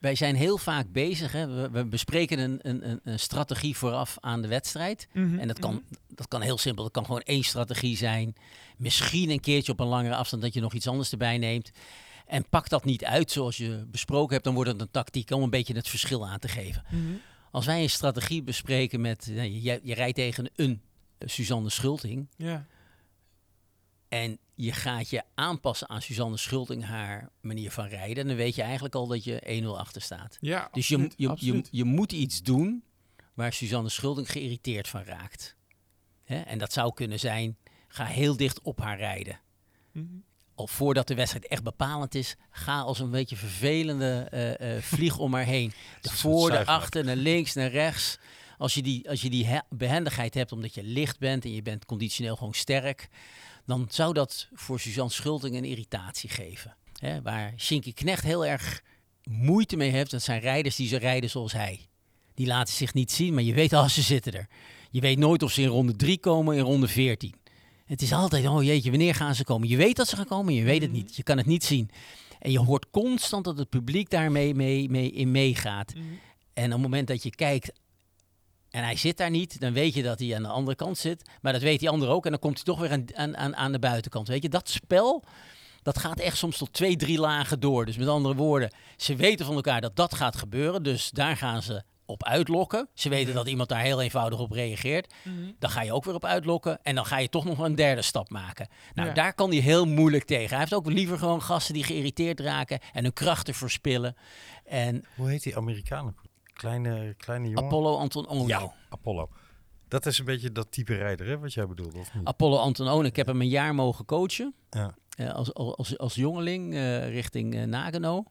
wij 0.00 0.14
zijn 0.14 0.34
heel 0.34 0.58
vaak 0.58 0.92
bezig. 0.92 1.32
Hè. 1.32 1.46
We, 1.46 1.70
we 1.70 1.84
bespreken 1.84 2.38
een, 2.38 2.58
een, 2.62 3.00
een- 3.04 3.18
strategie 3.18 3.76
vooraf 3.76 4.16
aan 4.20 4.42
de 4.42 4.48
wedstrijd. 4.48 5.08
En 5.12 5.48
dat 5.48 5.58
kan, 5.58 5.82
dat 6.08 6.28
kan 6.28 6.40
heel 6.40 6.58
simpel. 6.58 6.82
Dat 6.82 6.92
kan 6.92 7.04
gewoon 7.04 7.20
één 7.20 7.42
strategie 7.42 7.96
zijn. 7.96 8.34
Misschien 8.76 9.30
een 9.30 9.40
keertje 9.40 9.72
op 9.72 9.80
een 9.80 9.86
langere 9.86 10.14
afstand 10.14 10.42
dat 10.42 10.54
je 10.54 10.60
nog 10.60 10.72
iets 10.72 10.86
anders 10.86 11.10
erbij 11.12 11.38
neemt. 11.38 11.70
En 12.26 12.48
pak 12.48 12.68
dat 12.68 12.84
niet 12.84 13.04
uit 13.04 13.30
zoals 13.30 13.56
je 13.56 13.84
besproken 13.90 14.32
hebt, 14.32 14.44
dan 14.44 14.54
wordt 14.54 14.70
het 14.70 14.80
een 14.80 14.90
tactiek 14.90 15.30
om 15.30 15.42
een 15.42 15.50
beetje 15.50 15.74
het 15.74 15.88
verschil 15.88 16.28
aan 16.28 16.38
te 16.38 16.48
geven. 16.48 16.82
Mhm. 16.90 17.02
Als 17.50 17.66
wij 17.66 17.82
een 17.82 17.90
strategie 17.90 18.42
bespreken 18.42 19.00
met, 19.00 19.28
eh, 19.28 19.64
je, 19.64 19.80
je 19.82 19.94
rijdt 19.94 20.16
tegen 20.16 20.50
een 20.56 20.80
Suzanne 21.18 21.70
Schulting 21.70 22.28
Ja. 22.36 22.66
En 24.12 24.38
je 24.54 24.72
gaat 24.72 25.10
je 25.10 25.22
aanpassen 25.34 25.88
aan 25.88 26.02
Suzanne 26.02 26.36
Schulting 26.36 26.84
haar 26.84 27.30
manier 27.40 27.70
van 27.70 27.86
rijden, 27.86 28.26
dan 28.26 28.36
weet 28.36 28.54
je 28.54 28.62
eigenlijk 28.62 28.94
al 28.94 29.06
dat 29.06 29.24
je 29.24 29.62
1-0 29.62 29.66
achter 29.78 30.02
staat. 30.02 30.38
Ja, 30.40 30.68
Dus 30.72 30.88
je, 30.88 30.96
absoluut, 30.96 31.68
je, 31.70 31.76
je, 31.76 31.84
moet 31.84 32.12
iets 32.12 32.42
doen 32.42 32.84
waar 33.34 33.52
Suzanne 33.52 33.88
Schulting 33.88 34.30
geïrriteerd 34.30 34.88
van 34.88 35.02
raakt. 35.02 35.56
Hè? 36.24 36.40
En 36.40 36.58
dat 36.58 36.72
zou 36.72 36.94
kunnen 36.94 37.18
zijn, 37.20 37.56
ga 37.88 38.04
heel 38.04 38.36
dicht 38.36 38.60
op 38.60 38.78
haar 38.80 38.98
rijden. 38.98 39.40
Mhm. 39.92 40.06
Al 40.54 40.66
voordat 40.66 41.08
de 41.08 41.14
wedstrijd 41.14 41.46
echt 41.46 41.62
bepalend 41.62 42.14
is, 42.14 42.36
ga 42.50 42.80
als 42.80 42.98
een 42.98 43.10
beetje 43.10 43.36
vervelende 43.36 44.26
eh, 44.30 44.76
eh, 44.76 44.82
vlieg 44.82 45.18
om 45.18 45.34
haar 45.34 45.44
heen. 45.44 45.72
De 46.00 46.10
voor, 46.10 46.50
de 46.50 46.66
achter, 46.66 47.04
naar 47.04 47.16
links, 47.16 47.54
naar 47.54 47.70
rechts. 47.70 48.18
Als 48.58 48.74
je 48.74 48.82
die, 48.82 49.08
als 49.08 49.22
je 49.22 49.30
die 49.30 49.46
he- 49.46 49.60
behendigheid 49.68 50.34
hebt 50.34 50.52
omdat 50.52 50.74
je 50.74 50.82
licht 50.82 51.18
bent 51.18 51.44
en 51.44 51.52
je 51.52 51.62
bent 51.62 51.84
conditioneel 51.84 52.36
gewoon 52.36 52.54
sterk, 52.54 53.08
dan 53.66 53.86
zou 53.90 54.12
dat 54.12 54.48
voor 54.52 54.80
Suzanne 54.80 55.10
Schulting 55.10 55.56
een 55.56 55.64
irritatie 55.64 56.30
geven. 56.30 56.76
Hè, 56.98 57.22
waar 57.22 57.54
Shinky 57.56 57.92
Knecht 57.92 58.22
heel 58.22 58.46
erg 58.46 58.82
moeite 59.24 59.76
mee 59.76 59.90
heeft, 59.90 60.10
dat 60.10 60.22
zijn 60.22 60.40
rijders 60.40 60.76
die 60.76 60.88
ze 60.88 60.96
rijden 60.96 61.30
zoals 61.30 61.52
hij. 61.52 61.86
Die 62.34 62.46
laten 62.46 62.74
zich 62.74 62.94
niet 62.94 63.12
zien, 63.12 63.34
maar 63.34 63.42
je 63.42 63.54
weet 63.54 63.72
al, 63.72 63.88
ze 63.98 64.02
zitten 64.02 64.32
er. 64.32 64.48
Je 64.90 65.00
weet 65.00 65.18
nooit 65.18 65.42
of 65.42 65.52
ze 65.52 65.62
in 65.62 65.68
ronde 65.68 65.96
3 65.96 66.18
komen, 66.18 66.56
in 66.56 66.62
ronde 66.62 66.88
14. 66.88 67.34
Het 67.84 68.02
is 68.02 68.12
altijd, 68.12 68.46
oh 68.46 68.62
jeetje, 68.62 68.90
wanneer 68.90 69.14
gaan 69.14 69.34
ze 69.34 69.44
komen? 69.44 69.68
Je 69.68 69.76
weet 69.76 69.96
dat 69.96 70.08
ze 70.08 70.16
gaan 70.16 70.26
komen, 70.26 70.54
je 70.54 70.62
weet 70.62 70.82
het 70.82 70.92
niet. 70.92 71.16
Je 71.16 71.22
kan 71.22 71.36
het 71.36 71.46
niet 71.46 71.64
zien. 71.64 71.90
En 72.38 72.50
je 72.50 72.58
hoort 72.58 72.90
constant 72.90 73.44
dat 73.44 73.58
het 73.58 73.68
publiek 73.68 74.10
daarmee 74.10 74.54
mee, 74.54 74.90
mee, 74.90 75.10
in 75.10 75.30
meegaat. 75.30 75.92
En 76.52 76.64
op 76.64 76.72
het 76.72 76.80
moment 76.80 77.08
dat 77.08 77.22
je 77.22 77.30
kijkt 77.30 77.72
en 78.72 78.82
hij 78.84 78.96
zit 78.96 79.16
daar 79.16 79.30
niet, 79.30 79.60
dan 79.60 79.72
weet 79.72 79.94
je 79.94 80.02
dat 80.02 80.18
hij 80.18 80.36
aan 80.36 80.42
de 80.42 80.48
andere 80.48 80.76
kant 80.76 80.98
zit. 80.98 81.30
Maar 81.40 81.52
dat 81.52 81.62
weet 81.62 81.78
die 81.80 81.88
ander 81.88 82.08
ook. 82.08 82.24
En 82.24 82.30
dan 82.30 82.40
komt 82.40 82.54
hij 82.54 82.64
toch 82.64 82.80
weer 82.80 82.90
aan, 82.90 83.36
aan, 83.36 83.56
aan, 83.56 83.72
de 83.72 83.78
buitenkant. 83.78 84.28
Weet 84.28 84.42
je, 84.42 84.48
dat 84.48 84.68
spel, 84.68 85.24
dat 85.82 85.98
gaat 85.98 86.18
echt 86.20 86.36
soms 86.36 86.58
tot 86.58 86.72
twee, 86.72 86.96
drie 86.96 87.18
lagen 87.18 87.60
door. 87.60 87.84
Dus 87.86 87.96
met 87.96 88.08
andere 88.08 88.34
woorden, 88.34 88.70
ze 88.96 89.16
weten 89.16 89.46
van 89.46 89.54
elkaar 89.54 89.80
dat 89.80 89.96
dat 89.96 90.14
gaat 90.14 90.36
gebeuren. 90.36 90.82
Dus 90.82 91.10
daar 91.10 91.36
gaan 91.36 91.62
ze 91.62 91.82
op 92.06 92.24
uitlokken. 92.24 92.88
Ze 92.94 93.08
weten 93.08 93.34
dat 93.34 93.48
iemand 93.48 93.68
daar 93.68 93.80
heel 93.80 94.00
eenvoudig 94.02 94.38
op 94.38 94.50
reageert. 94.50 95.12
Dan 95.58 95.70
ga 95.70 95.82
je 95.82 95.92
ook 95.92 96.04
weer 96.04 96.14
op 96.14 96.24
uitlokken. 96.24 96.78
En 96.82 96.94
dan 96.94 97.06
ga 97.06 97.18
je 97.18 97.28
toch 97.28 97.44
nog 97.44 97.58
een 97.58 97.74
derde 97.74 98.02
stap 98.02 98.30
maken. 98.30 98.68
Nou, 98.94 99.08
Ja. 99.08 99.14
daar 99.14 99.34
kan 99.34 99.50
hij 99.50 99.58
heel 99.58 99.86
moeilijk 99.86 100.24
tegen. 100.24 100.48
Hij 100.48 100.58
heeft 100.58 100.74
ook 100.74 100.86
liever 100.86 101.18
gewoon 101.18 101.42
gasten 101.42 101.74
die 101.74 101.84
geïrriteerd 101.84 102.40
raken 102.40 102.78
en 102.92 103.02
hun 103.02 103.12
krachten 103.12 103.54
verspillen. 103.54 104.16
En 104.64 105.04
Hoe 105.14 105.28
heet 105.30 105.42
die 105.42 105.56
Amerikanen? 105.56 106.16
Kleine, 106.62 107.14
kleine 107.16 107.48
jongen? 107.48 107.64
Apollo 107.64 107.96
Anton 107.96 108.28
Ono. 108.28 108.46
Ja, 108.46 108.72
Apollo. 108.88 109.28
Dat 109.88 110.06
is 110.06 110.18
een 110.18 110.24
beetje 110.24 110.52
dat 110.52 110.72
type 110.72 110.94
rijder, 110.94 111.26
hè, 111.26 111.38
wat 111.38 111.52
jij 111.52 111.66
bedoelde, 111.66 111.98
of 111.98 112.14
niet? 112.14 112.26
Apollo 112.26 112.56
Anton 112.56 112.88
Ono. 112.88 113.02
Ik 113.02 113.16
heb 113.16 113.26
hem 113.26 113.40
een 113.40 113.48
jaar 113.48 113.74
mogen 113.74 114.04
coachen. 114.04 114.54
Ja. 114.70 114.94
eh, 115.16 115.32
als, 115.32 115.54
als, 115.54 115.98
als 115.98 116.14
jongeling 116.14 116.74
eh, 116.74 117.08
richting 117.08 117.54
eh, 117.54 117.64
Nagano. 117.64 118.24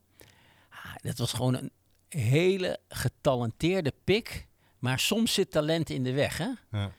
Ah, 0.70 0.96
dat 1.02 1.18
was 1.18 1.34
gewoon 1.34 1.56
een 1.56 1.72
hele 2.10 2.80
getalenteerde 2.88 3.94
pik. 4.04 4.48
Maar 4.80 5.00
soms 5.00 5.34
zit 5.34 5.52
talent 5.52 5.90
in 5.90 6.04
de 6.04 6.14
weg. 6.14 6.38
Hè? 6.38 6.50
Ja. 6.72 6.92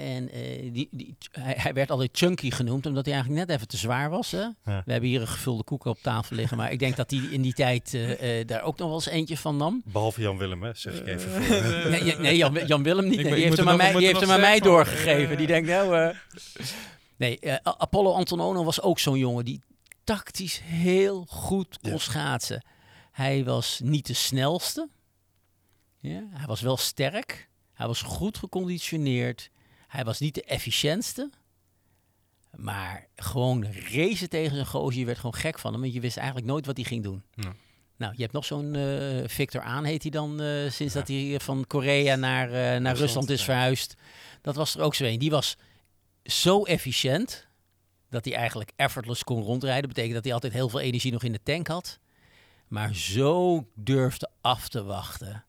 En 0.00 0.30
eh, 0.30 0.72
die, 0.72 0.88
die, 0.90 1.16
hij, 1.30 1.54
hij 1.56 1.74
werd 1.74 1.90
altijd 1.90 2.10
chunky 2.12 2.50
genoemd, 2.50 2.86
omdat 2.86 3.04
hij 3.04 3.14
eigenlijk 3.14 3.46
net 3.46 3.56
even 3.56 3.68
te 3.68 3.76
zwaar 3.76 4.10
was. 4.10 4.30
Hè? 4.30 4.38
Ja. 4.40 4.54
We 4.64 4.92
hebben 4.92 5.08
hier 5.08 5.20
een 5.20 5.28
gevulde 5.28 5.62
koek 5.64 5.84
op 5.84 5.98
tafel 6.02 6.36
liggen. 6.36 6.56
Maar 6.56 6.72
ik 6.72 6.78
denk 6.78 6.96
dat 6.96 7.10
hij 7.10 7.20
in 7.20 7.42
die 7.42 7.52
tijd 7.52 7.94
eh, 7.94 8.40
eh, 8.40 8.46
daar 8.46 8.62
ook 8.62 8.78
nog 8.78 8.86
wel 8.86 8.96
eens 8.96 9.06
eentje 9.08 9.36
van 9.36 9.56
nam. 9.56 9.82
Behalve 9.84 10.20
Jan 10.20 10.38
Willem, 10.38 10.62
hè, 10.62 10.74
zeg 10.74 11.00
ik 11.00 11.06
even 11.06 11.30
voor. 11.30 11.90
Nee, 11.90 12.16
nee 12.18 12.36
Jan, 12.36 12.66
Jan 12.66 12.82
Willem 12.82 13.08
niet. 13.08 13.22
Nee, 13.22 13.34
die 13.34 13.44
heeft 13.44 13.56
hem 13.56 13.68
aan 13.68 13.76
mij, 13.76 13.92
die 13.92 14.06
heeft 14.06 14.20
hem 14.20 14.30
aan 14.30 14.40
mij 14.40 14.60
doorgegeven. 14.60 15.36
Die 15.36 15.46
denkt, 15.46 15.68
nou... 15.68 16.14
Nee, 17.16 17.38
Apollo 17.62 18.12
Antonono 18.12 18.64
was 18.64 18.80
ook 18.82 18.98
zo'n 18.98 19.18
jongen 19.18 19.44
die 19.44 19.60
tactisch 20.04 20.60
heel 20.64 21.24
goed 21.28 21.78
kon 21.78 21.90
Ja. 21.90 21.98
schaatsen. 21.98 22.64
Hij 23.10 23.44
was 23.44 23.80
niet 23.84 24.06
de 24.06 24.14
snelste. 24.14 24.88
Ja, 25.98 26.22
hij 26.30 26.46
was 26.46 26.60
wel 26.60 26.76
sterk. 26.76 27.48
Hij 27.72 27.86
was 27.86 28.02
goed 28.02 28.38
geconditioneerd. 28.38 29.50
Hij 29.90 30.04
was 30.04 30.18
niet 30.18 30.34
de 30.34 30.42
efficiëntste. 30.42 31.30
Maar 32.56 33.08
gewoon 33.16 33.66
racen 33.90 34.28
tegen 34.28 34.54
zijn 34.54 34.66
gozer, 34.66 34.98
je 34.98 35.06
werd 35.06 35.18
gewoon 35.18 35.34
gek 35.34 35.58
van 35.58 35.72
hem. 35.72 35.80
Want 35.80 35.92
je 35.92 36.00
wist 36.00 36.16
eigenlijk 36.16 36.46
nooit 36.46 36.66
wat 36.66 36.76
hij 36.76 36.84
ging 36.84 37.02
doen. 37.02 37.22
Ja. 37.34 37.52
Nou, 37.96 38.12
je 38.16 38.20
hebt 38.22 38.32
nog 38.32 38.44
zo'n 38.44 38.74
eh, 38.74 39.28
Victor 39.28 39.60
Aan, 39.60 39.84
heet 39.84 40.02
hij 40.02 40.10
dan, 40.10 40.40
eh, 40.40 40.70
sinds 40.70 40.94
dat 40.94 41.08
hij 41.08 41.36
van 41.40 41.64
Korea 41.66 42.16
naar, 42.16 42.46
eh, 42.46 42.52
naar 42.52 42.70
Rusland, 42.72 42.98
Rusland 42.98 43.30
is 43.30 43.42
verhuisd. 43.42 43.94
Dat 44.40 44.54
was 44.54 44.74
er 44.74 44.80
ook 44.80 44.94
zo 44.94 45.04
een. 45.04 45.18
Die 45.18 45.30
was 45.30 45.56
zo 46.24 46.64
efficiënt 46.64 47.46
dat 48.08 48.24
hij 48.24 48.34
eigenlijk 48.34 48.72
effortless 48.76 49.24
kon 49.24 49.42
rondrijden. 49.42 49.88
betekent 49.88 50.14
dat 50.14 50.24
hij 50.24 50.32
altijd 50.32 50.52
heel 50.52 50.68
veel 50.68 50.80
energie 50.80 51.12
nog 51.12 51.22
in 51.22 51.32
de 51.32 51.42
tank 51.42 51.66
had. 51.66 51.98
Maar 52.68 52.94
zo 52.94 53.66
durfde 53.74 54.30
af 54.40 54.68
te 54.68 54.82
wachten. 54.82 55.44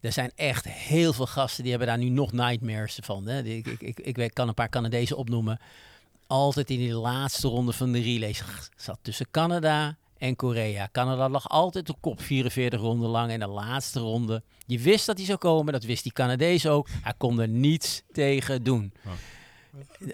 Er 0.00 0.12
zijn 0.12 0.32
echt 0.34 0.64
heel 0.68 1.12
veel 1.12 1.26
gasten 1.26 1.62
die 1.62 1.70
hebben 1.70 1.88
daar 1.88 1.98
nu 1.98 2.08
nog 2.08 2.32
nightmares 2.32 2.98
van. 3.02 3.26
Hè. 3.26 3.42
Ik, 3.42 3.66
ik, 3.66 4.00
ik, 4.00 4.18
ik 4.18 4.34
kan 4.34 4.48
een 4.48 4.54
paar 4.54 4.68
Canadezen 4.68 5.16
opnoemen. 5.16 5.60
Altijd 6.26 6.70
in 6.70 6.78
die 6.78 6.94
laatste 6.94 7.48
ronde 7.48 7.72
van 7.72 7.92
de 7.92 8.00
relays 8.00 8.42
zat 8.76 8.98
tussen 9.02 9.30
Canada 9.30 9.96
en 10.18 10.36
Korea. 10.36 10.88
Canada 10.92 11.28
lag 11.28 11.48
altijd 11.48 11.88
op 11.88 12.00
kop 12.00 12.22
44 12.22 12.80
ronden 12.80 13.08
lang. 13.08 13.30
En 13.30 13.40
de 13.40 13.46
laatste 13.46 14.00
ronde, 14.00 14.42
je 14.66 14.78
wist 14.78 15.06
dat 15.06 15.16
hij 15.16 15.26
zou 15.26 15.38
komen. 15.38 15.72
Dat 15.72 15.84
wist 15.84 16.02
die 16.02 16.12
Canadees 16.12 16.66
ook. 16.66 16.88
Hij 17.02 17.14
kon 17.18 17.40
er 17.40 17.48
niets 17.48 18.02
tegen 18.12 18.62
doen. 18.62 18.92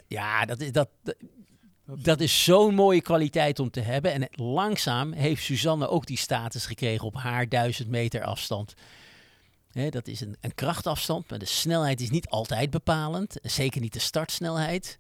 Ja, 0.09 0.45
dat 0.45 0.61
is, 0.61 0.73
dat, 0.73 0.89
dat, 1.03 1.17
dat 1.85 2.21
is 2.21 2.45
zo'n 2.45 2.75
mooie 2.75 3.03
kwaliteit 3.03 3.59
om 3.59 3.71
te 3.71 3.81
hebben. 3.81 4.13
En 4.13 4.29
langzaam 4.31 5.13
heeft 5.13 5.43
Suzanne 5.43 5.89
ook 5.89 6.07
die 6.07 6.17
status 6.17 6.67
gekregen 6.67 7.07
op 7.07 7.15
haar 7.15 7.49
1000 7.49 7.89
meter 7.89 8.23
afstand. 8.23 8.75
Dat 9.73 10.07
is 10.07 10.21
een, 10.21 10.37
een 10.41 10.55
krachtafstand, 10.55 11.31
maar 11.31 11.39
de 11.39 11.45
snelheid 11.45 12.01
is 12.01 12.11
niet 12.11 12.29
altijd 12.29 12.71
bepalend. 12.71 13.37
Zeker 13.43 13.81
niet 13.81 13.93
de 13.93 13.99
startsnelheid. 13.99 14.99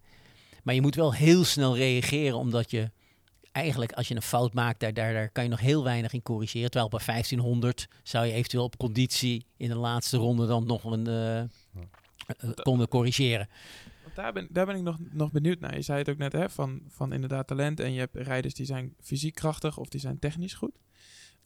Maar 0.62 0.74
je 0.74 0.80
moet 0.80 0.94
wel 0.94 1.14
heel 1.14 1.44
snel 1.44 1.76
reageren, 1.76 2.38
omdat 2.38 2.70
je 2.70 2.90
eigenlijk 3.52 3.92
als 3.92 4.08
je 4.08 4.14
een 4.14 4.22
fout 4.22 4.54
maakt, 4.54 4.80
daar, 4.80 4.92
daar, 4.92 5.12
daar 5.12 5.30
kan 5.30 5.44
je 5.44 5.50
nog 5.50 5.60
heel 5.60 5.84
weinig 5.84 6.12
in 6.12 6.22
corrigeren. 6.22 6.70
Terwijl 6.70 6.90
bij 6.90 7.00
1500 7.06 7.88
zou 8.02 8.26
je 8.26 8.32
eventueel 8.32 8.64
op 8.64 8.76
conditie 8.76 9.46
in 9.56 9.68
de 9.68 9.76
laatste 9.76 10.16
ronde 10.16 10.46
dan 10.46 10.66
nog 10.66 10.84
een 10.84 11.06
eh, 11.06 11.40
eh, 11.40 11.48
konden 12.62 12.88
corrigeren. 12.88 13.48
Want 14.02 14.14
daar 14.14 14.32
ben, 14.32 14.48
daar 14.50 14.66
ben 14.66 14.76
ik 14.76 14.82
nog, 14.82 14.96
nog 15.10 15.30
benieuwd 15.30 15.60
naar. 15.60 15.74
Je 15.74 15.82
zei 15.82 15.98
het 15.98 16.08
ook 16.08 16.16
net, 16.16 16.32
hè, 16.32 16.50
van, 16.50 16.82
van 16.88 17.12
inderdaad 17.12 17.46
talent. 17.46 17.80
En 17.80 17.92
je 17.92 17.98
hebt 17.98 18.16
rijders 18.16 18.54
die 18.54 18.66
zijn 18.66 18.94
fysiek 19.00 19.34
krachtig 19.34 19.78
of 19.78 19.88
die 19.88 20.00
zijn 20.00 20.18
technisch 20.18 20.54
goed. 20.54 20.78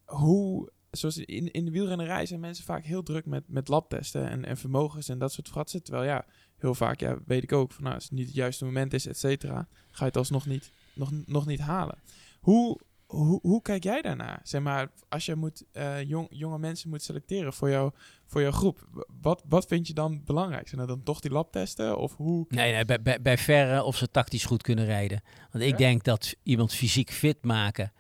Hoe, 0.05 0.71
zoals 0.99 1.17
in, 1.17 1.51
in 1.51 1.65
de 1.65 1.71
wielrennerij 1.71 2.27
zijn 2.27 2.41
mensen 2.41 2.65
vaak 2.65 2.85
heel 2.85 3.03
druk 3.03 3.27
met, 3.27 3.49
met 3.49 3.69
labtesten 3.69 4.29
en, 4.29 4.45
en 4.45 4.57
vermogens 4.57 5.09
en 5.09 5.19
dat 5.19 5.33
soort 5.33 5.49
fratsen. 5.49 5.83
Terwijl 5.83 6.05
ja, 6.05 6.25
heel 6.59 6.75
vaak 6.75 7.01
ja, 7.01 7.19
weet 7.27 7.43
ik 7.43 7.53
ook 7.53 7.73
van 7.73 7.83
nou, 7.83 7.95
als 7.95 8.05
het 8.05 8.13
niet 8.13 8.27
het 8.27 8.35
juiste 8.35 8.65
moment 8.65 8.93
is, 8.93 9.07
et 9.07 9.19
cetera, 9.19 9.69
ga 9.91 9.99
je 9.99 10.05
het 10.05 10.17
alsnog 10.17 10.47
niet, 10.47 10.71
nog, 10.95 11.11
nog 11.27 11.47
niet 11.47 11.61
halen. 11.61 11.99
Hoe, 12.41 12.81
hoe, 13.07 13.39
hoe 13.43 13.63
kijk 13.63 13.83
jij 13.83 14.03
daarnaar? 14.03 14.41
Zeg 14.43 14.61
maar, 14.63 14.91
als 15.09 15.27
je 15.27 15.35
moet, 15.35 15.65
eh, 15.73 16.03
jong, 16.03 16.27
jonge 16.31 16.59
mensen 16.59 16.89
moet 16.89 17.03
selecteren 17.03 17.53
voor, 17.53 17.71
jou, 17.71 17.93
voor 18.27 18.41
jouw 18.41 18.51
groep, 18.51 19.07
wat, 19.21 19.43
wat 19.49 19.67
vind 19.67 19.87
je 19.87 19.95
dan 19.95 20.23
belangrijk? 20.25 20.69
Zijn 20.69 20.81
dat 20.81 20.89
dan 20.89 21.03
toch 21.03 21.21
die 21.21 21.31
labtesten? 21.31 21.99
Of 21.99 22.17
hoe? 22.17 22.45
Nee, 22.49 22.73
nee 22.73 22.85
bij, 22.85 23.03
bij, 23.03 23.23
bij 23.23 23.39
verre 23.39 23.83
of 23.83 23.97
ze 23.97 24.11
tactisch 24.11 24.45
goed 24.45 24.63
kunnen 24.63 24.85
rijden. 24.85 25.23
Want 25.51 25.65
ik 25.65 25.71
Ja? 25.71 25.77
denk 25.77 26.05
dat 26.05 26.35
iemand 26.43 26.75
fysiek 26.75 27.11
fit 27.11 27.45
maken 27.45 27.93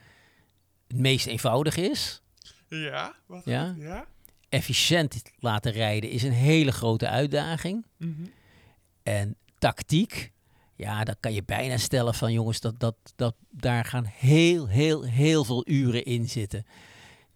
het 0.86 0.98
meest 0.98 1.26
eenvoudig 1.26 1.76
is. 1.76 2.22
Ja, 2.68 3.14
wat 3.26 3.44
Ja? 3.44 3.74
ja? 3.78 4.06
Efficiënt 4.48 5.22
laten 5.38 5.72
rijden 5.72 6.10
is 6.10 6.22
een 6.22 6.32
hele 6.32 6.72
grote 6.72 7.08
uitdaging. 7.08 7.86
Mhm. 7.96 8.26
En 9.02 9.36
tactiek, 9.58 10.32
ja, 10.74 11.04
dan 11.04 11.16
kan 11.20 11.32
je 11.32 11.42
bijna 11.44 11.76
stellen 11.76 12.14
van 12.14 12.32
jongens, 12.32 12.60
dat, 12.60 12.80
dat, 12.80 12.96
dat, 13.16 13.34
daar 13.50 13.84
gaan 13.84 14.04
heel, 14.04 14.68
heel, 14.68 15.02
heel 15.02 15.44
veel 15.44 15.68
uren 15.68 16.04
in 16.04 16.28
zitten. 16.28 16.66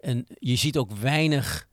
En 0.00 0.26
je 0.38 0.56
ziet 0.56 0.76
ook 0.76 0.92
weinig 0.92 1.68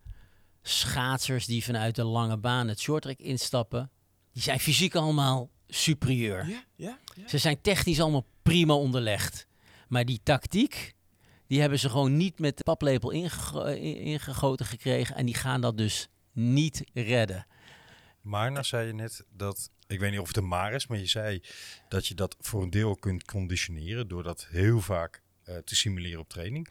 schaatsers 0.62 1.46
die 1.46 1.64
vanuit 1.64 1.96
de 1.96 2.04
lange 2.04 2.38
baan 2.38 2.68
het 2.68 2.80
shorttrack 2.80 3.18
instappen. 3.18 3.92
Die 4.32 4.42
zijn 4.42 4.60
fysiek 4.60 4.96
allemaal 4.96 5.50
superieur. 5.68 6.48
Ja, 6.50 6.64
ja, 6.76 6.98
ja. 7.16 7.28
Ze 7.28 7.38
zijn 7.38 7.62
technisch 7.62 8.02
allemaal 8.02 8.26
prima 8.42 8.74
onderlegd. 8.74 9.48
Maar 9.88 10.06
die 10.06 10.20
tactiek, 10.24 10.94
die 11.48 11.60
hebben 11.60 11.80
ze 11.80 11.90
gewoon 11.90 12.18
niet 12.18 12.40
met 12.40 12.58
de 12.58 12.64
paplepel 12.64 13.12
ingego- 13.12 13.64
in- 13.66 13.96
ingegoten 13.98 14.66
gekregen. 14.66 15.16
En 15.16 15.26
die 15.26 15.36
gaan 15.36 15.62
dat 15.62 15.78
dus 15.78 16.08
niet 16.32 16.84
redden. 16.94 17.46
Maar 18.22 18.52
nou 18.52 18.64
zei 18.64 18.88
je 18.88 18.94
net 18.94 19.26
dat, 19.32 19.70
ik 19.88 20.00
weet 20.00 20.12
niet 20.12 20.20
of 20.20 20.28
het 20.28 20.38
een 20.38 20.48
maar 20.48 20.74
is, 20.74 20.88
maar 20.88 20.98
je 20.98 21.06
zei 21.06 21.42
dat 21.90 22.08
je 22.08 22.14
dat 22.16 22.36
voor 22.40 22.62
een 22.64 22.70
deel 22.70 22.96
kunt 22.96 23.26
conditioneren 23.26 24.08
door 24.08 24.24
dat 24.24 24.48
heel 24.50 24.82
vaak 24.82 25.22
eh, 25.44 25.56
te 25.58 25.76
simuleren 25.76 26.20
op 26.20 26.30
training. 26.30 26.68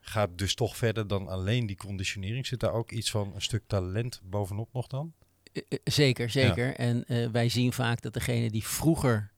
Gaat 0.00 0.38
dus 0.38 0.54
toch 0.54 0.76
verder 0.76 1.06
dan 1.06 1.28
alleen 1.28 1.66
die 1.66 1.76
conditionering? 1.76 2.46
Zit 2.46 2.60
daar 2.60 2.72
ook 2.72 2.90
iets 2.90 3.10
van 3.10 3.32
een 3.34 3.42
stuk 3.42 3.62
talent 3.66 4.20
bovenop 4.24 4.72
nog 4.72 4.86
dan? 4.86 5.12
Eh, 5.52 5.62
eh, 5.68 5.78
Zeker, 5.84 6.30
zeker. 6.30 6.74
En 6.74 7.04
wij 7.32 7.48
zien 7.48 7.72
vaak 7.72 8.00
dat 8.00 8.12
degenen 8.12 8.50
die 8.50 8.64
vroeger 8.66 9.32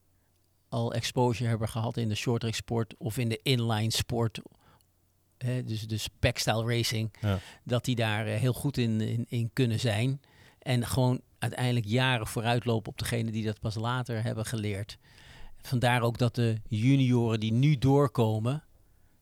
al 0.69 0.93
exposure 0.95 1.49
hebben 1.49 1.69
gehad 1.69 1.97
in 1.97 2.09
de 2.09 2.15
shorttrack 2.15 2.55
sport 2.55 2.95
of 2.99 3.19
in 3.19 3.29
de 3.29 3.41
inline 3.43 3.91
sport, 3.91 4.41
hè, 5.43 5.65
dus, 5.65 5.87
dus 5.87 6.09
packstyle 6.19 6.65
racing, 6.77 7.15
Ja. 7.21 7.39
dat 7.65 7.85
die 7.85 7.95
daar 7.97 8.27
eh, 8.27 8.39
heel 8.41 8.53
goed 8.53 8.77
in, 8.77 9.01
in, 9.01 9.25
in 9.29 9.51
kunnen 9.53 9.81
zijn. 9.81 10.21
En 10.59 10.87
gewoon 10.87 11.21
uiteindelijk 11.39 11.87
jaren 11.87 12.27
vooruit 12.27 12.65
lopen 12.65 12.91
op 12.93 12.99
degenen 12.99 13.33
die 13.33 13.45
dat 13.45 13.61
pas 13.61 13.75
later 13.75 14.23
hebben 14.23 14.45
geleerd. 14.47 14.99
Vandaar 15.61 16.03
ook 16.03 16.19
dat 16.19 16.35
de 16.35 16.57
junioren 16.69 17.41
die 17.41 17.53
nu 17.53 17.79
doorkomen, 17.79 18.65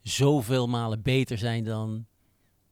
zoveel 0.02 0.66
malen 0.66 1.02
beter 1.02 1.38
zijn 1.38 1.64
dan 1.64 2.06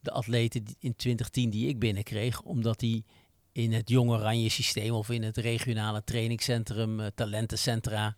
de 0.01 0.11
atleten 0.11 0.65
in 0.79 0.97
2010 0.97 1.51
die 1.51 1.69
ik 1.69 1.79
binnenkreeg. 1.79 2.43
Omdat 2.43 2.79
die 2.79 3.05
in 3.53 3.73
het 3.73 3.89
Jong 3.89 4.11
Oranje 4.11 4.49
systeem 4.49 4.93
of 4.93 5.11
in 5.11 5.23
het 5.23 5.37
regionale 5.37 6.05
trainingscentrum, 6.05 7.01
eh, 7.01 7.07
talentencentra, 7.15 8.17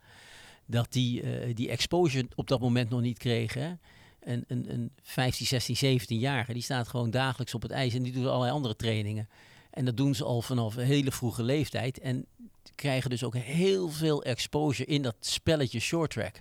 dat 0.66 0.92
die 0.92 1.22
eh, 1.22 1.54
die 1.54 1.68
exposure 1.68 2.28
op 2.34 2.48
dat 2.48 2.60
moment 2.60 2.90
nog 2.90 3.00
niet 3.00 3.18
kregen. 3.18 3.62
hè. 3.62 3.72
Een, 4.20 4.44
een, 4.46 4.72
een 4.72 4.90
15, 5.02 5.46
16, 5.46 6.00
17-jarige, 6.00 6.52
die 6.52 6.62
staat 6.62 6.88
gewoon 6.88 7.10
dagelijks 7.10 7.54
op 7.54 7.62
het 7.62 7.70
ijs 7.70 7.94
en 7.94 8.02
die 8.02 8.12
doet 8.12 8.26
allerlei 8.26 8.52
andere 8.52 8.76
trainingen. 8.76 9.28
En 9.70 9.84
dat 9.84 9.96
doen 9.96 10.14
ze 10.14 10.24
al 10.24 10.42
vanaf 10.42 10.76
een 10.76 10.84
hele 10.84 11.12
vroege 11.12 11.42
leeftijd. 11.42 11.98
En 11.98 12.26
krijgen 12.74 13.10
dus 13.10 13.24
ook 13.24 13.36
heel 13.36 13.88
veel 13.88 14.22
exposure 14.22 14.90
in 14.90 15.02
dat 15.02 15.16
spelletje 15.20 15.80
short 15.80 16.10
track. 16.10 16.40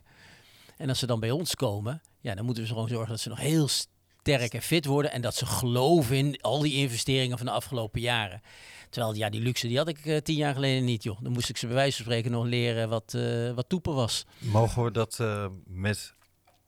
En 0.77 0.89
als 0.89 0.99
ze 0.99 1.05
dan 1.05 1.19
bij 1.19 1.31
ons 1.31 1.55
komen, 1.55 2.01
ja, 2.19 2.35
dan 2.35 2.45
moeten 2.45 2.63
we 2.63 2.69
gewoon 2.69 2.87
zorgen 2.87 3.09
dat 3.09 3.19
ze 3.19 3.29
nog 3.29 3.39
heel 3.39 3.67
sterk 3.67 4.53
en 4.53 4.61
fit 4.61 4.85
worden. 4.85 5.11
En 5.11 5.21
dat 5.21 5.35
ze 5.35 5.45
geloven 5.45 6.15
in 6.15 6.41
al 6.41 6.59
die 6.59 6.73
investeringen 6.73 7.37
van 7.37 7.45
de 7.45 7.51
afgelopen 7.51 8.01
jaren. 8.01 8.41
Terwijl, 8.89 9.15
ja, 9.15 9.29
die 9.29 9.41
luxe 9.41 9.67
die 9.67 9.77
had 9.77 9.87
ik 9.87 10.05
eh, 10.05 10.17
tien 10.17 10.35
jaar 10.35 10.53
geleden 10.53 10.85
niet, 10.85 11.03
joh. 11.03 11.21
Dan 11.21 11.31
moest 11.31 11.49
ik 11.49 11.57
ze 11.57 11.65
bij 11.65 11.75
wijze 11.75 11.95
van 11.95 12.05
spreken 12.05 12.31
nog 12.31 12.45
leren 12.45 12.89
wat, 12.89 13.13
eh 13.13 13.51
wat 13.51 13.69
toepen 13.69 13.93
was. 13.93 14.25
Mogen 14.37 14.83
we 14.83 14.91
dat 14.91 15.19
eh, 15.19 15.45
met 15.65 16.13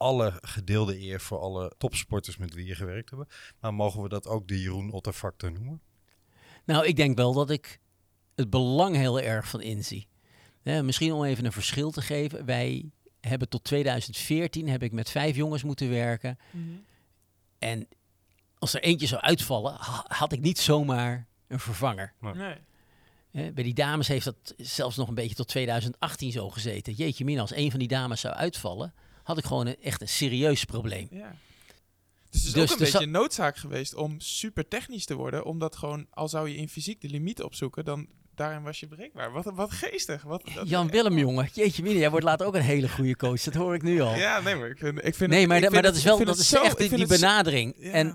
alle 0.01 0.37
gedeelde 0.41 0.99
eer 1.01 1.19
voor 1.21 1.39
alle 1.39 1.71
topsporters 1.77 2.37
met 2.37 2.53
wie 2.53 2.65
je 2.65 2.75
gewerkt 2.75 3.09
hebben, 3.09 3.27
maar 3.59 3.73
mogen 3.73 4.01
we 4.01 4.09
dat 4.09 4.27
ook 4.27 4.47
de 4.47 4.61
Jeroen 4.61 4.91
Otter 4.91 5.13
factor 5.13 5.51
noemen? 5.51 5.81
Nou, 6.65 6.85
ik 6.85 6.95
denk 6.95 7.17
wel 7.17 7.33
dat 7.33 7.49
ik 7.49 7.79
het 8.35 8.49
belang 8.49 8.95
heel 8.95 9.19
erg 9.21 9.47
van 9.47 9.61
inzie. 9.61 10.07
Hè, 10.61 10.83
misschien 10.83 11.11
om 11.13 11.23
even 11.23 11.45
een 11.45 11.51
verschil 11.51 11.91
te 11.91 12.01
geven. 12.01 12.45
Wij 12.45 12.89
hebben 13.19 13.49
tot 13.49 13.63
2014 13.63 14.69
heb 14.69 14.83
ik 14.83 14.91
met 14.91 15.09
vijf 15.09 15.35
jongens 15.35 15.63
moeten 15.63 15.89
werken. 15.89 16.37
En 17.59 17.87
als 18.57 18.73
er 18.73 18.81
eentje 18.81 19.07
zou 19.07 19.21
uitvallen, 19.21 19.73
ha- 19.79 20.05
had 20.07 20.31
ik 20.31 20.39
niet 20.41 20.59
zomaar 20.59 21.27
een 21.47 21.59
vervanger. 21.59 22.13
Nee. 22.19 22.55
Hè, 23.31 23.51
bij 23.51 23.63
die 23.63 23.73
dames 23.73 24.07
heeft 24.07 24.25
dat 24.25 24.53
zelfs 24.57 24.95
nog 24.97 25.07
een 25.07 25.15
beetje 25.15 25.35
tot 25.35 25.47
2018 25.47 26.31
zo 26.31 26.49
gezeten. 26.49 26.93
Jeetje 26.93 27.25
mina, 27.25 27.41
als 27.41 27.55
een 27.55 27.69
van 27.69 27.79
die 27.79 27.87
dames 27.87 28.21
zou 28.21 28.33
uitvallen, 28.33 28.93
had 29.33 29.43
ik 29.43 29.45
gewoon 29.49 29.67
een, 29.67 29.81
echt 29.81 30.01
een 30.01 30.07
serieus 30.07 30.63
probleem. 30.65 31.07
Ja. 31.11 31.35
Dus 32.29 32.39
het 32.43 32.49
is 32.49 32.53
Dus 32.53 32.61
ook 32.63 32.67
een 32.67 32.73
er 32.73 32.77
beetje 32.77 32.97
za- 32.97 33.03
een 33.03 33.11
noodzaak 33.11 33.57
geweest 33.57 33.93
om 33.95 34.19
super 34.19 34.67
technisch 34.67 35.05
te 35.05 35.15
worden. 35.15 35.43
Omdat 35.45 35.75
gewoon, 35.75 36.07
al 36.09 36.27
zou 36.29 36.49
je 36.49 36.55
in 36.55 36.69
fysiek 36.69 37.01
de 37.01 37.09
limiet 37.09 37.41
opzoeken, 37.43 37.85
dan 37.85 38.07
daarin 38.35 38.63
was 38.63 38.79
je 38.79 38.87
bereikbaar. 38.87 39.31
Wat, 39.31 39.45
wat 39.53 39.71
geestig. 39.71 40.23
Wat, 40.23 40.43
Jan 40.63 40.89
Willem, 40.89 41.17
jongen. 41.17 41.49
Jeetje 41.53 41.83
mina, 41.83 41.99
jij 41.99 42.09
wordt 42.09 42.25
later 42.25 42.45
ook 42.47 42.55
een 42.55 42.61
hele 42.61 42.89
goede 42.89 43.15
coach. 43.15 43.41
Dat 43.43 43.53
hoor 43.53 43.75
ik 43.75 43.81
nu 43.81 43.99
al. 44.01 44.15
Ja, 44.15 44.39
nee, 44.39 44.55
maar 44.55 44.69
ik 44.69 44.77
vind, 44.77 45.05
ik 45.05 45.15
vind 45.15 45.29
Nee, 45.29 45.39
het- 45.39 45.47
maar, 45.47 45.57
ik 45.57 45.63
dat, 45.63 45.71
vind 45.71 45.83
maar 45.83 45.91
dat 45.91 45.91
het- 45.91 45.95
is 45.99 46.03
wel 46.03 46.17
dat 46.25 46.37
is 46.37 46.53
echt 46.53 46.77
die, 46.77 46.89
die 46.89 46.99
zo- 47.07 47.19
benadering. 47.19 47.75
Ja. 47.77 48.13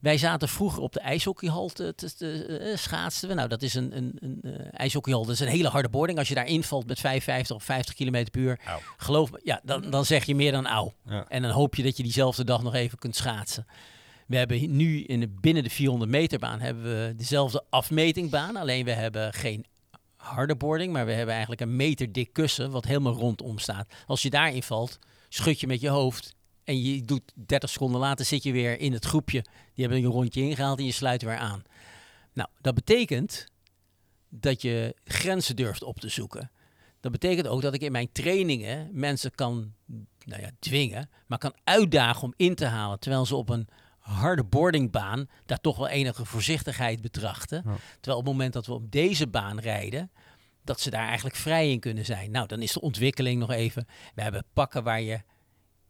Wij 0.00 0.18
zaten 0.18 0.48
vroeger 0.48 0.82
op 0.82 0.92
de 0.92 1.00
ijshockeyhal 1.00 1.68
te, 1.68 1.94
te, 1.94 2.14
te 2.14 2.44
eh, 2.44 2.76
schaatsen. 2.76 3.36
Nou, 3.36 3.48
dat 3.48 3.62
is 3.62 3.74
een, 3.74 3.96
een, 3.96 4.16
een 4.20 4.40
eh, 4.42 4.66
ijshockeyhal. 4.70 5.24
Dat 5.24 5.34
is 5.34 5.40
een 5.40 5.48
hele 5.48 5.68
harde 5.68 5.88
boarding. 5.88 6.18
Als 6.18 6.28
je 6.28 6.34
daar 6.34 6.46
invalt 6.46 6.86
met 6.86 7.00
55 7.00 7.56
of 7.56 7.62
50 7.62 7.94
km 7.94 8.24
per 8.30 8.40
uur, 8.40 8.60
geloof 8.96 9.30
me, 9.30 9.40
ja, 9.42 9.60
dan, 9.64 9.90
dan 9.90 10.04
zeg 10.04 10.24
je 10.24 10.34
meer 10.34 10.52
dan 10.52 10.66
auw. 10.66 10.92
Ja. 11.04 11.24
En 11.28 11.42
dan 11.42 11.50
hoop 11.50 11.74
je 11.74 11.82
dat 11.82 11.96
je 11.96 12.02
diezelfde 12.02 12.44
dag 12.44 12.62
nog 12.62 12.74
even 12.74 12.98
kunt 12.98 13.16
schaatsen. 13.16 13.66
We 14.26 14.36
hebben 14.36 14.76
nu 14.76 15.02
in 15.02 15.20
de, 15.20 15.28
binnen 15.28 15.62
de 15.62 15.70
400 15.70 16.10
meter 16.10 16.38
baan 16.38 16.60
hebben 16.60 16.82
we 16.82 17.14
dezelfde 17.16 17.64
afmetingbaan. 17.70 18.56
Alleen 18.56 18.84
we 18.84 18.92
hebben 18.92 19.32
geen 19.32 19.66
harde 20.16 20.56
boarding, 20.56 20.92
maar 20.92 21.06
we 21.06 21.12
hebben 21.12 21.32
eigenlijk 21.32 21.62
een 21.62 21.76
meter 21.76 22.12
dik 22.12 22.32
kussen 22.32 22.70
wat 22.70 22.84
helemaal 22.84 23.12
rondom 23.12 23.58
staat. 23.58 23.92
Als 24.06 24.22
je 24.22 24.30
daarin 24.30 24.62
valt, 24.62 24.98
schud 25.28 25.60
je 25.60 25.66
met 25.66 25.80
je 25.80 25.88
hoofd 25.88 26.34
en 26.68 26.82
je 26.82 27.02
doet 27.02 27.32
30 27.34 27.70
seconden 27.70 28.00
later 28.00 28.24
zit 28.24 28.42
je 28.42 28.52
weer 28.52 28.80
in 28.80 28.92
het 28.92 29.04
groepje. 29.04 29.42
Die 29.74 29.84
hebben 29.84 30.04
een 30.04 30.10
rondje 30.10 30.40
ingehaald 30.40 30.78
en 30.78 30.84
je 30.84 30.92
sluit 30.92 31.22
weer 31.22 31.36
aan. 31.36 31.62
Nou, 32.32 32.48
dat 32.60 32.74
betekent 32.74 33.46
dat 34.28 34.62
je 34.62 34.94
grenzen 35.04 35.56
durft 35.56 35.82
op 35.82 36.00
te 36.00 36.08
zoeken. 36.08 36.50
Dat 37.00 37.12
betekent 37.12 37.46
ook 37.46 37.62
dat 37.62 37.74
ik 37.74 37.80
in 37.80 37.92
mijn 37.92 38.12
trainingen 38.12 38.88
mensen 38.92 39.34
kan 39.34 39.72
nou 40.24 40.42
ja, 40.42 40.50
dwingen, 40.58 41.10
maar 41.26 41.38
kan 41.38 41.54
uitdagen 41.64 42.22
om 42.22 42.34
in 42.36 42.54
te 42.54 42.66
halen. 42.66 42.98
Terwijl 42.98 43.26
ze 43.26 43.36
op 43.36 43.48
een 43.48 43.68
harde 43.98 44.44
boardingbaan 44.44 45.28
daar 45.46 45.60
toch 45.60 45.76
wel 45.76 45.88
enige 45.88 46.24
voorzichtigheid 46.24 47.00
betrachten. 47.00 47.62
Ja. 47.64 47.76
Terwijl 48.00 48.18
op 48.18 48.24
het 48.24 48.32
moment 48.32 48.52
dat 48.52 48.66
we 48.66 48.72
op 48.72 48.90
deze 48.90 49.26
baan 49.26 49.60
rijden, 49.60 50.10
dat 50.64 50.80
ze 50.80 50.90
daar 50.90 51.06
eigenlijk 51.06 51.36
vrij 51.36 51.70
in 51.70 51.80
kunnen 51.80 52.04
zijn. 52.04 52.30
Nou, 52.30 52.46
dan 52.46 52.62
is 52.62 52.72
de 52.72 52.80
ontwikkeling 52.80 53.40
nog 53.40 53.50
even. 53.50 53.86
We 54.14 54.22
hebben 54.22 54.44
pakken 54.52 54.82
waar 54.82 55.00
je 55.00 55.20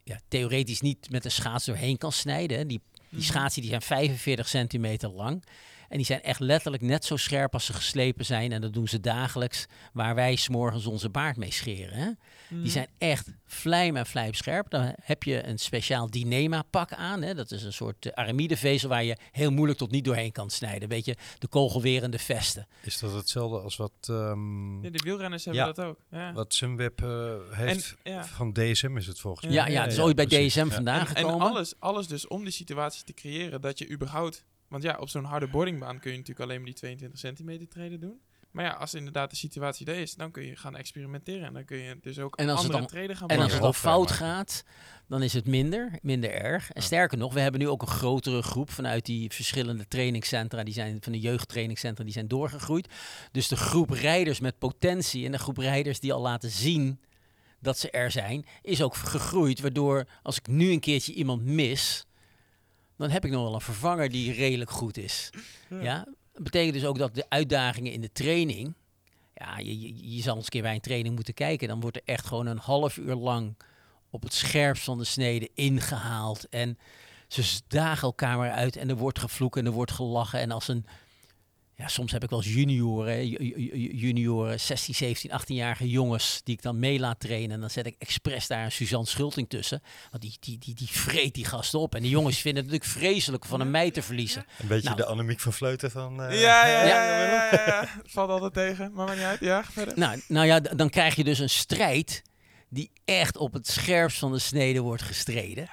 ja, 0.09 0.21
theoretisch 0.29 0.81
niet 0.81 1.11
met 1.11 1.25
een 1.25 1.31
schaats 1.31 1.65
doorheen 1.65 1.99
kan 1.99 2.13
snijden. 2.13 2.69
Die, 2.69 2.81
die 3.09 3.23
schaatsen 3.23 3.61
die 3.61 3.71
zijn 3.71 3.83
45 3.83 4.49
centimeter 4.49 5.11
lang. 5.11 5.45
En 5.89 5.97
die 5.97 6.07
zijn 6.07 6.23
echt 6.23 6.41
letterlijk 6.41 6.83
net 6.83 7.05
zo 7.05 7.17
scherp 7.17 7.53
als 7.55 7.65
ze 7.65 7.73
geslepen 7.73 8.25
zijn. 8.25 8.53
En 8.53 8.61
dat 8.61 8.73
doen 8.73 8.89
ze 8.89 9.01
dagelijks, 9.01 9.67
waar 9.93 10.15
wij 10.15 10.37
s'morgens 10.37 10.87
onze 10.87 11.09
baard 11.09 11.37
mee 11.37 11.53
scheren. 11.53 11.99
Hè? 11.99 12.11
Die 12.63 12.71
zijn 12.71 12.89
echt 12.99 13.33
vlijm 13.47 13.97
en 13.97 14.07
vlijmscherp. 14.07 14.71
Dan 14.71 14.95
heb 15.03 15.23
je 15.23 15.47
een 15.47 15.59
speciaal 15.59 16.11
Dynema 16.11 16.63
pak 16.71 16.93
aan. 16.93 17.23
Hè? 17.23 17.35
Dat 17.35 17.51
is 17.51 17.63
een 17.63 17.73
soort 17.73 18.07
uh, 18.07 18.13
aramidevezel 18.13 18.89
waar 18.89 19.05
je 19.05 19.17
heel 19.31 19.51
moeilijk 19.51 19.79
tot 19.79 19.91
niet 19.91 20.05
doorheen 20.05 20.33
kan 20.33 20.51
snijden. 20.51 20.83
Een 20.83 20.89
beetje 20.89 21.17
de 21.39 21.47
kogelwerende 21.49 22.19
vesten. 22.19 22.67
Is 22.83 22.99
dat 22.99 23.13
hetzelfde 23.15 23.59
als 23.59 23.77
wat, 23.77 23.93
ehm, 24.01 24.83
Ja, 24.83 24.91
de 24.91 25.01
wielrenners 25.05 25.45
hebben 25.45 25.63
Ja. 25.67 25.73
dat 25.73 25.85
ook. 25.85 25.99
Ja. 26.11 26.33
wat 26.33 26.55
Sunweb 26.55 27.03
eh, 27.03 27.33
heeft? 27.51 27.97
En, 28.03 28.13
ja. 28.13 28.25
Van 28.25 28.53
DSM 28.53 28.97
is 28.97 29.07
het 29.07 29.21
volgens 29.21 29.45
mij. 29.47 29.55
Ja, 29.55 29.67
ja, 29.67 29.83
het 29.83 29.93
is 29.93 29.99
ooit 30.01 30.17
bij 30.17 30.27
precies. 30.27 30.53
DSM 30.55 30.67
Ja. 30.69 30.75
vandaan 30.75 31.01
En, 31.01 31.07
en 31.07 31.17
gekomen. 31.17 31.47
alles, 31.49 31.75
alles 31.79 32.07
dus 32.07 32.27
om 32.27 32.43
die 32.45 32.53
situatie 32.53 33.05
te 33.05 33.13
creëren 33.13 33.61
dat 33.61 33.79
je 33.79 33.91
überhaupt... 33.91 34.45
Want 34.69 34.83
ja, 34.83 34.97
op 35.01 35.09
zo'n 35.09 35.25
harde 35.25 35.49
boardingbaan 35.49 36.01
kun 36.01 36.11
je 36.11 36.17
natuurlijk 36.17 36.45
alleen 36.47 36.57
maar 36.57 36.67
die 36.71 36.75
22 36.79 37.19
centimeter 37.19 37.69
treden 37.69 38.01
doen. 38.01 38.21
Maar 38.51 38.65
ja, 38.65 38.71
als 38.71 38.95
inderdaad 38.95 39.31
de 39.31 39.37
situatie 39.37 39.87
daar 39.87 39.95
is, 39.95 40.15
dan 40.15 40.31
kun 40.31 40.45
je 40.47 40.57
gaan 40.57 40.77
experimenteren. 40.77 41.47
En 41.47 41.53
dan 41.53 41.65
kun 41.65 41.77
je 41.77 41.99
dus 42.01 42.19
ook 42.19 42.37
En 42.37 42.49
als 42.49 42.55
het 42.63 42.65
andere 42.67 42.79
dan- 42.79 42.87
treden 42.87 43.17
gaan 43.17 43.29
En 43.29 43.37
als 43.39 43.53
het 43.53 43.61
maken. 43.63 43.73
dan 43.73 43.83
wel 43.83 43.93
fout 43.93 44.09
maken. 44.09 44.27
gaat, 44.27 44.65
dan 45.09 45.23
is 45.23 45.33
het 45.33 45.47
minder, 45.47 45.99
minder 46.03 46.31
erg. 46.33 46.71
En 46.73 46.83
sterker 46.83 47.19
nog, 47.19 47.35
we 47.35 47.41
hebben 47.41 47.61
nu 47.61 47.69
ook 47.69 47.83
een 47.83 47.89
grotere 47.89 48.43
groep 48.43 48.71
vanuit 48.71 49.05
die 49.07 49.31
verschillende 49.33 49.89
trainingscentra, 49.89 50.63
die 50.65 50.75
zijn 50.75 50.97
van 51.01 51.13
de 51.13 51.21
jeugdtrainingscentra, 51.21 52.05
die 52.05 52.13
zijn 52.13 52.29
doorgegroeid. 52.29 52.89
Dus 53.33 53.49
de 53.49 53.57
groep 53.57 53.91
rijders 53.91 54.41
met 54.41 54.59
potentie 54.59 55.25
en 55.25 55.33
de 55.33 55.39
groep 55.39 55.59
rijders 55.59 56.01
die 56.01 56.13
al 56.13 56.21
laten 56.21 56.51
zien 56.51 57.01
dat 57.61 57.79
ze 57.79 57.91
er 57.91 58.11
zijn, 58.11 58.47
is 58.63 58.83
ook 58.83 58.95
gegroeid. 58.95 59.61
Waardoor 59.61 60.07
als 60.23 60.37
ik 60.37 60.47
nu 60.47 60.71
een 60.71 60.81
keertje 60.81 61.13
iemand 61.13 61.45
mis, 61.45 62.05
dan 62.99 63.11
heb 63.11 63.25
ik 63.25 63.31
nog 63.31 63.43
wel 63.43 63.55
een 63.55 63.61
vervanger 63.61 64.09
die 64.09 64.33
redelijk 64.33 64.71
goed 64.71 64.97
is. 64.97 65.31
Ja. 65.81 66.05
Dat 66.33 66.43
betekent 66.43 66.75
dus 66.75 66.85
ook 66.85 66.99
dat 66.99 67.15
de 67.15 67.25
uitdagingen 67.29 67.93
in 67.93 68.01
de 68.01 68.13
training. 68.13 68.75
Ja, 69.35 69.59
je, 69.59 69.81
je, 69.81 70.15
je 70.15 70.23
zal 70.23 70.35
eens 70.37 70.45
een 70.45 70.51
keer 70.51 70.63
bij 70.63 70.75
een 70.75 70.81
training 70.81 71.15
moeten 71.15 71.35
kijken. 71.35 71.69
Dan 71.69 71.81
wordt 71.81 71.97
er 71.97 72.03
echt 72.05 72.27
gewoon 72.27 72.47
een 72.47 72.59
half 72.59 72.97
uur 72.97 73.15
lang 73.15 73.57
op 74.11 74.23
het 74.23 74.35
scherpst 74.35 74.85
van 74.85 74.99
de 74.99 75.05
snede 75.05 75.51
ingehaald. 75.55 76.49
En 76.49 76.79
ze 77.29 77.61
dagen 77.69 78.03
elkaar 78.03 78.37
maar 78.37 78.51
uit 78.51 78.77
en 78.77 78.89
er 78.89 78.97
wordt 78.97 79.19
gevloekt 79.19 79.57
en 79.57 79.67
er 79.67 79.73
wordt 79.73 79.93
gelachen. 79.93 80.41
En 80.41 80.51
als 80.51 80.69
een, 80.69 80.87
ja, 81.81 81.89
soms 81.89 82.13
heb 82.13 82.23
ik 82.23 82.31
wel 82.31 82.39
eens 82.43 82.55
junioren, 82.55 83.27
junioren, 83.97 84.61
16, 84.61 84.95
17, 84.95 85.31
18-jarige 85.31 85.89
jongens 85.89 86.41
die 86.45 86.55
ik 86.55 86.63
dan 86.63 86.79
mee 86.79 86.99
laat 86.99 87.21
trainen. 87.21 87.51
En 87.51 87.61
dan 87.61 87.71
zet 87.71 87.87
ik 87.87 87.95
expres 87.99 88.47
daar 88.47 88.65
een 88.65 88.73
Suzanne 88.73 89.07
Schulting 89.07 89.49
tussen. 89.49 89.83
Want 90.11 90.23
die, 90.23 90.37
die, 90.41 90.59
die, 90.59 90.75
die 90.75 90.89
vreet 90.89 91.35
die 91.35 91.45
gasten 91.45 91.79
op. 91.79 91.95
En 91.95 92.03
die 92.03 92.11
jongens 92.11 92.39
vinden 92.39 92.63
het 92.65 92.73
natuurlijk 92.73 92.99
vreselijk 93.01 93.45
van 93.45 93.61
een 93.61 93.71
mij 93.71 93.91
te 93.91 94.03
verliezen. 94.03 94.45
Een 94.59 94.67
beetje 94.69 94.85
Nou. 94.85 94.97
de 94.97 95.05
Annemiek 95.07 95.41
van 95.41 95.53
Vleuten 95.53 95.91
van... 95.91 96.23
eh, 96.23 96.41
Ja, 96.41 96.67
ja, 96.67 96.83
ja, 96.83 96.87
Ja. 96.87 97.25
ja, 97.25 97.49
ja, 97.55 97.63
ja. 97.67 97.89
Valt 98.05 98.31
altijd 98.31 98.53
tegen, 98.55 98.93
maar 98.93 99.07
maar 99.07 99.17
niet 99.17 99.25
uit. 99.25 99.41
Ja, 99.41 99.65
verder. 99.65 99.99
Nou, 99.99 100.21
nou 100.29 100.47
ja, 100.47 100.61
dan 100.61 100.91
krijg 100.91 101.15
je 101.15 101.25
dus 101.25 101.39
een 101.39 101.51
strijd 101.51 102.23
die 102.69 102.91
echt 103.05 103.37
op 103.37 103.53
het 103.53 103.67
scherpst 103.69 104.19
van 104.19 104.33
de 104.33 104.39
snede 104.39 104.81
wordt 104.81 105.03
gestreden. 105.03 105.69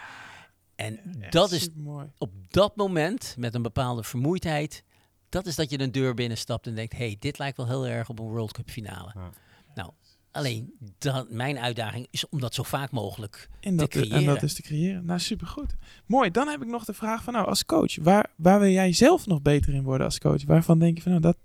En 0.75 0.99
dat 1.29 1.51
is 1.51 1.69
mooi. 1.75 2.07
op 2.17 2.31
dat 2.49 2.75
moment, 2.75 3.35
met 3.37 3.53
een 3.53 3.61
bepaalde 3.61 4.03
vermoeidheid, 4.03 4.83
dat 5.29 5.45
is 5.45 5.55
dat 5.55 5.69
je 5.69 5.79
een 5.79 5.91
deur 5.91 6.13
binnenstapt 6.13 6.67
en 6.67 6.75
denkt, 6.75 6.97
hey, 6.97 7.15
dit 7.19 7.37
lijkt 7.37 7.57
wel 7.57 7.67
heel 7.67 7.87
erg 7.87 8.09
op 8.09 8.19
een 8.19 8.25
World 8.25 8.51
Cup 8.51 8.69
finale. 8.69 9.11
Ja. 9.13 9.29
Nou, 9.75 9.91
alleen 10.31 10.73
dat, 10.97 11.29
mijn 11.29 11.57
uitdaging 11.57 12.07
is 12.11 12.29
om 12.29 12.39
dat 12.39 12.53
zo 12.53 12.63
vaak 12.63 12.91
mogelijk 12.91 13.49
En 13.59 13.75
dat, 13.75 13.91
te 13.91 14.01
en 14.01 14.07
creëren. 14.07 14.33
dat 14.33 14.43
is 14.43 14.53
te 14.53 14.61
creëren. 14.61 15.05
Nou, 15.05 15.19
supergoed. 15.19 15.75
Mooi. 16.05 16.31
Dan 16.31 16.47
heb 16.47 16.61
ik 16.61 16.67
nog 16.67 16.85
de 16.85 16.93
vraag 16.93 17.23
van, 17.23 17.33
nou, 17.33 17.47
als 17.47 17.65
coach, 17.65 17.95
waar, 18.01 18.31
waar 18.35 18.59
wil 18.59 18.69
jij 18.69 18.93
zelf 18.93 19.25
nog 19.25 19.41
beter 19.41 19.73
in 19.73 19.83
worden 19.83 20.05
als 20.05 20.19
coach? 20.19 20.45
Waarvan 20.45 20.79
denk 20.79 20.95
je 20.95 21.01
van, 21.01 21.11
nou, 21.11 21.23
dat, 21.23 21.37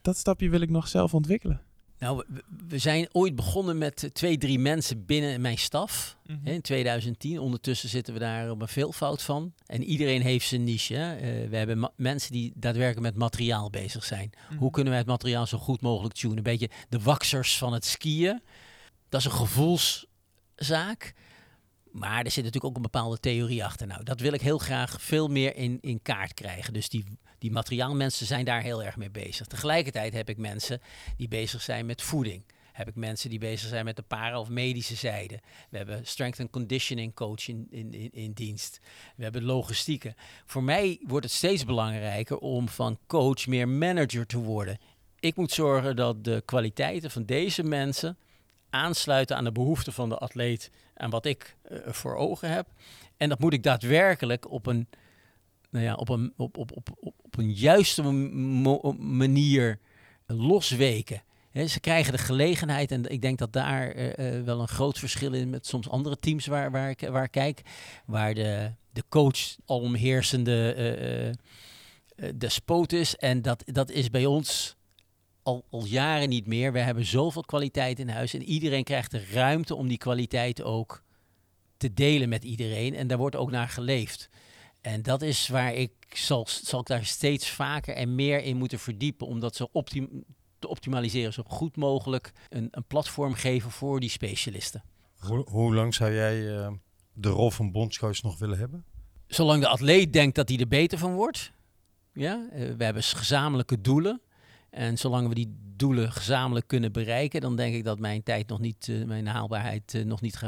dat 0.00 0.16
stapje 0.16 0.48
wil 0.48 0.60
ik 0.60 0.70
nog 0.70 0.88
zelf 0.88 1.14
ontwikkelen? 1.14 1.60
Nou, 2.00 2.24
we, 2.28 2.42
we 2.68 2.78
zijn 2.78 3.08
ooit 3.12 3.36
begonnen 3.36 3.78
met 3.78 4.02
eh, 4.02 4.10
twee, 4.10 4.38
drie 4.38 4.58
mensen 4.58 5.06
binnen 5.06 5.40
mijn 5.40 5.58
staf. 5.58 6.16
Mhm. 6.26 6.46
In 6.46 6.60
2010. 6.60 7.38
Ondertussen 7.38 7.88
zitten 7.88 8.14
we 8.14 8.20
daar 8.20 8.50
op 8.50 8.62
een 8.62 8.68
veelvoud 8.68 9.22
van. 9.22 9.52
En 9.66 9.84
iedereen 9.84 10.22
heeft 10.22 10.46
zijn 10.46 10.64
niche. 10.64 10.94
Hè. 10.94 11.16
Eh, 11.16 11.48
we 11.48 11.56
hebben 11.56 11.92
mensen 11.96 12.32
die 12.32 12.52
daadwerkelijk 12.54 13.06
met 13.06 13.16
materiaal 13.16 13.70
bezig 13.70 14.04
zijn. 14.04 14.30
Mhm. 14.48 14.58
Hoe 14.58 14.70
kunnen 14.70 14.90
wij 14.90 15.00
het 15.00 15.10
materiaal 15.10 15.46
zo 15.46 15.58
goed 15.58 15.80
mogelijk 15.80 16.14
tunen? 16.14 16.36
Een 16.36 16.42
beetje 16.42 16.70
de 16.88 17.00
waxers 17.00 17.58
van 17.58 17.72
het 17.72 17.84
skiën. 17.84 18.42
Dat 19.08 19.20
is 19.20 19.26
een 19.26 19.32
gevoelszaak. 19.32 21.14
Maar 21.90 22.24
er 22.24 22.30
zit 22.30 22.44
natuurlijk 22.44 22.64
ook 22.64 22.76
een 22.76 22.90
bepaalde 22.90 23.18
theorie 23.18 23.64
achter. 23.64 23.86
Nou, 23.86 24.04
dat 24.04 24.20
wil 24.20 24.32
ik 24.32 24.40
heel 24.40 24.58
graag 24.58 25.02
veel 25.02 25.28
meer 25.28 25.56
in, 25.56 25.78
in 25.80 26.02
kaart 26.02 26.34
krijgen. 26.34 26.72
Dus 26.72 26.88
die, 26.88 27.04
die 27.40 27.50
materiaalmensen 27.50 28.26
zijn 28.26 28.44
daar 28.44 28.62
heel 28.62 28.84
erg 28.84 28.96
mee 28.96 29.10
bezig. 29.10 29.46
Tegelijkertijd 29.46 30.12
heb 30.12 30.28
ik 30.28 30.36
mensen 30.36 30.80
die 31.16 31.28
bezig 31.28 31.62
zijn 31.62 31.86
met 31.86 32.02
voeding. 32.02 32.42
Heb 32.72 32.88
ik 32.88 32.94
mensen 32.94 33.30
die 33.30 33.38
bezig 33.38 33.68
zijn 33.68 33.84
met 33.84 33.96
de 33.96 34.02
para- 34.02 34.40
of 34.40 34.48
medische 34.48 34.94
zijde. 34.94 35.40
We 35.70 35.76
hebben 35.76 36.06
strength 36.06 36.40
and 36.40 36.50
conditioning 36.50 37.14
coach 37.14 37.48
in, 37.48 37.66
in, 37.70 38.12
in, 38.12 38.32
dienst. 38.32 38.80
We 39.16 39.22
hebben 39.22 39.44
logistieken. 39.44 40.14
Voor 40.46 40.62
mij 40.62 41.00
wordt 41.06 41.26
het 41.26 41.34
steeds 41.34 41.64
belangrijker 41.64 42.38
om 42.38 42.68
van 42.68 42.98
coach 43.06 43.46
meer 43.46 43.68
manager 43.68 44.26
te 44.26 44.38
worden. 44.38 44.78
Ik 45.20 45.36
moet 45.36 45.52
zorgen 45.52 45.96
dat 45.96 46.24
de 46.24 46.42
kwaliteiten 46.44 47.10
van 47.10 47.24
deze 47.24 47.62
mensen 47.62 48.18
aansluiten 48.70 49.36
aan 49.36 49.44
de 49.44 49.52
behoeften 49.52 49.92
van 49.92 50.08
de 50.08 50.18
atleet 50.18 50.70
en 50.94 51.10
wat 51.10 51.26
ik 51.26 51.56
eh, 51.62 51.78
voor 51.86 52.16
ogen 52.16 52.50
heb. 52.50 52.66
En 53.16 53.28
dat 53.28 53.38
moet 53.38 53.52
ik 53.52 53.62
daadwerkelijk 53.62 54.50
op 54.50 54.66
een, 54.66 54.88
nou 55.70 55.84
ja, 55.84 55.94
op 55.94 56.08
een, 56.08 56.32
op, 56.36 56.56
op, 56.56 56.72
op, 56.76 56.88
op, 57.00 57.14
op 57.30 57.38
een 57.38 57.52
juiste 57.52 58.02
manier 58.98 59.78
losweken. 60.26 61.22
Ze 61.66 61.80
krijgen 61.80 62.12
de 62.12 62.18
gelegenheid 62.18 62.90
en 62.90 63.10
ik 63.10 63.22
denk 63.22 63.38
dat 63.38 63.52
daar 63.52 63.90
eh, 63.90 64.36
eh, 64.36 64.44
wel 64.44 64.60
een 64.60 64.68
groot 64.68 64.98
verschil 64.98 65.32
in 65.32 65.50
met 65.50 65.66
soms 65.66 65.88
andere 65.88 66.18
teams 66.18 66.46
waar, 66.46 66.70
waar, 66.70 66.90
ik, 66.90 67.08
waar 67.08 67.28
kijk. 67.28 67.62
Waar 68.06 68.34
de, 68.34 68.70
de 68.92 69.04
coach 69.08 69.56
alomheersende 69.66 70.72
eh, 70.72 71.28
eh, 71.28 71.34
despoot 72.34 72.92
is. 72.92 73.16
En 73.16 73.42
dat, 73.42 73.62
dat 73.66 73.90
is 73.90 74.10
bij 74.10 74.26
ons 74.26 74.76
al, 75.42 75.64
al 75.70 75.84
jaren 75.84 76.28
niet 76.28 76.46
meer. 76.46 76.72
We 76.72 76.78
hebben 76.78 77.04
zoveel 77.04 77.42
kwaliteit 77.42 77.98
in 77.98 78.08
huis 78.08 78.34
en 78.34 78.42
iedereen 78.42 78.84
krijgt 78.84 79.10
de 79.10 79.24
ruimte 79.32 79.74
om 79.74 79.88
die 79.88 79.98
kwaliteit 79.98 80.62
ook 80.62 81.02
te 81.76 81.94
delen 81.94 82.28
met 82.28 82.44
iedereen. 82.44 82.94
En 82.94 83.06
daar 83.06 83.18
wordt 83.18 83.36
ook 83.36 83.50
naar 83.50 83.68
geleefd. 83.68 84.28
En 84.80 85.02
dat 85.02 85.22
is 85.22 85.48
waar 85.48 85.74
ik 85.74 85.92
zal, 86.12 86.46
zal 86.48 86.80
ik 86.80 86.86
daar 86.86 87.04
steeds 87.04 87.50
vaker 87.50 87.94
en 87.94 88.14
meer 88.14 88.42
in 88.42 88.56
moeten 88.56 88.78
verdiepen, 88.78 89.26
om 89.26 89.40
dat 89.40 89.56
zo 89.56 89.68
optim, 89.72 90.24
te 90.58 90.68
optimaliseren, 90.68 91.32
zo 91.32 91.42
goed 91.46 91.76
mogelijk 91.76 92.32
een, 92.48 92.68
een 92.70 92.84
platform 92.84 93.34
geven 93.34 93.70
voor 93.70 94.00
die 94.00 94.10
specialisten. 94.10 94.82
Hoe, 95.18 95.46
hoe 95.50 95.74
lang 95.74 95.94
zou 95.94 96.12
jij 96.12 96.56
eh, 96.56 96.72
de 97.12 97.28
rol 97.28 97.50
van 97.50 97.72
bondscoach 97.72 98.22
nog 98.22 98.38
willen 98.38 98.58
hebben? 98.58 98.84
Zolang 99.26 99.62
de 99.62 99.68
atleet 99.68 100.12
denkt 100.12 100.36
dat 100.36 100.48
hij 100.48 100.58
er 100.58 100.68
beter 100.68 100.98
van 100.98 101.14
wordt. 101.14 101.52
Ja, 102.12 102.48
eh, 102.52 102.74
we 102.76 102.84
hebben 102.84 103.02
gezamenlijke 103.02 103.80
doelen. 103.80 104.20
En 104.70 104.98
zolang 104.98 105.28
we 105.28 105.34
die 105.34 105.56
doelen 105.76 106.12
gezamenlijk 106.12 106.66
kunnen 106.66 106.92
bereiken, 106.92 107.40
dan 107.40 107.56
denk 107.56 107.74
ik 107.74 107.84
dat 107.84 107.98
mijn 107.98 108.22
tijd 108.22 108.48
nog 108.48 108.58
niet, 108.60 108.86
uh, 108.86 109.04
mijn 109.04 109.26
haalbaarheid 109.26 110.02
nog 110.04 110.20
niet 110.20 110.40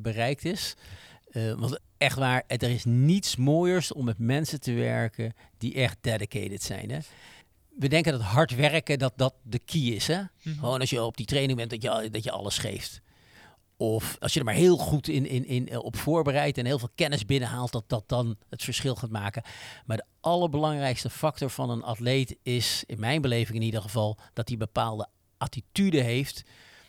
bereikt 0.00 0.44
is. 0.44 0.76
Want 1.32 1.78
echt 1.98 2.16
waar, 2.16 2.44
er 2.46 2.62
is 2.62 2.84
niets 2.84 3.36
mooiers 3.36 3.92
om 3.92 4.04
met 4.04 4.18
mensen 4.18 4.60
te 4.60 4.72
werken 4.72 5.34
die 5.58 5.74
echt 5.74 5.96
dedicated 6.00 6.62
zijn. 6.62 6.90
Hè? 6.90 6.98
We 7.68 7.88
denken 7.88 8.12
dat 8.12 8.20
hard 8.20 8.54
werken 8.54 8.98
dat 8.98 9.12
dat 9.16 9.34
de 9.42 9.58
key 9.58 9.80
is. 9.80 10.06
Hè? 10.06 10.18
Mm 10.20 10.28
-hmm. 10.42 10.54
Gewoon 10.54 10.80
als 10.80 10.90
je 10.90 11.02
op 11.02 11.16
die 11.16 11.26
training 11.26 11.58
bent, 11.58 11.70
dat 11.70 11.82
je, 11.82 12.10
dat 12.10 12.24
je 12.24 12.30
alles 12.30 12.58
geeft. 12.58 13.00
Of 13.76 14.16
als 14.18 14.32
je 14.32 14.38
er 14.38 14.44
maar 14.44 14.54
heel 14.54 14.76
goed 14.76 15.08
in, 15.08 15.26
in, 15.26 15.46
in, 15.46 15.78
op 15.78 15.96
voorbereidt 15.96 16.58
en 16.58 16.66
heel 16.66 16.78
veel 16.78 16.90
kennis 16.94 17.26
binnenhaalt, 17.26 17.72
dat 17.72 17.84
dat 17.86 18.08
dan 18.08 18.36
het 18.48 18.62
verschil 18.62 18.94
gaat 18.94 19.10
maken. 19.10 19.42
Maar 19.86 19.96
de 19.96 20.04
allerbelangrijkste 20.20 21.10
factor 21.10 21.50
van 21.50 21.70
een 21.70 21.82
atleet 21.82 22.36
is, 22.42 22.84
in 22.86 23.00
mijn 23.00 23.22
beleving 23.22 23.58
in 23.58 23.64
ieder 23.64 23.82
geval, 23.82 24.18
dat 24.32 24.48
hij 24.48 24.56
bepaalde 24.56 25.08
attitude 25.36 26.00
heeft. 26.00 26.42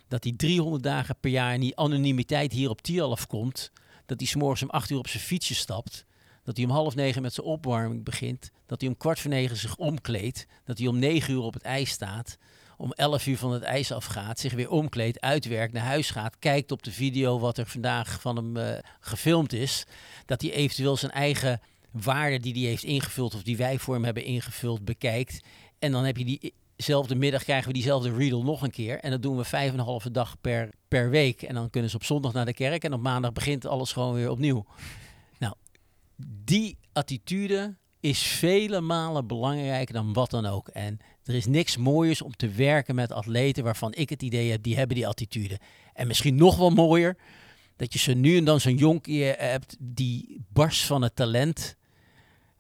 Dat 0.08 0.24
hij 0.24 0.34
300 0.38 0.84
dagen 0.84 1.16
per 1.20 1.30
jaar 1.30 1.54
in 1.54 1.60
die 1.60 1.78
anonimiteit 1.78 2.52
hier 2.52 2.70
op 2.70 2.82
Tialf 2.82 3.28
komt. 3.28 3.72
Dat 4.10 4.20
hij 4.20 4.28
s'morgens 4.28 4.62
om 4.62 4.70
8 4.70 4.90
uur 4.90 4.98
op 4.98 5.08
zijn 5.08 5.24
fietsje 5.24 5.56
stapt. 5.56 6.06
Dat 6.44 6.58
hij 6.58 6.66
om 6.66 6.72
half 6.72 6.96
negen 6.96 7.22
met 7.22 7.34
zijn 7.34 7.48
opwarming 7.48 8.04
begint. 8.04 8.52
Dat 8.66 8.82
hij 8.82 8.90
om 8.90 8.98
kwart 8.98 9.20
voor 9.20 9.30
negen 9.30 9.58
zich 9.58 9.76
omkleedt. 9.76 10.46
Dat 10.66 10.78
hij 10.78 10.88
om 10.88 11.00
negen 11.00 11.34
uur 11.34 11.42
op 11.42 11.54
het 11.54 11.64
ijs 11.64 11.90
staat 11.90 12.38
om 12.82 12.92
11 12.92 13.28
uur 13.28 13.38
van 13.38 13.52
het 13.52 13.64
ijs 13.64 13.92
afgaat, 13.92 14.40
zich 14.40 14.54
weer 14.54 14.70
omkleedt, 14.70 15.22
uitwerkt, 15.22 15.74
naar 15.74 15.84
huis 15.84 16.10
gaat, 16.10 16.40
kijkt 16.40 16.72
op 16.72 16.84
de 16.84 16.92
video 16.92 17.40
wat 17.40 17.58
er 17.58 17.66
vandaag 17.66 18.22
van 18.22 18.36
hem 18.36 18.58
uh, 18.58 18.78
gefilmd 19.00 19.54
is, 19.54 19.86
dat 20.26 20.42
hij 20.42 20.52
eventueel 20.52 20.98
zijn 20.98 21.12
eigen 21.12 21.62
waarden 21.92 22.42
die 22.42 22.54
hij 22.54 22.62
heeft 22.62 22.84
ingevuld 22.84 23.36
of 23.36 23.44
die 23.44 23.58
wij 23.58 23.80
voor 23.80 23.94
hem 23.94 24.04
hebben 24.04 24.24
ingevuld 24.24 24.86
bekijkt. 24.86 25.42
En 25.80 25.92
dan 25.92 26.04
heb 26.04 26.18
je 26.18 26.54
diezelfde 26.76 27.16
middag 27.16 27.44
krijgen 27.44 27.68
we 27.68 27.74
diezelfde 27.74 28.14
riedel 28.14 28.44
nog 28.44 28.62
een 28.62 28.72
keer. 28.72 29.00
En 29.00 29.12
dat 29.12 29.22
doen 29.22 29.38
we 29.38 29.44
vijf 29.44 29.72
en 29.72 29.80
een 29.80 29.86
halve 29.86 30.12
dag 30.12 30.36
per, 30.42 30.70
per 30.90 31.10
week. 31.10 31.42
En 31.42 31.54
dan 31.54 31.70
kunnen 31.70 31.90
ze 31.90 31.96
op 31.96 32.04
zondag 32.04 32.34
naar 32.34 32.46
de 32.46 32.54
kerk 32.54 32.84
en 32.84 32.94
op 32.94 33.02
maandag 33.02 33.34
begint 33.34 33.66
alles 33.66 33.92
gewoon 33.92 34.14
weer 34.14 34.30
opnieuw. 34.30 34.66
Nou, 35.38 35.54
die 36.46 36.78
attitude 36.94 37.76
is 38.00 38.22
vele 38.22 38.82
malen 38.82 39.28
belangrijker 39.28 39.94
dan 39.94 40.14
wat 40.14 40.30
dan 40.30 40.46
ook. 40.46 40.68
En 40.68 41.00
er 41.24 41.36
is 41.36 41.46
niks 41.46 41.78
mooiers 41.78 42.22
om 42.22 42.36
te 42.36 42.50
werken 42.50 42.96
met 42.96 43.12
atleten 43.12 43.64
waarvan 43.64 43.94
ik 43.94 44.10
het 44.10 44.22
idee 44.22 44.52
heb, 44.52 44.64
die 44.64 44.78
hebben 44.78 44.96
die 44.96 45.08
attitude. 45.08 45.60
En 45.94 46.08
misschien 46.08 46.36
nog 46.36 46.58
wel 46.58 46.70
mooier, 46.70 47.18
dat 47.76 47.94
je 47.94 48.00
ze 48.00 48.14
nu 48.14 48.38
en 48.38 48.46
dan 48.46 48.60
zo'n 48.60 48.76
jonkie 48.76 49.24
hebt 49.24 49.76
die 49.80 50.46
barst 50.54 50.86
van 50.86 51.02
het 51.02 51.16
talent, 51.16 51.76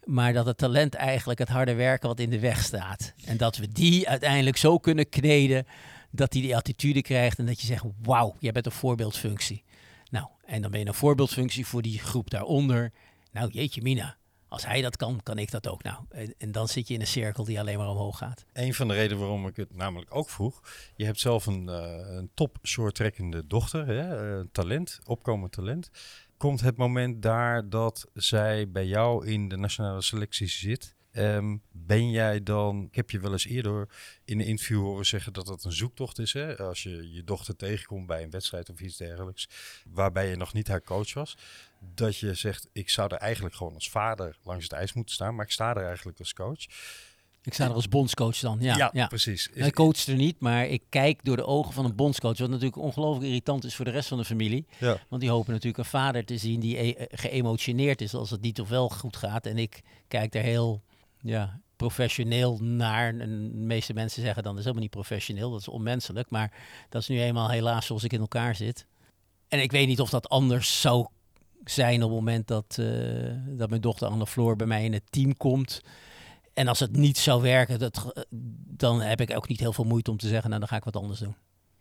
maar 0.04 0.34
dat 0.34 0.46
het 0.46 0.58
talent 0.58 0.94
eigenlijk 0.94 1.40
het 1.40 1.50
harde 1.50 1.74
werken 1.74 2.08
wat 2.08 2.20
in 2.20 2.30
de 2.30 2.40
weg 2.40 2.64
staat. 2.64 3.14
En 3.26 3.38
dat 3.38 3.58
we 3.58 3.68
die 3.68 4.10
uiteindelijk 4.10 4.58
zo 4.58 4.78
kunnen 4.78 5.10
kneden 5.10 5.66
dat 6.12 6.34
hij 6.34 6.42
die 6.42 6.56
attitude 6.56 7.02
krijgt 7.02 7.40
en 7.40 7.46
dat 7.46 7.62
je 7.62 7.68
zegt, 7.68 7.84
wauw, 8.02 8.36
jij 8.40 8.52
bent 8.52 8.66
een 8.66 8.72
voorbeeldfunctie. 8.72 9.64
Nou, 10.10 10.28
en 10.46 10.62
dan 10.62 10.72
ben 10.72 10.80
je 10.80 10.86
een 10.86 10.94
voorbeeldfunctie 10.94 11.66
voor 11.66 11.82
die 11.82 12.00
groep 12.00 12.30
daaronder. 12.30 12.92
Nou, 13.32 13.50
jeetje 13.52 13.82
mina, 13.82 14.18
als 14.48 14.66
hij 14.66 14.82
dat 14.82 14.98
kan, 14.98 15.20
kan 15.24 15.38
ik 15.38 15.52
dat 15.52 15.68
ook. 15.68 15.84
Nou, 15.84 15.98
en, 16.38 16.52
dan 16.52 16.68
zit 16.68 16.88
je 16.88 16.94
in 16.94 17.02
een 17.02 17.08
cirkel 17.08 17.44
die 17.44 17.60
alleen 17.60 17.78
maar 17.78 17.90
omhoog 17.90 18.18
gaat. 18.18 18.46
Een 18.54 18.74
van 18.74 18.88
de 18.88 18.94
redenen 18.94 19.20
waarom 19.20 19.48
ik 19.48 19.56
het 19.56 19.76
namelijk 19.76 20.16
ook 20.16 20.30
vroeg. 20.30 20.62
Je 20.96 21.06
hebt 21.06 21.20
zelf 21.20 21.46
een, 21.46 21.68
uh, 21.68 22.16
een 22.16 22.30
top 22.34 22.58
shorttrekkende 22.64 23.48
dochter, 23.48 23.88
hè? 23.88 24.38
Uh, 24.40 24.46
talent, 24.52 25.00
opkomend 25.06 25.52
talent. 25.52 25.90
Komt 26.38 26.62
het 26.62 26.78
moment 26.78 27.22
daar 27.22 27.70
dat 27.70 28.08
zij 28.14 28.72
bij 28.72 28.86
jou 28.86 29.28
in 29.28 29.48
de 29.48 29.58
nationale 29.58 30.02
selectie 30.02 30.48
zit? 30.48 30.96
Um, 31.12 31.62
ben 31.72 32.10
jij 32.10 32.44
dan, 32.44 32.86
ik 32.86 32.96
heb 32.96 33.10
je 33.10 33.20
wel 33.20 33.32
eens 33.32 33.46
eerder 33.46 33.90
in 34.26 34.40
een 34.40 34.46
interview 34.46 34.82
horen 34.82 35.06
zeggen 35.06 35.34
dat 35.34 35.46
dat 35.46 35.64
een 35.64 35.72
zoektocht 35.72 36.20
is. 36.20 36.34
Hè? 36.34 36.58
Als 36.58 36.84
je 36.84 37.14
je 37.14 37.24
dochter 37.24 37.56
tegenkomt 37.56 38.08
bij 38.08 38.24
een 38.24 38.30
wedstrijd 38.30 38.70
of 38.70 38.80
iets 38.80 38.98
dergelijks, 38.98 39.50
waarbij 39.90 40.30
je 40.30 40.36
nog 40.36 40.54
niet 40.54 40.68
haar 40.68 40.84
coach 40.84 41.14
was. 41.14 41.38
Dat 41.96 42.18
je 42.18 42.34
zegt, 42.34 42.70
ik 42.74 42.90
zou 42.90 43.14
er 43.14 43.20
eigenlijk 43.20 43.56
gewoon 43.56 43.74
als 43.74 43.90
vader 43.90 44.38
langs 44.44 44.64
het 44.64 44.74
ijs 44.74 44.94
moeten 44.94 45.16
staan, 45.16 45.36
maar 45.36 45.46
ik 45.46 45.52
sta 45.52 45.76
er 45.76 45.86
eigenlijk 45.86 46.20
als 46.20 46.34
coach. 46.34 46.66
Ik 47.44 47.54
sta 47.54 47.66
er 47.66 47.74
als 47.74 47.88
bondscoach 47.88 48.40
dan, 48.40 48.58
ja. 48.60 48.78
Ja, 48.78 48.90
ja. 48.94 49.08
precies. 49.08 49.48
Ik 49.54 49.74
coach 49.74 50.06
er 50.06 50.16
niet, 50.16 50.40
maar 50.40 50.68
ik 50.68 50.84
kijk 50.90 51.24
door 51.24 51.36
de 51.36 51.46
ogen 51.46 51.74
van 51.74 51.86
een 51.86 51.96
bondscoach. 51.96 52.38
Wat 52.38 52.50
natuurlijk 52.50 52.78
ongelooflijk 52.78 53.26
irritant 53.26 53.64
is 53.64 53.76
voor 53.76 53.86
de 53.86 53.92
rest 53.92 54.08
van 54.08 54.18
de 54.18 54.26
familie. 54.26 54.66
Ja. 54.78 55.00
Want 55.10 55.22
die 55.22 55.30
hopen 55.30 55.52
natuurlijk 55.52 55.78
een 55.78 55.90
vader 55.90 56.26
te 56.26 56.38
zien 56.38 56.60
die 56.60 56.78
e 56.78 57.08
geëmotioneerd 57.12 58.02
is 58.02 58.14
als 58.14 58.30
het 58.30 58.42
niet 58.42 58.62
of 58.62 58.70
wel 58.70 58.90
goed 58.90 59.18
gaat. 59.18 59.46
En 59.46 59.58
ik 59.58 59.82
kijk 60.08 60.36
er 60.36 60.42
heel 60.42 60.84
ja, 61.22 61.60
professioneel 61.76 62.58
naar. 62.58 63.20
En 63.20 63.52
de 63.52 63.66
meeste 63.66 63.94
mensen 63.94 64.22
zeggen 64.22 64.44
dan 64.44 64.52
dat 64.52 64.60
is 64.60 64.66
helemaal 64.66 64.88
niet 64.88 65.06
professioneel, 65.06 65.52
dat 65.52 65.60
is 65.60 65.68
onmenselijk. 65.68 66.30
Maar 66.30 66.54
dat 66.90 67.02
is 67.02 67.08
nu 67.08 67.22
eenmaal 67.22 67.50
helaas 67.50 67.86
zoals 67.86 68.04
ik 68.04 68.14
in 68.14 68.20
elkaar 68.20 68.56
zit. 68.56 68.86
En 69.48 69.62
ik 69.62 69.72
weet 69.72 69.88
niet 69.88 70.00
of 70.00 70.10
dat 70.10 70.30
anders 70.30 70.82
zou 70.82 71.08
zijn 71.64 72.04
op 72.04 72.10
het 72.10 72.20
moment 72.20 72.48
dat, 72.48 72.78
uh, 72.80 73.32
dat 73.48 73.70
mijn 73.70 73.82
dochter 73.82 74.08
Anne 74.08 74.28
Floor 74.28 74.56
bij 74.56 74.68
mij 74.68 74.84
in 74.84 74.94
het 74.94 75.12
team 75.12 75.38
komt. 75.38 75.82
En 76.54 76.68
als 76.68 76.80
het 76.80 76.96
niet 76.96 77.18
zou 77.18 77.42
werken, 77.42 77.80
dat, 77.80 78.26
dan 78.66 79.02
heb 79.02 79.22
ik 79.22 79.36
ook 79.36 79.48
niet 79.48 79.60
heel 79.60 79.74
veel 79.74 79.84
moeite 79.84 80.12
om 80.12 80.18
te 80.18 80.28
zeggen, 80.28 80.50
nou 80.50 80.60
dan 80.60 80.70
ga 80.70 80.76
ik 80.76 80.84
wat 80.84 80.96
anders 80.96 81.20
doen. 81.20 81.36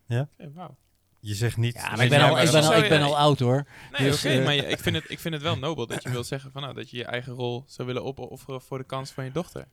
Ja? 0.07 0.29
Hey, 0.37 0.51
wow. 0.51 0.71
Je 1.21 1.35
zegt 1.35 1.57
niet... 1.57 1.75
Ja, 1.75 1.91
maar 1.91 2.05
ik 2.05 2.11
ben, 2.11 2.21
al, 2.21 2.41
ik 2.41 2.51
ben, 2.51 2.63
al, 2.63 2.77
ik 2.77 2.89
ben 2.89 3.03
al 3.03 3.19
oud 3.19 3.39
hoor. 3.39 3.67
Nee, 3.99 4.09
dus, 4.09 4.19
oké, 4.19 4.27
okay, 4.27 4.39
uh, 4.39 4.45
maar 4.45 4.55
je, 4.55 4.67
ik, 4.75 4.79
vind 4.79 4.97
het, 4.97 5.05
ik 5.09 5.19
vind 5.19 5.35
het 5.35 5.43
wel 5.43 5.57
nobel 5.57 5.87
dat 5.87 6.03
je 6.03 6.11
wilt 6.11 6.27
zeggen 6.27 6.53
van, 6.53 6.63
nou, 6.63 6.75
dat 6.75 6.91
je 6.91 6.97
je 6.97 7.05
eigen 7.05 7.33
rol 7.33 7.65
zou 7.67 7.87
willen 7.89 8.05
opofferen 8.05 8.61
voor 8.61 8.79
de 8.79 8.85
kans 8.85 9.11
van 9.11 9.25
je 9.25 9.33
dochter. 9.33 9.69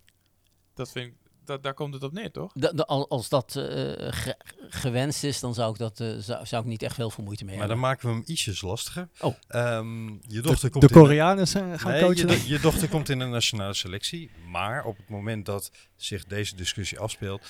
Dat 0.74 0.92
vind 0.92 1.08
ik, 1.08 1.14
dat, 1.46 1.64
daar 1.64 1.74
komt 1.74 1.94
het 1.94 2.04
op 2.04 2.12
neer, 2.12 2.32
toch? 2.32 2.52
Da, 2.54 2.72
da, 2.72 2.84
als 2.84 3.30
dat 3.30 3.56
uh, 3.58 3.64
ge, 3.64 4.36
gewenst 4.70 5.24
is, 5.24 5.40
dan 5.40 5.54
zou 5.54 5.72
ik, 5.72 5.78
dat, 5.78 6.00
uh, 6.00 6.18
zou, 6.18 6.46
zou 6.46 6.64
ik 6.64 6.68
niet 6.68 6.84
echt 6.84 6.96
veel 6.96 7.10
veel 7.10 7.24
moeite 7.24 7.46
mee 7.46 7.56
maar 7.56 7.68
hebben. 7.68 7.82
Maar 7.82 7.96
dan 7.96 8.08
maken 8.08 8.20
we 8.20 8.26
hem 8.26 8.36
ietsjes 8.36 8.62
lastiger. 8.62 9.10
Oh. 9.20 9.36
Um, 9.50 10.20
je 10.28 10.42
dochter 10.42 10.66
de, 10.66 10.70
komt 10.70 10.88
de 10.88 10.94
Koreanen 10.94 11.48
zijn, 11.48 11.80
gaan 11.80 11.92
nee, 11.92 12.02
coachen. 12.02 12.30
Je, 12.30 12.48
je 12.48 12.60
dochter 12.60 12.90
komt 12.90 13.10
in 13.10 13.20
een 13.20 13.30
nationale 13.30 13.74
selectie. 13.74 14.32
Maar 14.52 14.84
op 14.84 14.98
het 14.98 15.10
moment 15.10 15.46
dat 15.46 15.72
zich 15.96 16.26
deze 16.26 16.56
discussie 16.56 17.00
afspeelt, 17.00 17.48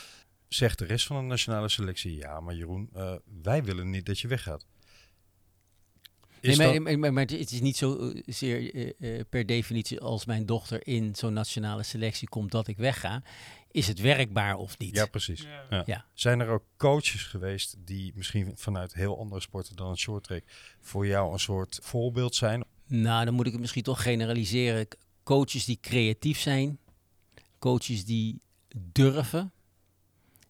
zegt 0.47 0.79
de 0.79 0.85
rest 0.85 1.05
van 1.07 1.15
de 1.17 1.23
nationale 1.27 1.69
selectie: 1.69 2.15
Ja, 2.15 2.39
maar 2.39 2.55
Jeroen, 2.55 2.89
uh, 2.95 3.15
wij 3.43 3.63
willen 3.63 3.89
niet 3.89 4.05
dat 4.05 4.19
je 4.19 4.27
weggaat. 4.27 4.65
Is 6.39 6.57
nee, 6.57 6.73
dat- 6.73 6.81
maar, 6.81 6.99
maar, 6.99 7.13
maar 7.13 7.23
het 7.23 7.51
is 7.51 7.61
niet 7.61 7.77
zo 7.77 8.09
eh, 8.09 8.21
zeer 8.25 8.73
eh, 8.75 9.19
eh, 9.19 9.25
per 9.29 9.45
definitie 9.45 9.99
als 9.99 10.25
mijn 10.25 10.45
dochter 10.45 10.87
in 10.87 11.15
zo'n 11.15 11.33
nationale 11.33 11.83
selectie 11.83 12.27
komt 12.29 12.51
dat 12.51 12.67
ik 12.67 12.77
wegga. 12.77 13.23
Is 13.71 13.87
het 13.87 13.99
werkbaar 13.99 14.55
of 14.55 14.77
niet? 14.77 14.95
Ja, 14.95 15.05
precies. 15.05 15.41
Ja. 15.69 15.83
Ja. 15.85 16.05
Zijn 16.13 16.39
er 16.39 16.47
ook 16.47 16.63
coaches 16.77 17.23
geweest 17.23 17.75
die 17.79 18.11
misschien 18.15 18.51
vanuit 18.55 18.93
heel 18.93 19.19
andere 19.19 19.41
sporten 19.41 19.75
dan 19.75 19.89
het 19.89 19.99
short 19.99 20.23
track 20.23 20.43
voor 20.81 21.07
jou 21.07 21.33
een 21.33 21.39
soort 21.39 21.79
voorbeeld 21.81 22.35
zijn? 22.35 22.63
Nou, 22.87 23.25
dan 23.25 23.33
moet 23.33 23.45
ik 23.45 23.51
het 23.51 23.61
misschien 23.61 23.83
toch 23.83 24.01
generaliseren. 24.01 24.87
Coaches 25.23 25.65
die 25.65 25.77
creatief 25.81 26.39
zijn, 26.39 26.79
coaches 27.59 28.05
die 28.05 28.41
durven. 28.75 29.51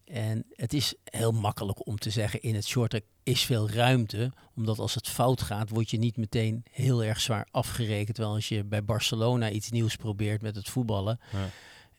En 0.06 0.44
het 0.52 0.72
is 0.74 0.94
heel 1.04 1.32
makkelijk 1.32 1.86
om 1.86 1.98
te 1.98 2.10
zeggen 2.10 2.42
in 2.42 2.54
het 2.54 2.66
short 2.66 3.00
is 3.22 3.42
veel 3.44 3.70
ruimte. 3.70 4.32
Omdat 4.56 4.78
als 4.78 4.94
het 4.94 5.08
fout 5.08 5.42
gaat, 5.42 5.70
word 5.70 5.90
je 5.90 5.98
niet 5.98 6.16
meteen 6.16 6.62
heel 6.70 7.04
erg 7.04 7.20
zwaar 7.20 7.48
afgerekend. 7.50 8.14
Terwijl 8.14 8.34
als 8.36 8.48
je 8.48 8.64
bij 8.64 8.84
Barcelona 8.84 9.50
iets 9.50 9.70
nieuws 9.70 9.96
probeert 9.96 10.42
met 10.42 10.56
het 10.56 10.68
voetballen, 10.68 11.20
Ja. 11.32 11.48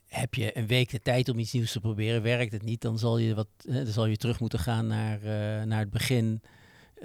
heb 0.06 0.34
je 0.34 0.58
een 0.58 0.68
week 0.68 0.90
de 0.90 1.02
tijd 1.02 1.30
om 1.30 1.40
iets 1.40 1.52
nieuws 1.54 1.72
te 1.72 1.80
proberen. 1.80 2.22
Werkt 2.22 2.52
het 2.52 2.64
niet, 2.64 2.82
dan 2.82 3.00
zal 3.00 3.18
je, 3.18 3.36
wat, 3.36 3.48
dan 3.58 3.86
zal 3.88 4.06
je 4.06 4.18
terug 4.18 4.40
moeten 4.40 4.60
gaan 4.60 4.88
naar, 4.88 5.18
eh, 5.22 5.66
naar 5.66 5.80
het 5.80 5.90
begin, 5.90 6.42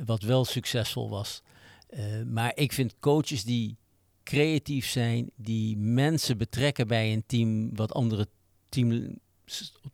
wat 0.04 0.22
wel 0.22 0.44
succesvol 0.44 1.10
was. 1.10 1.42
Eh, 1.88 2.22
maar 2.26 2.52
ik 2.54 2.72
vind 2.72 2.94
coaches 3.00 3.44
die 3.44 3.76
creatief 4.24 4.86
zijn, 4.86 5.30
die 5.36 5.76
mensen 5.76 6.38
betrekken 6.38 6.86
bij 6.86 7.12
een 7.12 7.24
team 7.26 7.74
wat 7.76 7.92
andere 7.92 8.28
teams 8.68 9.00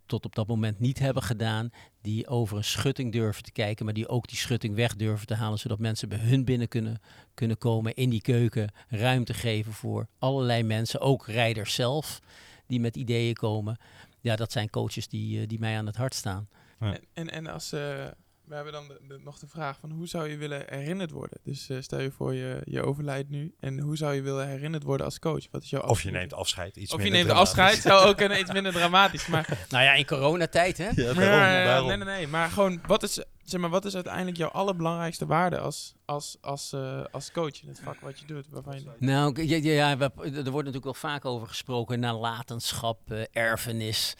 tot 0.07 0.25
op 0.25 0.35
dat 0.35 0.47
moment 0.47 0.81
niet 0.81 0.99
hebben 0.99 1.23
gedaan, 1.23 1.71
die 2.01 2.27
over 2.27 2.57
een 2.57 2.65
schutting 2.65 3.13
durven 3.13 3.43
te 3.43 3.53
kijken, 3.53 3.85
maar 3.85 3.95
die 3.95 4.09
ook 4.09 4.29
die 4.29 4.39
schutting 4.39 4.75
weg 4.75 4.97
durven 4.97 5.27
te 5.27 5.35
halen, 5.35 5.59
zodat 5.59 5.79
mensen 5.79 6.09
bij 6.09 6.19
hun 6.19 6.45
binnen 6.45 6.69
kunnen, 6.69 7.01
kunnen 7.35 7.59
komen 7.59 7.95
in 7.95 8.11
die 8.11 8.21
keuken, 8.21 8.73
ruimte 8.89 9.35
geven 9.35 9.73
voor 9.73 10.09
allerlei 10.19 10.63
mensen, 10.63 11.01
ook 11.01 11.27
rijders 11.27 11.75
zelf, 11.75 12.21
die 12.67 12.81
met 12.81 12.97
ideeën 12.97 13.35
komen. 13.35 13.77
Ja, 14.21 14.37
dat 14.37 14.53
zijn 14.53 14.71
coaches 14.71 15.09
die, 15.09 15.41
eh, 15.41 15.49
die 15.49 15.59
mij 15.59 15.77
aan 15.77 15.87
het 15.87 15.97
hart 15.97 16.15
staan. 16.15 16.49
En, 16.79 17.01
en, 17.13 17.31
en 17.31 17.47
als, 17.47 17.73
eh, 17.73 18.07
we 18.49 18.55
hebben 18.55 18.73
dan 18.73 18.89
de- 18.89 19.01
de- 19.09 19.21
nog 19.25 19.39
de 19.39 19.47
vraag 19.47 19.79
van 19.79 19.91
hoe 19.91 20.07
zou 20.07 20.29
je 20.29 20.37
willen 20.37 20.63
herinnerd 20.67 21.11
worden? 21.11 21.39
Dus 21.45 21.69
eh, 21.69 21.77
stel 21.81 22.01
je 22.01 22.11
voor 22.11 22.35
je, 22.35 22.61
je 22.65 22.83
overlijdt 22.83 23.29
nu 23.31 23.55
en 23.61 23.79
hoe 23.81 23.97
zou 23.97 24.15
je 24.15 24.23
willen 24.23 24.49
herinnerd 24.49 24.83
worden 24.83 25.07
als 25.07 25.19
coach? 25.19 25.51
Wat 25.51 25.63
is 25.63 25.71
jouw 25.71 25.81
Of 25.83 26.03
je 26.03 26.11
neemt 26.11 26.33
afscheid. 26.33 26.77
Iets 26.77 26.93
Of 26.95 27.03
je 27.03 27.11
neemt 27.11 27.31
afscheid, 27.31 27.77
zou 27.79 28.09
ook 28.09 28.17
kunnen, 28.17 28.39
iets 28.43 28.53
minder 28.53 28.73
dramatisch. 28.73 29.27
Maar, 29.27 29.59
Nou 29.71 29.85
ja, 29.85 29.93
in 29.93 30.07
coronatijd, 30.07 30.79
hè? 30.79 30.89
Ja, 30.95 31.15
maar, 31.15 31.25
daarom, 31.25 31.65
daarom. 31.65 31.89
nee, 31.89 31.97
nee, 31.97 32.07
nee. 32.07 32.27
Maar 32.27 32.51
gewoon, 32.51 32.81
wat 32.87 33.03
is, 33.03 33.23
zeg 33.45 33.61
maar, 33.61 33.71
wat 33.71 33.85
is 33.85 33.95
uiteindelijk 33.95 34.37
jouw 34.37 34.49
allerbelangrijkste 34.51 35.27
waarde 35.27 35.59
als, 35.59 35.95
als, 36.05 36.37
als, 36.41 36.73
eh, 36.73 37.05
als 37.11 37.33
coach 37.33 37.63
in 37.63 37.69
het 37.69 37.81
vak 37.85 38.01
wat 38.01 38.19
je 38.19 38.27
doet? 38.27 38.47
Waarvan 38.51 38.75
je, 38.79 38.91
Nou, 38.99 39.43
ja, 39.47 39.57
ja, 39.57 39.73
ja, 39.73 39.97
we- 39.97 40.05
er 40.23 40.31
wordt 40.33 40.45
natuurlijk 40.67 40.85
wel 40.85 40.95
vaak 40.95 41.25
over 41.25 41.49
gesproken, 41.49 42.01
nalatenschap, 42.01 43.11
eh, 43.11 43.23
erfenis. 43.33 44.15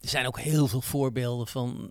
Er 0.00 0.08
zijn 0.08 0.26
ook 0.26 0.38
heel 0.38 0.66
veel 0.66 0.80
voorbeelden 0.80 1.46
van 1.46 1.90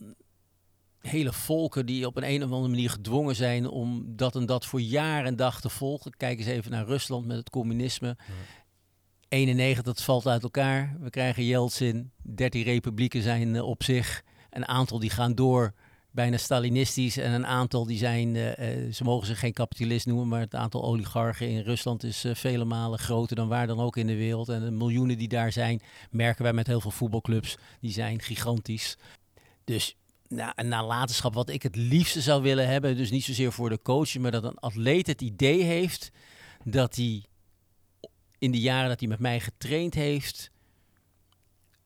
hele 1.07 1.33
volken 1.33 1.85
die 1.85 2.05
op 2.05 2.17
een, 2.17 2.29
een 2.29 2.43
of 2.43 2.51
andere 2.51 2.69
manier 2.69 2.89
gedwongen 2.89 3.35
zijn 3.35 3.67
om 3.67 4.03
dat 4.15 4.35
en 4.35 4.45
dat 4.45 4.65
voor 4.65 4.81
jaar 4.81 5.25
en 5.25 5.35
dag 5.35 5.61
te 5.61 5.69
volgen. 5.69 6.17
Kijk 6.17 6.37
eens 6.39 6.47
even 6.47 6.71
naar 6.71 6.85
Rusland 6.85 7.25
met 7.25 7.37
het 7.37 7.49
communisme. 7.49 8.17
91, 9.27 9.83
dat 9.83 10.01
valt 10.01 10.27
uit 10.27 10.43
elkaar. 10.43 10.97
We 10.99 11.09
krijgen 11.09 11.45
Yeltsin. 11.45 12.11
13 12.21 12.63
republieken 12.63 13.21
zijn 13.21 13.55
eh, 13.55 13.67
op 13.67 13.83
zich. 13.83 14.23
Een 14.49 14.67
aantal 14.67 14.99
die 14.99 15.09
gaan 15.09 15.35
door 15.35 15.73
bijna 16.11 16.37
Stalinistisch. 16.37 17.17
En 17.17 17.31
een 17.31 17.45
aantal 17.45 17.85
die 17.85 17.97
zijn, 17.97 18.35
eh, 18.35 18.91
ze 18.91 19.03
mogen 19.03 19.27
zich 19.27 19.39
geen 19.39 19.53
kapitalist 19.53 20.05
noemen, 20.05 20.27
maar 20.27 20.39
het 20.39 20.55
aantal 20.55 20.83
oligarchen 20.83 21.49
in 21.49 21.61
Rusland 21.61 22.03
is 22.03 22.25
vele 22.33 22.65
malen 22.65 22.99
groter 22.99 23.35
dan 23.35 23.47
waar 23.47 23.67
dan 23.67 23.79
ook 23.79 23.97
in 23.97 24.07
de 24.07 24.15
wereld. 24.15 24.49
En 24.49 24.63
de 24.63 24.71
miljoenen 24.71 25.17
die 25.17 25.27
daar 25.27 25.51
zijn, 25.51 25.81
merken 26.11 26.43
wij 26.43 26.53
met 26.53 26.67
heel 26.67 26.81
veel 26.81 26.91
voetbalclubs, 26.91 27.57
die 27.79 27.91
zijn 27.91 28.21
gigantisch. 28.21 28.97
Dus 29.63 29.95
nou, 30.27 30.51
een 30.55 30.67
nalatenschap 30.67 31.33
wat 31.33 31.49
ik 31.49 31.63
het 31.63 31.75
liefste 31.75 32.21
zou 32.21 32.41
willen 32.41 32.67
hebben, 32.67 32.97
dus 32.97 33.11
niet 33.11 33.23
zozeer 33.23 33.51
voor 33.51 33.69
de 33.69 33.81
coach, 33.81 34.17
maar 34.17 34.31
dat 34.31 34.43
een 34.43 34.59
atleet 34.59 35.07
het 35.07 35.21
idee 35.21 35.63
heeft 35.63 36.11
dat 36.63 36.95
hij 36.95 37.23
in 38.37 38.51
de 38.51 38.59
jaren 38.59 38.89
dat 38.89 38.99
hij 38.99 39.09
met 39.09 39.19
mij 39.19 39.39
getraind 39.39 39.93
heeft, 39.93 40.51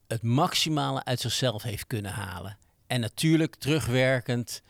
het 0.08 0.24
maximale 0.24 1.04
uit 1.04 1.20
zichzelf 1.20 1.64
heeft 1.64 1.88
kunnen 1.88 2.12
halen. 2.12 2.58
En 2.88 3.00
natuurlijk 3.00 3.56
terugwerkend 3.56 4.62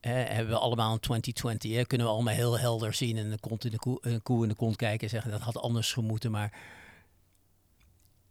hebben 0.00 0.48
we 0.48 0.58
allemaal 0.58 0.92
een 0.92 1.00
2020. 1.00 1.72
Hè, 1.72 1.84
kunnen 1.84 2.06
we 2.06 2.12
allemaal 2.12 2.34
heel 2.34 2.58
helder 2.58 2.94
zien 2.94 3.16
en 3.16 3.30
de 3.30 3.38
kont 3.40 3.64
in 3.64 3.70
de 3.70 3.78
koe, 3.78 3.98
een 4.00 4.22
koe 4.22 4.42
in 4.42 4.48
de 4.48 4.54
kont 4.54 4.76
kijken 4.76 5.00
en 5.00 5.08
zeggen 5.08 5.30
dat 5.30 5.40
had 5.40 5.58
anders 5.58 5.92
gemoeten. 5.92 6.30
Maar 6.30 6.52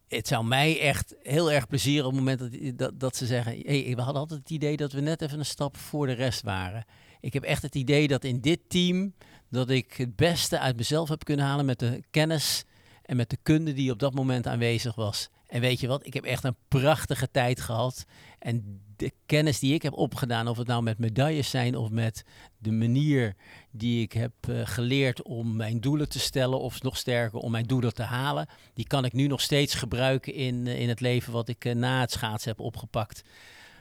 het 0.07 0.27
zou 0.27 0.45
mij 0.45 0.79
echt 0.79 1.15
heel 1.21 1.51
erg 1.51 1.67
plezieren 1.67 2.05
op 2.05 2.11
het 2.11 2.19
moment 2.19 2.77
dat, 2.77 2.99
dat, 2.99 3.15
ze 3.15 3.25
zeggen: 3.25 3.51
hey, 3.65 3.93
we 3.95 4.01
hadden 4.01 4.21
altijd 4.21 4.39
het 4.39 4.49
idee 4.49 4.77
dat 4.77 4.91
we 4.91 5.01
net 5.01 5.21
even 5.21 5.39
een 5.39 5.45
stap 5.45 5.77
voor 5.77 6.07
de 6.07 6.13
rest 6.13 6.41
waren. 6.41 6.85
Ik 7.19 7.33
heb 7.33 7.43
echt 7.43 7.61
het 7.61 7.75
idee 7.75 8.07
dat 8.07 8.23
in 8.23 8.41
dit 8.41 8.59
team 8.67 9.13
dat 9.49 9.69
ik 9.69 9.93
het 9.93 10.15
beste 10.15 10.59
uit 10.59 10.77
mezelf 10.77 11.09
heb 11.09 11.23
kunnen 11.23 11.45
halen 11.45 11.65
met 11.65 11.79
de 11.79 12.03
kennis 12.11 12.65
en 13.03 13.15
met 13.15 13.29
de 13.29 13.37
kunde 13.43 13.73
die 13.73 13.91
op 13.91 13.99
dat 13.99 14.13
moment 14.13 14.47
aanwezig 14.47 14.95
was. 14.95 15.29
En 15.47 15.61
weet 15.61 15.79
je 15.79 15.87
wat, 15.87 16.05
ik 16.05 16.13
heb 16.13 16.23
echt 16.23 16.43
een 16.43 16.55
prachtige 16.67 17.31
tijd 17.31 17.61
gehad. 17.61 18.05
En 18.39 18.81
de 18.95 19.11
kennis 19.25 19.59
die 19.59 19.73
ik 19.73 19.81
heb 19.81 19.93
opgedaan, 19.93 20.47
of 20.47 20.57
het 20.57 20.67
nou 20.67 20.83
met 20.83 20.97
medailles 20.97 21.49
zijn 21.49 21.75
of 21.75 21.89
met 21.89 22.23
de 22.57 22.71
manier 22.71 23.35
die 23.77 24.01
ik 24.01 24.13
heb 24.13 24.31
eh, 24.39 24.61
geleerd 24.63 25.21
om 25.21 25.55
mijn 25.55 25.79
doelen 25.79 26.09
te 26.09 26.19
stellen, 26.19 26.59
of 26.59 26.81
nog 26.81 26.97
sterker 26.97 27.39
om 27.39 27.51
mijn 27.51 27.65
doelen 27.65 27.93
te 27.93 28.03
halen, 28.03 28.47
die 28.73 28.87
kan 28.87 29.05
ik 29.05 29.13
nu 29.13 29.27
nog 29.27 29.41
steeds 29.41 29.73
gebruiken 29.73 30.33
in, 30.33 30.67
eh, 30.67 30.79
in 30.79 30.89
het 30.89 30.99
leven 30.99 31.33
wat 31.33 31.49
ik 31.49 31.65
eh, 31.65 31.75
na 31.75 31.99
het 31.99 32.11
schaatsen 32.11 32.49
heb 32.49 32.59
opgepakt. 32.59 33.21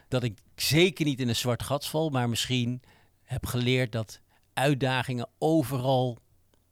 Dat 0.07 0.23
ik 0.23 0.37
zeker 0.55 1.05
niet 1.05 1.19
in 1.19 1.27
een 1.27 1.35
zwart 1.35 1.63
gat 1.63 1.85
val, 1.85 2.09
maar 2.09 2.29
misschien 2.29 2.81
heb 3.23 3.45
geleerd 3.45 3.91
dat 3.91 4.21
uitdagingen 4.53 5.29
overal 5.37 6.17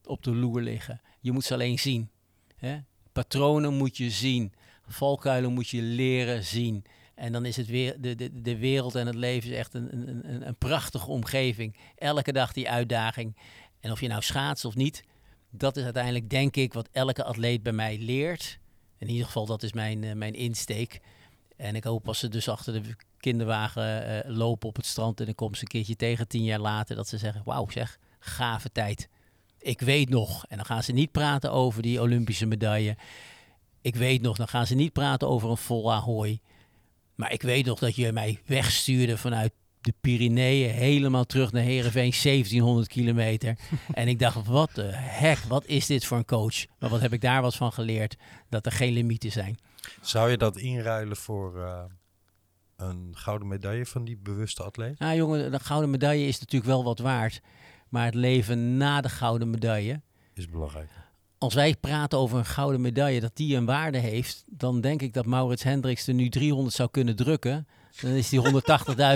op 0.04 0.24
de 0.24 0.36
loer 0.36 0.62
liggen. 0.62 1.02
Je 1.20 1.32
moet 1.32 1.44
ze 1.44 1.54
alleen 1.54 1.80
zien. 1.80 2.10
Hè? 2.56 2.78
Patronen 3.12 3.74
moet 3.74 3.98
je 3.98 4.10
zien. 4.10 4.54
Valkuilen 4.88 5.54
moet 5.54 5.70
je 5.70 5.82
leren 5.82 6.44
zien. 6.44 6.86
En 7.16 7.32
dan 7.32 7.46
is 7.46 7.56
het 7.56 7.68
weer 7.68 8.02
de, 8.02 8.16
de, 8.16 8.42
de 8.42 8.58
wereld 8.58 8.96
en 8.96 9.06
het 9.06 9.16
leven 9.16 9.50
is 9.50 9.58
echt 9.58 9.74
een, 9.74 10.08
een, 10.10 10.48
een, 10.48 10.56
prachtige 10.56 11.10
omgeving. 11.10 11.78
Elke 11.96 12.32
dag 12.32 12.54
die 12.54 12.70
uitdaging. 12.70 13.38
En 13.80 13.92
of 13.92 14.02
je 14.02 14.08
nou 14.08 14.22
schaatst 14.22 14.66
of 14.66 14.76
niet, 14.76 15.04
dat 15.50 15.78
is 15.78 15.84
uiteindelijk 15.84 16.30
denk 16.30 16.56
ik 16.56 16.74
wat 16.74 16.90
elke 16.92 17.24
atleet 17.24 17.64
bij 17.64 17.74
mij 17.74 17.98
leert. 17.98 18.60
In 18.98 19.10
ieder 19.10 19.26
geval, 19.26 19.46
dat 19.46 19.64
is 19.64 19.74
mijn, 19.74 20.04
eh, 20.04 20.14
mijn 20.14 20.34
insteek. 20.34 21.02
En 21.58 21.76
ik 21.76 21.84
hoop 21.84 22.08
als 22.08 22.20
ze 22.20 22.28
dus 22.28 22.50
achter 22.50 22.74
de 22.74 22.96
kinderwagen 23.18 24.06
eh, 24.06 24.36
lopen 24.36 24.70
op 24.70 24.76
het 24.76 24.86
strand 24.86 25.22
en 25.22 25.28
ik 25.28 25.36
kom 25.36 25.56
ze 25.56 25.62
een 25.62 25.68
keertje 25.68 25.96
tegen 25.96 26.28
tien 26.28 26.44
jaar 26.44 26.60
later, 26.60 26.96
dat 26.96 27.08
ze 27.08 27.18
zeggen, 27.18 27.42
wauw 27.46 27.70
zeg, 27.70 28.00
gave 28.20 28.72
tijd. 28.72 29.10
Ik 29.58 29.82
weet 29.82 30.10
nog. 30.10 30.46
En 30.46 30.58
dan 30.58 30.66
gaan 30.66 30.84
ze 30.84 30.92
niet 30.92 31.12
praten 31.12 31.52
over 31.52 31.82
die 31.82 32.02
Olympische 32.02 32.46
medaille. 32.46 32.98
Ik 33.82 33.96
weet 33.96 34.22
nog, 34.22 34.38
dan 34.38 34.48
gaan 34.48 34.68
ze 34.68 34.76
niet 34.76 34.94
praten 34.94 35.28
over 35.28 35.50
een 35.50 35.58
vol 35.58 35.94
Ahoy. 35.94 36.40
Maar 37.16 37.32
ik 37.32 37.42
weet 37.42 37.66
nog 37.66 37.80
dat 37.80 37.96
je 37.96 38.12
mij 38.12 38.42
wegstuurde 38.46 39.18
vanuit 39.18 39.54
de 39.82 39.94
Pyreneeën 40.02 40.70
helemaal 40.70 41.26
terug 41.26 41.52
naar 41.52 41.64
Heerenveen, 41.64 42.14
1700 42.24 42.88
kilometer. 42.88 43.58
en 43.94 44.08
ik 44.08 44.20
dacht, 44.20 44.48
wat 44.48 44.70
de 44.74 44.90
hek, 44.94 45.38
wat 45.38 45.66
is 45.66 45.86
dit 45.86 46.06
voor 46.06 46.18
een 46.18 46.26
coach? 46.26 46.66
Maar 46.80 46.90
wat 46.90 47.02
heb 47.02 47.14
ik 47.14 47.22
daar 47.22 47.42
wat 47.42 47.56
van 47.56 47.74
geleerd? 47.74 48.16
Dat 48.50 48.66
er 48.66 48.72
geen 48.72 48.94
limieten 48.94 49.32
zijn. 49.32 49.58
Zou 50.02 50.30
je 50.30 50.38
dat 50.38 50.58
inruilen 50.58 51.18
voor 51.18 51.62
eh, 51.64 51.84
een 52.76 53.12
gouden 53.14 53.48
medaille 53.48 53.86
van 53.86 54.06
die 54.06 54.18
bewuste 54.18 54.64
atleet? 54.64 55.00
Nou 55.00 55.16
jongen, 55.16 55.52
de 55.52 55.60
gouden 55.60 55.90
medaille 55.90 56.28
is 56.28 56.40
natuurlijk 56.40 56.72
wel 56.72 56.84
wat 56.84 57.00
waard. 57.00 57.42
Maar 57.90 58.06
het 58.06 58.16
leven 58.16 58.78
na 58.78 59.02
de 59.02 59.10
gouden 59.10 59.50
medaille, 59.50 60.02
Is 60.34 60.50
belangrijk. 60.50 60.90
Als 61.38 61.54
wij 61.54 61.76
praten 61.80 62.20
over 62.20 62.38
een 62.38 62.46
gouden 62.46 62.82
medaille, 62.82 63.20
dat 63.20 63.36
die 63.36 63.56
een 63.56 63.66
waarde 63.66 63.98
heeft, 63.98 64.44
dan 64.48 64.82
denk 64.82 65.02
ik 65.02 65.14
dat 65.14 65.26
Maurits 65.26 65.64
Hendricks 65.64 66.08
er 66.08 66.14
nu 66.14 66.30
300 66.30 66.76
zou 66.76 66.90
kunnen 66.92 67.16
drukken. 67.16 67.68
Dan 68.02 68.12
is 68.12 68.30
die 68.30 68.42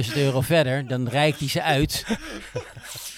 180.000 0.05 0.13
euro 0.15 0.41
verder, 0.41 0.87
dan 0.87 1.07
reikt 1.07 1.39
hij 1.39 1.47
ze 1.47 1.63
uit. 1.63 2.05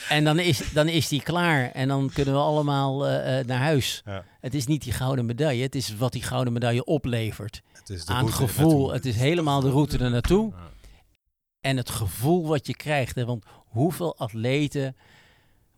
En 0.10 0.24
dan 0.24 0.40
is, 0.40 0.72
dan 0.74 0.88
is 0.88 1.08
die 1.08 1.22
klaar 1.22 1.72
en 1.72 1.88
dan 1.88 2.10
kunnen 2.14 2.34
we 2.34 2.40
allemaal 2.40 3.08
eh, 3.08 3.40
eh, 3.40 3.46
naar 3.46 3.60
huis. 3.60 4.02
Ja. 4.06 4.24
Het 4.40 4.54
is 4.54 4.66
niet 4.66 4.84
die 4.84 4.94
gouden 4.94 5.26
medaille, 5.26 5.64
het 5.64 5.76
is 5.76 5.96
wat 5.96 6.12
die 6.12 6.24
gouden 6.24 6.54
medaille 6.54 6.84
oplevert. 6.84 7.62
Het 7.74 7.90
is 7.90 8.06
de 8.06 8.14
Aan 8.14 8.20
route 8.20 8.38
gevoel, 8.38 8.92
het 8.94 9.06
is 9.06 9.16
helemaal 9.16 9.62
de 9.62 9.70
route 9.70 9.98
er 9.98 10.12
naartoe. 10.12 10.52
Ja. 10.52 10.70
En 11.62 11.78
het 11.78 11.90
gevoel 11.90 12.48
wat 12.48 12.68
je 12.68 12.76
krijgt. 12.76 13.16
Hè? 13.16 13.26
Want 13.26 13.46
hoeveel 13.66 14.18
atleten 14.18 14.96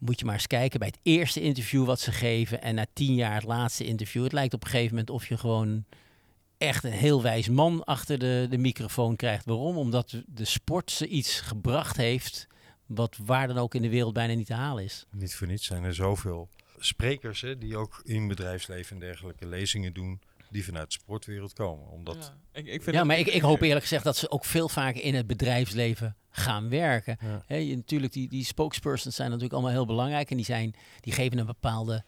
moet 0.06 0.20
je 0.20 0.26
maar 0.26 0.34
eens 0.34 0.48
kijken 0.48 0.80
bij 0.80 0.88
het 0.88 1.00
eerste 1.04 1.42
interview 1.42 1.86
wat 1.86 2.00
ze 2.00 2.12
geven 2.12 2.62
en 2.62 2.76
na 2.76 2.86
tien 2.94 3.16
jaar 3.16 3.34
het 3.36 3.44
laatste 3.44 3.86
interview. 3.86 4.24
Het 4.24 4.32
lijkt 4.32 4.54
op 4.54 4.64
een 4.64 4.70
gegeven 4.70 4.90
moment 4.90 5.10
of 5.10 5.28
je 5.28 5.38
gewoon 5.38 5.86
echt 6.58 6.84
een 6.84 6.92
heel 6.92 7.22
wijs 7.22 7.50
man 7.50 7.84
achter 7.84 8.20
de, 8.20 8.48
de 8.50 8.58
microfoon 8.58 9.16
krijgt. 9.16 9.46
Waarom? 9.46 9.78
Omdat 9.78 10.24
de 10.26 10.46
sport 10.46 10.92
ze 10.92 11.08
iets 11.08 11.40
gebracht 11.40 11.98
heeft 11.98 12.48
wat 12.86 13.18
waar 13.26 13.48
dan 13.48 13.58
ook 13.58 13.76
in 13.76 13.82
de 13.82 13.90
wereld 13.90 14.14
bijna 14.14 14.34
niet 14.34 14.46
te 14.46 14.54
halen 14.54 14.84
is. 14.84 15.06
Niet 15.12 15.36
voor 15.36 15.48
niets 15.48 15.66
zijn 15.66 15.84
er 15.84 15.96
zoveel 15.96 16.50
sprekers 16.78 17.42
hè, 17.42 17.58
die 17.58 17.78
ook 17.78 18.02
in 18.04 18.28
bedrijfsleven 18.28 18.94
en 18.94 19.00
dergelijke 19.00 19.48
lezingen 19.48 19.94
doen, 19.94 20.22
die 20.54 20.66
vanuit 20.66 20.88
de 20.88 20.94
sportwereld 20.94 21.54
komen. 21.54 21.90
Omdat, 21.90 22.16
Ja, 22.54 22.60
ik, 22.60 22.66
ik 22.66 22.84
vind 22.84 22.96
Ja, 22.96 23.04
maar 23.04 23.18
ik, 23.18 23.28
ik 23.28 23.42
hoop 23.42 23.62
eerlijk 23.62 23.82
gezegd 23.82 24.04
dat 24.04 24.18
ze 24.18 24.30
ook 24.30 24.46
veel 24.46 24.70
vaker 24.70 25.02
in 25.02 25.16
het 25.16 25.28
bedrijfsleven 25.28 26.16
gaan 26.30 26.70
werken. 26.70 27.18
Ja. 27.22 27.44
Hè, 27.46 27.56
je, 27.56 27.76
natuurlijk, 27.76 28.14
die, 28.14 28.30
die 28.30 28.46
spokespersons 28.46 29.16
zijn 29.16 29.28
natuurlijk 29.28 29.54
allemaal 29.54 29.72
heel 29.72 29.86
belangrijk 29.86 30.30
en 30.30 30.36
die, 30.36 30.46
zijn, 30.46 30.76
die 31.00 31.14
geven 31.14 31.38
een 31.38 31.46
bepaalde. 31.46 32.04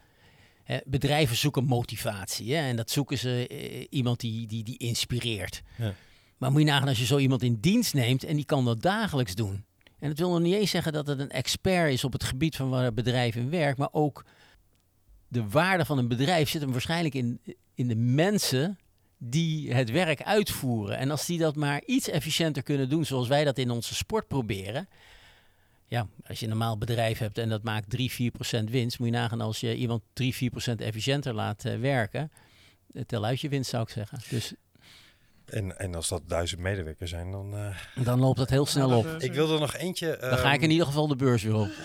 Hè, 0.63 0.77
bedrijven 0.85 1.35
zoeken 1.35 1.63
motivatie 1.63 2.55
hè, 2.55 2.67
en 2.67 2.76
dat 2.76 2.89
zoeken 2.89 3.17
ze 3.17 3.47
eh, 3.47 3.85
iemand 3.89 4.19
die, 4.19 4.47
die, 4.47 4.63
die 4.63 4.77
inspireert. 4.77 5.61
Ja. 5.77 5.93
Maar 6.38 6.51
moet 6.51 6.61
je 6.61 6.67
nagaan 6.67 6.88
als 6.88 6.99
je 6.99 7.05
zo 7.05 7.17
iemand 7.17 7.43
in 7.43 7.59
dienst 7.59 7.93
neemt 7.93 8.23
en 8.23 8.35
die 8.35 8.45
kan 8.45 8.65
dat 8.65 8.81
dagelijks 8.81 9.35
doen. 9.35 9.65
En 9.99 10.09
dat 10.09 10.17
wil 10.17 10.30
nog 10.30 10.39
niet 10.39 10.53
eens 10.53 10.69
zeggen 10.69 10.93
dat 10.93 11.07
het 11.07 11.19
een 11.19 11.30
expert 11.30 11.91
is 11.91 12.03
op 12.03 12.13
het 12.13 12.23
gebied 12.23 12.55
van 12.55 12.69
waar 12.69 12.84
het 12.84 12.95
bedrijf 12.95 13.35
in 13.35 13.49
werkt, 13.49 13.77
maar 13.77 13.89
ook 13.91 14.26
de 15.27 15.49
waarde 15.49 15.85
van 15.85 15.97
een 15.97 16.07
bedrijf 16.07 16.49
zit 16.49 16.61
hem 16.61 16.72
waarschijnlijk 16.72 17.15
in, 17.15 17.39
in 17.76 17.88
de 17.88 17.95
mensen 17.95 18.80
die 19.18 19.73
het 19.73 19.91
werk 19.91 20.22
uitvoeren. 20.22 20.97
En 20.97 21.11
als 21.11 21.26
die 21.26 21.38
dat 21.39 21.56
maar 21.56 21.84
iets 21.85 22.10
efficiënter 22.10 22.64
kunnen 22.64 22.89
doen, 22.89 23.06
zoals 23.06 23.27
wij 23.27 23.43
dat 23.43 23.57
in 23.57 23.69
onze 23.69 23.95
sport 23.95 24.27
proberen. 24.27 24.88
Ja, 25.88 26.07
als 26.27 26.39
je 26.39 26.45
een 26.45 26.52
normaal 26.52 26.77
bedrijf 26.77 27.18
hebt 27.18 27.38
en 27.38 27.49
dat 27.49 27.64
maakt 27.64 27.89
3, 27.89 28.11
4 28.11 28.31
procent 28.31 28.69
winst, 28.69 28.99
moet 28.99 29.07
je 29.07 29.14
nagaan 29.14 29.41
als 29.41 29.60
je 29.60 29.76
iemand 29.76 30.02
3, 30.14 30.34
4 30.35 30.49
procent 30.49 30.81
efficiënter 30.81 31.34
laat 31.34 31.65
eh, 31.65 31.80
werken. 31.80 32.31
eh, 32.93 33.02
Tel 33.02 33.26
uit 33.26 33.41
je 33.41 33.49
winst, 33.49 33.69
zou 33.69 33.84
ik 33.84 33.89
zeggen. 33.89 34.19
Dus 34.30 34.53
en, 35.49 35.80
en 35.80 35.95
als 35.95 36.07
dat 36.07 36.22
duizend 36.27 36.61
medewerkers 36.61 37.09
zijn, 37.09 37.31
dan... 37.31 37.53
eh, 37.55 38.03
dan 38.03 38.19
loopt 38.19 38.38
dat 38.38 38.49
heel 38.49 38.65
snel 38.65 38.97
op. 38.97 39.03
dat, 39.03 39.22
eh, 39.22 39.27
ik 39.27 39.34
wilde 39.34 39.59
nog 39.59 39.76
eentje... 39.76 40.17
Dan 40.19 40.38
ga 40.38 40.47
ik 40.49 40.55
ehm, 40.55 40.63
in 40.63 40.72
ieder 40.72 40.85
geval 40.85 41.07
de 41.07 41.15
beurs 41.15 41.43
weer 41.43 41.55
op. 41.55 41.69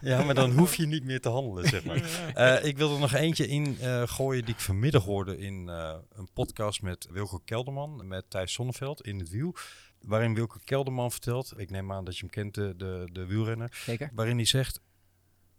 Ja, 0.00 0.22
maar 0.22 0.34
dan 0.34 0.50
hoef 0.50 0.74
je 0.74 0.86
niet 0.86 1.04
meer 1.04 1.20
te 1.20 1.28
handelen, 1.28 1.68
zeg 1.68 1.84
maar. 1.84 2.28
Eh, 2.34 2.64
ik 2.64 2.76
wilde 2.76 2.98
nog 2.98 3.12
eentje 3.14 3.46
in 3.48 3.78
eh, 3.80 4.02
gooien 4.06 4.44
die 4.44 4.54
ik 4.54 4.60
vanmiddag 4.60 5.04
hoorde 5.04 5.38
in 5.38 5.68
eh, 5.68 5.94
een 6.12 6.28
podcast 6.32 6.82
met 6.82 7.08
Wilco 7.10 7.38
Kelderman, 7.44 8.06
met 8.08 8.24
Thijs 8.28 8.52
Sonneveld 8.52 9.00
in 9.06 9.18
het 9.18 9.30
wiel. 9.30 9.54
Waarin 10.00 10.34
Wilco 10.34 10.56
Kelderman 10.64 11.10
vertelt, 11.10 11.52
ik 11.56 11.70
neem 11.70 11.92
aan 11.92 12.04
dat 12.04 12.14
je 12.14 12.20
hem 12.20 12.30
kent, 12.30 12.54
de, 12.54 12.74
de, 12.76 13.08
de 13.12 13.26
wielrenner, 13.26 13.78
Zeker. 13.84 14.10
waarin 14.14 14.36
hij 14.36 14.44
zegt, 14.46 14.80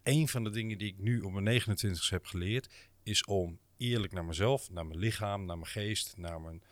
een 0.04 0.28
van 0.28 0.44
de 0.44 0.50
dingen 0.50 0.78
die 0.78 0.88
ik 0.88 1.00
nu 1.00 1.22
op 1.22 1.32
mijn 1.32 1.62
29ste 1.62 2.10
heb 2.10 2.26
geleerd, 2.26 2.70
is 3.04 3.26
om 3.26 3.60
eerlijk 3.78 4.14
naar 4.14 4.26
mezelf, 4.26 4.70
naar 4.70 4.86
mijn 4.86 5.00
lichaam, 5.00 5.46
naar 5.46 5.58
mijn 5.58 5.72
geest, 5.72 6.14
naar 6.18 6.42
mijn 6.42 6.64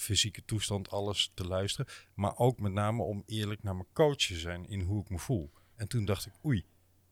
fysieke 0.00 0.44
toestand, 0.44 0.90
alles 0.90 1.30
te 1.34 1.46
luisteren. 1.46 1.92
Maar 2.14 2.36
ook 2.36 2.60
met 2.60 2.72
name 2.72 3.02
om 3.02 3.22
eerlijk 3.26 3.62
naar 3.62 3.74
mijn 3.74 3.88
coach 3.92 4.16
te 4.16 4.38
zijn 4.38 4.68
in 4.68 4.80
hoe 4.80 5.02
ik 5.02 5.10
me 5.10 5.18
voel. 5.18 5.50
En 5.74 5.88
toen 5.88 6.04
dacht 6.04 6.26
ik, 6.26 6.32
oei, 6.44 6.64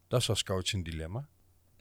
dat 0.09 0.21
is 0.21 0.29
als 0.29 0.43
coach 0.43 0.73
een 0.73 0.83
dilemma. 0.83 1.29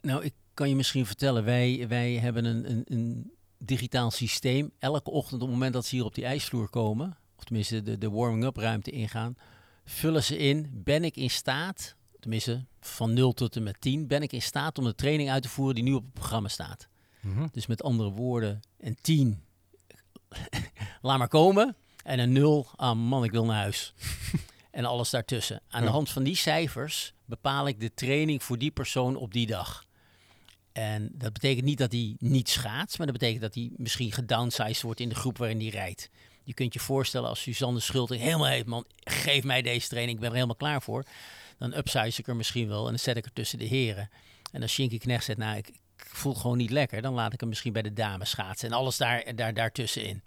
Nou, 0.00 0.24
ik 0.24 0.34
kan 0.54 0.68
je 0.68 0.76
misschien 0.76 1.06
vertellen, 1.06 1.44
wij, 1.44 1.88
wij 1.88 2.14
hebben 2.14 2.44
een, 2.44 2.70
een, 2.70 2.82
een 2.84 3.32
digitaal 3.58 4.10
systeem. 4.10 4.70
Elke 4.78 5.10
ochtend 5.10 5.42
op 5.42 5.48
het 5.48 5.56
moment 5.56 5.72
dat 5.72 5.86
ze 5.86 5.94
hier 5.94 6.04
op 6.04 6.14
die 6.14 6.24
ijsvloer 6.24 6.68
komen, 6.68 7.16
of 7.36 7.44
tenminste 7.44 7.82
de, 7.82 7.98
de 7.98 8.10
warming-up 8.10 8.56
ruimte 8.56 8.90
ingaan, 8.90 9.36
vullen 9.84 10.24
ze 10.24 10.36
in, 10.36 10.70
ben 10.72 11.04
ik 11.04 11.16
in 11.16 11.30
staat, 11.30 11.96
tenminste 12.20 12.64
van 12.80 13.12
0 13.12 13.32
tot 13.32 13.56
en 13.56 13.62
met 13.62 13.80
10, 13.80 14.06
ben 14.06 14.22
ik 14.22 14.32
in 14.32 14.42
staat 14.42 14.78
om 14.78 14.84
de 14.84 14.94
training 14.94 15.30
uit 15.30 15.42
te 15.42 15.48
voeren 15.48 15.74
die 15.74 15.84
nu 15.84 15.92
op 15.92 16.04
het 16.04 16.12
programma 16.12 16.48
staat. 16.48 16.88
Dus 17.52 17.66
met 17.66 17.82
andere 17.82 18.10
woorden, 18.10 18.60
een 18.78 18.96
10, 19.00 19.42
laat 21.02 21.18
maar 21.18 21.28
komen. 21.28 21.76
En 22.04 22.18
een 22.18 22.32
0, 22.32 22.66
ah 22.76 22.96
man, 22.96 23.24
ik 23.24 23.30
wil 23.30 23.44
naar 23.44 23.56
huis. 23.56 23.94
en 24.70 24.84
alles 24.84 25.10
daartussen. 25.10 25.60
Aan 25.68 25.84
de 25.84 25.90
hand 25.90 26.10
van 26.10 26.22
die 26.22 26.36
cijfers 26.36 27.14
bepaal 27.24 27.68
ik 27.68 27.80
de 27.80 27.94
training 27.94 28.42
voor 28.42 28.58
die 28.58 28.70
persoon 28.70 29.16
op 29.16 29.32
die 29.32 29.46
dag. 29.46 29.86
En 30.72 31.10
dat 31.12 31.32
betekent 31.32 31.64
niet 31.64 31.78
dat 31.78 31.92
hij 31.92 32.16
niet 32.18 32.48
schaats, 32.48 32.96
maar 32.96 33.06
dat 33.06 33.18
betekent 33.18 33.42
dat 33.42 33.54
hij 33.54 33.70
misschien 33.76 34.12
gedownsized 34.12 34.82
wordt 34.82 35.00
in 35.00 35.08
de 35.08 35.14
groep 35.14 35.38
waarin 35.38 35.60
hij 35.60 35.68
rijdt. 35.68 36.10
Je 36.44 36.54
kunt 36.54 36.74
je 36.74 36.80
voorstellen 36.80 37.28
als 37.28 37.40
Suzanne 37.40 37.80
Schulting 37.80 38.22
helemaal 38.22 38.46
heeft, 38.46 38.66
man, 38.66 38.84
geef 38.98 39.44
mij 39.44 39.62
deze 39.62 39.88
training, 39.88 40.14
ik 40.14 40.20
ben 40.20 40.28
er 40.28 40.34
helemaal 40.34 40.56
klaar 40.56 40.82
voor. 40.82 41.04
Dan 41.58 41.74
upsize 41.74 42.20
ik 42.20 42.28
er 42.28 42.36
misschien 42.36 42.68
wel 42.68 42.84
en 42.84 42.90
dan 42.90 42.98
zet 42.98 43.16
ik 43.16 43.24
er 43.24 43.32
tussen 43.32 43.58
de 43.58 43.64
heren. 43.64 44.10
En 44.52 44.62
als 44.62 44.72
Shinky 44.72 44.98
Knecht 44.98 45.24
zegt, 45.24 45.38
nou, 45.38 45.56
ik, 45.56 45.70
voel 46.18 46.34
gewoon 46.34 46.56
niet 46.56 46.70
lekker, 46.70 47.02
dan 47.02 47.14
laat 47.14 47.32
ik 47.32 47.40
hem 47.40 47.48
misschien 47.48 47.72
bij 47.72 47.82
de 47.82 47.92
dames 47.92 48.30
schaatsen 48.30 48.68
en 48.68 48.76
alles 48.76 48.96
daar, 48.96 49.34
daar, 49.34 49.54
daartussenin. 49.54 50.22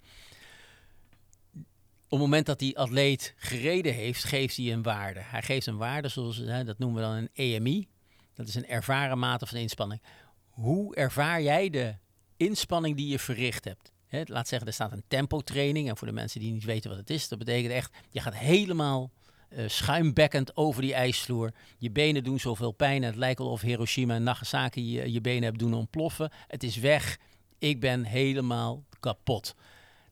Op 2.12 2.18
het 2.18 2.28
moment 2.28 2.46
dat 2.46 2.58
die 2.58 2.78
atleet 2.78 3.34
gereden 3.36 3.94
heeft, 3.94 4.24
geeft 4.24 4.56
hij 4.56 4.72
een 4.72 4.82
waarde. 4.82 5.20
Hij 5.22 5.42
geeft 5.42 5.66
een 5.66 5.76
waarde, 5.76 6.08
zoals 6.08 6.36
hè, 6.36 6.64
dat 6.64 6.78
noemen 6.78 7.02
we 7.02 7.08
dan 7.08 7.16
een 7.16 7.30
EMI. 7.32 7.88
Dat 8.34 8.48
is 8.48 8.54
een 8.54 8.68
ervaren 8.68 9.18
mate 9.18 9.46
van 9.46 9.58
inspanning. 9.58 10.02
Hoe 10.48 10.94
ervaar 10.94 11.42
jij 11.42 11.70
de 11.70 11.94
inspanning 12.36 12.96
die 12.96 13.08
je 13.08 13.18
verricht 13.18 13.64
hebt? 13.64 13.92
Hè, 14.06 14.22
laat 14.24 14.48
zeggen, 14.48 14.68
er 14.68 14.74
staat 14.74 14.92
een 14.92 15.04
tempotraining. 15.08 15.88
En 15.88 15.96
voor 15.96 16.06
de 16.06 16.12
mensen 16.12 16.40
die 16.40 16.52
niet 16.52 16.64
weten 16.64 16.90
wat 16.90 16.98
het 16.98 17.10
is, 17.10 17.28
dat 17.28 17.38
betekent 17.38 17.72
echt, 17.72 17.92
je 18.10 18.20
gaat 18.20 18.34
helemaal 18.34 19.10
eh, 19.54 19.68
schuimbekkend 19.68 20.56
over 20.56 20.82
die 20.82 20.94
ijsvloer. 20.94 21.52
Je 21.78 21.90
benen 21.90 22.24
doen 22.24 22.40
zoveel 22.40 22.72
pijn. 22.72 23.02
Het 23.02 23.16
lijkt 23.16 23.38
wel 23.38 23.50
of 23.50 23.60
Hiroshima 23.60 24.14
en 24.14 24.22
Nagasaki 24.22 24.92
je, 24.92 25.12
je 25.12 25.20
benen 25.20 25.42
hebt 25.42 25.58
doen 25.58 25.74
ontploffen. 25.74 26.30
Het 26.46 26.62
is 26.62 26.76
weg. 26.76 27.18
Ik 27.58 27.80
ben 27.80 28.04
helemaal 28.04 28.84
kapot. 29.00 29.54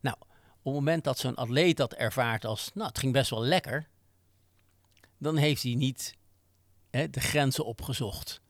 Nou, 0.01 0.17
op 0.63 0.65
het 0.65 0.75
moment 0.75 1.05
dat 1.05 1.19
zo'n 1.19 1.35
atleet 1.35 1.77
dat 1.77 1.95
ervaart 1.95 2.45
als, 2.45 2.71
nou, 2.75 2.89
het 2.89 2.99
ging 2.99 3.13
best 3.13 3.31
wel 3.31 3.43
lekker, 3.43 3.89
dan 5.19 5.37
heeft 5.37 5.63
hij 5.63 5.75
niet 5.75 6.15
hè, 6.91 7.11
de 7.11 7.21
grenzen 7.21 7.65
opgezocht. 7.65 8.41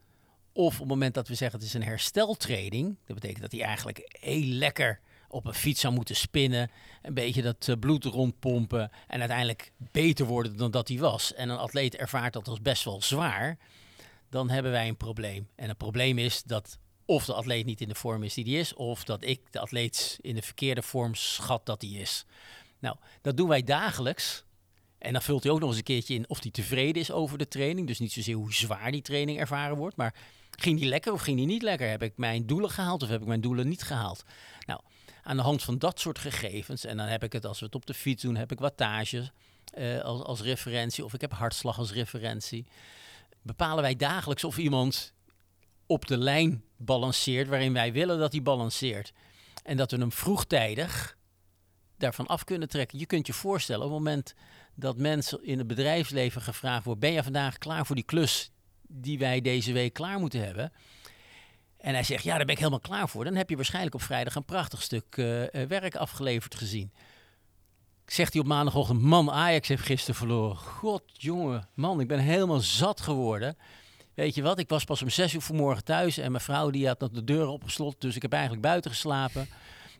Of 0.52 0.72
op 0.74 0.80
het 0.80 0.88
moment 0.88 1.14
dat 1.14 1.28
we 1.28 1.34
zeggen 1.34 1.58
het 1.58 1.68
is 1.68 1.74
een 1.74 1.82
hersteltraining, 1.82 2.96
dat 3.06 3.14
betekent 3.14 3.42
dat 3.42 3.52
hij 3.52 3.62
eigenlijk 3.62 4.16
heel 4.20 4.44
lekker 4.44 5.00
op 5.30 5.46
een 5.46 5.54
fiets 5.54 5.80
zou 5.80 5.94
moeten 5.94 6.16
spinnen, 6.16 6.70
een 7.02 7.14
beetje 7.14 7.42
dat 7.42 7.68
eh, 7.68 7.76
bloed 7.80 8.04
rondpompen 8.04 8.90
en 9.06 9.18
uiteindelijk 9.18 9.72
beter 9.78 10.26
worden 10.26 10.56
dan 10.56 10.70
dat 10.70 10.88
hij 10.88 10.98
was. 10.98 11.34
En 11.34 11.48
een 11.48 11.58
atleet 11.58 11.96
ervaart 11.96 12.32
dat 12.32 12.48
als 12.48 12.60
best 12.60 12.84
wel 12.84 13.02
zwaar, 13.02 13.58
dan 14.28 14.50
hebben 14.50 14.72
wij 14.72 14.88
een 14.88 14.96
probleem. 14.96 15.48
En 15.54 15.68
het 15.68 15.78
probleem 15.78 16.18
is 16.18 16.42
dat 16.42 16.78
of 17.04 17.24
de 17.24 17.34
atleet 17.34 17.66
niet 17.66 17.80
in 17.80 17.88
de 17.88 17.94
vorm 17.94 18.22
is 18.22 18.34
die 18.34 18.44
die 18.44 18.58
is, 18.58 18.74
of 18.74 19.04
dat 19.04 19.24
ik 19.24 19.40
de 19.50 19.60
atleet 19.60 20.18
in 20.20 20.34
de 20.34 20.42
verkeerde 20.42 20.82
vorm 20.82 21.14
schat 21.14 21.66
dat 21.66 21.80
die 21.80 21.98
is. 21.98 22.24
Nou, 22.78 22.96
dat 23.22 23.36
doen 23.36 23.48
wij 23.48 23.62
dagelijks. 23.62 24.44
En 24.98 25.12
dan 25.12 25.22
vult 25.22 25.42
hij 25.42 25.52
ook 25.52 25.60
nog 25.60 25.68
eens 25.68 25.78
een 25.78 25.84
keertje 25.84 26.14
in 26.14 26.28
of 26.28 26.42
hij 26.42 26.50
tevreden 26.50 27.02
is 27.02 27.10
over 27.10 27.38
de 27.38 27.48
training. 27.48 27.86
Dus 27.86 27.98
niet 27.98 28.12
zozeer 28.12 28.34
hoe 28.34 28.52
zwaar 28.52 28.90
die 28.90 29.02
training 29.02 29.38
ervaren 29.38 29.76
wordt, 29.76 29.96
maar 29.96 30.14
ging 30.50 30.78
die 30.78 30.88
lekker 30.88 31.12
of 31.12 31.20
ging 31.20 31.36
die 31.36 31.46
niet 31.46 31.62
lekker? 31.62 31.88
Heb 31.88 32.02
ik 32.02 32.12
mijn 32.16 32.46
doelen 32.46 32.70
gehaald 32.70 33.02
of 33.02 33.08
heb 33.08 33.20
ik 33.20 33.26
mijn 33.26 33.40
doelen 33.40 33.68
niet 33.68 33.82
gehaald? 33.82 34.24
Nou, 34.66 34.80
aan 35.22 35.36
de 35.36 35.42
hand 35.42 35.62
van 35.62 35.78
dat 35.78 36.00
soort 36.00 36.18
gegevens, 36.18 36.84
en 36.84 36.96
dan 36.96 37.06
heb 37.06 37.22
ik 37.22 37.32
het 37.32 37.46
als 37.46 37.58
we 37.58 37.66
het 37.66 37.74
op 37.74 37.86
de 37.86 37.94
fiets 37.94 38.22
doen, 38.22 38.36
heb 38.36 38.52
ik 38.52 38.58
wattage 38.58 39.30
eh, 39.64 40.00
als, 40.00 40.22
als 40.22 40.40
referentie 40.40 41.04
of 41.04 41.14
ik 41.14 41.20
heb 41.20 41.32
hartslag 41.32 41.78
als 41.78 41.92
referentie. 41.92 42.66
Bepalen 43.42 43.82
wij 43.82 43.96
dagelijks 43.96 44.44
of 44.44 44.58
iemand 44.58 45.14
op 45.86 46.06
de 46.06 46.18
lijn 46.18 46.64
balanceert 46.76 47.48
waarin 47.48 47.72
wij 47.72 47.92
willen 47.92 48.18
dat 48.18 48.32
hij 48.32 48.42
balanceert. 48.42 49.12
En 49.62 49.76
dat 49.76 49.90
we 49.90 49.96
hem 49.96 50.12
vroegtijdig 50.12 51.16
daarvan 51.96 52.26
af 52.26 52.44
kunnen 52.44 52.68
trekken. 52.68 52.98
Je 52.98 53.06
kunt 53.06 53.26
je 53.26 53.32
voorstellen, 53.32 53.86
op 53.86 53.90
het 53.90 53.98
moment 53.98 54.34
dat 54.74 54.96
mensen 54.96 55.44
in 55.44 55.58
het 55.58 55.66
bedrijfsleven 55.66 56.42
gevraagd 56.42 56.84
worden: 56.84 57.02
ben 57.02 57.12
je 57.12 57.22
vandaag 57.22 57.58
klaar 57.58 57.86
voor 57.86 57.96
die 57.96 58.04
klus 58.04 58.50
die 58.82 59.18
wij 59.18 59.40
deze 59.40 59.72
week 59.72 59.92
klaar 59.92 60.18
moeten 60.18 60.44
hebben? 60.44 60.72
En 61.80 61.94
hij 61.94 62.02
zegt: 62.02 62.24
ja, 62.24 62.36
daar 62.36 62.44
ben 62.44 62.54
ik 62.54 62.58
helemaal 62.58 62.80
klaar 62.80 63.08
voor. 63.08 63.24
Dan 63.24 63.34
heb 63.34 63.50
je 63.50 63.56
waarschijnlijk 63.56 63.94
op 63.94 64.02
vrijdag 64.02 64.34
een 64.34 64.44
prachtig 64.44 64.82
stuk 64.82 65.16
eh, 65.16 65.62
eh, 65.62 65.68
werk 65.68 65.96
afgeleverd 65.96 66.54
gezien. 66.54 66.92
Zegt 68.06 68.32
hij 68.32 68.42
op 68.42 68.48
maandagochtend: 68.48 69.00
man, 69.00 69.30
Ajax 69.30 69.68
heeft 69.68 69.82
gisteren 69.82 70.14
verloren. 70.14 70.56
God, 70.56 71.02
jongen, 71.12 71.68
man, 71.74 72.00
ik 72.00 72.08
ben 72.08 72.18
helemaal 72.18 72.60
zat 72.60 73.00
geworden. 73.00 73.56
Weet 74.14 74.34
je 74.34 74.42
wat, 74.42 74.58
ik 74.58 74.68
was 74.68 74.84
pas 74.84 75.02
om 75.02 75.10
zes 75.10 75.34
uur 75.34 75.40
vanmorgen 75.40 75.84
thuis 75.84 76.18
en 76.18 76.30
mijn 76.30 76.44
vrouw 76.44 76.70
die 76.70 76.86
had 76.86 77.00
nog 77.00 77.10
de 77.10 77.24
deur 77.24 77.46
opgesloten, 77.46 78.00
dus 78.00 78.16
ik 78.16 78.22
heb 78.22 78.32
eigenlijk 78.32 78.62
buiten 78.62 78.90
geslapen. 78.90 79.48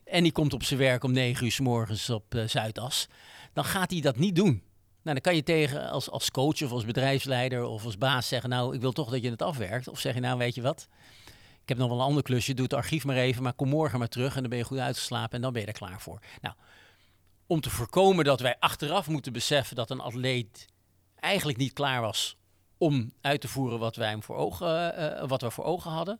En 0.03 0.23
die 0.23 0.31
komt 0.31 0.53
op 0.53 0.63
zijn 0.63 0.79
werk 0.79 1.03
om 1.03 1.11
negen 1.11 1.45
uur 1.45 1.51
s 1.51 1.59
morgens 1.59 2.09
op 2.09 2.35
uh, 2.35 2.47
Zuidas. 2.47 3.07
Dan 3.53 3.65
gaat 3.65 3.91
hij 3.91 4.01
dat 4.01 4.17
niet 4.17 4.35
doen. 4.35 4.63
Nou, 5.03 5.15
dan 5.15 5.21
kan 5.21 5.35
je 5.35 5.43
tegen 5.43 5.89
als, 5.89 6.09
als 6.09 6.31
coach 6.31 6.61
of 6.61 6.71
als 6.71 6.85
bedrijfsleider 6.85 7.63
of 7.63 7.85
als 7.85 7.97
baas 7.97 8.27
zeggen, 8.27 8.49
nou, 8.49 8.75
ik 8.75 8.81
wil 8.81 8.91
toch 8.91 9.09
dat 9.09 9.21
je 9.21 9.29
het 9.29 9.41
afwerkt. 9.41 9.87
Of 9.87 9.99
zeg 9.99 10.13
je, 10.13 10.19
nou, 10.19 10.37
weet 10.37 10.55
je 10.55 10.61
wat, 10.61 10.87
heb 11.77 11.79
nog 11.79 11.89
wel 11.89 11.99
een 11.99 12.05
ander 12.05 12.23
klusje, 12.23 12.53
doe 12.53 12.63
het 12.63 12.73
archief 12.73 13.05
maar 13.05 13.15
even, 13.15 13.43
maar 13.43 13.53
kom 13.53 13.69
morgen 13.69 13.99
maar 13.99 14.07
terug 14.07 14.35
en 14.35 14.41
dan 14.41 14.49
ben 14.49 14.59
je 14.59 14.65
goed 14.65 14.77
uitgeslapen 14.77 15.35
en 15.35 15.41
dan 15.41 15.53
ben 15.53 15.61
je 15.61 15.67
er 15.67 15.73
klaar 15.73 16.01
voor. 16.01 16.19
Nou, 16.41 16.55
om 17.47 17.61
te 17.61 17.69
voorkomen 17.69 18.25
dat 18.25 18.39
wij 18.39 18.55
achteraf 18.59 19.07
moeten 19.07 19.33
beseffen 19.33 19.75
dat 19.75 19.89
een 19.89 19.99
atleet 19.99 20.67
eigenlijk 21.15 21.57
niet 21.57 21.73
klaar 21.73 22.01
was 22.01 22.37
om 22.77 23.13
uit 23.21 23.41
te 23.41 23.47
voeren 23.47 23.79
wat 23.79 23.95
wij 23.95 24.09
hem 24.09 24.23
voor 24.23 24.35
ogen, 24.35 24.99
uh, 24.99 25.27
wat 25.27 25.41
we 25.41 25.51
voor 25.51 25.63
ogen 25.63 25.91
hadden, 25.91 26.19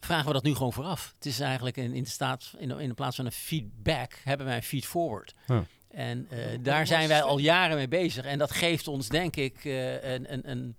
vragen 0.00 0.26
we 0.26 0.32
dat 0.32 0.42
nu 0.42 0.54
gewoon 0.54 0.72
vooraf. 0.72 1.12
Het 1.14 1.26
is 1.26 1.40
eigenlijk 1.40 1.76
in, 1.76 1.94
in 1.94 2.02
de 2.02 2.08
staat, 2.08 2.54
in 2.58 2.68
de, 2.68 2.82
in 2.82 2.88
de 2.88 2.94
plaats 2.94 3.16
van 3.16 3.26
een 3.26 3.32
feedback, 3.32 4.20
hebben 4.24 4.46
wij 4.46 4.56
een 4.56 4.62
feed 4.62 4.86
forward. 4.86 5.34
Ja. 5.46 5.64
En 5.88 6.26
eh, 6.30 6.58
daar 6.60 6.86
zijn 6.86 7.08
wij 7.08 7.22
al 7.22 7.38
jaren 7.38 7.76
mee 7.76 7.88
bezig. 7.88 8.24
En 8.24 8.38
dat 8.38 8.50
geeft 8.50 8.88
ons, 8.88 9.08
denk 9.08 9.36
ik, 9.36 9.64
eh, 9.64 10.12
een, 10.12 10.32
een, 10.32 10.50
een 10.50 10.76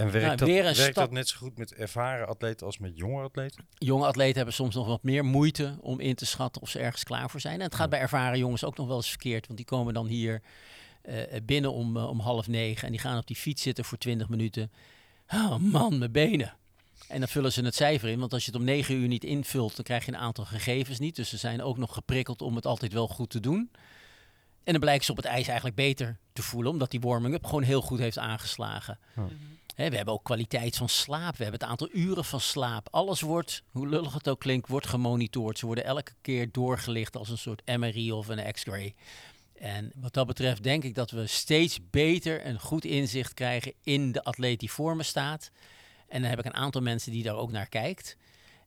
En 0.00 0.10
werkt, 0.10 0.26
Nou, 0.26 0.36
dat, 0.36 0.48
weer 0.48 0.58
een 0.58 0.64
werkt 0.64 0.80
stap. 0.80 0.94
dat 0.94 1.10
net 1.10 1.28
zo 1.28 1.36
goed 1.38 1.58
met 1.58 1.74
ervaren 1.74 2.28
atleten 2.28 2.66
als 2.66 2.78
met 2.78 2.96
jonge 2.96 3.22
atleten? 3.22 3.66
jonge 3.78 4.06
atleten 4.06 4.36
hebben 4.36 4.54
soms 4.54 4.74
nog 4.74 4.86
wat 4.86 5.02
meer 5.02 5.24
moeite 5.24 5.76
om 5.80 6.00
in 6.00 6.14
te 6.14 6.26
schatten 6.26 6.62
of 6.62 6.68
ze 6.68 6.78
ergens 6.78 7.04
klaar 7.04 7.30
voor 7.30 7.40
zijn. 7.40 7.58
En 7.58 7.64
het 7.64 7.74
gaat 7.74 7.90
bij 7.90 8.00
ervaren 8.00 8.38
jongens 8.38 8.64
ook 8.64 8.76
nog 8.76 8.86
wel 8.86 8.96
eens 8.96 9.08
verkeerd, 9.08 9.46
want 9.46 9.58
die 9.58 9.66
komen 9.66 9.94
dan 9.94 10.06
hier 10.06 10.42
eh, 11.02 11.16
binnen 11.44 11.72
om, 11.72 11.96
eh, 11.96 12.08
om 12.08 12.20
half 12.20 12.48
negen 12.48 12.84
en 12.84 12.90
die 12.90 13.00
gaan 13.00 13.18
op 13.18 13.26
die 13.26 13.36
fiets 13.36 13.62
zitten 13.62 13.84
voor 13.84 13.98
20 13.98 14.28
minuten. 14.28 14.72
Oh 15.34 15.56
man, 15.56 15.98
mijn 15.98 16.12
benen. 16.12 16.54
En 17.08 17.18
dan 17.18 17.28
vullen 17.28 17.52
ze 17.52 17.64
het 17.64 17.74
cijfer 17.74 18.08
in, 18.08 18.18
want 18.18 18.32
als 18.32 18.44
je 18.44 18.50
het 18.50 18.60
om 18.60 18.66
negen 18.66 18.94
uur 18.94 19.08
niet 19.08 19.24
invult, 19.24 19.76
dan 19.76 19.84
krijg 19.84 20.04
je 20.04 20.12
een 20.12 20.18
aantal 20.18 20.44
gegevens 20.44 20.98
niet. 20.98 21.16
Dus 21.16 21.28
ze 21.28 21.36
zijn 21.36 21.62
ook 21.62 21.78
nog 21.78 21.94
geprikkeld 21.94 22.42
om 22.42 22.54
het 22.56 22.66
altijd 22.66 22.92
wel 22.92 23.08
goed 23.08 23.30
te 23.30 23.40
doen. 23.40 23.70
En 24.64 24.72
dan 24.72 24.80
blijken 24.80 25.04
ze 25.04 25.10
op 25.10 25.16
het 25.16 25.26
ijs 25.26 25.46
eigenlijk 25.46 25.76
beter 25.76 26.18
te 26.32 26.42
voelen, 26.42 26.72
omdat 26.72 26.90
die 26.90 27.00
warming-up 27.00 27.44
gewoon 27.46 27.62
heel 27.62 27.82
goed 27.82 27.98
heeft 27.98 28.18
aangeslagen. 28.18 28.98
We 29.88 29.96
hebben 29.96 30.14
ook 30.14 30.24
kwaliteit 30.24 30.76
van 30.76 30.88
slaap. 30.88 31.36
We 31.36 31.42
hebben 31.42 31.60
het 31.60 31.70
aantal 31.70 31.88
uren 31.92 32.24
van 32.24 32.40
slaap. 32.40 32.88
Alles 32.90 33.20
wordt, 33.20 33.62
hoe 33.70 33.88
lullig 33.88 34.12
het 34.12 34.28
ook 34.28 34.40
klinkt, 34.40 34.68
wordt 34.68 34.86
gemonitord. 34.86 35.58
Ze 35.58 35.66
worden 35.66 35.84
elke 35.84 36.12
keer 36.20 36.52
doorgelicht 36.52 37.16
als 37.16 37.28
een 37.28 37.38
soort 37.38 37.76
MRI 37.76 38.12
of 38.12 38.28
een 38.28 38.52
X-ray. 38.52 38.94
En 39.54 39.92
wat 39.94 40.12
dat 40.12 40.26
betreft 40.26 40.62
denk 40.62 40.84
ik 40.84 40.94
dat 40.94 41.10
we 41.10 41.26
steeds 41.26 41.78
beter 41.90 42.46
een 42.46 42.60
goed 42.60 42.84
inzicht 42.84 43.34
krijgen 43.34 43.72
in 43.82 44.12
de 44.12 44.24
atleet 44.24 44.60
die 44.60 44.70
voor 44.70 44.96
me 44.96 45.02
staat. 45.02 45.50
En 46.08 46.20
dan 46.20 46.30
heb 46.30 46.38
ik 46.38 46.44
een 46.44 46.54
aantal 46.54 46.80
mensen 46.80 47.12
die 47.12 47.22
daar 47.22 47.36
ook 47.36 47.50
naar 47.50 47.68
kijkt. 47.68 48.16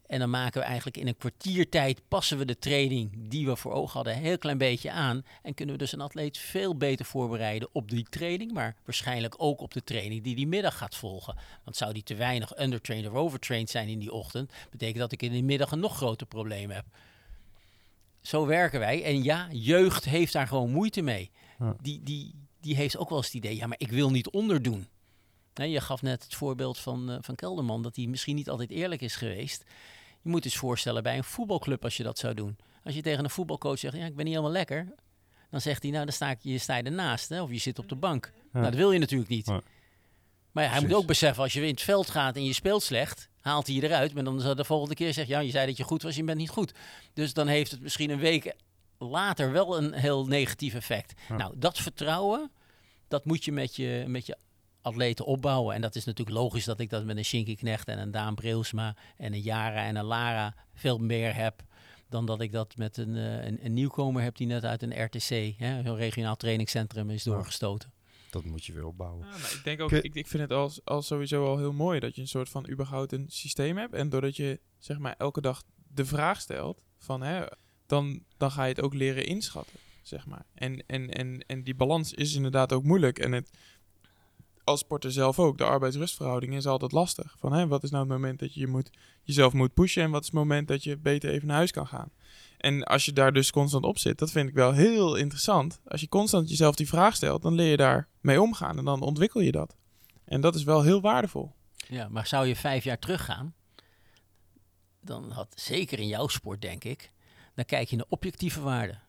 En 0.05 0.19
dan 0.19 0.29
maken 0.29 0.61
we 0.61 0.67
eigenlijk 0.67 0.97
in 0.97 1.07
een 1.07 1.17
kwartiertijd 1.17 2.01
passen 2.07 2.37
we 2.37 2.45
de 2.45 2.59
training 2.59 3.11
die 3.29 3.45
we 3.45 3.55
voor 3.55 3.71
ogen 3.71 3.93
hadden 3.93 4.13
een 4.13 4.21
heel 4.21 4.37
klein 4.37 4.57
beetje 4.57 4.91
aan. 4.91 5.25
En 5.41 5.53
kunnen 5.53 5.75
we 5.75 5.81
dus 5.81 5.91
een 5.91 6.01
atleet 6.01 6.37
veel 6.37 6.77
beter 6.77 7.05
voorbereiden 7.05 7.69
op 7.71 7.89
die 7.89 8.07
training, 8.09 8.51
maar 8.51 8.75
waarschijnlijk 8.85 9.35
ook 9.37 9.61
op 9.61 9.73
de 9.73 9.83
training 9.83 10.23
die 10.23 10.35
die 10.35 10.47
middag 10.47 10.77
gaat 10.77 10.95
volgen. 10.95 11.37
Want 11.63 11.77
zou 11.77 11.93
die 11.93 12.03
te 12.03 12.15
weinig 12.15 12.59
undertrained 12.59 13.09
of 13.09 13.13
overtrained 13.13 13.69
zijn 13.69 13.87
in 13.87 13.99
die 13.99 14.11
ochtend, 14.11 14.51
betekent 14.71 14.99
dat 14.99 15.11
ik 15.11 15.21
in 15.21 15.31
de 15.31 15.41
middag 15.41 15.71
een 15.71 15.79
nog 15.79 15.95
groter 15.95 16.27
probleem 16.27 16.71
heb. 16.71 16.85
Zo 18.21 18.45
werken 18.45 18.79
wij. 18.79 19.03
En 19.03 19.23
ja, 19.23 19.47
jeugd 19.51 20.05
heeft 20.05 20.33
daar 20.33 20.47
gewoon 20.47 20.71
moeite 20.71 21.01
mee. 21.01 21.31
Die, 21.81 22.03
die, 22.03 22.35
die 22.61 22.75
heeft 22.75 22.97
ook 22.97 23.09
wel 23.09 23.17
eens 23.17 23.27
het 23.27 23.35
idee, 23.35 23.55
ja, 23.55 23.67
maar 23.67 23.79
ik 23.79 23.91
wil 23.91 24.09
niet 24.09 24.29
onderdoen. 24.29 24.87
Je 25.53 25.81
gaf 25.81 26.01
net 26.01 26.23
het 26.23 26.35
voorbeeld 26.35 26.77
van, 26.77 27.11
eh, 27.11 27.17
van 27.21 27.35
Kelderman, 27.35 27.81
dat 27.81 27.95
hij 27.95 28.05
misschien 28.05 28.35
niet 28.35 28.49
altijd 28.49 28.69
eerlijk 28.69 29.01
is 29.01 29.15
geweest. 29.15 29.63
Je 30.21 30.29
moet 30.29 30.45
eens 30.45 30.57
voorstellen 30.57 31.03
bij 31.03 31.17
een 31.17 31.23
voetbalclub 31.23 31.83
als 31.83 31.97
je 31.97 32.03
dat 32.03 32.17
zou 32.17 32.33
doen. 32.33 32.57
Als 32.83 32.95
je 32.95 33.01
tegen 33.01 33.23
een 33.23 33.29
voetbalcoach 33.29 33.79
zegt, 33.79 33.95
ja, 33.95 34.05
ik 34.05 34.15
ben 34.15 34.25
niet 34.25 34.33
helemaal 34.33 34.55
lekker. 34.55 34.93
Dan 35.49 35.61
zegt 35.61 35.83
hij, 35.83 35.91
nou, 35.91 36.03
dan 36.05 36.13
sta, 36.13 36.29
ik, 36.29 36.37
je, 36.41 36.57
sta 36.57 36.75
je 36.75 36.83
ernaast. 36.83 37.29
Hè, 37.29 37.41
of 37.41 37.51
je 37.51 37.57
zit 37.57 37.79
op 37.79 37.89
de 37.89 37.95
bank. 37.95 38.31
Nou, 38.51 38.65
dat 38.65 38.75
wil 38.75 38.91
je 38.91 38.99
natuurlijk 38.99 39.29
niet. 39.29 39.45
Ja. 39.45 39.61
Maar 40.51 40.63
ja, 40.63 40.69
hij 40.69 40.81
moet 40.81 40.93
ook 40.93 41.05
beseffen, 41.05 41.43
als 41.43 41.53
je 41.53 41.61
in 41.61 41.67
het 41.67 41.81
veld 41.81 42.09
gaat 42.09 42.35
en 42.35 42.43
je 42.43 42.53
speelt 42.53 42.83
slecht, 42.83 43.29
haalt 43.39 43.67
hij 43.67 43.75
je 43.75 43.83
eruit. 43.83 44.13
Maar 44.13 44.23
dan 44.23 44.41
zal 44.41 44.55
de 44.55 44.65
volgende 44.65 44.95
keer 44.95 45.13
zeggen, 45.13 45.35
ja, 45.35 45.41
je 45.41 45.51
zei 45.51 45.65
dat 45.65 45.77
je 45.77 45.83
goed 45.83 46.01
was, 46.01 46.15
je 46.15 46.23
bent 46.23 46.37
niet 46.37 46.49
goed. 46.49 46.73
Dus 47.13 47.33
dan 47.33 47.47
heeft 47.47 47.71
het 47.71 47.81
misschien 47.81 48.09
een 48.09 48.19
week 48.19 48.55
later 48.97 49.51
wel 49.51 49.77
een 49.77 49.93
heel 49.93 50.25
negatief 50.25 50.73
effect. 50.73 51.13
Nou, 51.29 51.53
dat 51.55 51.77
vertrouwen, 51.77 52.51
dat 53.07 53.25
moet 53.25 53.45
je 53.45 53.51
met 53.51 53.75
je, 53.75 54.03
met 54.07 54.25
je 54.25 54.37
atleten 54.83 55.25
opbouwen. 55.25 55.75
En 55.75 55.81
dat 55.81 55.95
is 55.95 56.05
natuurlijk 56.05 56.37
logisch 56.37 56.65
dat 56.65 56.79
ik 56.79 56.89
dat 56.89 57.05
met 57.05 57.17
een 57.17 57.25
Shinky 57.25 57.55
Knecht 57.55 57.87
en 57.87 57.99
een 57.99 58.11
Daan 58.11 58.35
Breusma 58.35 58.95
en 59.17 59.33
een 59.33 59.41
Jara 59.41 59.85
en 59.85 59.95
een 59.95 60.05
Lara 60.05 60.55
veel 60.73 60.97
meer 60.97 61.35
heb 61.35 61.63
dan 62.13 62.25
dat 62.25 62.41
ik 62.41 62.51
dat 62.51 62.77
met 62.77 62.97
een, 62.97 63.15
eh, 63.15 63.45
een, 63.45 63.65
een 63.65 63.73
nieuwkomer 63.73 64.21
heb 64.23 64.35
die 64.37 64.47
net 64.47 64.63
uit 64.63 64.81
een 64.81 65.03
RTC, 65.03 65.53
hè, 65.57 65.79
een 65.79 65.95
regionaal 65.95 66.35
trainingscentrum, 66.35 67.09
is 67.09 67.23
doorgestoten. 67.23 67.91
Dat 68.29 68.43
moet 68.43 68.65
je 68.65 68.73
weer 68.73 68.85
opbouwen. 68.85 69.25
Ja, 69.25 69.31
maar 69.31 69.53
ik 69.53 69.61
denk 69.63 69.81
ook, 69.81 69.91
ik, 69.91 70.15
ik 70.15 70.27
vind 70.27 70.43
het 70.43 70.51
als, 70.51 70.85
als 70.85 71.07
sowieso 71.07 71.45
al 71.45 71.57
heel 71.57 71.73
mooi 71.73 71.99
dat 71.99 72.15
je 72.15 72.21
een 72.21 72.27
soort 72.27 72.49
van 72.49 72.69
überhaupt 72.69 73.11
een 73.11 73.25
systeem 73.29 73.77
hebt. 73.77 73.93
En 73.93 74.09
doordat 74.09 74.35
je 74.35 74.59
zeg 74.77 74.97
maar 74.97 75.15
elke 75.17 75.41
dag 75.41 75.63
de 75.87 76.05
vraag 76.05 76.41
stelt 76.41 76.81
van 76.97 77.21
hè, 77.21 77.45
dan, 77.85 78.23
dan 78.37 78.51
ga 78.51 78.63
je 78.63 78.73
het 78.73 78.81
ook 78.81 78.93
leren 78.93 79.25
inschatten, 79.25 79.79
zeg 80.01 80.25
maar. 80.25 80.45
En, 80.53 80.83
en, 80.87 81.09
en, 81.09 81.43
en 81.47 81.63
die 81.63 81.75
balans 81.75 82.13
is 82.13 82.33
inderdaad 82.33 82.73
ook 82.73 82.83
moeilijk. 82.83 83.19
En 83.19 83.31
het, 83.31 83.49
als 84.63 84.79
sporter 84.79 85.11
zelf 85.11 85.39
ook, 85.39 85.57
de 85.57 85.63
arbeidsrustverhouding 85.63 86.55
is 86.55 86.65
altijd 86.65 86.91
lastig. 86.91 87.35
Van 87.39 87.53
hè, 87.53 87.67
wat 87.67 87.83
is 87.83 87.89
nou 87.89 88.03
het 88.03 88.11
moment 88.11 88.39
dat 88.39 88.53
je 88.53 88.59
je 88.59 88.67
moet, 88.67 88.89
jezelf 89.23 89.53
moet 89.53 89.73
pushen 89.73 90.03
en 90.03 90.11
wat 90.11 90.21
is 90.21 90.27
het 90.27 90.35
moment 90.35 90.67
dat 90.67 90.83
je 90.83 90.97
beter 90.97 91.29
even 91.29 91.47
naar 91.47 91.55
huis 91.55 91.71
kan 91.71 91.87
gaan. 91.87 92.11
En 92.57 92.83
als 92.83 93.05
je 93.05 93.13
daar 93.13 93.33
dus 93.33 93.51
constant 93.51 93.83
op 93.85 93.97
zit, 93.97 94.19
dat 94.19 94.31
vind 94.31 94.49
ik 94.49 94.55
wel 94.55 94.71
heel 94.71 95.15
interessant. 95.15 95.81
Als 95.87 96.01
je 96.01 96.09
constant 96.09 96.49
jezelf 96.49 96.75
die 96.75 96.87
vraag 96.87 97.15
stelt, 97.15 97.41
dan 97.41 97.53
leer 97.53 97.69
je 97.69 97.77
daar 97.77 98.07
mee 98.21 98.41
omgaan 98.41 98.77
en 98.77 98.85
dan 98.85 99.01
ontwikkel 99.01 99.41
je 99.41 99.51
dat. 99.51 99.75
En 100.25 100.41
dat 100.41 100.55
is 100.55 100.63
wel 100.63 100.81
heel 100.81 101.01
waardevol. 101.01 101.51
Ja, 101.87 102.07
maar 102.09 102.27
zou 102.27 102.47
je 102.47 102.55
vijf 102.55 102.83
jaar 102.83 102.99
teruggaan, 102.99 103.53
dan 105.01 105.31
had 105.31 105.53
zeker 105.55 105.99
in 105.99 106.07
jouw 106.07 106.27
sport, 106.27 106.61
denk 106.61 106.83
ik, 106.83 107.11
dan 107.55 107.65
kijk 107.65 107.89
je 107.89 107.95
naar 107.95 108.05
objectieve 108.09 108.61
waarden. 108.61 109.01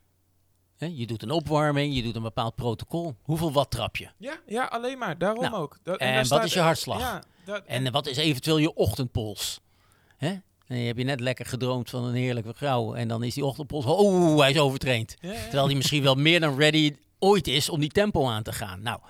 Hè, 0.77 0.87
je 0.95 1.07
doet 1.07 1.23
een 1.23 1.31
opwarming, 1.31 1.95
je 1.95 2.03
doet 2.03 2.17
een 2.17 2.23
bepaald 2.23 2.55
protocol. 2.55 3.15
Hoeveel 3.23 3.53
watt 3.53 3.71
trap 3.71 3.97
je? 3.97 4.09
Ja, 4.19 4.37
ja 4.47 4.65
alleen 4.65 4.99
maar. 4.99 5.19
Daarom 5.19 5.43
Nou, 5.43 5.55
ook. 5.55 5.79
Da- 5.83 5.95
en 5.97 6.17
wat 6.17 6.27
staat- 6.27 6.45
is 6.45 6.53
je 6.53 6.61
hartslag? 6.61 6.99
Ja, 6.99 7.23
En 7.67 7.93
wat 7.93 8.07
is 8.07 8.17
eventueel 8.17 8.59
je 8.59 8.75
ochtendpols? 8.75 9.61
Hè? 10.17 10.35
En 10.67 10.79
je 10.79 10.87
hebt 10.87 10.99
je 10.99 11.05
net 11.05 11.21
lekker 11.21 11.47
gedroomd 11.47 11.91
van 11.91 12.05
een 12.05 12.15
heerlijke 12.15 12.55
vrouw. 12.55 12.95
En 12.95 13.09
dan 13.09 13.23
is 13.23 13.35
die 13.35 13.45
ochtendpols, 13.45 13.85
oh, 13.85 14.39
hij 14.39 14.51
is 14.51 14.59
overtraind. 14.59 15.17
ja, 15.21 15.33
ja. 15.33 15.43
Terwijl 15.43 15.67
hij 15.67 15.75
misschien 15.75 16.03
wel 16.03 16.15
meer 16.15 16.41
dan 16.41 16.57
ready 16.59 16.97
ooit 17.19 17.47
is 17.49 17.69
om 17.69 17.81
die 17.81 17.89
tempo 17.91 18.29
aan 18.29 18.43
te 18.43 18.53
gaan. 18.53 18.83
Nou, 18.83 19.01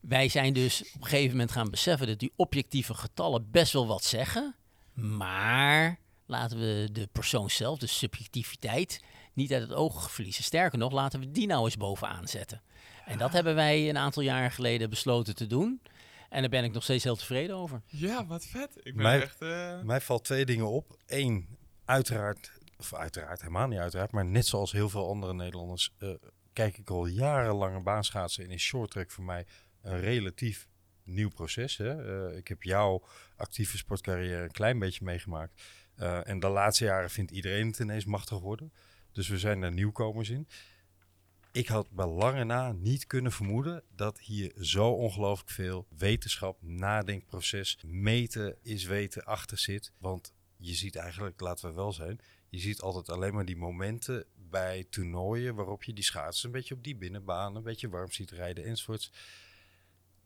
wij 0.00 0.28
zijn 0.28 0.52
dus 0.52 0.82
op 0.94 1.00
een 1.00 1.06
gegeven 1.08 1.30
moment 1.30 1.52
gaan 1.52 1.70
beseffen 1.70 2.06
dat 2.06 2.18
die 2.18 2.32
objectieve 2.36 2.94
getallen 2.94 3.50
best 3.50 3.72
wel 3.72 3.86
wat 3.86 4.04
zeggen. 4.04 4.54
Maar 4.94 5.98
laten 6.26 6.58
we 6.58 6.88
de 6.92 7.08
persoon 7.12 7.50
zelf, 7.50 7.78
de 7.78 7.86
subjectiviteit, 7.86 9.00
niet 9.32 9.52
uit 9.52 9.62
het 9.62 9.72
oog 9.72 10.10
verliezen. 10.10 10.44
Sterker 10.44 10.78
nog, 10.78 10.92
laten 10.92 11.20
we 11.20 11.30
die 11.30 11.46
nou 11.46 11.64
eens 11.64 11.76
bovenaan 11.76 12.28
zetten. 12.28 12.62
En 13.04 13.18
dat 13.18 13.32
hebben 13.32 13.54
wij 13.54 13.88
een 13.88 13.98
aantal 13.98 14.22
jaren 14.22 14.50
geleden 14.50 14.90
besloten 14.90 15.34
te 15.34 15.46
doen. 15.46 15.82
En 16.28 16.40
daar 16.40 16.50
ben 16.50 16.64
ik 16.64 16.72
nog 16.72 16.82
steeds 16.82 17.04
heel 17.04 17.16
tevreden 17.16 17.56
over. 17.56 17.82
Ja, 17.86 18.26
wat 18.26 18.44
vet. 18.46 18.70
Ik 18.76 18.94
ben 18.94 19.02
Mij- 19.02 19.22
echt... 19.22 19.40
eh, 19.42 19.80
Mij 19.82 20.00
valt 20.00 20.24
twee 20.24 20.44
dingen 20.44 20.68
op. 20.70 20.96
Eén, 21.06 21.56
uiteraard, 21.84 22.52
of 22.78 22.94
uiteraard, 22.94 23.40
helemaal 23.40 23.66
niet 23.68 23.78
uiteraard, 23.78 24.10
maar 24.12 24.24
net 24.24 24.46
zoals 24.46 24.72
heel 24.72 24.88
veel 24.88 25.08
andere 25.08 25.34
Nederlanders, 25.34 25.94
eh, 25.98 26.08
kijk 26.52 26.78
ik 26.78 26.90
al 26.90 27.06
jarenlang 27.06 27.72
naar 27.72 27.82
baanschaatsen 27.82 28.44
en 28.44 28.50
is 28.50 28.62
shorttrack 28.62 29.10
voor 29.10 29.24
mij 29.24 29.46
een 29.82 30.00
relatief 30.00 30.66
nieuw 31.04 31.28
proces. 31.28 31.76
Hè? 31.76 32.28
Eh, 32.30 32.36
ik 32.36 32.48
heb 32.48 32.62
jouw 32.62 33.02
actieve 33.36 33.76
sportcarrière 33.76 34.42
een 34.42 34.50
klein 34.52 34.78
beetje 34.78 35.04
meegemaakt. 35.04 35.62
Eh, 35.96 36.28
en 36.28 36.40
de 36.40 36.48
laatste 36.48 36.84
jaren 36.84 37.10
vindt 37.10 37.30
iedereen 37.30 37.66
het 37.66 37.78
ineens 37.78 38.04
machtig 38.04 38.38
worden. 38.38 38.72
Dus 39.12 39.28
we 39.28 39.38
zijn 39.38 39.60
daar 39.60 39.72
nieuwkomers 39.72 40.30
in. 40.30 40.48
Ik 41.52 41.68
had 41.68 41.90
bij 41.90 42.06
lange 42.06 42.44
na 42.44 42.72
niet 42.72 43.06
kunnen 43.06 43.32
vermoeden 43.32 43.82
dat 43.94 44.20
hier 44.20 44.52
zo 44.60 44.90
ongelooflijk 44.90 45.50
veel 45.50 45.86
wetenschap, 45.96 46.62
nadenkproces, 46.62 47.78
meten 47.86 48.56
is 48.62 48.84
weten 48.84 49.24
achter 49.24 49.58
zit. 49.58 49.92
Want 49.98 50.32
je 50.56 50.74
ziet 50.74 50.96
eigenlijk, 50.96 51.40
laten 51.40 51.68
we 51.68 51.74
wel 51.74 51.92
zijn, 51.92 52.20
je 52.48 52.58
ziet 52.58 52.80
altijd 52.80 53.08
alleen 53.08 53.34
maar 53.34 53.44
die 53.44 53.56
momenten 53.56 54.26
bij 54.34 54.86
toernooien 54.90 55.54
waarop 55.54 55.82
je 55.82 55.92
die 55.92 56.04
schaatsers 56.04 56.44
een 56.44 56.50
beetje 56.50 56.74
op 56.74 56.84
die 56.84 56.96
binnenbaan, 56.96 57.56
een 57.56 57.62
beetje 57.62 57.88
warm 57.88 58.10
ziet 58.10 58.30
rijden 58.30 58.64
enzovoorts. 58.64 59.12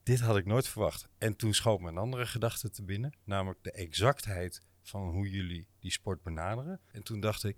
Dit 0.02 0.20
had 0.20 0.36
ik 0.36 0.46
nooit 0.46 0.68
verwacht. 0.68 1.08
En 1.18 1.36
toen 1.36 1.54
schoot 1.54 1.80
me 1.80 1.88
een 1.88 1.96
andere 1.96 2.26
gedachte 2.26 2.70
te 2.70 2.82
binnen, 2.82 3.12
namelijk 3.24 3.62
de 3.62 3.72
exactheid 3.72 4.62
van 4.82 5.08
hoe 5.08 5.30
jullie 5.30 5.68
die 5.80 5.90
sport 5.90 6.22
benaderen. 6.22 6.80
En 6.92 7.02
toen 7.02 7.20
dacht 7.20 7.44
ik, 7.44 7.56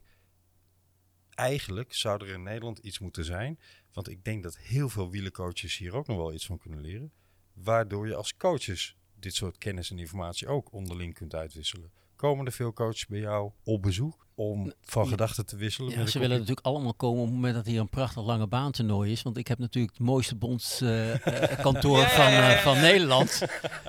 eigenlijk 1.38 1.94
zou 1.94 2.24
er 2.24 2.32
in 2.32 2.42
Nederland 2.42 2.78
iets 2.78 2.98
moeten 2.98 3.24
zijn. 3.24 3.58
Want 3.92 4.08
ik 4.08 4.24
denk 4.24 4.42
dat 4.42 4.58
heel 4.58 4.88
veel 4.88 5.10
wielercoaches 5.10 5.76
hier 5.76 5.94
ook 5.94 6.06
nog 6.06 6.16
wel 6.16 6.32
iets 6.32 6.46
van 6.46 6.58
kunnen 6.58 6.80
leren. 6.80 7.12
Waardoor 7.52 8.06
je 8.06 8.14
als 8.14 8.36
coaches 8.36 8.96
dit 9.14 9.34
soort 9.34 9.58
kennis 9.58 9.90
en 9.90 9.98
informatie 9.98 10.48
ook 10.48 10.72
onderling 10.72 11.14
kunt 11.14 11.34
uitwisselen. 11.34 11.92
Komen 12.18 12.46
er 12.46 12.52
veel 12.52 12.72
coaches 12.72 13.06
bij 13.06 13.18
jou 13.18 13.50
op 13.64 13.82
bezoek 13.82 14.26
om 14.34 14.72
van 14.82 15.04
Ja. 15.04 15.10
gedachten 15.10 15.46
te 15.46 15.56
wisselen? 15.56 15.90
Ja, 15.98 16.06
ze 16.06 16.18
willen 16.18 16.38
natuurlijk 16.38 16.66
allemaal 16.66 16.94
komen 16.94 17.20
op 17.20 17.26
het 17.26 17.34
moment 17.34 17.54
dat 17.54 17.66
hier 17.66 17.80
een 17.80 17.88
prachtig 17.88 18.24
lange 18.24 18.46
baantoernooi 18.46 19.12
is. 19.12 19.22
Want 19.22 19.36
ik 19.36 19.48
heb 19.48 19.58
natuurlijk 19.58 19.96
het 19.98 20.06
mooiste 20.06 20.34
bondskantoor 20.36 21.98
Ja, 22.06 22.08
van, 22.08 22.26
eh, 22.26 22.50
van. 22.58 22.80
Nederland. 22.80 23.42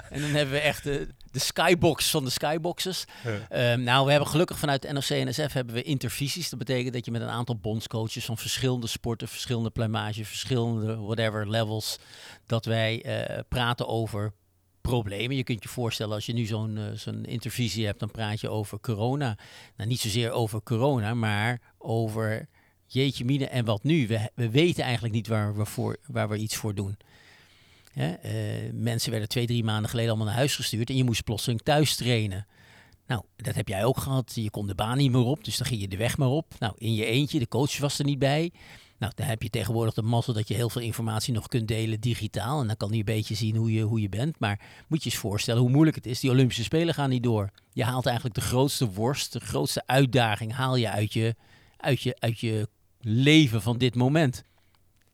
En 0.10 0.22
dan 0.22 0.30
hebben 0.30 0.53
we 0.53 0.60
echt 0.60 0.84
de, 0.84 1.07
de 1.31 1.39
skybox 1.39 2.10
van 2.10 2.23
de 2.23 2.30
skyboxes. 2.30 3.06
Ja. 3.23 3.39
Ehm, 3.49 3.84
nou, 3.84 4.06
we 4.06 4.11
hebben 4.11 4.30
gelukkig 4.30 4.57
vanuit 4.60 4.81
de 4.81 4.93
NOC-NSF 4.93 5.53
hebben 5.53 5.76
we 5.76 5.84
intervisies. 5.84 6.49
Dat 6.49 6.60
betekent 6.60 6.93
dat 6.93 7.06
je 7.06 7.11
met 7.11 7.22
een 7.22 7.27
aantal 7.30 7.57
bondscoaches 7.57 8.26
van 8.26 8.38
verschillende 8.38 8.88
sporten, 8.88 9.27
verschillende 9.27 9.69
plumage, 9.69 10.26
verschillende 10.26 10.95
whatever 10.97 11.49
levels, 11.49 11.97
dat 12.45 12.65
wij 12.65 13.03
eh, 13.03 13.39
praten 13.47 13.88
over 13.88 14.34
problemen. 14.81 15.35
Je 15.35 15.43
kunt 15.43 15.64
je 15.64 15.69
voorstellen 15.69 16.14
als 16.15 16.26
je 16.26 16.34
nu 16.34 16.45
zo'n 16.45 16.77
eh, 16.77 16.91
zo'n 16.93 17.26
intervisie 17.26 17.85
hebt, 17.85 17.99
dan 17.99 18.11
praat 18.11 18.41
je 18.41 18.49
over 18.49 18.80
corona. 18.80 19.38
Nou, 19.77 19.89
niet 19.89 19.99
zozeer 19.99 20.31
over 20.31 20.64
corona, 20.64 21.14
maar 21.14 21.61
over 21.77 22.47
jeetje 22.85 23.26
mine, 23.26 23.47
en 23.47 23.65
wat 23.65 23.84
nu? 23.84 24.07
We, 24.07 24.30
we 24.35 24.49
weten 24.49 24.84
eigenlijk 24.84 25.14
niet 25.14 25.27
waar 25.27 25.56
we, 25.56 25.65
voor, 25.65 25.97
waar 26.07 26.30
we 26.30 26.38
iets 26.38 26.56
voor 26.56 26.76
doen. 26.76 26.97
Eh, 27.93 28.07
mensen 28.73 29.11
werden 29.11 29.30
twee, 29.30 29.45
drie 29.45 29.64
maanden 29.64 29.89
geleden 29.89 30.10
allemaal 30.10 30.27
naar 30.27 30.38
huis 30.38 30.56
gestuurd 30.56 30.89
en 30.89 30.95
je 30.95 31.03
moest 31.03 31.23
plotseling 31.23 31.61
thuis 31.61 31.95
trainen. 31.95 32.47
Nou, 33.07 33.23
dat 33.35 33.56
heb 33.56 33.68
jij 33.68 33.85
ook 33.85 33.97
gehad. 33.97 34.31
Je 34.35 34.49
kon 34.49 34.68
de 34.68 34.76
baan 34.76 34.97
niet 34.97 35.11
meer 35.11 35.22
op, 35.22 35.43
dus 35.43 35.57
dan 35.57 35.68
ging 35.68 35.81
je 35.81 35.88
de 35.88 35.97
weg 35.97 36.18
maar 36.18 36.27
op. 36.27 36.56
Nou, 36.60 36.73
in 36.77 36.93
je 36.93 37.06
eentje, 37.06 37.39
de 37.39 37.47
coach 37.47 37.77
was 37.77 37.99
er 37.99 38.06
niet 38.06 38.19
bij. 38.19 38.51
Nou, 38.99 39.11
dan 39.15 39.26
heb 39.26 39.41
je 39.43 39.49
tegenwoordig 39.49 39.93
de 39.93 40.01
mazzel 40.01 40.34
dat 40.34 40.47
je 40.47 40.53
heel 40.53 40.69
veel 40.69 40.81
informatie 40.81 41.34
nog 41.34 41.47
kunt 41.47 41.67
delen 41.67 41.99
digitaal. 41.99 42.61
En 42.61 42.67
dan 42.67 42.77
kan 42.77 42.89
hij 42.89 42.97
een 42.97 43.05
beetje 43.05 43.35
zien 43.35 43.55
hoe 43.55 43.71
je, 43.71 43.81
hoe 43.81 44.01
je 44.01 44.09
bent. 44.09 44.39
Maar 44.39 44.59
moet 44.88 45.03
je 45.03 45.09
eens 45.09 45.19
voorstellen 45.19 45.61
hoe 45.61 45.69
moeilijk 45.69 45.95
het 45.95 46.05
is. 46.05 46.19
Die 46.19 46.30
Olympische 46.30 46.63
Spelen 46.63 46.93
gaan 46.93 47.09
niet 47.09 47.23
door. 47.23 47.49
Je 47.73 47.84
haalt 47.84 48.05
eigenlijk 48.05 48.35
de 48.35 48.41
grootste 48.41 48.91
worst, 48.91 49.34
de 49.34 49.39
grootste 49.39 49.84
uitdaging 49.85 50.53
haal 50.53 50.76
je 50.76 50.89
uit 50.89 51.13
je, 51.13 51.35
uit 51.77 52.01
je, 52.01 52.15
uit 52.19 52.39
je 52.39 52.67
leven 53.01 53.61
van 53.61 53.77
dit 53.77 53.95
moment. 53.95 54.43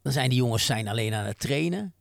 Dan 0.02 0.12
zijn 0.12 0.30
die 0.30 0.38
jongens 0.38 0.66
zijn 0.66 0.88
alleen 0.88 1.14
aan 1.14 1.26
het 1.26 1.40
trainen. 1.40 1.94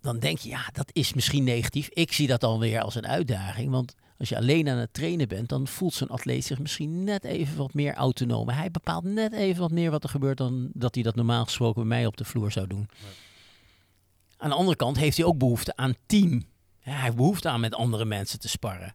Dan 0.00 0.18
denk 0.18 0.38
je, 0.38 0.48
ja, 0.48 0.68
dat 0.72 0.90
is 0.92 1.12
misschien 1.12 1.44
negatief. 1.44 1.88
Ik 1.88 2.12
zie 2.12 2.26
dat 2.26 2.40
dan 2.40 2.58
weer 2.58 2.80
als 2.80 2.94
een 2.94 3.06
uitdaging. 3.06 3.70
Want 3.70 3.94
als 4.22 4.30
je 4.30 4.36
alleen 4.36 4.68
aan 4.68 4.76
het 4.76 4.94
trainen 4.94 5.28
bent, 5.28 5.48
dan 5.48 5.66
voelt 5.66 5.94
zo'n 5.94 6.08
atleet 6.08 6.44
zich 6.44 6.58
misschien 6.58 7.04
net 7.04 7.24
even 7.24 7.56
wat 7.56 7.74
meer 7.74 7.94
autonoom. 7.94 8.48
Hij 8.48 8.70
bepaalt 8.70 9.04
net 9.04 9.32
even 9.32 9.60
wat 9.60 9.70
meer 9.70 9.90
wat 9.90 10.02
er 10.02 10.08
gebeurt 10.08 10.38
dan 10.38 10.70
dat 10.72 10.94
hij 10.94 11.02
dat 11.04 11.14
normaal 11.14 11.44
gesproken 11.44 11.88
bij 11.88 11.98
mij 11.98 12.06
op 12.06 12.16
de 12.16 12.24
vloer 12.24 12.52
zou 12.52 12.66
doen. 12.66 12.88
Aan 14.36 14.48
de 14.48 14.56
andere 14.56 14.76
kant 14.76 14.96
heeft 14.96 15.16
hij 15.16 15.26
ook 15.26 15.38
behoefte 15.38 15.76
aan 15.76 15.94
team. 16.06 16.30
Ja, 16.82 16.92
hij 16.92 17.02
heeft 17.02 17.16
behoefte 17.16 17.48
aan 17.48 17.60
met 17.60 17.74
andere 17.74 18.04
mensen 18.04 18.40
te 18.40 18.48
sparren. 18.48 18.94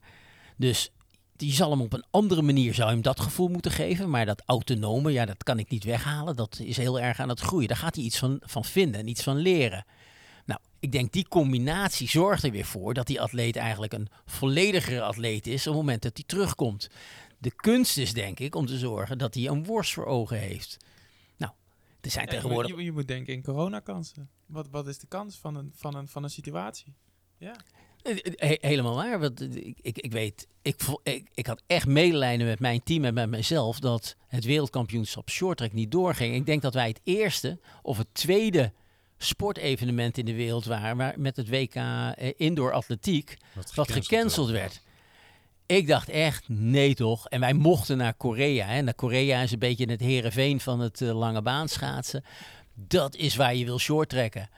Dus 0.58 0.92
die 1.36 1.54
zal 1.54 1.72
hem 1.72 1.82
op 1.82 1.94
een 1.94 2.06
andere 2.12 2.42
manier 2.42 2.74
zou 2.74 2.90
hem 2.90 3.02
dat 3.02 3.20
gevoel 3.20 3.48
moeten 3.48 3.72
geven. 3.72 4.10
Maar 4.10 4.26
dat 4.26 4.44
autonome, 4.46 5.12
ja, 5.12 5.26
dat 5.26 5.44
kan 5.44 5.60
ik 5.60 5.70
niet 5.70 5.84
weghalen. 5.84 6.36
Dat 6.36 6.60
is 6.64 6.78
heel 6.78 7.00
erg 7.00 7.20
aan 7.20 7.30
het 7.30 7.40
groeien. 7.40 7.68
Daar 7.68 7.78
gaat 7.78 7.96
hij 7.96 8.04
iets 8.04 8.18
van, 8.18 8.42
van 8.42 8.66
vinden 8.66 9.00
en 9.00 9.08
iets 9.08 9.24
van 9.24 9.38
leren. 9.38 9.86
Ik 10.80 10.92
denk 10.92 11.12
die 11.12 11.28
combinatie 11.28 12.10
zorgt 12.10 12.44
er 12.44 12.52
weer 12.52 12.66
voor 12.66 12.94
dat 12.94 13.08
die 13.08 13.22
atleet 13.22 13.56
eigenlijk 13.56 13.94
een 13.94 14.08
volledigere 14.26 15.02
atleet 15.02 15.48
is 15.48 15.68
op 15.68 15.74
het 15.74 15.82
moment 15.82 16.02
dat 16.02 16.12
hij 16.18 16.24
terugkomt. 16.28 16.90
De 17.38 17.56
kunst 17.56 17.98
is 17.98 18.14
denk 18.14 18.40
ik 18.40 18.56
om 18.56 18.66
te 18.66 18.78
zorgen 18.78 19.18
dat 19.18 19.34
hij 19.34 19.48
een 19.48 19.64
worst 19.66 19.94
voor 19.94 20.06
ogen 20.06 20.40
heeft. 20.40 20.78
Nou, 21.38 21.52
er 22.02 22.12
zijn 22.12 22.26
Ja, 22.26 22.32
tegenwoordig... 22.32 22.72
moet, 22.72 22.80
je, 22.80 22.86
je 22.86 22.92
moet 22.92 23.08
denken 23.08 23.34
in 23.34 23.44
coronakansen. 23.44 24.30
Wat, 24.46 24.68
wat 24.72 24.88
is 24.88 24.98
de 24.98 25.08
kans 25.08 25.38
van 25.38 25.56
een, 25.56 25.72
van 25.76 25.96
een, 25.96 26.08
van 26.08 26.24
een 26.24 26.30
situatie? 26.30 26.94
Ja. 27.38 27.56
Eh, 28.02 28.16
eh, 28.16 28.34
he- 28.36 28.68
helemaal 28.68 28.96
waar. 28.96 29.20
Want 29.20 29.42
eh, 29.42 29.56
ik, 29.56 29.78
ik, 29.82 29.98
ik 29.98 30.12
weet, 30.12 30.48
ik, 30.62 30.82
ik, 31.04 31.30
ik 31.34 31.48
had 31.48 31.62
echt 31.68 31.88
medelijden 31.88 32.48
met 32.48 32.60
mijn 32.60 32.84
team 32.84 33.06
en 33.06 33.14
met 33.14 33.30
mezelf 33.30 33.80
dat 33.80 34.16
het 34.28 34.46
wereldkampioenschap 34.46 35.30
shorttrack 35.30 35.74
niet 35.74 35.92
doorging. 35.92 36.36
Ik 36.36 36.46
denk 36.46 36.62
dat 36.62 36.74
wij 36.74 36.88
het 36.88 37.00
eerste 37.04 37.60
of 37.82 37.98
het 37.98 38.14
tweede 38.14 38.74
sportevenement 39.18 40.18
in 40.18 40.26
de 40.26 40.36
wereld 40.36 40.66
waren 40.66 40.98
waar, 40.98 41.14
met 41.18 41.36
het 41.36 41.50
WK 41.50 41.76
eh, 41.76 42.12
indoor 42.38 42.72
atletiek 42.72 43.38
wat 43.76 43.92
gecanceld 43.92 44.50
werd. 44.50 44.82
Ik 45.66 45.88
dacht 45.88 46.10
echt, 46.10 46.50
nee 46.50 46.96
toch. 46.96 47.28
En 47.28 47.40
wij 47.40 47.54
mochten 47.54 47.98
naar 47.98 48.14
Korea. 48.14 48.66
Hè. 48.66 48.82
Naar 48.82 48.94
Korea 48.94 49.42
is 49.42 49.52
een 49.52 49.60
beetje 49.60 49.90
het 49.90 50.00
herenveen 50.00 50.60
van 50.60 50.80
het 50.80 51.02
eh, 51.02 51.18
lange 51.18 51.42
baan 51.42 51.68
schaatsen. 51.68 52.24
Dat 52.74 53.16
is 53.16 53.36
waar 53.36 53.56
je 53.56 53.66
wil 53.66 53.80
shorttrekken. 53.80 54.50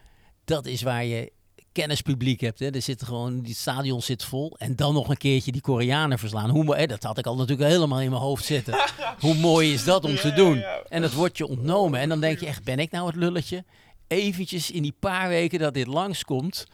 Dat 0.45 0.65
is 0.65 0.81
waar 0.81 1.05
je 1.05 1.31
kennispubliek 1.71 2.41
hebt. 2.41 2.59
Hè. 2.59 2.69
Er 2.69 2.81
zit 2.81 3.03
gewoon, 3.03 3.41
die 3.41 3.55
stadion 3.55 4.01
zit 4.01 4.23
vol. 4.23 4.55
En 4.57 4.75
dan 4.75 4.93
nog 4.93 5.09
een 5.09 5.17
keertje 5.17 5.51
die 5.51 5.61
Koreanen 5.61 6.19
verslaan. 6.19 6.49
Hoe, 6.49 6.75
hè, 6.75 6.85
dat 6.85 7.03
had 7.03 7.17
ik 7.17 7.25
al 7.25 7.35
natuurlijk 7.35 7.69
helemaal 7.69 8.01
in 8.01 8.09
mijn 8.09 8.21
hoofd 8.21 8.45
zitten. 8.45 8.73
Hoe 9.19 9.35
mooi 9.35 9.73
is 9.73 9.83
dat 9.83 10.03
om 10.03 10.15
te 10.15 10.33
doen? 10.33 10.63
En 10.89 11.01
dat 11.01 11.13
wordt 11.13 11.37
je 11.37 11.47
ontnomen. 11.47 11.99
En 11.99 12.09
dan 12.09 12.19
denk 12.19 12.39
je 12.39 12.45
echt, 12.45 12.63
ben 12.63 12.79
ik 12.79 12.91
nou 12.91 13.07
het 13.07 13.15
lulletje? 13.15 13.63
Eventjes 14.09 14.71
in 14.71 14.81
die 14.81 14.95
paar 14.99 15.27
weken 15.29 15.59
dat 15.59 15.73
dit 15.73 15.87
langskomt. 15.87 16.65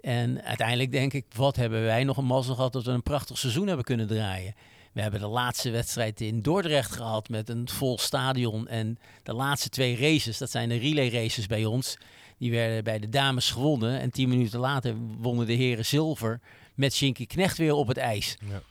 En 0.00 0.42
uiteindelijk 0.42 0.92
denk 0.92 1.12
ik, 1.12 1.24
wat 1.36 1.56
hebben 1.56 1.82
wij 1.82 2.04
nog 2.04 2.16
een 2.16 2.24
mazzel 2.24 2.54
gehad 2.54 2.72
dat 2.72 2.84
we 2.84 2.90
een 2.90 3.02
prachtig 3.02 3.38
seizoen 3.38 3.66
hebben 3.66 3.84
kunnen 3.84 4.06
draaien. 4.06 4.54
We 4.92 5.00
hebben 5.00 5.20
de 5.20 5.26
laatste 5.26 5.70
wedstrijd 5.70 6.20
in 6.20 6.42
Dordrecht 6.42 6.92
gehad 6.92 7.28
met 7.28 7.48
een 7.48 7.68
vol 7.68 7.98
stadion. 7.98 8.68
En 8.68 8.98
de 9.22 9.32
laatste 9.32 9.68
twee 9.68 9.96
races, 9.96 10.38
dat 10.38 10.50
zijn 10.50 10.68
de 10.68 10.76
relay 10.76 11.08
races 11.10 11.46
bij 11.46 11.64
ons. 11.64 11.96
Die 12.38 12.50
werden 12.50 12.84
bij 12.84 12.98
de 12.98 13.08
dames 13.08 13.50
gewonnen. 13.50 14.00
En 14.00 14.10
tien 14.10 14.28
minuten 14.28 14.58
later 14.60 14.94
wonnen 15.20 15.46
de 15.46 15.52
heren 15.52 15.84
zilver 15.86 16.40
met 16.74 16.94
Shinky 16.94 17.26
Knecht 17.26 17.58
weer 17.58 17.72
op 17.74 17.88
het 17.88 17.96
ijs. 17.96 18.36
Ja. 18.50 18.62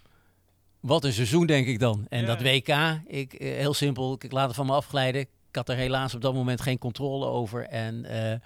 Wat 0.79 1.03
een 1.03 1.13
seizoen 1.13 1.45
denk 1.45 1.67
ik 1.67 1.79
dan. 1.79 2.05
En 2.09 2.21
Ja. 2.21 2.25
dat 2.25 2.41
WK, 2.41 2.99
ik, 3.07 3.33
eh, 3.33 3.57
heel 3.57 3.73
simpel, 3.73 4.13
ik 4.19 4.31
laat 4.31 4.47
het 4.47 4.55
van 4.55 4.65
me 4.65 4.71
afglijden. 4.73 5.25
Ik 5.49 5.55
had 5.55 5.69
er 5.69 5.75
helaas 5.75 6.15
op 6.15 6.21
dat 6.21 6.33
moment 6.33 6.61
geen 6.61 6.77
controle 6.77 7.25
over. 7.25 7.67
En 7.67 8.05
eh, 8.05 8.39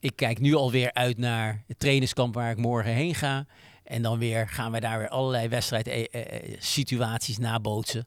ik 0.00 0.16
kijk 0.16 0.40
nu 0.40 0.54
alweer 0.54 0.92
uit 0.92 1.18
naar 1.18 1.64
het 1.66 1.78
trainingskamp 1.78 2.34
waar 2.34 2.50
ik 2.50 2.56
morgen 2.56 2.92
heen 2.92 3.14
ga. 3.14 3.46
En 3.84 4.02
dan 4.02 4.18
weer 4.18 4.48
gaan 4.48 4.70
wij 4.70 4.80
daar 4.80 4.98
weer 4.98 5.08
allerlei 5.08 5.48
wedstrijdsituaties 5.48 7.38
nabootsen. 7.38 8.06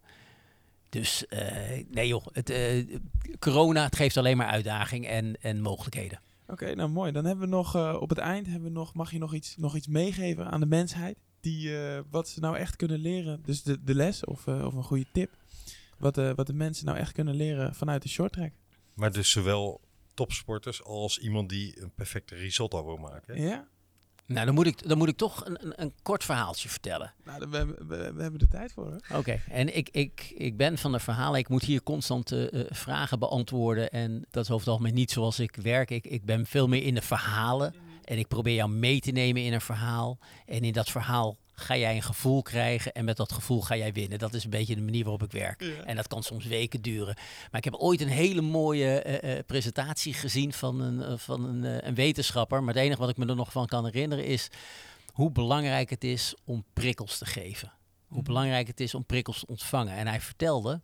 Dus 0.90 1.28
eh, 1.28 1.86
nee 1.90 2.08
joh, 2.08 2.26
het, 2.32 2.50
eh, 2.50 2.98
corona 3.40 3.84
het 3.84 3.96
geeft 3.96 4.18
alleen 4.18 4.38
maar 4.38 4.48
uitdaging 4.48 5.08
en, 5.08 5.42
en 5.42 5.62
mogelijkheden. 5.62 6.20
Oké, 6.52 6.76
nou 6.76 6.90
mooi. 6.90 7.12
Dan 7.12 7.26
hebben 7.26 7.50
we 7.50 7.56
nog 7.56 7.76
eh, 7.76 7.98
op 8.00 8.10
het 8.10 8.18
eind, 8.18 8.48
hebben 8.48 8.68
we 8.68 8.78
nog, 8.78 8.94
mag 8.94 9.12
je 9.12 9.18
nog 9.18 9.34
iets, 9.34 9.58
nog 9.58 9.76
iets 9.76 9.88
meegeven 9.88 10.52
aan 10.52 10.60
de 10.60 10.66
mensheid? 10.66 11.18
Die, 11.40 11.78
eh, 11.78 12.00
wat 12.10 12.28
ze 12.28 12.40
nou 12.40 12.58
echt 12.58 12.76
kunnen 12.76 13.00
leren. 13.00 13.42
Dus 13.46 13.64
de, 13.64 13.84
de 13.84 13.96
les 13.96 14.26
of, 14.26 14.48
eh, 14.48 14.66
of 14.66 14.74
een 14.74 14.84
goede 14.84 15.06
tip. 15.12 15.38
Wat, 16.02 16.18
eh, 16.18 16.32
wat 16.36 16.48
de 16.48 16.54
mensen 16.54 16.86
nou 16.86 16.98
echt 16.98 17.12
kunnen 17.12 17.36
leren 17.36 17.76
vanuit 17.76 18.02
de 18.02 18.10
short 18.10 18.34
track. 18.34 18.52
Maar 18.94 19.12
dus 19.12 19.32
zowel 19.32 19.82
topsporters 20.14 20.84
als 20.84 21.18
iemand 21.18 21.50
die 21.50 21.82
een 21.82 21.92
perfecte 21.96 22.36
risotto 22.36 22.86
wil 22.86 22.98
maken. 22.98 23.42
Ja? 23.42 23.68
Nou, 24.26 24.46
dan 24.46 24.56
moet 24.56 24.66
ik, 24.68 24.88
dan 24.88 24.98
moet 24.98 25.08
ik 25.08 25.18
toch 25.18 25.46
een, 25.46 25.66
een, 25.66 25.82
een 25.82 25.94
kort 26.02 26.24
verhaaltje 26.24 26.70
vertellen. 26.70 27.14
Nou, 27.26 27.40
dan- 27.40 27.50
we, 27.50 27.58
hebben- 27.58 27.88
we, 27.88 28.14
we 28.14 28.22
hebben 28.22 28.40
de 28.40 28.48
tijd 28.48 28.72
voor. 28.74 28.96
Oké, 29.16 29.42
en 29.50 29.76
ik, 29.78 29.90
ik, 29.90 30.34
ik 30.38 30.58
ben 30.58 30.78
van 30.78 30.92
de 30.92 31.00
verhalen. 31.00 31.40
Ik 31.40 31.50
moet 31.50 31.64
hier 31.64 31.84
constant 31.84 32.32
eh, 32.32 32.60
eh, 32.60 32.66
vragen 32.70 33.20
beantwoorden. 33.20 33.90
En 33.92 34.26
dat 34.32 34.44
is 34.44 34.50
over 34.50 34.66
het 34.66 34.68
algemeen 34.74 34.94
niet 34.94 35.12
zoals 35.12 35.40
ik 35.40 35.56
werk. 35.56 35.90
Ik, 35.92 36.06
ik 36.08 36.26
ben 36.26 36.46
veel 36.46 36.68
meer 36.68 36.84
in 36.84 36.94
de 36.96 37.02
verhalen. 37.02 37.74
En 38.04 38.18
ik 38.18 38.28
probeer 38.28 38.54
jou 38.56 38.70
mee 38.70 39.00
te 39.00 39.12
nemen 39.12 39.44
in 39.44 39.54
een 39.54 39.62
verhaal. 39.62 40.20
En 40.46 40.62
in 40.62 40.74
dat 40.74 40.90
verhaal 40.90 41.38
ga 41.62 41.78
jij 41.78 41.96
een 41.96 42.02
gevoel 42.02 42.42
krijgen. 42.42 42.92
En 42.92 43.06
met 43.06 43.18
dat 43.18 43.32
gevoel 43.32 43.62
ga 43.62 43.76
jij 43.76 43.94
winnen. 43.94 44.20
Dat 44.20 44.34
is 44.34 44.44
een 44.44 44.50
beetje 44.50 44.76
de 44.76 44.82
manier 44.82 45.04
waarop 45.04 45.24
ik 45.24 45.32
werk. 45.32 45.62
En 45.62 45.96
dat 45.96 46.08
kan 46.08 46.24
soms 46.24 46.46
weken 46.46 46.82
duren. 46.82 47.16
Maar 47.16 47.58
ik 47.58 47.64
heb 47.64 47.76
ooit 47.76 48.02
een 48.02 48.08
hele 48.08 48.42
mooie 48.42 49.02
eh, 49.02 49.38
eh, 49.38 49.46
presentatie 49.46 50.14
gezien 50.14 50.54
van, 50.54 50.82
een, 50.82 51.02
eh, 51.02 51.18
van 51.18 51.46
een, 51.46 51.88
een 51.88 51.96
wetenschapper. 51.96 52.64
Maar 52.64 52.74
het 52.74 52.84
enige 52.84 53.00
wat 53.00 53.10
ik 53.10 53.18
me 53.18 53.26
er 53.26 53.36
nog 53.36 53.52
van 53.52 53.66
kan 53.66 53.86
herinneren 53.86 54.26
is 54.26 54.48
hoe 55.14 55.32
belangrijk 55.32 55.90
het 55.90 56.04
is 56.04 56.36
om 56.46 56.66
prikkels 56.74 57.18
te 57.18 57.26
geven. 57.26 57.72
Hoe 58.08 58.24
belangrijk 58.24 58.68
het 58.68 58.80
is 58.80 58.96
om 58.96 59.06
prikkels 59.06 59.40
te 59.40 59.48
ontvangen. 59.48 59.96
En 59.96 60.08
hij 60.08 60.22
vertelde, 60.22 60.82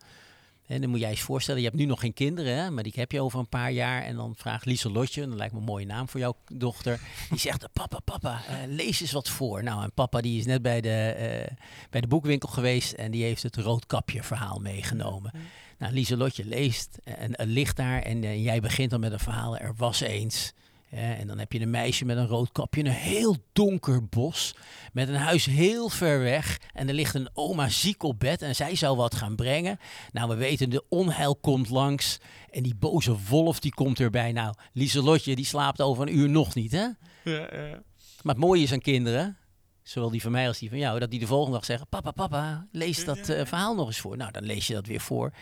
en 0.67 0.81
dan 0.81 0.89
moet 0.89 0.99
jij 0.99 1.09
eens 1.09 1.21
voorstellen, 1.21 1.61
je 1.61 1.67
hebt 1.67 1.79
nu 1.79 1.85
nog 1.85 1.99
geen 1.99 2.13
kinderen, 2.13 2.57
hè, 2.57 2.71
maar 2.71 2.83
die 2.83 2.93
heb 2.95 3.11
je 3.11 3.21
over 3.21 3.39
een 3.39 3.49
paar 3.49 3.71
jaar. 3.71 4.01
En 4.01 4.15
dan 4.15 4.33
vraagt 4.35 4.65
Lieselotje, 4.65 5.21
en 5.21 5.29
dat 5.29 5.37
lijkt 5.37 5.53
me 5.53 5.59
een 5.59 5.65
mooie 5.65 5.85
naam 5.85 6.09
voor 6.09 6.19
jouw 6.19 6.35
dochter. 6.53 6.99
Die 7.29 7.39
zegt, 7.39 7.73
papa, 7.73 7.99
papa, 7.99 8.41
eh, 8.47 8.55
lees 8.67 9.01
eens 9.01 9.11
wat 9.11 9.29
voor. 9.29 9.63
Nou, 9.63 9.83
en 9.83 9.91
papa 9.93 10.21
die 10.21 10.39
is 10.39 10.45
net 10.45 10.61
bij 10.61 10.81
de, 10.81 10.89
eh, 10.89 11.55
bij 11.89 12.01
de 12.01 12.07
boekwinkel 12.07 12.49
geweest 12.49 12.93
en 12.93 13.11
die 13.11 13.23
heeft 13.23 13.43
het 13.43 13.55
roodkapje 13.55 14.23
verhaal 14.23 14.59
meegenomen. 14.59 15.31
Nou, 15.77 15.93
Lieselotje 15.93 16.45
leest 16.45 16.97
en, 17.03 17.35
en 17.35 17.47
ligt 17.47 17.75
daar 17.75 18.01
en 18.01 18.23
eh, 18.23 18.43
jij 18.43 18.59
begint 18.59 18.89
dan 18.89 18.99
met 18.99 19.11
een 19.11 19.19
verhaal. 19.19 19.57
Er 19.57 19.73
was 19.77 19.99
eens. 20.01 20.53
En 20.89 21.27
dan 21.27 21.39
heb 21.39 21.51
je 21.51 21.61
een 21.61 21.69
meisje 21.69 22.05
met 22.05 22.17
een 22.17 22.27
rood 22.27 22.51
kapje 22.51 22.79
in 22.79 22.85
een 22.85 22.91
heel 22.91 23.35
donker 23.53 24.07
bos. 24.07 24.55
Met 24.93 25.07
een 25.07 25.15
huis 25.15 25.45
heel 25.45 25.89
ver 25.89 26.19
weg. 26.19 26.59
En 26.73 26.87
er 26.87 26.93
ligt 26.93 27.15
een 27.15 27.29
oma 27.33 27.69
ziek 27.69 28.03
op 28.03 28.19
bed 28.19 28.41
en 28.41 28.55
zij 28.55 28.75
zou 28.75 28.97
wat 28.97 29.15
gaan 29.15 29.35
brengen. 29.35 29.79
Nou, 30.11 30.29
we 30.29 30.35
weten, 30.35 30.69
de 30.69 30.83
onheil 30.89 31.35
komt 31.35 31.69
langs. 31.69 32.19
En 32.49 32.63
die 32.63 32.75
boze 32.75 33.17
wolf 33.29 33.59
die 33.59 33.73
komt 33.73 33.99
erbij. 33.99 34.31
Nou, 34.31 34.53
Lieselotje 34.73 35.35
die 35.35 35.45
slaapt 35.45 35.81
over 35.81 36.07
een 36.07 36.17
uur 36.17 36.29
nog 36.29 36.55
niet, 36.55 36.71
hè? 36.71 36.87
Ja, 37.23 37.47
ja. 37.51 37.83
Maar 38.21 38.35
het 38.35 38.43
mooie 38.43 38.63
is 38.63 38.71
aan 38.71 38.81
kinderen, 38.81 39.37
zowel 39.83 40.09
die 40.09 40.21
van 40.21 40.31
mij 40.31 40.47
als 40.47 40.59
die 40.59 40.69
van 40.69 40.77
jou, 40.77 40.99
dat 40.99 41.11
die 41.11 41.19
de 41.19 41.27
volgende 41.27 41.57
dag 41.57 41.65
zeggen: 41.65 41.87
Papa, 41.87 42.11
papa, 42.11 42.67
lees 42.71 43.05
dat 43.05 43.29
eh, 43.29 43.45
verhaal 43.45 43.75
nog 43.75 43.87
eens 43.87 43.99
voor. 43.99 44.17
Nou, 44.17 44.31
dan 44.31 44.43
lees 44.43 44.67
je 44.67 44.73
dat 44.73 44.87
weer 44.87 44.99
voor. 44.99 45.33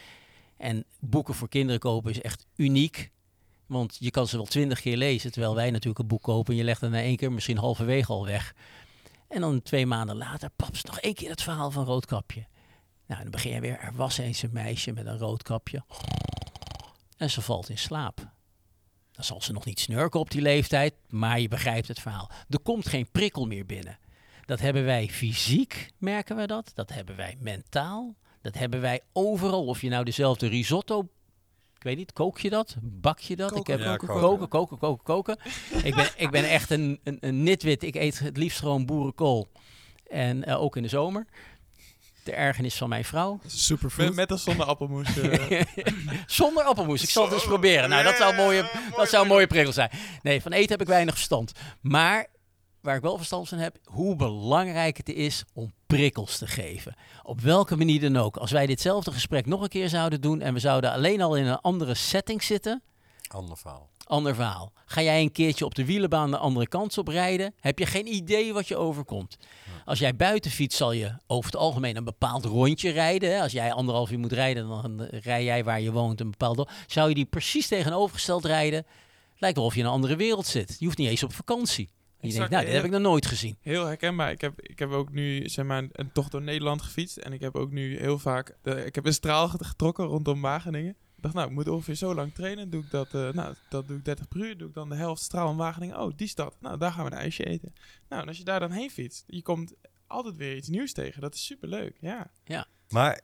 En 0.57 0.85
boeken 0.99 1.33
voor 1.33 1.49
kinderen 1.49 1.79
kopen 1.79 2.11
is 2.11 2.21
echt 2.21 2.45
uniek. 2.55 3.11
Want 3.65 3.97
je 3.99 4.11
kan 4.11 4.27
ze 4.27 4.35
wel 4.35 4.45
twintig 4.45 4.81
keer 4.81 4.97
lezen, 4.97 5.31
terwijl 5.31 5.55
wij 5.55 5.71
natuurlijk 5.71 5.99
een 5.99 6.07
boek 6.07 6.23
kopen 6.23 6.53
en 6.53 6.59
je 6.59 6.65
legt 6.65 6.81
het 6.81 6.91
na 6.91 6.99
één 6.99 7.15
keer 7.15 7.31
misschien 7.31 7.57
halverwege 7.57 8.11
al 8.11 8.25
weg. 8.25 8.53
En 9.27 9.41
dan 9.41 9.61
twee 9.61 9.85
maanden 9.85 10.17
later, 10.17 10.49
paps, 10.55 10.83
nog 10.83 10.99
één 10.99 11.13
keer 11.13 11.29
het 11.29 11.41
verhaal 11.41 11.71
van 11.71 11.85
Roodkapje. 11.85 12.45
Nou, 13.07 13.21
dan 13.21 13.31
begin 13.31 13.53
je 13.53 13.59
weer. 13.59 13.79
Er 13.79 13.95
was 13.95 14.17
eens 14.17 14.41
een 14.41 14.53
meisje 14.53 14.91
met 14.91 15.05
een 15.05 15.17
roodkapje. 15.17 15.83
En 17.17 17.29
ze 17.29 17.41
valt 17.41 17.69
in 17.69 17.77
slaap. 17.77 18.17
Dan 19.11 19.23
zal 19.23 19.41
ze 19.41 19.51
nog 19.51 19.65
niet 19.65 19.79
snurken 19.79 20.19
op 20.19 20.31
die 20.31 20.41
leeftijd, 20.41 20.93
maar 21.09 21.39
je 21.39 21.47
begrijpt 21.47 21.87
het 21.87 21.99
verhaal. 21.99 22.29
Er 22.49 22.59
komt 22.59 22.87
geen 22.87 23.11
prikkel 23.11 23.45
meer 23.45 23.65
binnen. 23.65 23.99
Dat 24.45 24.59
hebben 24.59 24.85
wij 24.85 25.09
fysiek, 25.09 25.91
merken 25.97 26.35
we 26.35 26.47
dat. 26.47 26.71
Dat 26.73 26.93
hebben 26.93 27.15
wij 27.15 27.37
mentaal. 27.39 28.15
Dat 28.41 28.57
hebben 28.57 28.81
wij 28.81 29.01
overal. 29.13 29.65
Of 29.65 29.81
je 29.81 29.89
nou 29.89 30.03
dezelfde 30.03 30.47
risotto 30.47 31.07
Ik 31.77 31.83
weet 31.83 31.97
niet, 31.97 32.13
kook 32.13 32.39
je 32.39 32.49
dat? 32.49 32.75
Bak 32.81 33.19
je 33.19 33.35
dat? 33.35 33.51
Koken, 33.51 33.73
ik 33.73 33.79
heb 33.79 33.87
ja, 33.87 33.95
koken, 33.95 34.21
koken. 34.21 34.47
koken, 34.47 34.77
koken, 34.77 35.03
koken. 35.03 35.37
ik, 35.83 35.95
ben, 35.95 36.09
ik 36.17 36.29
ben 36.31 36.49
echt 36.49 36.69
een, 36.69 36.99
een, 37.03 37.17
een 37.19 37.43
nitwit. 37.43 37.83
Ik 37.83 37.95
eet 37.95 38.19
het 38.19 38.37
liefst 38.37 38.59
gewoon 38.59 38.85
boerenkool. 38.85 39.47
En 40.09 40.43
eh, 40.45 40.61
ook 40.61 40.75
in 40.75 40.83
de 40.83 40.89
zomer. 40.89 41.25
De 42.23 42.33
ergernis 42.33 42.75
van 42.75 42.89
mijn 42.89 43.05
vrouw. 43.05 43.39
Superfood. 43.45 44.05
Met, 44.05 44.15
met 44.15 44.31
of 44.31 44.39
zonder 44.39 44.65
appelmoes. 44.65 45.17
eh. 45.17 45.61
Zonder 46.25 46.63
appelmoes. 46.63 47.03
Ik 47.03 47.09
zal 47.09 47.23
het 47.23 47.33
eens 47.33 47.45
proberen. 47.45 47.89
Nou, 47.89 48.03
dat 48.03 48.15
zou 48.15 48.29
een 48.29 48.35
mooie, 48.35 48.69
dat 48.95 49.09
zou 49.09 49.23
een 49.23 49.29
mooie 49.29 49.47
prikkel 49.47 49.73
zijn. 49.73 49.89
Nee, 50.21 50.41
van 50.41 50.51
eten 50.51 50.69
heb 50.71 50.81
ik 50.81 50.87
weinig 50.87 51.13
verstand. 51.13 51.51
Maar 51.81 52.27
waar 52.85 52.95
ik 52.95 53.01
wel 53.01 53.17
verstand 53.17 53.49
van 53.49 53.57
heb, 53.57 53.77
hoe 53.83 54.15
belangrijk 54.15 54.97
het 54.97 55.09
is 55.09 55.43
om 55.53 55.73
prikkels 55.85 56.37
te 56.37 56.47
geven. 56.47 56.95
Op 57.23 57.41
welke 57.41 57.75
manier 57.75 58.01
dan 58.01 58.17
ook. 58.17 58.37
Als 58.37 58.51
wij 58.51 58.65
ditzelfde 58.65 59.11
gesprek 59.11 59.45
nog 59.45 59.61
een 59.61 59.69
keer 59.69 59.89
zouden 59.89 60.21
doen 60.21 60.41
en 60.41 60.53
we 60.53 60.59
zouden 60.59 60.91
alleen 60.91 61.21
al 61.21 61.35
in 61.35 61.45
een 61.45 61.59
andere 61.59 61.93
setting 61.93 62.43
zitten, 62.43 62.83
Ander 63.27 63.57
verhaal. 63.57 63.89
ander 64.03 64.35
verhaal. 64.35 64.71
Ga 64.85 65.01
jij 65.01 65.21
een 65.21 65.31
keertje 65.31 65.65
op 65.65 65.75
de 65.75 65.85
wielenbaan 65.85 66.31
de 66.31 66.37
andere 66.37 66.67
kant 66.67 66.97
op 66.97 67.07
rijden, 67.07 67.53
heb 67.59 67.79
je 67.79 67.85
geen 67.85 68.13
idee 68.13 68.53
wat 68.53 68.67
je 68.67 68.77
overkomt. 68.77 69.37
Als 69.85 69.99
jij 69.99 70.15
buiten 70.15 70.51
fietst, 70.51 70.77
zal 70.77 70.91
je 70.91 71.17
over 71.27 71.51
het 71.51 71.59
algemeen 71.59 71.97
een 71.97 72.03
bepaald 72.03 72.45
rondje 72.45 72.89
rijden. 72.89 73.31
Hè. 73.31 73.41
Als 73.41 73.51
jij 73.51 73.73
anderhalf 73.73 74.11
uur 74.11 74.19
moet 74.19 74.31
rijden, 74.31 74.67
dan 74.67 75.01
rij 75.01 75.43
jij 75.43 75.63
waar 75.63 75.81
je 75.81 75.91
woont 75.91 76.19
een 76.19 76.29
bepaald... 76.31 76.69
Zou 76.87 77.09
je 77.09 77.15
die 77.15 77.25
precies 77.25 77.67
tegenovergesteld 77.67 78.45
rijden, 78.45 78.85
lijkt 79.37 79.57
wel 79.57 79.65
of 79.65 79.73
je 79.73 79.79
in 79.79 79.85
een 79.85 79.91
andere 79.91 80.15
wereld 80.15 80.45
zit. 80.45 80.75
Je 80.79 80.85
hoeft 80.85 80.97
niet 80.97 81.09
eens 81.09 81.23
op 81.23 81.33
vakantie. 81.33 81.89
En 82.25 82.31
je 82.31 82.37
Exact, 82.37 82.49
denkt, 82.49 82.51
nou, 82.51 82.65
dit 82.65 82.73
heb 82.73 82.83
ik 82.83 82.91
nog 83.01 83.11
nooit 83.11 83.25
gezien. 83.25 83.57
Heel 83.61 83.85
herkenbaar. 83.85 84.31
Ik 84.31 84.41
heb, 84.41 84.61
ik 84.61 84.79
heb 84.79 84.89
ook 84.91 85.11
nu 85.11 85.49
zeg 85.49 85.65
maar, 85.65 85.87
een 85.91 86.11
tocht 86.11 86.31
door 86.31 86.41
Nederland 86.41 86.81
gefietst. 86.81 87.17
En 87.17 87.33
ik 87.33 87.41
heb 87.41 87.55
ook 87.55 87.71
nu 87.71 87.99
heel 87.99 88.19
vaak... 88.19 88.55
de- 88.61 88.85
ik 88.85 88.95
heb 88.95 89.05
een 89.05 89.13
straal 89.13 89.47
get- 89.47 89.65
getrokken 89.65 90.05
rondom 90.05 90.41
Wageningen. 90.41 90.89
Ik 90.91 91.21
dacht, 91.21 91.33
nou, 91.33 91.47
ik 91.47 91.53
moet 91.53 91.67
ongeveer 91.67 91.95
zo 91.95 92.15
lang 92.15 92.33
trainen. 92.33 92.69
Doe 92.69 92.83
ik 92.83 92.89
dat, 92.91 93.13
eh, 93.13 93.29
nou, 93.31 93.55
dat 93.69 93.87
doe 93.87 93.97
ik 93.97 94.05
30 94.05 94.27
per 94.27 94.39
uur. 94.39 94.57
Doe 94.57 94.67
ik 94.67 94.73
dan 94.73 94.89
de 94.89 94.95
helft 94.95 95.21
straal 95.21 95.49
in 95.51 95.57
Wageningen. 95.57 95.99
Oh, 96.01 96.11
die 96.15 96.27
stad. 96.27 96.55
Nou, 96.59 96.77
daar 96.77 96.91
gaan 96.91 97.05
we 97.05 97.11
een 97.11 97.17
ijsje 97.17 97.45
eten. 97.45 97.73
Nou, 98.09 98.21
en 98.21 98.27
als 98.27 98.37
je 98.37 98.43
daar 98.43 98.59
dan 98.59 98.71
heen 98.71 98.89
fietst, 98.91 99.23
je 99.27 99.41
komt 99.41 99.73
altijd 100.07 100.35
weer 100.35 100.55
iets 100.55 100.67
nieuws 100.67 100.93
tegen. 100.93 101.21
Dat 101.21 101.35
is 101.35 101.45
superleuk, 101.45 101.97
ja. 101.99 102.31
Maar 102.89 103.21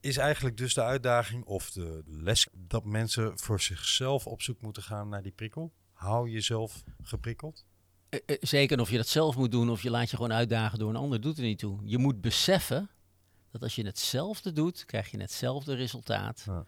is 0.00 0.16
eigenlijk 0.16 0.56
dus 0.56 0.74
de 0.74 0.82
uitdaging 0.82 1.44
of 1.44 1.70
de 1.70 2.02
les 2.06 2.48
dat 2.52 2.84
mensen 2.84 3.38
voor 3.38 3.60
zichzelf 3.60 4.26
op 4.26 4.42
zoek 4.42 4.60
moeten 4.60 4.82
gaan 4.82 5.08
naar 5.08 5.22
die 5.22 5.32
prikkel? 5.32 5.72
Hou 5.92 6.30
jezelf 6.30 6.82
geprikkeld? 7.02 7.64
Eh, 8.14 8.34
eh, 8.34 8.36
Zeker 8.40 8.80
of 8.80 8.90
je 8.90 8.96
dat 8.96 9.08
zelf 9.08 9.36
moet 9.36 9.50
doen 9.50 9.70
of 9.70 9.82
je 9.82 9.90
laat 9.90 10.10
je 10.10 10.16
gewoon 10.16 10.32
uitdagen 10.32 10.78
door 10.78 10.90
een 10.90 10.96
ander, 10.96 11.20
doet 11.20 11.36
er 11.36 11.44
niet 11.44 11.58
toe. 11.58 11.78
Je 11.84 11.98
moet 11.98 12.20
beseffen 12.20 12.90
dat 13.50 13.62
als 13.62 13.74
je 13.74 13.84
hetzelfde 13.84 14.52
doet, 14.52 14.84
krijg 14.84 15.10
je 15.10 15.20
hetzelfde 15.20 15.74
resultaat. 15.74 16.42
Ja. 16.46 16.64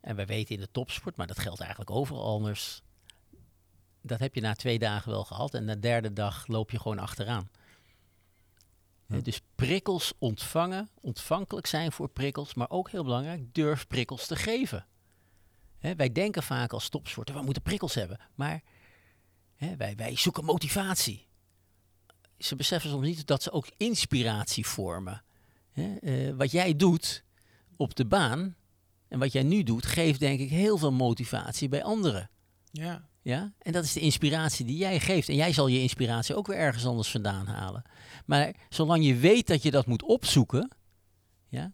En 0.00 0.16
wij 0.16 0.26
weten 0.26 0.54
in 0.54 0.60
de 0.60 0.70
topsport, 0.70 1.16
maar 1.16 1.26
dat 1.26 1.38
geldt 1.38 1.60
eigenlijk 1.60 1.90
overal 1.90 2.24
anders. 2.24 2.82
Dat 4.00 4.18
heb 4.18 4.34
je 4.34 4.40
na 4.40 4.54
twee 4.54 4.78
dagen 4.78 5.10
wel 5.10 5.24
gehad 5.24 5.54
en 5.54 5.64
na 5.64 5.74
de 5.74 5.80
derde 5.80 6.12
dag 6.12 6.46
loop 6.46 6.70
je 6.70 6.78
gewoon 6.78 6.98
achteraan. 6.98 7.50
Ja. 9.06 9.20
Dus 9.20 9.40
prikkels 9.54 10.12
ontvangen, 10.18 10.88
ontvankelijk 11.00 11.66
zijn 11.66 11.92
voor 11.92 12.08
prikkels, 12.08 12.54
maar 12.54 12.70
ook 12.70 12.90
heel 12.90 13.04
belangrijk, 13.04 13.54
durf 13.54 13.86
prikkels 13.86 14.26
te 14.26 14.36
geven. 14.36 14.86
Hè, 15.78 15.96
wij 15.96 16.12
denken 16.12 16.42
vaak 16.42 16.72
als 16.72 16.88
topsporter, 16.88 17.34
we 17.34 17.42
moeten 17.42 17.62
prikkels 17.62 17.94
hebben. 17.94 18.20
Maar 18.34 18.62
hè, 19.64 19.76
wij, 19.76 19.96
wij 19.96 20.16
zoeken 20.16 20.44
motivatie. 20.44 21.26
Ze 22.38 22.56
beseffen 22.56 22.90
soms 22.90 23.06
niet 23.06 23.26
dat 23.26 23.42
ze 23.42 23.52
ook 23.52 23.66
inspiratie 23.76 24.66
vormen. 24.66 25.22
Hè, 25.72 25.96
eh, 25.96 26.34
wat 26.36 26.50
jij 26.50 26.76
doet 26.76 27.24
op 27.76 27.94
de 27.94 28.04
baan 28.04 28.56
en 29.08 29.18
wat 29.18 29.32
jij 29.32 29.42
nu 29.42 29.62
doet, 29.62 29.86
geeft 29.86 30.20
denk 30.20 30.40
ik 30.40 30.50
heel 30.50 30.78
veel 30.78 30.92
motivatie 30.92 31.68
bij 31.68 31.82
anderen. 31.82 32.30
Ja. 32.70 33.08
Ja? 33.22 33.52
En 33.58 33.72
dat 33.72 33.84
is 33.84 33.92
de 33.92 34.00
inspiratie 34.00 34.66
die 34.66 34.76
jij 34.76 35.00
geeft. 35.00 35.28
En 35.28 35.34
jij 35.34 35.52
zal 35.52 35.66
je 35.66 35.80
inspiratie 35.80 36.34
ook 36.34 36.46
weer 36.46 36.56
ergens 36.56 36.86
anders 36.86 37.10
vandaan 37.10 37.46
halen. 37.46 37.82
Maar 38.26 38.54
zolang 38.68 39.04
je 39.04 39.16
weet 39.16 39.46
dat 39.46 39.62
je 39.62 39.70
dat 39.70 39.86
moet 39.86 40.02
opzoeken, 40.02 40.70
ja, 41.48 41.72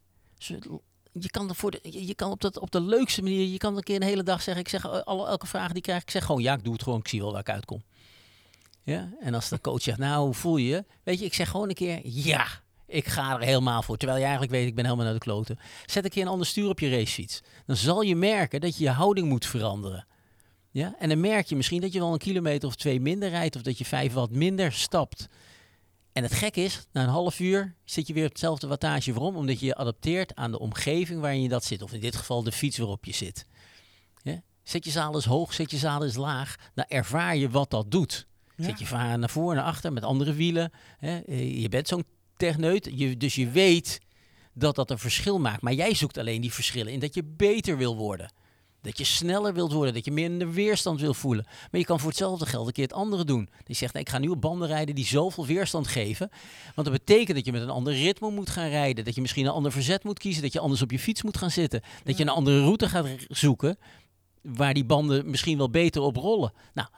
je 1.13 1.31
kan, 1.31 1.55
je 1.83 2.15
kan 2.15 2.31
op, 2.31 2.41
dat, 2.41 2.59
op 2.59 2.71
de 2.71 2.81
leukste 2.81 3.23
manier, 3.23 3.49
je 3.49 3.59
kan 3.59 3.77
een 3.77 3.83
keer 3.83 3.97
een 3.97 4.03
hele 4.03 4.23
dag 4.23 4.43
zeggen, 4.43 4.63
ik 4.63 4.69
zeg 4.69 4.85
eh, 4.85 5.01
alle, 5.01 5.27
elke 5.27 5.47
vraag 5.47 5.69
die 5.69 5.77
ik 5.77 5.83
krijg, 5.83 6.03
ik 6.03 6.11
zeg 6.11 6.25
gewoon 6.25 6.43
ja, 6.43 6.55
ik 6.55 6.65
doe 6.65 6.73
het 6.73 6.83
gewoon, 6.83 6.99
ik 6.99 7.09
zie 7.09 7.21
wel 7.21 7.31
waar 7.33 7.41
ik 7.41 7.51
uitkom. 7.51 7.83
Ja? 8.83 9.09
En 9.21 9.35
als 9.35 9.49
de 9.49 9.61
coach 9.61 9.83
zegt, 9.83 9.99
nou, 9.99 10.25
hoe 10.25 10.35
voel 10.35 10.57
je 10.57 10.69
je? 10.69 10.85
Weet 11.03 11.19
je, 11.19 11.25
ik 11.25 11.35
zeg 11.35 11.49
gewoon 11.49 11.69
een 11.69 11.75
keer 11.75 12.01
ja. 12.03 12.47
Ik 12.87 13.07
ga 13.07 13.35
er 13.35 13.41
helemaal 13.41 13.83
voor. 13.83 13.97
Terwijl 13.97 14.19
je 14.19 14.25
eigenlijk 14.25 14.55
weet, 14.55 14.67
ik 14.67 14.75
ben 14.75 14.85
helemaal 14.85 15.05
naar 15.05 15.15
de 15.15 15.21
kloten. 15.21 15.59
Zet 15.87 16.05
een 16.05 16.11
keer 16.11 16.23
een 16.23 16.29
ander 16.29 16.47
stuur 16.47 16.69
op 16.69 16.81
je 16.81 16.91
racefiets. 16.91 17.41
Dan 17.67 17.77
zal 17.77 18.01
je 18.01 18.17
merken 18.17 18.61
dat 18.61 18.77
je 18.77 18.85
je 18.85 18.91
houding 18.91 19.29
moet 19.29 19.47
veranderen. 19.47 20.07
Ja? 20.71 20.95
En 20.99 21.09
dan 21.09 21.21
merk 21.21 21.47
je 21.47 21.57
misschien 21.57 21.81
dat 21.81 21.93
je 21.93 21.99
wel 21.99 22.13
een 22.13 22.19
kilometer 22.19 22.69
of 22.69 22.75
twee 22.75 23.01
minder 23.01 23.29
rijdt 23.29 23.57
of 23.57 23.63
dat 23.63 23.79
je 23.79 23.85
vijf 23.85 24.13
wat 24.13 24.31
minder 24.31 24.73
stapt. 24.73 25.29
En 26.19 26.25
het 26.25 26.33
gek 26.35 26.57
is, 26.57 26.87
na 26.93 27.03
een 27.03 27.09
half 27.09 27.41
uur 27.41 27.75
zit 27.85 28.07
je 28.07 28.13
weer 28.13 28.25
op 28.25 28.31
hetzelfde 28.31 28.67
wattage. 28.67 29.13
Waarom? 29.13 29.37
Omdat 29.37 29.61
je 29.61 29.67
je 29.67 29.75
adapteert 29.75 30.35
aan 30.35 30.51
de 30.51 30.59
omgeving 30.59 31.21
waarin 31.21 31.43
je 31.43 31.49
dat 31.49 31.65
zit. 31.65 31.83
Of 31.83 31.93
in 31.93 32.01
dit 32.01 32.17
geval 32.17 32.43
de 32.43 32.53
fiets 32.53 32.79
waarop 32.79 33.05
je 33.05 33.13
zit. 33.15 33.47
Ja? 34.23 34.43
Zet 34.63 34.85
je 34.85 34.91
zaal 34.91 35.15
eens 35.15 35.25
hoog, 35.25 35.55
zet 35.55 35.71
je 35.71 35.77
zaal 35.77 36.05
eens 36.05 36.17
laag. 36.17 36.57
Dan 36.75 36.85
ervaar 36.89 37.37
je 37.37 37.49
wat 37.49 37.71
dat 37.71 37.91
doet. 37.91 38.27
Ja. 38.57 38.65
Zet 38.65 38.79
je 38.79 38.87
varen 38.87 39.21
naar 39.21 39.31
voren, 39.31 39.57
naar 39.57 39.65
achter 39.65 39.93
met 39.93 40.03
andere 40.03 40.33
wielen. 40.33 40.73
Hè? 40.99 41.19
Eh, 41.19 41.61
Je 41.61 41.69
bent 41.69 41.89
zo'n 41.89 42.05
techneut, 42.37 42.91
je, 42.95 43.17
dus 43.17 43.35
je 43.35 43.51
weet 43.51 44.01
dat 44.53 44.75
dat 44.75 44.91
een 44.91 44.99
verschil 44.99 45.39
maakt. 45.39 45.63
Maar 45.63 45.73
jij 45.75 45.95
zoekt 45.95 46.19
alleen 46.19 46.41
die 46.41 46.53
verschillen 46.53 46.93
in 46.93 47.01
dat 47.01 47.15
je 47.15 47.25
beter 47.25 47.77
wil 47.77 47.97
worden. 47.97 48.33
Dat 48.89 48.99
je 48.99 49.05
sneller 49.05 49.55
wilt 49.55 49.73
worden, 49.73 49.95
dat 49.95 50.05
je 50.05 50.11
minder 50.11 50.53
weerstand 50.53 51.01
wil 51.01 51.15
voelen. 51.15 51.47
Maar 51.71 51.81
je 51.81 51.87
kan 51.87 52.01
voor 52.01 52.09
hetzelfde 52.09 52.47
geld 52.47 52.67
een 52.67 52.73
keer 52.73 52.85
het 52.85 52.93
andere 52.93 53.25
doen. 53.25 53.49
Die 53.65 53.77
zegt, 53.77 53.93
nee, 53.93 54.03
ik 54.03 54.09
ga 54.09 54.19
nu 54.19 54.29
op 54.29 54.41
banden 54.41 54.69
rijden 54.69 54.95
die 54.95 55.07
zoveel 55.07 55.47
weerstand 55.47 55.87
geven. 55.87 56.31
Want 56.75 56.89
dat 56.89 56.97
betekent 56.97 57.37
dat 57.37 57.47
je 57.47 57.53
met 57.53 57.63
een 57.63 57.71
ander 57.71 57.93
ritme 57.93 58.31
moet 58.31 58.51
gaan 58.51 58.69
rijden. 58.69 59.05
Dat 59.05 59.15
je 59.15 59.21
misschien 59.21 59.47
een 59.47 59.53
ander 59.53 59.73
verzet 59.73 60.05
moet 60.05 60.19
kiezen. 60.19 60.43
Dat 60.43 60.53
je 60.53 60.61
anders 60.61 60.83
op 60.83 60.91
je 60.91 60.99
fiets 60.99 61.23
moet 61.23 61.37
gaan 61.37 61.51
zitten. 61.51 61.83
Dat 62.05 62.17
je 62.17 62.23
een 62.23 62.29
andere 62.29 62.61
route 62.61 62.89
gaat 62.89 63.07
zoeken. 63.29 63.79
Waar 64.43 64.75
die 64.75 64.85
banden 64.85 65.31
misschien 65.31 65.59
wel 65.59 65.71
beter 65.71 66.03
op 66.03 66.17
rollen. 66.17 66.53
Nou, 66.75 66.89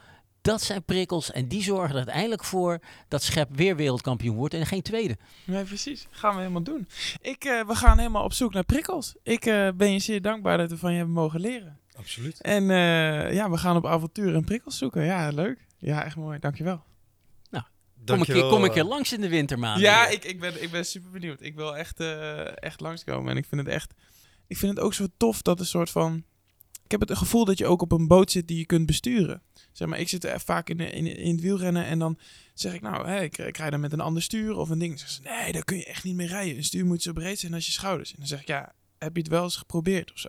dat 0.50 0.62
zijn 0.62 0.82
prikkels. 0.84 1.32
En 1.32 1.48
die 1.48 1.62
zorgen 1.62 1.90
er 1.90 1.96
uiteindelijk 1.96 2.44
voor 2.44 2.78
dat 3.08 3.22
Schep 3.22 3.48
weer 3.52 3.76
wereldkampioen 3.76 4.36
wordt 4.36 4.54
en 4.54 4.66
geen 4.66 4.82
tweede. 4.82 5.16
Nee, 5.44 5.64
precies. 5.64 6.06
Gaan 6.10 6.32
we 6.32 6.38
helemaal 6.40 6.62
doen. 6.62 6.88
Ik, 7.20 7.44
eh, 7.44 7.66
we 7.66 7.74
gaan 7.74 7.98
helemaal 7.98 8.24
op 8.24 8.32
zoek 8.32 8.52
naar 8.52 8.64
prikkels. 8.64 9.14
Ik 9.22 9.46
eh, 9.46 9.68
ben 9.74 9.92
je 9.92 9.98
zeer 9.98 10.22
dankbaar 10.22 10.58
dat 10.58 10.70
we 10.70 10.76
van 10.76 10.90
je 10.90 10.96
hebben 10.96 11.14
mogen 11.14 11.40
leren. 11.40 11.78
Absoluut. 11.96 12.40
En 12.40 12.70
eh, 12.70 13.32
ja, 13.32 13.50
we 13.50 13.56
gaan 13.56 13.76
op 13.76 13.86
avontuur 13.86 14.34
en 14.34 14.44
prikkels 14.44 14.78
zoeken. 14.78 15.04
Ja, 15.04 15.28
leuk. 15.28 15.66
Ja, 15.78 16.04
echt 16.04 16.16
mooi. 16.16 16.38
Dankjewel. 16.38 16.82
Kom 18.04 18.18
een, 18.18 18.26
keer, 18.26 18.48
kom 18.48 18.64
een 18.64 18.72
keer 18.72 18.84
langs 18.84 19.12
in 19.12 19.20
de 19.20 19.28
wintermaanden. 19.28 19.82
Ja, 19.82 20.08
ik, 20.08 20.24
ik, 20.24 20.40
ben, 20.40 20.62
ik 20.62 20.70
ben 20.70 20.86
super 20.86 21.10
benieuwd. 21.10 21.40
Ik 21.40 21.54
wil 21.54 21.76
echt, 21.76 22.00
eh, 22.00 22.62
echt 22.62 22.80
langskomen. 22.80 23.30
En 23.30 23.36
ik 23.36 23.46
vind 23.48 23.60
het 23.60 23.70
echt... 23.70 23.94
Ik 24.46 24.56
vind 24.56 24.76
het 24.76 24.84
ook 24.84 24.94
zo 24.94 25.06
tof 25.16 25.42
dat 25.42 25.60
een 25.60 25.66
soort 25.66 25.90
van... 25.90 26.24
Ik 26.90 26.98
heb 26.98 27.08
het 27.08 27.18
gevoel 27.18 27.44
dat 27.44 27.58
je 27.58 27.66
ook 27.66 27.82
op 27.82 27.92
een 27.92 28.06
boot 28.06 28.30
zit 28.30 28.48
die 28.48 28.58
je 28.58 28.66
kunt 28.66 28.86
besturen. 28.86 29.42
Zeg 29.72 29.88
maar, 29.88 29.98
ik 29.98 30.08
zit 30.08 30.32
vaak 30.36 30.68
in, 30.68 30.78
in, 30.78 31.06
in 31.06 31.32
het 31.32 31.40
wielrennen 31.40 31.84
en 31.84 31.98
dan 31.98 32.18
zeg 32.54 32.74
ik, 32.74 32.80
nou, 32.80 33.06
hè, 33.06 33.22
ik, 33.22 33.36
rij 33.36 33.70
dan 33.70 33.80
met 33.80 33.92
een 33.92 34.00
ander 34.00 34.22
stuur 34.22 34.56
of 34.56 34.68
een 34.68 34.78
ding. 34.78 34.98
Dan 34.98 35.08
ze, 35.08 35.20
nee, 35.22 35.52
daar 35.52 35.64
kun 35.64 35.76
je 35.76 35.84
echt 35.84 36.04
niet 36.04 36.14
mee 36.14 36.26
rijden. 36.26 36.56
Een 36.56 36.64
stuur 36.64 36.86
moet 36.86 37.02
zo 37.02 37.12
breed 37.12 37.38
zijn 37.38 37.54
als 37.54 37.66
je 37.66 37.72
schouders. 37.72 38.10
En 38.10 38.16
dan 38.18 38.26
zeg 38.26 38.40
ik, 38.40 38.46
ja, 38.46 38.74
heb 38.98 39.14
je 39.14 39.22
het 39.22 39.30
wel 39.30 39.42
eens 39.42 39.56
geprobeerd 39.56 40.12
of 40.12 40.18
zo? 40.18 40.28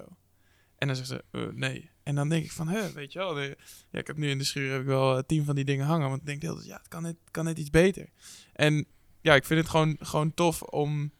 En 0.77 0.87
dan 0.87 0.95
zeggen 0.95 1.15
ze, 1.15 1.39
eh, 1.39 1.53
nee. 1.53 1.89
En 2.03 2.15
dan 2.15 2.29
denk 2.29 2.43
ik 2.43 2.51
van, 2.51 2.67
hè, 2.67 2.91
weet 2.91 3.13
je 3.13 3.19
wel, 3.19 3.39
ja, 3.39 3.55
ik 3.91 4.07
heb 4.07 4.17
nu 4.17 4.29
in 4.29 4.37
de 4.37 4.43
schuur 4.43 4.71
heb 4.71 4.81
ik 4.81 4.87
wel 4.87 5.17
eh, 5.17 5.23
tien 5.25 5.45
van 5.45 5.55
die 5.55 5.65
dingen 5.65 5.85
hangen. 5.85 6.09
Want 6.09 6.21
ik 6.21 6.27
denk 6.27 6.41
de 6.41 6.47
hele 6.47 6.65
ja, 6.65 6.77
het 6.77 6.87
kan 6.87 7.01
net, 7.01 7.17
kan 7.31 7.45
net 7.45 7.57
iets 7.57 7.69
beter. 7.69 8.09
En 8.53 8.85
ja, 9.21 9.35
ik 9.35 9.45
vind 9.45 9.59
het 9.59 9.69
gewoon, 9.69 9.95
gewoon 9.99 10.33
tof 10.33 10.61
om 10.61 11.11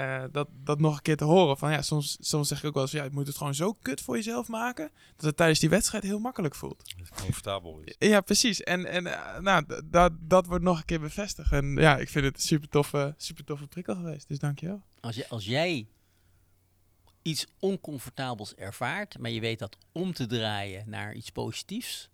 eh, 0.00 0.24
dat, 0.32 0.48
dat 0.64 0.80
nog 0.80 0.96
een 0.96 1.02
keer 1.02 1.16
te 1.16 1.24
horen. 1.24 1.58
Van 1.58 1.72
ja, 1.72 1.82
soms, 1.82 2.16
soms 2.20 2.48
zeg 2.48 2.58
ik 2.58 2.64
ook 2.64 2.74
wel 2.74 2.82
eens, 2.82 2.92
ja, 2.92 3.04
je 3.04 3.10
moet 3.12 3.26
het 3.26 3.36
gewoon 3.36 3.54
zo 3.54 3.72
kut 3.72 4.00
voor 4.00 4.16
jezelf 4.16 4.48
maken. 4.48 4.90
Dat 5.16 5.24
het 5.24 5.36
tijdens 5.36 5.58
die 5.58 5.68
wedstrijd 5.68 6.04
heel 6.04 6.18
makkelijk 6.18 6.54
voelt. 6.54 6.94
Comfortabel 7.14 7.80
is. 7.84 7.94
Ja, 7.98 8.20
precies. 8.20 8.62
En, 8.62 8.86
en 8.86 9.06
eh, 9.06 9.40
nou, 9.40 9.64
dat, 9.84 10.12
dat 10.20 10.46
wordt 10.46 10.64
nog 10.64 10.78
een 10.78 10.84
keer 10.84 11.00
bevestigd. 11.00 11.52
En 11.52 11.74
ja, 11.74 11.98
ik 11.98 12.08
vind 12.08 12.24
het 12.24 12.34
een 12.34 12.40
super 12.40 12.68
toffe, 12.68 13.14
super 13.16 13.44
toffe 13.44 13.66
prikkel 13.66 13.94
geweest. 13.94 14.28
Dus 14.28 14.38
dankjewel. 14.38 14.82
Als, 15.00 15.16
je, 15.16 15.28
als 15.28 15.44
jij 15.44 15.86
iets 17.22 17.46
oncomfortabels 17.58 18.54
ervaart, 18.54 19.18
maar 19.18 19.30
je 19.30 19.40
weet 19.40 19.58
dat 19.58 19.76
om 19.92 20.12
te 20.12 20.26
draaien 20.26 20.84
naar 20.86 21.14
iets 21.14 21.30
positiefs, 21.30 22.10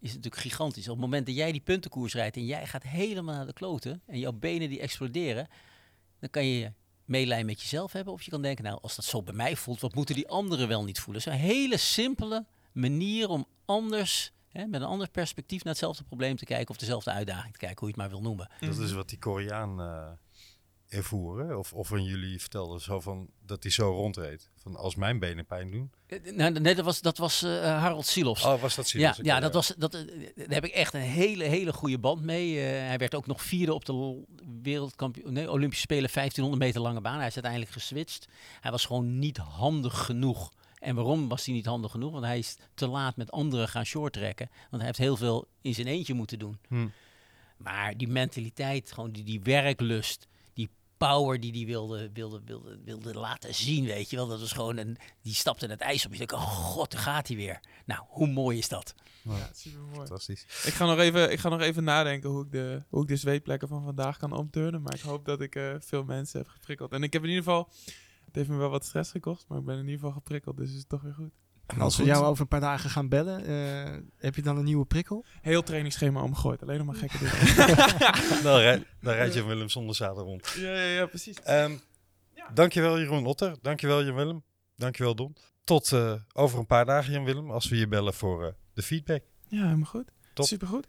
is 0.00 0.12
het 0.12 0.16
natuurlijk 0.16 0.42
gigantisch. 0.42 0.88
Op 0.88 0.94
het 0.94 1.04
moment 1.04 1.26
dat 1.26 1.34
jij 1.34 1.52
die 1.52 1.60
puntenkoers 1.60 2.14
rijdt 2.14 2.36
en 2.36 2.46
jij 2.46 2.66
gaat 2.66 2.82
helemaal 2.82 3.34
naar 3.34 3.46
de 3.46 3.52
kloten 3.52 4.02
en 4.06 4.18
jouw 4.18 4.32
benen 4.32 4.68
die 4.68 4.80
exploderen, 4.80 5.48
dan 6.20 6.30
kan 6.30 6.44
je 6.44 6.72
meelij 7.04 7.44
met 7.44 7.60
jezelf 7.60 7.92
hebben. 7.92 8.12
Of 8.12 8.22
je 8.22 8.30
kan 8.30 8.42
denken, 8.42 8.64
nou, 8.64 8.78
als 8.82 8.96
dat 8.96 9.04
zo 9.04 9.22
bij 9.22 9.34
mij 9.34 9.56
voelt, 9.56 9.80
wat 9.80 9.94
moeten 9.94 10.14
die 10.14 10.28
anderen 10.28 10.68
wel 10.68 10.84
niet 10.84 11.00
voelen? 11.00 11.22
Het 11.22 11.32
is 11.32 11.38
een 11.38 11.46
hele 11.46 11.76
simpele 11.76 12.46
manier 12.72 13.28
om 13.28 13.46
anders, 13.64 14.32
hè, 14.48 14.66
met 14.66 14.80
een 14.80 14.86
ander 14.86 15.10
perspectief 15.10 15.64
naar 15.64 15.72
hetzelfde 15.72 16.04
probleem 16.04 16.36
te 16.36 16.44
kijken 16.44 16.68
of 16.68 16.76
dezelfde 16.76 17.10
uitdaging 17.10 17.52
te 17.52 17.58
kijken, 17.58 17.78
hoe 17.78 17.88
je 17.88 17.94
het 17.94 18.02
maar 18.02 18.20
wil 18.20 18.28
noemen. 18.28 18.50
Dat 18.60 18.78
is 18.78 18.92
wat 18.92 19.08
die 19.08 19.18
Koreaan 19.18 19.80
eh, 19.80 20.08
ervoeren? 20.88 21.58
Of, 21.58 21.72
of 21.72 21.88
van 21.88 22.04
jullie 22.04 22.40
vertelden 22.40 22.80
zo 22.80 23.00
van 23.00 23.28
dat 23.46 23.62
hij 23.62 23.72
zo 23.72 23.90
rondreed? 23.90 24.50
Van 24.56 24.76
als 24.76 24.94
mijn 24.94 25.18
benen 25.18 25.46
pijn 25.46 25.70
doen. 25.70 25.90
Eh, 26.06 26.32
Nou, 26.32 26.50
nee, 26.50 26.74
dat 26.74 26.84
was, 26.84 27.00
dat 27.00 27.18
was 27.18 27.42
eh, 27.42 27.60
Harold 27.60 28.06
Silofs. 28.06 28.44
Oh, 28.44 28.60
was 28.60 28.74
dat 28.74 28.90
ja, 28.90 29.12
serieus? 29.12 29.26
ja, 29.32 29.40
dat 29.40 29.54
was, 29.54 29.74
dat, 29.78 29.94
eh, 29.94 30.00
daar 30.34 30.46
heb 30.48 30.64
ik 30.64 30.72
echt 30.72 30.94
een 30.94 31.00
hele, 31.00 31.44
hele 31.44 31.72
goede 31.72 31.98
band 31.98 32.22
mee. 32.22 32.58
Hij 32.58 32.98
werd 32.98 33.14
ook 33.14 33.26
nog 33.26 33.42
vierde 33.42 33.74
op 33.74 33.84
de 33.84 34.24
wereldkampioen, 34.62 35.32
nee, 35.32 35.50
Olympische 35.50 35.82
Spelen 35.84 36.10
1500 36.12 36.62
meter 36.62 36.80
lange 36.80 37.00
baan. 37.00 37.18
Hij 37.18 37.26
is 37.26 37.34
uiteindelijk 37.34 37.72
geswitcht. 37.72 38.28
Hij 38.60 38.70
was 38.70 38.84
gewoon 38.84 39.18
niet 39.18 39.36
handig 39.36 40.04
genoeg. 40.04 40.52
En 40.78 40.94
waarom 40.94 41.28
was 41.28 41.44
hij 41.44 41.54
niet 41.54 41.66
handig 41.66 41.90
genoeg? 41.90 42.12
Want 42.12 42.24
hij 42.24 42.38
is 42.38 42.56
te 42.74 42.86
laat 42.86 43.16
met 43.16 43.30
anderen 43.30 43.68
gaan 43.68 43.86
shorttrekken. 43.86 44.50
Want 44.50 44.76
hij 44.76 44.86
heeft 44.86 44.98
heel 44.98 45.16
veel 45.16 45.48
in 45.60 45.74
zijn 45.74 45.86
eentje 45.86 46.14
moeten 46.14 46.38
doen. 46.38 46.58
Hm. 46.68 46.88
Maar 47.56 47.96
die 47.96 48.08
mentaliteit, 48.08 48.92
gewoon 48.92 49.10
die, 49.10 49.24
die 49.24 49.40
werklust, 49.42 50.26
power 50.98 51.40
die 51.40 51.52
hij 51.52 51.66
wilde, 51.66 52.10
wilde, 52.12 52.40
wilde, 52.44 52.78
wilde 52.84 53.14
laten 53.14 53.54
zien, 53.54 53.84
weet 53.84 54.10
je 54.10 54.16
wel. 54.16 54.26
Dat 54.26 54.40
was 54.40 54.52
gewoon 54.52 54.76
een, 54.76 54.98
die 55.22 55.34
stapte 55.34 55.66
het 55.66 55.80
ijs 55.80 56.06
op. 56.06 56.12
Je 56.12 56.18
denkt, 56.18 56.32
oh 56.32 56.40
god, 56.40 56.90
daar 56.90 57.00
gaat 57.00 57.28
hij 57.28 57.36
weer. 57.36 57.60
Nou, 57.86 58.04
hoe 58.08 58.26
mooi 58.26 58.58
is 58.58 58.68
dat? 58.68 58.94
Ja, 59.22 59.50
super 59.52 59.80
mooi. 59.80 59.96
Fantastisch. 59.96 60.42
Ik 60.42 60.72
ga, 60.72 60.86
nog 60.86 60.98
even, 60.98 61.32
ik 61.32 61.38
ga 61.38 61.48
nog 61.48 61.60
even 61.60 61.84
nadenken 61.84 62.30
hoe 62.30 62.44
ik, 62.44 62.52
de, 62.52 62.82
hoe 62.88 63.02
ik 63.02 63.08
de 63.08 63.16
zweetplekken 63.16 63.68
van 63.68 63.84
vandaag 63.84 64.18
kan 64.18 64.32
omturnen. 64.32 64.82
Maar 64.82 64.94
ik 64.94 65.00
hoop 65.00 65.24
dat 65.24 65.40
ik 65.40 65.54
eh, 65.54 65.74
veel 65.78 66.04
mensen 66.04 66.38
heb 66.38 66.48
geprikkeld. 66.48 66.92
En 66.92 67.02
ik 67.02 67.12
heb 67.12 67.22
in 67.22 67.28
ieder 67.28 67.44
geval... 67.44 67.70
Het 68.28 68.36
heeft 68.36 68.48
me 68.48 68.56
wel 68.56 68.70
wat 68.70 68.84
stress 68.84 69.10
gekost, 69.10 69.44
maar 69.48 69.58
ik 69.58 69.64
ben 69.64 69.74
in 69.74 69.80
ieder 69.84 69.98
geval 69.98 70.12
geprikkeld. 70.12 70.56
Dus 70.56 70.70
is 70.70 70.78
het 70.78 70.88
toch 70.88 71.02
weer 71.02 71.14
goed. 71.14 71.32
En 71.68 71.80
als 71.80 71.96
we 71.96 72.04
jou 72.04 72.24
over 72.24 72.42
een 72.42 72.48
paar 72.48 72.60
dagen 72.60 72.90
gaan 72.90 73.08
bellen, 73.08 73.44
eh, 73.46 74.00
heb 74.18 74.34
je 74.34 74.42
dan 74.42 74.56
een 74.56 74.64
nieuwe 74.64 74.84
prikkel? 74.84 75.24
Heel 75.42 75.62
trainingsschema 75.62 76.22
omgegooid. 76.22 76.62
Alleen 76.62 76.78
nog 76.78 76.86
maar 76.86 76.94
gekke 76.94 77.18
dingen. 77.24 78.42
dan, 78.42 78.58
rij, 78.58 78.84
dan 79.00 79.14
rijdt 79.14 79.34
je 79.34 79.44
Willem 79.44 79.68
zonder 79.68 79.94
zadel 79.94 80.24
rond. 80.24 80.54
ja, 80.56 80.70
ja, 80.70 80.82
ja, 80.82 81.06
precies. 81.06 81.42
Ehm, 81.42 81.72
Dankjewel 82.54 82.98
Jeroen 82.98 83.26
Otter. 83.26 83.56
Dankjewel 83.62 84.04
Jan 84.04 84.14
Willem. 84.14 84.42
Dankjewel 84.76 85.14
Don. 85.14 85.36
Tot 85.64 85.92
eh, 85.92 86.12
over 86.32 86.58
een 86.58 86.66
paar 86.66 86.84
dagen 86.84 87.12
Jan 87.12 87.24
Willem 87.24 87.50
als 87.50 87.68
we 87.68 87.76
je 87.76 87.88
bellen 87.88 88.14
voor 88.14 88.44
eh, 88.46 88.52
de 88.74 88.82
feedback. 88.82 89.22
Ja, 89.48 89.62
helemaal 89.64 89.86
goed. 89.88 90.10
Top. 90.34 90.46
Supergoed. 90.46 90.86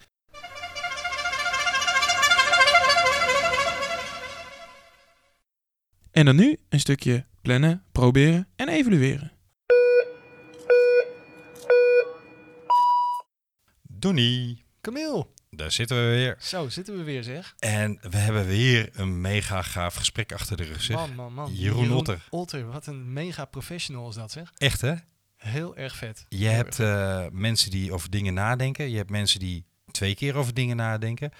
En 6.11 6.26
dan 6.26 6.35
nu 6.35 6.57
een 6.69 6.80
stukje 6.80 7.26
plannen, 7.41 7.84
proberen 7.91 8.47
en 8.56 8.68
evalueren. 8.69 9.31
Donnie, 13.99 14.63
Camille, 14.81 15.27
daar 15.49 15.71
zitten 15.71 15.97
we 15.97 16.15
weer. 16.15 16.38
zo 16.39 16.69
zitten 16.69 16.97
we 16.97 17.03
weer 17.03 17.23
zeg. 17.23 17.55
En 17.59 17.99
we 18.01 18.17
hebben 18.17 18.45
weer 18.47 18.89
een 18.93 19.21
mega 19.21 19.61
gaaf 19.61 19.95
gesprek 19.95 20.34
achter 20.34 20.57
de 20.57 20.63
rug. 20.63 20.81
Zeg. 20.81 20.95
Man, 20.95 21.15
man, 21.15 21.34
man. 21.34 21.53
Jeroen 21.53 21.91
Otter. 21.91 22.27
Otter, 22.30 22.65
wat 22.65 22.88
een 22.88 23.13
mega 23.13 23.45
professional 23.45 24.09
is 24.09 24.15
dat 24.15 24.31
zeg. 24.31 24.51
Echt 24.57 24.81
hè? 24.81 24.93
Heel 25.35 25.76
erg 25.76 25.95
vet. 25.95 26.26
Je 26.30 26.47
hebt 26.47 26.80
eh, 26.80 27.26
mensen 27.31 27.71
die 27.71 27.93
over 27.93 28.09
dingen 28.09 28.34
nadenken. 28.34 28.89
Je 28.89 28.97
hebt 28.97 29.09
mensen 29.09 29.39
die 29.39 29.65
twee 29.91 30.15
keer 30.15 30.35
over 30.35 30.53
dingen 30.53 30.76
nadenken. 30.76 31.31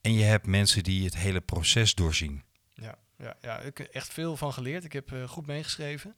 En 0.00 0.12
je 0.12 0.24
hebt 0.24 0.46
mensen 0.46 0.82
die 0.82 1.04
het 1.04 1.16
hele 1.16 1.40
proces 1.40 1.94
doorzien. 1.94 2.42
Ja, 2.74 2.98
ja, 3.18 3.36
ja, 3.40 3.60
ik 3.60 3.78
heb 3.78 3.88
echt 3.88 4.12
veel 4.12 4.36
van 4.36 4.52
geleerd. 4.52 4.84
Ik 4.84 4.92
heb 4.92 5.12
eh, 5.12 5.28
goed 5.28 5.46
meegeschreven. 5.46 6.16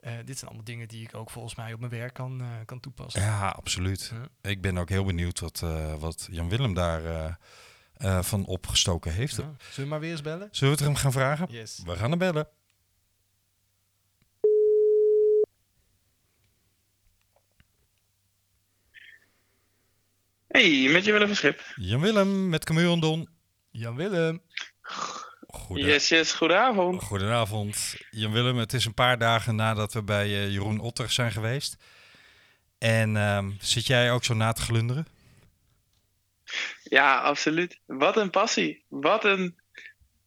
Eh, 0.00 0.12
dit 0.24 0.36
zijn 0.38 0.46
allemaal 0.50 0.64
dingen 0.64 0.88
die 0.88 1.02
ik 1.02 1.14
ook 1.14 1.30
volgens 1.30 1.54
mij 1.54 1.72
op 1.72 1.78
mijn 1.80 1.92
werk 1.92 2.14
kan, 2.14 2.40
eh, 2.40 2.46
kan 2.64 2.80
toepassen. 2.80 3.22
Ja, 3.22 3.48
absoluut. 3.48 4.12
Ja. 4.42 4.50
Ik 4.50 4.60
ben 4.60 4.78
ook 4.78 4.88
heel 4.88 5.04
benieuwd 5.04 5.40
wat, 5.40 5.60
eh, 5.62 5.94
wat 5.94 6.28
Jan 6.30 6.48
Willem 6.48 6.74
daar 6.74 7.04
eh, 7.04 7.34
eh, 7.94 8.22
van 8.22 8.44
opgestoken 8.46 9.12
heeft. 9.12 9.36
Ja. 9.36 9.42
Zullen 9.58 9.74
we 9.74 9.86
maar 9.86 10.00
weer 10.00 10.10
eens 10.10 10.20
bellen? 10.22 10.48
Zullen 10.50 10.74
we 10.76 10.78
het 10.78 10.88
hem 10.92 10.96
gaan 11.02 11.12
vragen? 11.12 11.46
Yes. 11.50 11.82
We 11.84 11.96
gaan 11.96 12.10
hem 12.10 12.18
bellen. 12.18 12.48
Hey, 20.48 20.88
met 20.92 21.04
je 21.04 21.12
Willem 21.12 21.26
van 21.26 21.36
Schip. 21.36 21.72
Jan 21.76 22.00
Willem 22.00 22.48
met 22.48 22.64
Camille 22.64 22.92
en 22.92 23.00
Don. 23.00 23.28
Jan 23.70 23.96
Willem. 23.96 24.42
Yes, 25.74 26.08
yes, 26.08 26.32
goedenavond. 26.32 27.02
Goedenavond. 27.02 27.96
Jan 28.10 28.32
Willem, 28.32 28.56
het 28.56 28.72
is 28.72 28.84
een 28.84 28.94
paar 28.94 29.18
dagen 29.18 29.54
nadat 29.54 29.92
we 29.92 30.02
bij 30.02 30.24
eh, 30.24 30.50
Jeroen 30.50 30.80
Otter 30.80 31.10
zijn 31.10 31.32
geweest. 31.32 31.76
En 32.78 33.16
ehm, 33.16 33.50
zit 33.60 33.86
jij 33.86 34.12
ook 34.12 34.24
zo 34.24 34.34
na 34.34 34.52
te 34.52 34.62
glunderen? 34.62 35.06
Ja, 36.82 37.20
absoluut. 37.20 37.80
Wat 37.86 38.16
een 38.16 38.30
passie. 38.30 38.84
Wat 38.88 39.24
een 39.24 39.58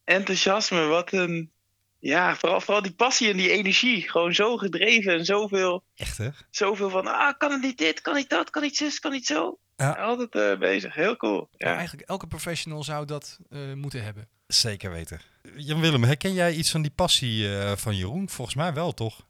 enthousiasme. 0.03 0.85
Wat 0.85 1.11
een... 1.11 1.51
Ja, 1.99 2.35
vooral, 2.35 2.61
vooral 2.61 2.81
die 2.81 2.93
passie 2.93 3.29
en 3.29 3.37
die 3.37 3.51
energie. 3.51 4.09
Gewoon 4.09 4.33
zo 4.33 4.57
gedreven 4.57 5.13
en 5.13 5.25
zoveel, 5.25 5.83
Echt 5.95 6.17
hè? 6.17 6.29
zoveel 6.49 6.89
van... 6.89 7.07
Ah, 7.07 7.37
kan 7.37 7.51
het 7.51 7.61
niet 7.61 7.77
dit, 7.77 8.01
kan 8.01 8.15
niet 8.15 8.29
dat, 8.29 8.49
kan 8.49 8.61
niet 8.61 8.75
zus, 8.77 8.99
kan 8.99 9.11
niet 9.11 9.25
zo. 9.25 9.57
Ja. 9.77 9.91
Altijd 9.91 10.35
eh, 10.35 10.59
bezig. 10.59 10.93
Heel 10.93 11.17
cool. 11.17 11.47
Ja. 11.51 11.69
Ja. 11.69 11.75
eigenlijk 11.75 12.09
elke 12.09 12.27
professional 12.27 12.83
zou 12.83 13.05
dat 13.05 13.39
eh, 13.49 13.73
moeten 13.73 14.03
hebben. 14.03 14.27
Zeker 14.53 14.91
weten. 14.91 15.21
Jan 15.55 15.81
Willem, 15.81 16.03
herken 16.03 16.33
jij 16.33 16.53
iets 16.53 16.71
van 16.71 16.81
die 16.81 16.91
passie 16.91 17.47
eh, 17.47 17.75
van 17.75 17.95
Jeroen? 17.95 18.29
Volgens 18.29 18.55
mij 18.55 18.73
wel, 18.73 18.93
toch? 18.93 19.27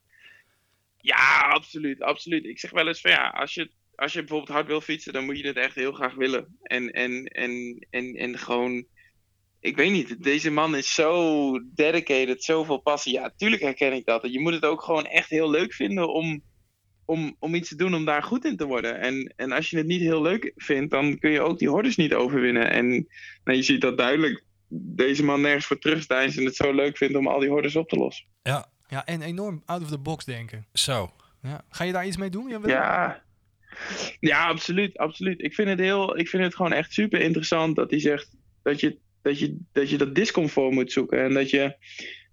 Ja, 0.97 1.39
absoluut, 1.39 2.01
absoluut. 2.01 2.45
Ik 2.45 2.59
zeg 2.59 2.71
wel 2.71 2.87
eens 2.87 3.01
van 3.01 3.11
ja, 3.11 3.29
als 3.29 3.53
je, 3.53 3.71
als 3.95 4.13
je 4.13 4.19
bijvoorbeeld 4.19 4.51
hard 4.51 4.67
wil 4.67 4.81
fietsen, 4.81 5.13
dan 5.13 5.25
moet 5.25 5.39
je 5.39 5.47
het 5.47 5.57
echt 5.57 5.75
heel 5.75 5.91
graag 5.91 6.15
willen. 6.15 6.57
En, 6.61 6.91
en, 6.91 7.25
en, 7.25 7.85
en, 7.89 8.15
en 8.15 8.37
gewoon, 8.37 8.85
ik 9.59 9.75
weet 9.75 9.91
niet, 9.91 10.23
deze 10.23 10.51
man 10.51 10.75
is 10.75 10.93
zo 10.93 11.51
dedicated, 11.73 12.43
zoveel 12.43 12.77
passie. 12.77 13.13
Ja, 13.13 13.33
tuurlijk 13.37 13.61
herken 13.61 13.93
ik 13.93 14.05
dat. 14.05 14.31
Je 14.31 14.39
moet 14.39 14.53
het 14.53 14.65
ook 14.65 14.81
gewoon 14.81 15.05
echt 15.05 15.29
heel 15.29 15.49
leuk 15.49 15.73
vinden 15.73 16.13
om, 16.13 16.43
om, 17.05 17.35
om 17.39 17.55
iets 17.55 17.69
te 17.69 17.75
doen 17.75 17.95
om 17.95 18.05
daar 18.05 18.23
goed 18.23 18.45
in 18.45 18.57
te 18.57 18.65
worden. 18.65 18.99
En, 18.99 19.33
en 19.35 19.51
als 19.51 19.69
je 19.69 19.77
het 19.77 19.87
niet 19.87 20.01
heel 20.01 20.21
leuk 20.21 20.51
vindt, 20.55 20.91
dan 20.91 21.19
kun 21.19 21.31
je 21.31 21.41
ook 21.41 21.59
die 21.59 21.69
hordes 21.69 21.95
niet 21.95 22.13
overwinnen. 22.13 22.69
En 22.69 23.07
je 23.43 23.63
ziet 23.63 23.81
dat 23.81 23.97
duidelijk. 23.97 24.43
Deze 24.75 25.23
man 25.23 25.41
nergens 25.41 25.65
voor 25.65 25.79
terugdeinst 25.79 26.37
en 26.37 26.45
het 26.45 26.55
zo 26.55 26.73
leuk 26.73 26.97
vindt 26.97 27.15
om 27.15 27.27
al 27.27 27.39
die 27.39 27.49
hordes 27.49 27.75
op 27.75 27.89
te 27.89 27.95
lossen. 27.95 28.25
Ja, 28.43 28.71
Ja, 28.87 29.05
en 29.05 29.21
enorm 29.21 29.63
out 29.65 29.81
of 29.81 29.89
the 29.89 29.97
box 29.97 30.25
denken. 30.25 30.65
zo. 30.73 31.11
Ja. 31.41 31.61
Ga 31.69 31.83
je 31.83 31.91
daar 31.91 32.05
iets 32.05 32.17
mee 32.17 32.29
doen? 32.29 32.49
Ja. 32.65 33.23
ja, 34.19 34.47
absoluut, 34.47 34.97
absoluut. 34.97 35.41
Ik 35.41 35.53
vind 35.53 35.69
het 35.69 35.79
heel, 35.79 36.17
ik 36.17 36.27
vind 36.29 36.43
het 36.43 36.55
gewoon 36.55 36.73
echt 36.73 36.93
super 36.93 37.21
interessant 37.21 37.75
dat 37.75 37.89
hij 37.89 37.99
zegt 37.99 38.29
dat 38.63 38.79
je 38.79 38.97
dat, 39.21 39.39
je, 39.39 39.57
dat, 39.71 39.89
je 39.89 39.97
dat 39.97 40.15
discomfort 40.15 40.71
moet 40.73 40.91
zoeken 40.91 41.23
en 41.23 41.33
dat 41.33 41.49
je, 41.49 41.75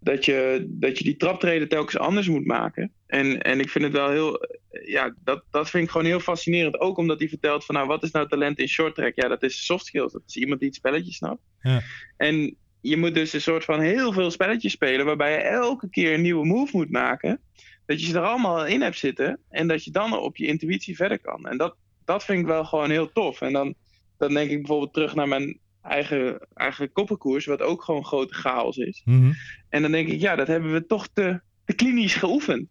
dat 0.00 0.24
je, 0.24 0.66
dat 0.68 0.98
je 0.98 1.04
die 1.04 1.16
traptreden 1.16 1.68
telkens 1.68 1.98
anders 1.98 2.28
moet 2.28 2.46
maken. 2.46 2.92
En, 3.06 3.42
en 3.42 3.60
ik 3.60 3.70
vind 3.70 3.84
het 3.84 3.92
wel 3.92 4.10
heel, 4.10 4.46
ja, 4.84 5.14
dat, 5.24 5.44
dat 5.50 5.70
vind 5.70 5.84
ik 5.84 5.90
gewoon 5.90 6.06
heel 6.06 6.20
fascinerend. 6.20 6.80
Ook 6.80 6.96
omdat 6.96 7.18
hij 7.18 7.28
vertelt 7.28 7.64
van, 7.64 7.74
nou, 7.74 7.86
wat 7.86 8.02
is 8.02 8.10
nou 8.10 8.28
talent 8.28 8.58
in 8.58 8.68
short 8.68 8.94
track? 8.94 9.12
Ja, 9.14 9.28
dat 9.28 9.42
is 9.42 9.64
soft 9.64 9.84
skills. 9.84 10.12
Dat 10.12 10.22
is 10.26 10.36
iemand 10.36 10.60
die 10.60 10.68
het 10.68 10.78
spelletje 10.78 11.12
snapt. 11.12 11.42
Ja. 11.60 11.82
En 12.16 12.56
je 12.80 12.96
moet 12.96 13.14
dus 13.14 13.32
een 13.32 13.40
soort 13.40 13.64
van 13.64 13.80
heel 13.80 14.12
veel 14.12 14.30
spelletjes 14.30 14.72
spelen, 14.72 15.06
waarbij 15.06 15.32
je 15.32 15.38
elke 15.38 15.90
keer 15.90 16.14
een 16.14 16.22
nieuwe 16.22 16.46
move 16.46 16.76
moet 16.76 16.90
maken. 16.90 17.40
Dat 17.86 18.00
je 18.00 18.06
ze 18.06 18.18
er 18.18 18.24
allemaal 18.24 18.66
in 18.66 18.82
hebt 18.82 18.98
zitten 18.98 19.40
en 19.48 19.68
dat 19.68 19.84
je 19.84 19.90
dan 19.90 20.18
op 20.18 20.36
je 20.36 20.46
intuïtie 20.46 20.96
verder 20.96 21.18
kan. 21.18 21.46
En 21.46 21.56
dat, 21.56 21.76
dat 22.04 22.24
vind 22.24 22.40
ik 22.40 22.46
wel 22.46 22.64
gewoon 22.64 22.90
heel 22.90 23.12
tof. 23.12 23.40
En 23.40 23.52
dan, 23.52 23.74
dan 24.18 24.34
denk 24.34 24.50
ik 24.50 24.58
bijvoorbeeld 24.58 24.92
terug 24.92 25.14
naar 25.14 25.28
mijn 25.28 25.58
eigen, 25.82 26.46
eigen 26.54 26.92
koppenkoers, 26.92 27.46
wat 27.46 27.62
ook 27.62 27.82
gewoon 27.82 28.04
grote 28.04 28.34
chaos 28.34 28.76
is. 28.76 29.02
Mhm. 29.04 29.32
En 29.68 29.82
dan 29.82 29.90
denk 29.90 30.08
ik, 30.08 30.20
ja, 30.20 30.36
dat 30.36 30.46
hebben 30.46 30.72
we 30.72 30.86
toch 30.86 31.08
te, 31.12 31.40
te 31.64 31.72
klinisch 31.72 32.14
geoefend. 32.14 32.68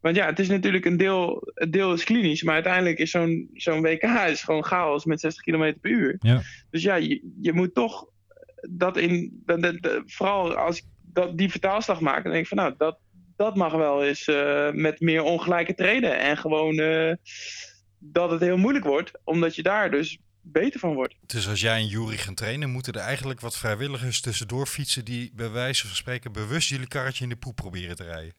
Want 0.00 0.16
ja, 0.16 0.26
het 0.26 0.38
is 0.38 0.48
natuurlijk 0.48 0.84
een 0.84 0.96
deel, 0.96 1.52
het 1.54 1.72
deel 1.72 1.92
is 1.92 2.04
klinisch, 2.04 2.42
maar 2.42 2.54
uiteindelijk 2.54 2.98
is 2.98 3.10
zo'n 3.10 3.50
zo'n 3.54 3.82
WK 3.82 4.02
is 4.02 4.42
gewoon 4.42 4.64
chaos 4.64 5.04
met 5.04 5.20
60 5.20 5.42
km 5.44 5.74
per 5.80 5.90
uur. 5.90 6.16
Ja. 6.18 6.42
Dus 6.70 6.82
ja, 6.82 6.94
je, 6.94 7.32
je 7.40 7.52
moet 7.52 7.74
toch 7.74 8.06
dat 8.70 8.96
in, 8.96 9.42
dat, 9.44 10.02
vooral 10.06 10.54
als 10.54 10.78
ik 10.78 10.84
dat, 11.12 11.38
die 11.38 11.50
vertaalslag 11.50 12.00
maak, 12.00 12.22
dan 12.22 12.32
denk 12.32 12.44
ik 12.44 12.48
van 12.48 12.58
nou, 12.58 12.74
dat, 12.78 12.98
dat 13.36 13.56
mag 13.56 13.72
wel 13.72 14.04
eens 14.04 14.24
eh, 14.24 14.70
met 14.72 15.00
meer 15.00 15.22
ongelijke 15.22 15.74
treden. 15.74 16.18
En 16.18 16.36
gewoon 16.36 16.78
eh, 16.78 17.12
dat 17.98 18.30
het 18.30 18.40
heel 18.40 18.56
moeilijk 18.56 18.84
wordt, 18.84 19.10
omdat 19.24 19.54
je 19.56 19.62
daar 19.62 19.90
dus 19.90 20.18
beter 20.52 20.80
van 20.80 20.94
wordt. 20.94 21.14
Dus 21.26 21.48
als 21.48 21.60
jij 21.60 21.76
en 21.76 21.86
Jury 21.86 22.16
gaan 22.16 22.34
trainen, 22.34 22.70
moeten 22.70 22.92
er 22.92 23.00
eigenlijk 23.00 23.40
wat 23.40 23.58
vrijwilligers 23.58 24.20
tussendoor 24.20 24.66
fietsen 24.66 25.04
die 25.04 25.30
bij 25.34 25.50
wijze 25.50 25.86
van 25.86 25.96
spreken 25.96 26.32
bewust 26.32 26.68
jullie 26.68 26.88
karretje 26.88 27.22
in 27.22 27.30
de 27.30 27.36
poep 27.36 27.56
proberen 27.56 27.96
te 27.96 28.04
rijden. 28.04 28.34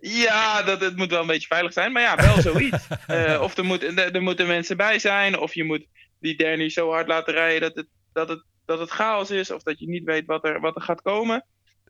Ja, 0.00 0.62
dat, 0.62 0.80
het 0.80 0.96
moet 0.96 1.10
wel 1.10 1.20
een 1.20 1.26
beetje 1.26 1.46
veilig 1.46 1.72
zijn, 1.72 1.92
maar 1.92 2.02
ja, 2.02 2.16
wel 2.16 2.40
zoiets. 2.40 2.86
Eh, 3.06 3.40
of 3.42 3.56
er, 3.56 3.64
moet, 3.64 3.82
er, 3.82 4.14
er 4.14 4.22
moeten 4.22 4.46
mensen 4.46 4.76
bij 4.76 4.98
zijn, 4.98 5.38
of 5.38 5.54
je 5.54 5.64
moet 5.64 5.86
die 6.20 6.36
Danny 6.36 6.68
zo 6.68 6.90
hard 6.90 7.08
laten 7.08 7.34
rijden 7.34 7.60
dat 7.60 7.76
het, 7.76 7.86
dat 8.12 8.28
het, 8.28 8.42
dat 8.64 8.78
het 8.78 8.90
chaos 8.90 9.30
is, 9.30 9.50
of 9.50 9.62
dat 9.62 9.78
je 9.78 9.88
niet 9.88 10.04
weet 10.04 10.26
wat 10.26 10.44
er, 10.44 10.60
wat 10.60 10.76
er 10.76 10.82
gaat 10.82 11.02
komen. 11.02 11.44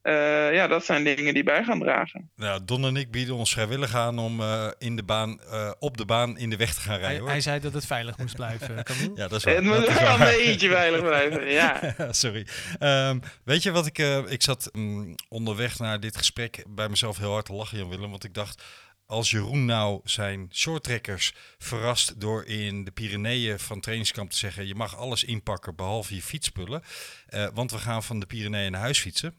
Eh, 0.07 0.55
ja, 0.55 0.67
dat 0.67 0.85
zijn 0.85 1.05
dingen 1.05 1.35
die 1.35 1.43
bij 1.45 1.65
gaan 1.65 1.79
dragen. 1.79 2.31
Nou, 2.37 2.65
Don 2.65 2.85
en 2.85 2.97
ik 2.97 3.11
bieden 3.11 3.35
ons 3.35 3.53
vrijwillig 3.53 3.95
aan 3.95 4.19
om 4.19 4.41
eh, 4.41 4.69
in 4.79 4.97
de 4.97 5.03
baan, 5.03 5.41
eh, 5.41 5.71
op 5.79 5.97
de 5.97 6.05
baan 6.05 6.39
in 6.39 6.51
de 6.51 6.57
weg 6.57 6.75
te 6.75 6.81
gaan 6.81 6.93
Hij, 6.93 7.01
rijden. 7.01 7.21
hoor. 7.21 7.29
hij 7.31 7.41
zei 7.41 7.61
dat 7.61 7.73
het 7.73 7.87
veilig 7.87 8.19
moest 8.19 8.35
blijven. 8.35 8.75
Ja, 9.15 9.29
dat 9.29 9.33
is 9.39 9.45
waar. 9.45 9.55
Het 9.55 9.65
moet 9.65 9.99
wel 9.99 10.13
een 10.13 10.19
beetje 10.19 10.69
veilig 10.69 11.01
blijven. 11.01 11.47
Ja. 11.61 11.95
Sorry. 12.11 12.47
Ehm, 12.79 13.19
weet 13.45 13.63
je 13.63 13.71
wat 13.71 13.87
ik... 13.87 13.99
eh, 13.99 14.19
ik 14.31 14.43
zat 14.43 14.69
mm, 14.73 15.15
onderweg 15.29 15.79
naar 15.79 16.01
dit 16.01 16.17
gesprek 16.17 16.65
bij 16.69 16.89
mezelf 16.89 17.19
heel 17.19 17.33
hard 17.33 17.45
te 17.47 17.53
lachen, 17.53 17.79
Jan 17.79 17.89
Willem. 17.89 18.11
Want 18.11 18.25
ik 18.25 18.35
dacht, 18.35 18.63
als 19.07 19.31
Jeroen 19.31 19.65
nou 19.65 20.01
zijn 20.05 20.49
shorttrekkers 20.53 21.33
verrast 21.59 22.21
door 22.21 22.45
in 22.45 22.85
de 22.85 22.91
Pyreneeën 22.91 23.59
van 23.59 23.81
trainingskamp 23.81 24.31
te 24.31 24.37
zeggen... 24.37 24.67
je 24.67 24.75
mag 24.75 24.97
alles 24.97 25.25
inpakken 25.25 25.77
behalve 25.77 26.15
je 26.15 26.23
fietsspullen. 26.23 26.83
eh, 27.27 27.47
want 27.55 27.71
we 27.71 27.79
gaan 27.79 28.03
van 28.03 28.21
de 28.21 28.27
Pyreneeën 28.27 28.73
naar 28.73 28.81
huis 28.81 28.99
fietsen. 29.01 29.35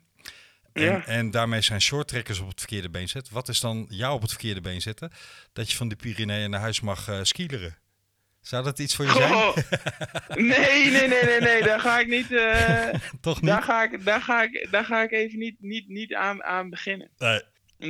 En, 0.78 0.84
Ja. 0.84 1.06
en 1.06 1.32
daarmee 1.32 1.62
zijn 1.62 1.82
shorttrekkers 1.82 2.40
op 2.40 2.48
het 2.48 2.60
verkeerde 2.60 2.90
been 2.90 3.10
zet. 3.10 3.30
Wat 3.30 3.48
is 3.50 3.60
dan 3.60 3.86
jou 3.90 4.14
op 4.14 4.22
het 4.22 4.30
verkeerde 4.30 4.62
been 4.62 4.82
zetten? 4.82 5.12
Dat 5.54 5.72
je 5.72 5.78
van 5.78 5.88
de 5.88 5.96
Pyreneeën 5.96 6.50
naar 6.50 6.60
huis 6.60 6.82
mag 6.82 7.08
eh 7.08 7.20
skileren. 7.24 7.78
Zou 8.42 8.64
dat 8.64 8.80
iets 8.80 8.96
voor 8.96 9.06
je 9.06 9.12
zijn? 9.12 9.32
Goh. 9.34 9.58
Nee, 10.36 10.92
nee, 10.92 11.08
nee, 11.08 11.24
nee, 11.24 11.40
nee, 11.40 11.64
daar 11.64 11.80
ga 11.80 12.00
ik 12.00 12.08
niet. 12.08 12.32
eh, 12.32 12.88
Toch 13.22 13.42
niet? 13.42 13.50
daar, 13.52 13.64
ga 13.64 13.84
ik, 13.84 14.06
daar, 14.06 14.22
ga 14.22 14.44
ik, 14.44 14.68
daar 14.72 14.86
ga 14.86 15.04
ik 15.04 15.12
even 15.12 15.40
niet, 15.40 15.56
niet, 15.60 15.88
niet 15.88 16.14
aan, 16.14 16.44
aan 16.44 16.70
beginnen. 16.70 17.10
Nee. 17.18 17.42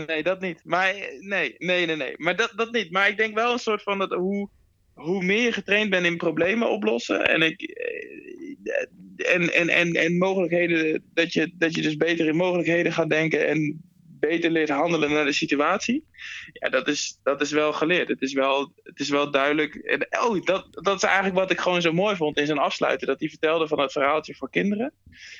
Nee, 0.05 0.23
dat 0.23 0.41
niet. 0.41 0.61
Maar 0.63 0.89
eh, 0.89 1.21
nee, 1.21 1.55
nee, 1.57 1.85
nee, 1.85 1.95
nee. 1.95 2.13
Maar 2.17 2.35
dat, 2.35 2.53
dat 2.55 2.71
niet. 2.71 2.91
Maar 2.91 3.07
ik 3.07 3.17
denk 3.17 3.35
wel 3.35 3.51
een 3.53 3.59
soort 3.59 3.83
van 3.83 3.97
dat 3.99 4.11
hoe, 4.13 4.49
hoe 4.97 5.23
meer 5.23 5.43
je 5.43 5.51
getraind 5.51 5.89
bent 5.89 6.05
in 6.05 6.17
problemen 6.17 6.69
oplossen 6.69 7.27
en, 7.27 7.41
ik, 7.41 7.61
eh, 7.61 9.33
en, 9.33 9.53
en, 9.53 9.69
en, 9.69 9.93
en 9.93 10.17
mogelijkheden, 10.17 11.03
dat 11.13 11.33
je, 11.33 11.51
dat 11.53 11.75
je 11.75 11.81
dus 11.81 11.97
beter 11.97 12.27
in 12.27 12.35
mogelijkheden 12.35 12.93
gaat 12.93 13.09
denken 13.09 13.47
en 13.47 13.81
beter 14.19 14.51
leert 14.51 14.69
handelen 14.69 15.11
naar 15.11 15.25
de 15.25 15.31
situatie. 15.31 16.05
Ja, 16.53 16.69
dat 16.69 16.87
is, 16.87 17.19
dat 17.23 17.41
is 17.41 17.51
wel 17.51 17.73
geleerd. 17.73 18.07
Het 18.07 18.21
is 18.21 18.33
wel, 18.33 18.73
het 18.83 18.99
is 18.99 19.09
wel 19.09 19.31
duidelijk. 19.31 19.75
En, 19.75 20.07
oh, 20.19 20.45
dat, 20.45 20.67
dat 20.71 20.95
is 20.95 21.03
eigenlijk 21.03 21.35
wat 21.35 21.51
ik 21.51 21.59
gewoon 21.59 21.81
zo 21.81 21.93
mooi 21.93 22.15
vond 22.15 22.37
in 22.37 22.45
zijn 22.45 22.57
afsluiten. 22.57 23.07
Dat 23.07 23.19
hij 23.19 23.29
vertelde 23.29 23.67
van 23.67 23.79
het 23.79 23.91
verhaaltje 23.91 24.35
voor 24.35 24.49
kinderen. 24.49 24.93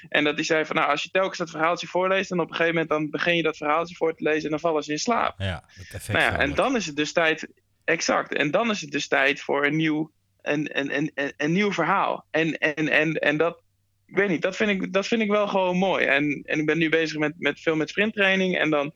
En 0.10 0.24
dat 0.24 0.36
hij 0.36 0.44
zei 0.44 0.66
van, 0.66 0.76
nou, 0.76 0.90
als 0.90 1.04
je 1.04 1.10
telkens 1.10 1.38
dat 1.38 1.50
verhaaltje 1.50 1.88
voorleest... 1.88 2.30
dan 2.30 2.40
op 2.40 2.50
een 2.50 2.56
gegeven 2.56 2.74
moment 2.74 2.90
dan 2.90 3.10
begin 3.10 3.36
je 3.36 3.44
dat 3.44 3.58
verhaaltje 3.58 3.96
voor 3.96 4.16
te 4.16 4.24
lezen... 4.24 4.44
en 4.44 4.50
dan 4.50 4.60
vallen 4.60 4.84
ze 4.84 4.92
in 4.92 5.00
slaap. 5.00 5.40
Ja, 5.40 5.64
het 5.68 5.94
effect. 5.94 6.20
Nou 6.20 6.32
ja, 6.32 6.40
en 6.40 6.56
dan 6.56 6.76
is 6.76 6.86
het 6.86 6.96
dus 6.96 7.14
tijd... 7.14 7.48
Exact. 7.88 8.34
En 8.34 8.52
dan 8.52 8.70
is 8.70 8.82
het 8.82 8.92
dus 8.92 9.08
tijd 9.08 9.42
voor 9.42 9.66
een 9.66 9.76
nieuw, 9.76 10.12
een, 10.42 10.80
een, 10.80 10.96
een, 10.96 11.34
een, 11.38 11.52
nieuw 11.52 11.72
verhaal. 11.72 12.26
En, 12.32 12.58
en, 12.58 12.90
en, 12.90 13.14
en 13.14 13.38
dat... 13.38 13.62
Ik 14.06 14.16
weet 14.16 14.30
niet, 14.30 14.42
dat 14.42 14.56
vind 14.56 14.70
ik, 14.70 14.94
dat 14.94 15.08
vind 15.08 15.22
ik 15.22 15.30
wel 15.30 15.48
gewoon 15.48 15.78
mooi. 15.78 16.06
En, 16.06 16.42
en 16.46 16.60
ik 16.60 16.66
ben 16.66 16.78
nu 16.78 16.90
bezig 16.90 17.18
met, 17.18 17.34
met 17.38 17.60
veel 17.60 17.76
met 17.76 17.90
sprinttraining. 17.90 18.58
En 18.58 18.70
dan, 18.70 18.92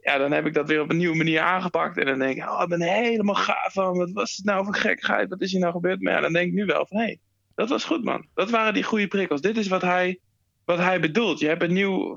ja, 0.00 0.18
dan 0.18 0.32
heb 0.32 0.46
ik 0.46 0.54
dat 0.54 0.68
weer 0.68 0.80
op 0.80 0.90
een 0.90 0.96
nieuwe 0.96 1.16
manier 1.16 1.40
aangepakt. 1.40 1.98
En 1.98 2.06
dan 2.06 2.18
denk 2.18 2.36
ik, 2.36 2.50
oh, 2.50 2.62
ik 2.62 2.68
ben 2.68 2.82
helemaal 2.82 3.34
gaaf 3.34 3.72
van. 3.72 3.96
Wat 3.96 4.10
was 4.12 4.36
het 4.36 4.44
nou 4.44 4.64
voor 4.64 4.74
gekkigheid? 4.74 5.28
Wat 5.28 5.40
is 5.40 5.52
hier 5.52 5.60
nou 5.60 5.72
gebeurd? 5.72 6.00
Maar 6.00 6.12
ja, 6.12 6.20
dan 6.20 6.32
denk 6.32 6.46
ik 6.46 6.54
nu 6.54 6.64
wel 6.64 6.86
van, 6.86 6.98
hé, 6.98 7.04
hey, 7.04 7.18
dat 7.54 7.68
was 7.68 7.84
goed 7.84 8.04
man. 8.04 8.26
Dat 8.34 8.50
waren 8.50 8.74
die 8.74 8.82
goede 8.82 9.08
prikkels. 9.08 9.40
Dit 9.40 9.56
is 9.56 9.68
wat 9.68 9.82
hij, 9.82 10.18
wat 10.64 10.78
hij 10.78 11.00
bedoelt. 11.00 11.40
Je 11.40 11.46
hebt 11.46 11.62
een 11.62 11.72
nieuw 11.72 12.16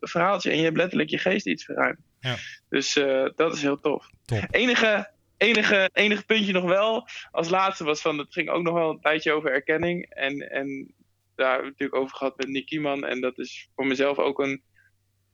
verhaaltje 0.00 0.50
en 0.50 0.56
je 0.56 0.64
hebt 0.64 0.76
letterlijk 0.76 1.10
je 1.10 1.18
geest 1.18 1.46
iets 1.46 1.64
verruimd. 1.64 1.98
Ja. 2.20 2.36
Dus 2.68 2.96
eh, 2.96 3.26
dat 3.36 3.54
is 3.54 3.62
heel 3.62 3.80
tof. 3.80 4.10
Enige, 4.50 5.10
enige, 5.38 5.90
enige 5.92 6.24
puntje 6.24 6.52
nog 6.52 6.64
wel. 6.64 7.08
Als 7.30 7.48
laatste 7.48 7.84
was 7.84 8.00
van, 8.00 8.18
het 8.18 8.32
ging 8.32 8.48
ook 8.50 8.62
nog 8.62 8.74
wel 8.74 8.90
een 8.90 9.00
tijdje 9.00 9.32
over 9.32 9.52
erkenning. 9.52 10.04
En, 10.10 10.50
en 10.50 10.94
daar 11.34 11.50
hebben 11.52 11.64
we 11.64 11.68
het 11.70 11.78
natuurlijk 11.78 11.94
over 12.02 12.16
gehad 12.16 12.36
met 12.36 12.48
Nick 12.48 12.66
Kieman. 12.66 13.04
En 13.04 13.20
dat 13.20 13.38
is 13.38 13.68
voor 13.74 13.86
mezelf 13.86 14.18
ook 14.18 14.38
een, 14.38 14.62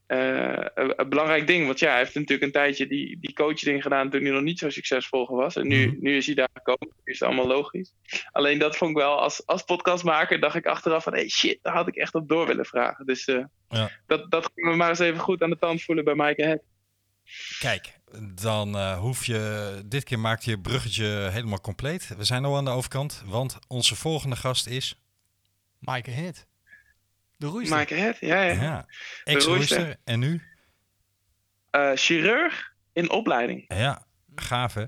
eh, 0.06 0.66
een, 0.74 0.92
een 1.00 1.08
belangrijk 1.08 1.46
ding. 1.46 1.66
Want 1.66 1.78
ja, 1.78 1.88
hij 1.88 1.98
heeft 1.98 2.14
natuurlijk 2.14 2.42
een 2.42 2.52
tijdje 2.52 2.86
die, 2.86 3.18
die 3.20 3.32
coachding 3.32 3.82
gedaan 3.82 4.10
toen 4.10 4.22
hij 4.22 4.30
nog 4.30 4.42
niet 4.42 4.58
zo 4.58 4.70
succesvol 4.70 5.26
was. 5.26 5.56
En 5.56 5.68
nu, 5.68 5.86
Mhm. 5.86 5.96
nu 6.00 6.16
is 6.16 6.26
hij 6.26 6.34
daar 6.34 6.48
gekomen. 6.54 6.88
Nu 7.04 7.12
is 7.12 7.18
het 7.18 7.28
allemaal 7.28 7.46
logisch. 7.46 7.94
Alleen 8.32 8.58
dat 8.58 8.76
vond 8.76 8.90
ik 8.90 8.96
wel, 8.96 9.20
als, 9.20 9.46
als 9.46 9.62
podcastmaker 9.62 10.40
dacht 10.40 10.56
ik 10.56 10.66
achteraf 10.66 11.02
van... 11.02 11.12
hey 11.12 11.28
shit, 11.28 11.58
daar 11.62 11.74
had 11.74 11.88
ik 11.88 11.96
echt 11.96 12.14
op 12.14 12.28
door 12.28 12.46
willen 12.46 12.66
vragen. 12.66 13.06
Dus 13.06 13.24
eh, 13.24 13.44
Ja. 13.68 13.90
dat, 14.06 14.30
dat 14.30 14.50
ging 14.54 14.66
me 14.68 14.76
maar 14.76 14.88
eens 14.88 14.98
even 14.98 15.20
goed 15.20 15.42
aan 15.42 15.50
de 15.50 15.58
tand 15.58 15.82
voelen 15.82 16.04
bij 16.04 16.14
Maaike 16.14 16.42
Het. 16.44 16.62
Kijk, 17.58 17.98
dan 18.34 18.76
eh, 18.76 18.98
hoef 18.98 19.24
je. 19.26 19.82
Dit 19.86 20.04
keer 20.04 20.18
maakt 20.18 20.44
je 20.44 20.60
bruggetje 20.60 21.06
helemaal 21.06 21.60
compleet. 21.60 22.08
We 22.16 22.24
zijn 22.24 22.44
al 22.44 22.56
aan 22.56 22.64
de 22.64 22.70
overkant, 22.70 23.22
want 23.26 23.58
onze 23.68 23.96
volgende 23.96 24.36
gast 24.36 24.66
is. 24.66 25.00
Maaike 25.78 26.10
Het. 26.10 26.46
De 27.36 27.46
roeister. 27.46 27.76
Maaike 27.76 27.94
Het, 27.94 28.16
ja, 28.20 28.42
ja. 28.42 28.62
Ja, 28.62 28.86
ex-roeister. 29.24 29.96
En 30.04 30.18
nu? 30.18 30.42
Eh, 31.70 31.90
chirurg 31.94 32.72
in 32.92 33.10
opleiding. 33.10 33.64
Ja, 33.68 34.06
gaaf 34.34 34.74
hè? 34.74 34.84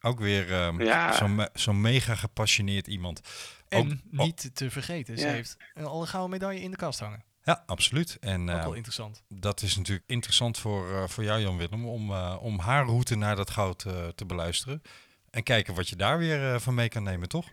Ook 0.00 0.18
weer 0.20 0.52
ehm, 0.52 0.82
Ja. 0.82 1.12
zo'n 1.12 1.34
me- 1.34 1.50
zo'n 1.54 1.80
mega 1.80 2.14
gepassioneerd 2.14 2.86
iemand. 2.86 3.20
En 3.68 3.78
Ook- 3.92 4.26
niet 4.26 4.50
te 4.54 4.70
vergeten, 4.70 5.18
ze 5.18 5.26
Ja. 5.26 5.32
heeft 5.32 5.56
een 5.74 5.84
al 5.84 6.00
een 6.00 6.06
gouden 6.06 6.30
medaille 6.30 6.60
in 6.60 6.70
de 6.70 6.76
kast 6.76 7.00
hangen. 7.00 7.24
Ja, 7.48 7.62
absoluut. 7.66 8.16
En 8.20 8.50
Ook 8.50 8.56
eh, 8.56 8.62
wel 8.62 8.72
interessant. 8.74 9.22
dat 9.28 9.62
is 9.62 9.76
natuurlijk 9.76 10.08
interessant 10.08 10.58
voor, 10.58 10.90
eh, 10.90 11.08
voor 11.08 11.24
jou, 11.24 11.40
Jan 11.40 11.56
Willem, 11.58 11.86
om, 11.86 12.10
eh, 12.10 12.36
om 12.40 12.58
haar 12.58 12.84
route 12.84 13.16
naar 13.16 13.36
dat 13.36 13.50
goud 13.50 13.84
eh, 13.84 13.92
te 14.14 14.24
beluisteren. 14.26 14.82
En 15.30 15.42
kijken 15.42 15.74
wat 15.74 15.88
je 15.88 15.96
daar 15.96 16.18
weer 16.18 16.52
eh, 16.52 16.60
van 16.60 16.74
mee 16.74 16.88
kan 16.88 17.02
nemen, 17.02 17.28
toch? 17.28 17.46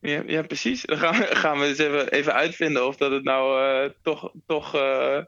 Ja, 0.00 0.22
ja 0.26 0.42
precies. 0.42 0.82
Dan 0.82 0.98
gaan 0.98 1.18
we, 1.18 1.26
gaan 1.42 1.58
we 1.58 1.66
eens 1.66 1.78
even, 1.78 2.10
even 2.12 2.34
uitvinden 2.34 2.86
of 2.86 2.96
dat 2.96 3.10
het 3.10 3.24
nou 3.24 3.62
eh, 3.84 3.90
toch, 4.02 4.32
toch, 4.46 4.74
eh, 4.74 5.18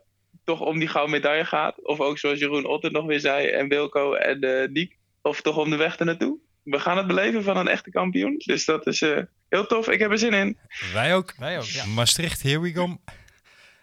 toch 0.44 0.60
om 0.60 0.78
die 0.78 0.88
gouden 0.88 1.14
medaille 1.14 1.44
gaat. 1.44 1.82
Of 1.82 2.00
ook 2.00 2.18
zoals 2.18 2.38
Jeroen 2.38 2.66
Otter 2.66 2.92
nog 2.92 3.06
weer 3.06 3.20
zei 3.20 3.46
en 3.46 3.68
Wilco 3.68 4.14
en 4.14 4.40
eh 4.40 4.68
Niek. 4.68 4.96
Of 5.22 5.40
toch 5.40 5.56
om 5.56 5.70
de 5.70 5.76
weg 5.76 5.96
ernaartoe. 5.96 6.38
We 6.62 6.78
gaan 6.80 6.96
het 6.96 7.06
beleven 7.06 7.42
van 7.42 7.56
een 7.56 7.68
echte 7.68 7.90
kampioen. 7.90 8.34
Dus 8.44 8.64
dat 8.64 8.86
is 8.86 9.02
eh, 9.02 9.18
heel 9.48 9.66
tof. 9.66 9.88
Ik 9.88 9.98
heb 9.98 10.10
er 10.10 10.18
zin 10.18 10.32
in. 10.32 10.58
Wij 10.92 11.14
ook. 11.14 11.34
Wij 11.38 11.58
ook, 11.58 11.64
ja. 11.64 11.86
Maastricht, 11.86 12.42
here 12.42 12.60
we 12.60 12.72
go. 12.72 12.98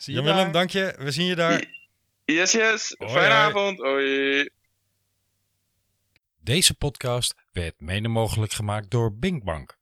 Zie 0.03 0.13
je 0.13 0.21
Jan 0.21 0.29
Willem, 0.29 0.43
daar? 0.43 0.53
dank 0.53 0.69
je. 0.69 0.95
We 0.97 1.11
zien 1.11 1.25
je 1.25 1.35
daar. 1.35 1.65
Yes, 2.25 2.51
yes. 2.51 2.95
Hoi, 2.97 3.11
Fijne 3.11 3.33
hoi. 3.33 3.47
avond. 3.47 3.79
Hoi. 3.79 4.49
Deze 6.39 6.73
podcast 6.73 7.35
werd 7.51 7.79
mede 7.79 8.07
mogelijk 8.07 8.51
gemaakt 8.51 8.91
door 8.91 9.17
Binkbank. 9.17 9.77